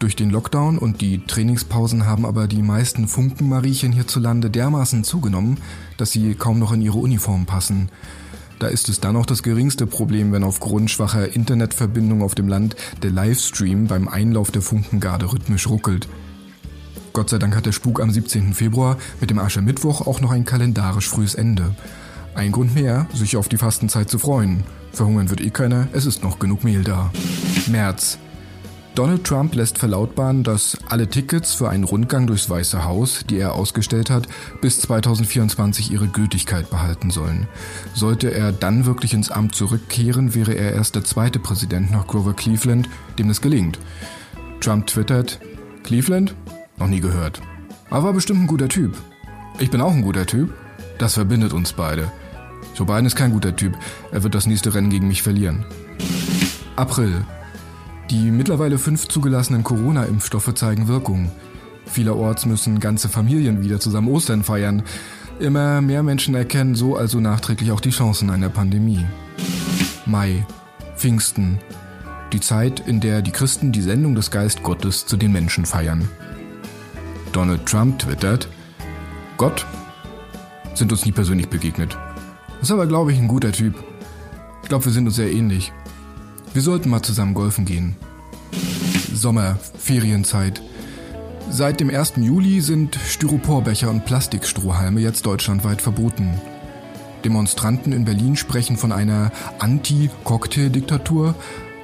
Durch 0.00 0.16
den 0.16 0.30
Lockdown 0.30 0.78
und 0.78 1.02
die 1.02 1.26
Trainingspausen 1.26 2.06
haben 2.06 2.24
aber 2.24 2.48
die 2.48 2.62
meisten 2.62 3.06
Funkenmariechen 3.06 3.92
hierzulande 3.92 4.50
dermaßen 4.50 5.04
zugenommen, 5.04 5.58
dass 5.98 6.10
sie 6.10 6.34
kaum 6.34 6.58
noch 6.58 6.72
in 6.72 6.80
ihre 6.80 6.96
Uniform 6.98 7.44
passen. 7.44 7.90
Da 8.60 8.66
ist 8.68 8.90
es 8.90 9.00
dann 9.00 9.16
auch 9.16 9.24
das 9.24 9.42
geringste 9.42 9.86
Problem, 9.86 10.32
wenn 10.32 10.44
aufgrund 10.44 10.90
schwacher 10.90 11.34
Internetverbindung 11.34 12.20
auf 12.20 12.34
dem 12.34 12.46
Land 12.46 12.76
der 13.02 13.10
Livestream 13.10 13.86
beim 13.86 14.06
Einlauf 14.06 14.50
der 14.50 14.60
Funkengarde 14.60 15.32
rhythmisch 15.32 15.66
ruckelt. 15.66 16.06
Gott 17.14 17.30
sei 17.30 17.38
Dank 17.38 17.56
hat 17.56 17.64
der 17.64 17.72
Spuk 17.72 18.02
am 18.02 18.10
17. 18.10 18.52
Februar 18.52 18.98
mit 19.18 19.30
dem 19.30 19.38
Aschermittwoch 19.38 20.06
auch 20.06 20.20
noch 20.20 20.30
ein 20.30 20.44
kalendarisch 20.44 21.08
frühes 21.08 21.34
Ende. 21.34 21.74
Ein 22.34 22.52
Grund 22.52 22.74
mehr, 22.74 23.06
sich 23.14 23.38
auf 23.38 23.48
die 23.48 23.56
Fastenzeit 23.56 24.10
zu 24.10 24.18
freuen. 24.18 24.62
Verhungern 24.92 25.30
wird 25.30 25.40
eh 25.40 25.50
keiner, 25.50 25.88
es 25.92 26.04
ist 26.04 26.22
noch 26.22 26.38
genug 26.38 26.62
Mehl 26.62 26.84
da. 26.84 27.10
März. 27.66 28.18
Donald 29.00 29.24
Trump 29.24 29.54
lässt 29.54 29.78
verlautbaren, 29.78 30.44
dass 30.44 30.76
alle 30.90 31.08
Tickets 31.08 31.54
für 31.54 31.70
einen 31.70 31.84
Rundgang 31.84 32.26
durchs 32.26 32.50
Weiße 32.50 32.84
Haus, 32.84 33.24
die 33.30 33.38
er 33.38 33.54
ausgestellt 33.54 34.10
hat, 34.10 34.28
bis 34.60 34.78
2024 34.82 35.90
ihre 35.90 36.06
Gültigkeit 36.06 36.68
behalten 36.68 37.10
sollen. 37.10 37.48
Sollte 37.94 38.30
er 38.30 38.52
dann 38.52 38.84
wirklich 38.84 39.14
ins 39.14 39.30
Amt 39.30 39.54
zurückkehren, 39.54 40.34
wäre 40.34 40.52
er 40.52 40.74
erst 40.74 40.96
der 40.96 41.04
zweite 41.04 41.38
Präsident 41.38 41.90
nach 41.90 42.06
Grover 42.06 42.34
Cleveland, 42.34 42.90
dem 43.18 43.28
das 43.28 43.40
gelingt. 43.40 43.78
Trump 44.60 44.86
twittert, 44.86 45.40
Cleveland? 45.82 46.34
Noch 46.76 46.88
nie 46.88 47.00
gehört. 47.00 47.40
Aber 47.88 48.08
war 48.08 48.12
bestimmt 48.12 48.42
ein 48.42 48.48
guter 48.48 48.68
Typ. 48.68 48.98
Ich 49.58 49.70
bin 49.70 49.80
auch 49.80 49.94
ein 49.94 50.02
guter 50.02 50.26
Typ. 50.26 50.52
Das 50.98 51.14
verbindet 51.14 51.54
uns 51.54 51.72
beide. 51.72 52.12
Joe 52.74 52.86
Biden 52.86 53.06
ist 53.06 53.16
kein 53.16 53.32
guter 53.32 53.56
Typ. 53.56 53.78
Er 54.12 54.22
wird 54.22 54.34
das 54.34 54.44
nächste 54.44 54.74
Rennen 54.74 54.90
gegen 54.90 55.08
mich 55.08 55.22
verlieren. 55.22 55.64
April. 56.76 57.24
Die 58.10 58.32
mittlerweile 58.32 58.76
fünf 58.78 59.06
zugelassenen 59.06 59.62
Corona-Impfstoffe 59.62 60.52
zeigen 60.54 60.88
Wirkung. 60.88 61.30
Vielerorts 61.86 62.44
müssen 62.44 62.80
ganze 62.80 63.08
Familien 63.08 63.62
wieder 63.62 63.78
zusammen 63.78 64.08
Ostern 64.08 64.42
feiern. 64.42 64.82
Immer 65.38 65.80
mehr 65.80 66.02
Menschen 66.02 66.34
erkennen 66.34 66.74
so 66.74 66.96
also 66.96 67.20
nachträglich 67.20 67.70
auch 67.70 67.78
die 67.80 67.90
Chancen 67.90 68.30
einer 68.30 68.48
Pandemie. 68.48 69.06
Mai. 70.06 70.44
Pfingsten. 70.96 71.60
Die 72.32 72.40
Zeit, 72.40 72.80
in 72.80 72.98
der 72.98 73.22
die 73.22 73.30
Christen 73.30 73.70
die 73.70 73.80
Sendung 73.80 74.16
des 74.16 74.32
Geist 74.32 74.64
Gottes 74.64 75.06
zu 75.06 75.16
den 75.16 75.30
Menschen 75.30 75.64
feiern. 75.64 76.08
Donald 77.30 77.64
Trump 77.64 78.00
twittert, 78.00 78.48
Gott 79.36 79.66
sind 80.74 80.90
uns 80.90 81.06
nie 81.06 81.12
persönlich 81.12 81.48
begegnet. 81.48 81.96
Ist 82.60 82.72
aber, 82.72 82.88
glaube 82.88 83.12
ich, 83.12 83.18
ein 83.18 83.28
guter 83.28 83.52
Typ. 83.52 83.74
Ich 84.62 84.68
glaube, 84.68 84.84
wir 84.84 84.92
sind 84.92 85.06
uns 85.06 85.16
sehr 85.16 85.32
ähnlich. 85.32 85.72
Wir 86.52 86.62
sollten 86.62 86.90
mal 86.90 87.02
zusammen 87.02 87.34
golfen 87.34 87.64
gehen. 87.64 87.94
Sommer, 89.14 89.56
Ferienzeit. 89.78 90.60
Seit 91.48 91.78
dem 91.78 91.90
1. 91.90 92.14
Juli 92.16 92.60
sind 92.60 92.96
Styroporbecher 92.96 93.88
und 93.88 94.04
Plastikstrohhalme 94.04 95.00
jetzt 95.00 95.26
deutschlandweit 95.26 95.80
verboten. 95.80 96.40
Demonstranten 97.24 97.92
in 97.92 98.04
Berlin 98.04 98.36
sprechen 98.36 98.76
von 98.76 98.90
einer 98.90 99.30
Anti-Cocktail-Diktatur 99.60 101.36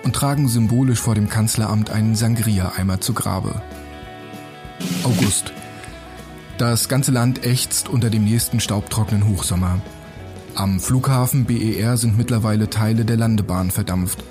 und 0.02 0.16
tragen 0.16 0.48
symbolisch 0.48 1.00
vor 1.00 1.14
dem 1.14 1.28
Kanzleramt 1.28 1.90
einen 1.90 2.16
Sangria-Eimer 2.16 3.00
zu 3.00 3.12
Grabe. 3.12 3.62
August. 5.04 5.52
Das 6.58 6.88
ganze 6.88 7.12
Land 7.12 7.44
ächzt 7.46 7.88
unter 7.88 8.10
dem 8.10 8.24
nächsten 8.24 8.58
staubtrockenen 8.58 9.28
Hochsommer. 9.28 9.80
Am 10.56 10.80
Flughafen 10.80 11.44
BER 11.44 11.96
sind 11.96 12.16
mittlerweile 12.16 12.70
Teile 12.70 13.04
der 13.04 13.16
Landebahn 13.16 13.70
verdampft. 13.70 14.24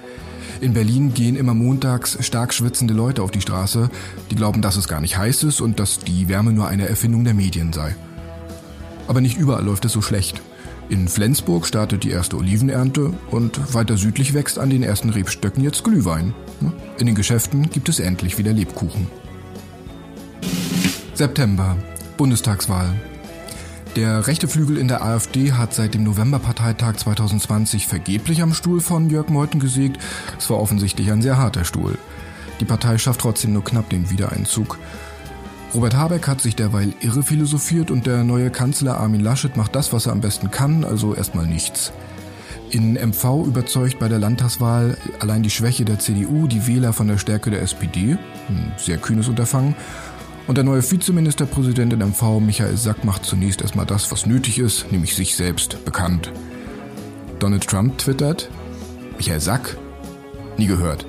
In 0.62 0.74
Berlin 0.74 1.14
gehen 1.14 1.36
immer 1.36 1.54
montags 1.54 2.18
stark 2.26 2.54
schwitzende 2.54 2.94
Leute 2.94 3.22
auf 3.24 3.32
die 3.32 3.42
Straße, 3.42 3.90
die 4.32 4.36
glauben, 4.36 4.62
dass 4.62 4.78
es 4.78 4.88
gar 4.88 5.02
nicht 5.02 5.18
heiß 5.18 5.44
ist 5.44 5.62
und 5.62 5.80
dass 5.80 6.00
die 6.00 6.28
Wärme 6.28 6.54
nur 6.54 6.68
eine 6.68 6.88
Erfindung 6.88 7.24
der 7.24 7.34
Medien 7.34 7.74
sei. 7.74 7.96
Aber 9.08 9.22
nicht 9.22 9.38
überall 9.38 9.64
läuft 9.64 9.86
es 9.86 9.92
so 9.92 10.02
schlecht. 10.02 10.42
In 10.88 11.08
Flensburg 11.08 11.66
startet 11.66 12.04
die 12.04 12.12
erste 12.12 12.38
Olivenernte 12.38 13.12
und 13.32 13.74
weiter 13.74 13.98
südlich 13.98 14.34
wächst 14.34 14.60
an 14.60 14.70
den 14.70 14.84
ersten 14.84 15.10
Rebstöcken 15.10 15.64
jetzt 15.64 15.84
Glühwein. 15.84 16.34
In 17.00 17.08
den 17.08 17.16
Geschäften 17.16 17.70
gibt 17.70 17.90
es 17.90 18.00
endlich 18.00 18.38
wieder 18.38 18.54
Lebkuchen. 18.54 19.08
September. 21.16 21.76
Bundestagswahl. 22.18 22.94
Der 23.96 24.28
rechte 24.28 24.50
Flügel 24.50 24.78
in 24.78 24.90
der 24.90 25.06
AfD 25.06 25.54
hat 25.54 25.74
seit 25.74 25.94
dem 25.94 26.04
Novemberparteitag 26.04 26.98
2020 26.98 27.88
vergeblich 27.88 28.42
am 28.42 28.54
Stuhl 28.54 28.82
von 28.82 29.10
Jörg 29.10 29.30
Meuthen 29.30 29.62
gesägt. 29.62 30.02
Es 30.38 30.50
war 30.50 30.60
offensichtlich 30.60 31.12
ein 31.12 31.22
sehr 31.22 31.38
harter 31.38 31.64
Stuhl. 31.64 31.98
Die 32.60 32.66
Partei 32.66 32.98
schafft 32.98 33.22
trotzdem 33.22 33.54
nur 33.54 33.64
knapp 33.64 33.90
den 33.90 34.10
Wiedereinzug. 34.10 34.80
Robert 35.74 35.96
Habeck 35.96 36.28
hat 36.28 36.42
sich 36.42 36.58
derweil 36.58 36.94
irre 37.00 37.24
philosophiert 37.24 37.90
und 37.90 38.06
der 38.06 38.26
neue 38.26 38.50
Kanzler 38.50 38.98
Armin 39.00 39.22
Laschet 39.22 39.56
macht 39.56 39.76
das, 39.76 39.94
was 39.94 40.08
er 40.08 40.12
am 40.12 40.20
besten 40.20 40.52
kann, 40.52 40.84
also 40.84 41.16
erstmal 41.16 41.48
nichts. 41.48 41.94
In 42.72 42.96
MV 42.96 43.46
überzeugt 43.46 44.00
bei 44.00 44.10
der 44.10 44.20
Landtagswahl 44.20 44.98
allein 45.22 45.44
die 45.44 45.50
Schwäche 45.50 45.86
der 45.86 46.00
CDU 46.00 46.48
die 46.48 46.68
Wähler 46.68 46.92
von 46.92 47.08
der 47.08 47.18
Stärke 47.18 47.50
der 47.50 47.62
SPD. 47.62 48.18
Ein 48.50 48.74
sehr 48.78 48.98
kühnes 48.98 49.30
Unterfangen. 49.30 49.76
Und 50.48 50.58
der 50.58 50.64
neue 50.64 50.84
Vizeministerpräsident 50.84 51.94
in 51.94 52.00
MV, 52.00 52.40
Michael 52.40 52.78
Sack, 52.78 53.04
macht 53.04 53.26
zunächst 53.26 53.62
erstmal 53.62 53.86
das, 53.86 54.12
was 54.12 54.26
nötig 54.26 54.60
ist, 54.60 54.92
nämlich 54.92 55.16
sich 55.16 55.36
selbst 55.36 55.84
bekannt. 55.86 56.32
Donald 57.40 57.68
Trump 57.68 57.98
twittert, 57.98 58.50
Michael 59.18 59.40
Sack? 59.40 59.78
Nie 60.58 60.68
gehört. 60.68 61.06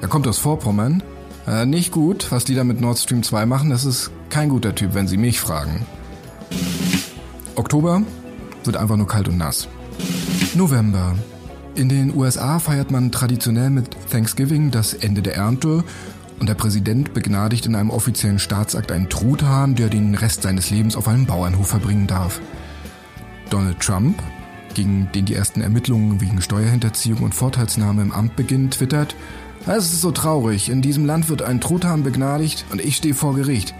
Er 0.00 0.08
kommt 0.08 0.26
aus 0.26 0.38
Vorpommern. 0.38 1.02
Äh, 1.46 1.66
nicht 1.66 1.92
gut, 1.92 2.30
was 2.30 2.44
die 2.44 2.54
da 2.54 2.64
mit 2.64 2.80
Nord 2.80 2.98
Stream 2.98 3.22
2 3.22 3.44
machen, 3.44 3.70
das 3.70 3.84
ist 3.84 4.10
kein 4.30 4.48
guter 4.48 4.74
Typ, 4.74 4.94
wenn 4.94 5.08
Sie 5.08 5.18
mich 5.18 5.40
fragen. 5.40 5.86
Oktober 7.54 8.02
wird 8.64 8.76
einfach 8.76 8.96
nur 8.96 9.06
kalt 9.06 9.28
und 9.28 9.36
nass. 9.36 9.68
November. 10.54 11.14
In 11.74 11.88
den 11.88 12.16
USA 12.16 12.58
feiert 12.60 12.90
man 12.90 13.10
traditionell 13.10 13.68
mit 13.68 13.90
Thanksgiving 14.10 14.70
das 14.70 14.94
Ende 14.94 15.22
der 15.22 15.36
Ernte 15.36 15.84
und 16.40 16.48
der 16.48 16.54
Präsident 16.54 17.14
begnadigt 17.14 17.66
in 17.66 17.74
einem 17.74 17.90
offiziellen 17.90 18.38
Staatsakt 18.38 18.92
einen 18.92 19.08
Truthahn, 19.08 19.74
der 19.74 19.88
den 19.88 20.14
Rest 20.14 20.42
seines 20.42 20.70
Lebens 20.70 20.96
auf 20.96 21.08
einem 21.08 21.26
Bauernhof 21.26 21.68
verbringen 21.68 22.06
darf. 22.06 22.40
Donald 23.50 23.80
Trump, 23.80 24.22
gegen 24.74 25.08
den 25.14 25.24
die 25.26 25.34
ersten 25.34 25.60
Ermittlungen 25.60 26.20
wegen 26.20 26.40
Steuerhinterziehung 26.40 27.20
und 27.20 27.34
Vorteilsnahme 27.34 28.02
im 28.02 28.12
Amt 28.12 28.36
beginnen, 28.36 28.70
twittert, 28.70 29.14
es 29.66 29.92
ist 29.92 30.02
so 30.02 30.10
traurig, 30.10 30.68
in 30.68 30.82
diesem 30.82 31.06
Land 31.06 31.28
wird 31.30 31.42
ein 31.42 31.60
Truthahn 31.60 32.02
begnadigt 32.02 32.66
und 32.70 32.84
ich 32.84 32.96
stehe 32.96 33.14
vor 33.14 33.34
Gericht. 33.34 33.74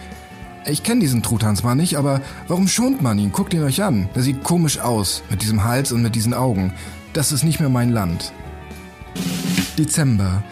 Ich 0.67 0.83
kenne 0.83 1.01
diesen 1.01 1.23
Truthahn 1.23 1.57
zwar 1.57 1.75
nicht, 1.75 1.97
aber 1.97 2.23
warum 2.49 2.69
schont 2.69 3.03
man 3.03 3.19
ihn? 3.19 3.33
Guckt 3.33 3.53
ihn 3.53 3.63
euch 3.63 3.83
an. 3.83 4.09
Der 4.15 4.23
sieht 4.23 4.43
komisch 4.45 4.79
aus, 4.79 5.23
mit 5.29 5.43
diesem 5.43 5.65
Hals 5.65 5.93
und 5.93 6.01
mit 6.01 6.15
diesen 6.15 6.33
Augen. 6.33 6.73
Das 7.13 7.33
ist 7.33 7.45
nicht 7.45 7.61
mehr 7.61 7.69
mein 7.69 7.91
Land. 7.91 8.33
Dezember. 9.77 10.43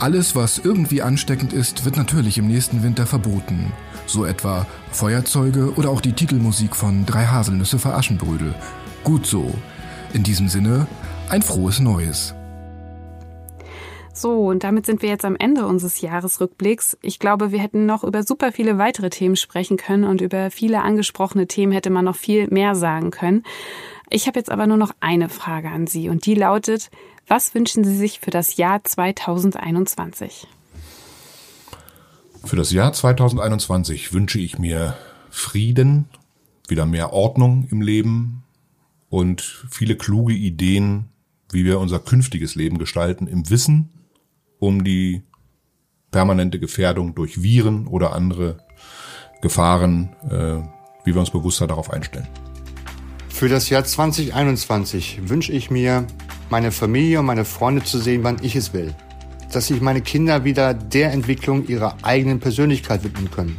Alles, 0.00 0.34
was 0.34 0.56
irgendwie 0.56 1.02
ansteckend 1.02 1.52
ist, 1.52 1.84
wird 1.84 1.98
natürlich 1.98 2.38
im 2.38 2.46
nächsten 2.46 2.82
Winter 2.82 3.06
verboten. 3.06 3.70
So 4.06 4.24
etwa 4.24 4.66
Feuerzeuge 4.92 5.74
oder 5.74 5.90
auch 5.90 6.00
die 6.00 6.14
Titelmusik 6.14 6.74
von 6.74 7.04
Drei 7.04 7.26
Haselnüsse 7.26 7.78
für 7.78 7.92
Aschenbrödel. 7.92 8.54
Gut 9.04 9.26
so. 9.26 9.52
In 10.14 10.22
diesem 10.22 10.48
Sinne, 10.48 10.86
ein 11.28 11.42
frohes 11.42 11.80
Neues. 11.80 12.34
So, 14.14 14.46
und 14.46 14.64
damit 14.64 14.86
sind 14.86 15.02
wir 15.02 15.10
jetzt 15.10 15.26
am 15.26 15.36
Ende 15.36 15.66
unseres 15.66 16.00
Jahresrückblicks. 16.00 16.96
Ich 17.02 17.18
glaube, 17.18 17.52
wir 17.52 17.58
hätten 17.58 17.84
noch 17.84 18.02
über 18.02 18.22
super 18.22 18.52
viele 18.52 18.78
weitere 18.78 19.10
Themen 19.10 19.36
sprechen 19.36 19.76
können 19.76 20.04
und 20.04 20.22
über 20.22 20.50
viele 20.50 20.80
angesprochene 20.80 21.46
Themen 21.46 21.72
hätte 21.72 21.90
man 21.90 22.06
noch 22.06 22.16
viel 22.16 22.48
mehr 22.48 22.74
sagen 22.74 23.10
können. 23.10 23.42
Ich 24.08 24.26
habe 24.26 24.38
jetzt 24.38 24.50
aber 24.50 24.66
nur 24.66 24.78
noch 24.78 24.92
eine 25.00 25.28
Frage 25.28 25.68
an 25.68 25.86
Sie 25.86 26.08
und 26.08 26.24
die 26.24 26.34
lautet, 26.34 26.90
was 27.30 27.54
wünschen 27.54 27.84
Sie 27.84 27.96
sich 27.96 28.18
für 28.18 28.32
das 28.32 28.56
Jahr 28.56 28.82
2021? 28.82 30.48
Für 32.44 32.56
das 32.56 32.72
Jahr 32.72 32.92
2021 32.92 34.12
wünsche 34.12 34.40
ich 34.40 34.58
mir 34.58 34.96
Frieden, 35.30 36.06
wieder 36.66 36.86
mehr 36.86 37.12
Ordnung 37.12 37.68
im 37.70 37.82
Leben 37.82 38.42
und 39.10 39.64
viele 39.70 39.94
kluge 39.94 40.32
Ideen, 40.32 41.10
wie 41.52 41.64
wir 41.64 41.78
unser 41.78 42.00
künftiges 42.00 42.56
Leben 42.56 42.78
gestalten, 42.78 43.28
im 43.28 43.48
Wissen 43.48 43.90
um 44.58 44.82
die 44.82 45.22
permanente 46.10 46.58
Gefährdung 46.58 47.14
durch 47.14 47.42
Viren 47.44 47.86
oder 47.86 48.12
andere 48.12 48.58
Gefahren, 49.40 50.16
äh, 50.28 51.06
wie 51.06 51.14
wir 51.14 51.20
uns 51.20 51.30
bewusster 51.30 51.68
darauf 51.68 51.90
einstellen. 51.90 52.28
Für 53.28 53.48
das 53.48 53.70
Jahr 53.70 53.84
2021 53.84 55.28
wünsche 55.28 55.52
ich 55.52 55.70
mir, 55.70 56.06
meine 56.50 56.72
Familie 56.72 57.20
und 57.20 57.26
meine 57.26 57.44
Freunde 57.44 57.84
zu 57.84 57.98
sehen, 57.98 58.24
wann 58.24 58.38
ich 58.42 58.56
es 58.56 58.72
will. 58.72 58.94
Dass 59.52 59.68
sich 59.68 59.80
meine 59.80 60.00
Kinder 60.00 60.44
wieder 60.44 60.74
der 60.74 61.12
Entwicklung 61.12 61.66
ihrer 61.66 61.96
eigenen 62.02 62.40
Persönlichkeit 62.40 63.04
widmen 63.04 63.30
können. 63.30 63.56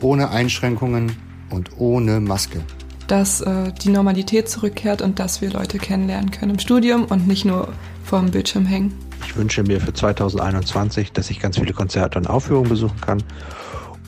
Ohne 0.00 0.30
Einschränkungen 0.30 1.16
und 1.50 1.70
ohne 1.78 2.20
Maske. 2.20 2.60
Dass 3.06 3.40
äh, 3.40 3.72
die 3.82 3.88
Normalität 3.88 4.48
zurückkehrt 4.48 5.02
und 5.02 5.18
dass 5.18 5.40
wir 5.40 5.50
Leute 5.50 5.78
kennenlernen 5.78 6.30
können 6.30 6.52
im 6.52 6.58
Studium 6.58 7.04
und 7.06 7.26
nicht 7.26 7.44
nur 7.44 7.72
vor 8.04 8.20
dem 8.20 8.30
Bildschirm 8.30 8.66
hängen. 8.66 8.92
Ich 9.26 9.36
wünsche 9.36 9.62
mir 9.62 9.80
für 9.80 9.92
2021, 9.92 11.12
dass 11.12 11.30
ich 11.30 11.40
ganz 11.40 11.58
viele 11.58 11.72
Konzerte 11.72 12.18
und 12.18 12.28
Aufführungen 12.28 12.68
besuchen 12.68 13.00
kann 13.00 13.22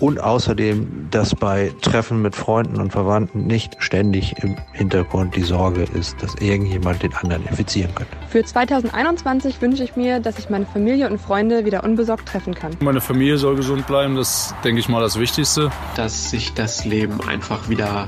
und 0.01 0.21
außerdem, 0.21 1.09
dass 1.11 1.35
bei 1.35 1.73
Treffen 1.83 2.23
mit 2.23 2.35
Freunden 2.35 2.81
und 2.81 2.91
Verwandten 2.91 3.47
nicht 3.47 3.77
ständig 3.79 4.35
im 4.43 4.57
Hintergrund 4.73 5.37
die 5.37 5.43
Sorge 5.43 5.85
ist, 5.95 6.21
dass 6.23 6.35
irgendjemand 6.37 7.03
den 7.03 7.15
anderen 7.15 7.47
infizieren 7.47 7.95
könnte. 7.95 8.17
Für 8.29 8.43
2021 8.43 9.61
wünsche 9.61 9.85
ich 9.85 9.97
mir, 9.97 10.21
dass 10.21 10.39
ich 10.39 10.51
meine 10.51 10.67
Familie 10.67 11.09
und 11.09 11.21
Freunde 11.21 11.65
wieder 11.65 11.85
unbesorgt 11.85 12.27
treffen 12.27 12.55
kann. 12.55 12.73
Meine 12.81 13.01
Familie 13.01 13.37
soll 13.37 13.57
gesund 13.57 13.87
bleiben, 13.87 14.17
das 14.17 14.31
ist, 14.31 14.55
denke 14.65 14.81
ich 14.81 14.89
mal 14.89 15.01
das 15.01 15.19
Wichtigste. 15.19 15.71
Dass 15.97 16.31
sich 16.31 16.55
das 16.55 16.85
Leben 16.85 17.21
einfach 17.29 17.69
wieder 17.69 18.07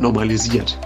normalisiert 0.00 0.78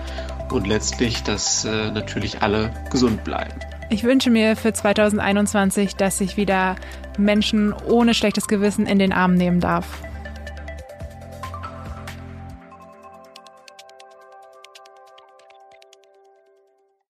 und 0.51 0.67
letztlich, 0.67 1.23
dass 1.23 1.65
äh, 1.65 1.91
natürlich 1.93 2.43
alle 2.43 2.73
gesund 2.91 3.23
bleiben. 3.25 3.55
Ich 3.89 4.05
wünsche 4.05 4.31
mir 4.31 4.57
für 4.57 4.73
2021, 4.73 5.97
dass 5.97 6.21
ich 6.21 6.37
wieder 6.37 6.77
Menschen 7.19 7.73
ohne 7.73 8.15
schlechtes 8.15 8.47
Gewissen 8.47 8.87
in 8.87 8.99
den 8.99 9.13
Arm 9.13 9.35
nehmen 9.35 9.61
darf. 9.61 10.03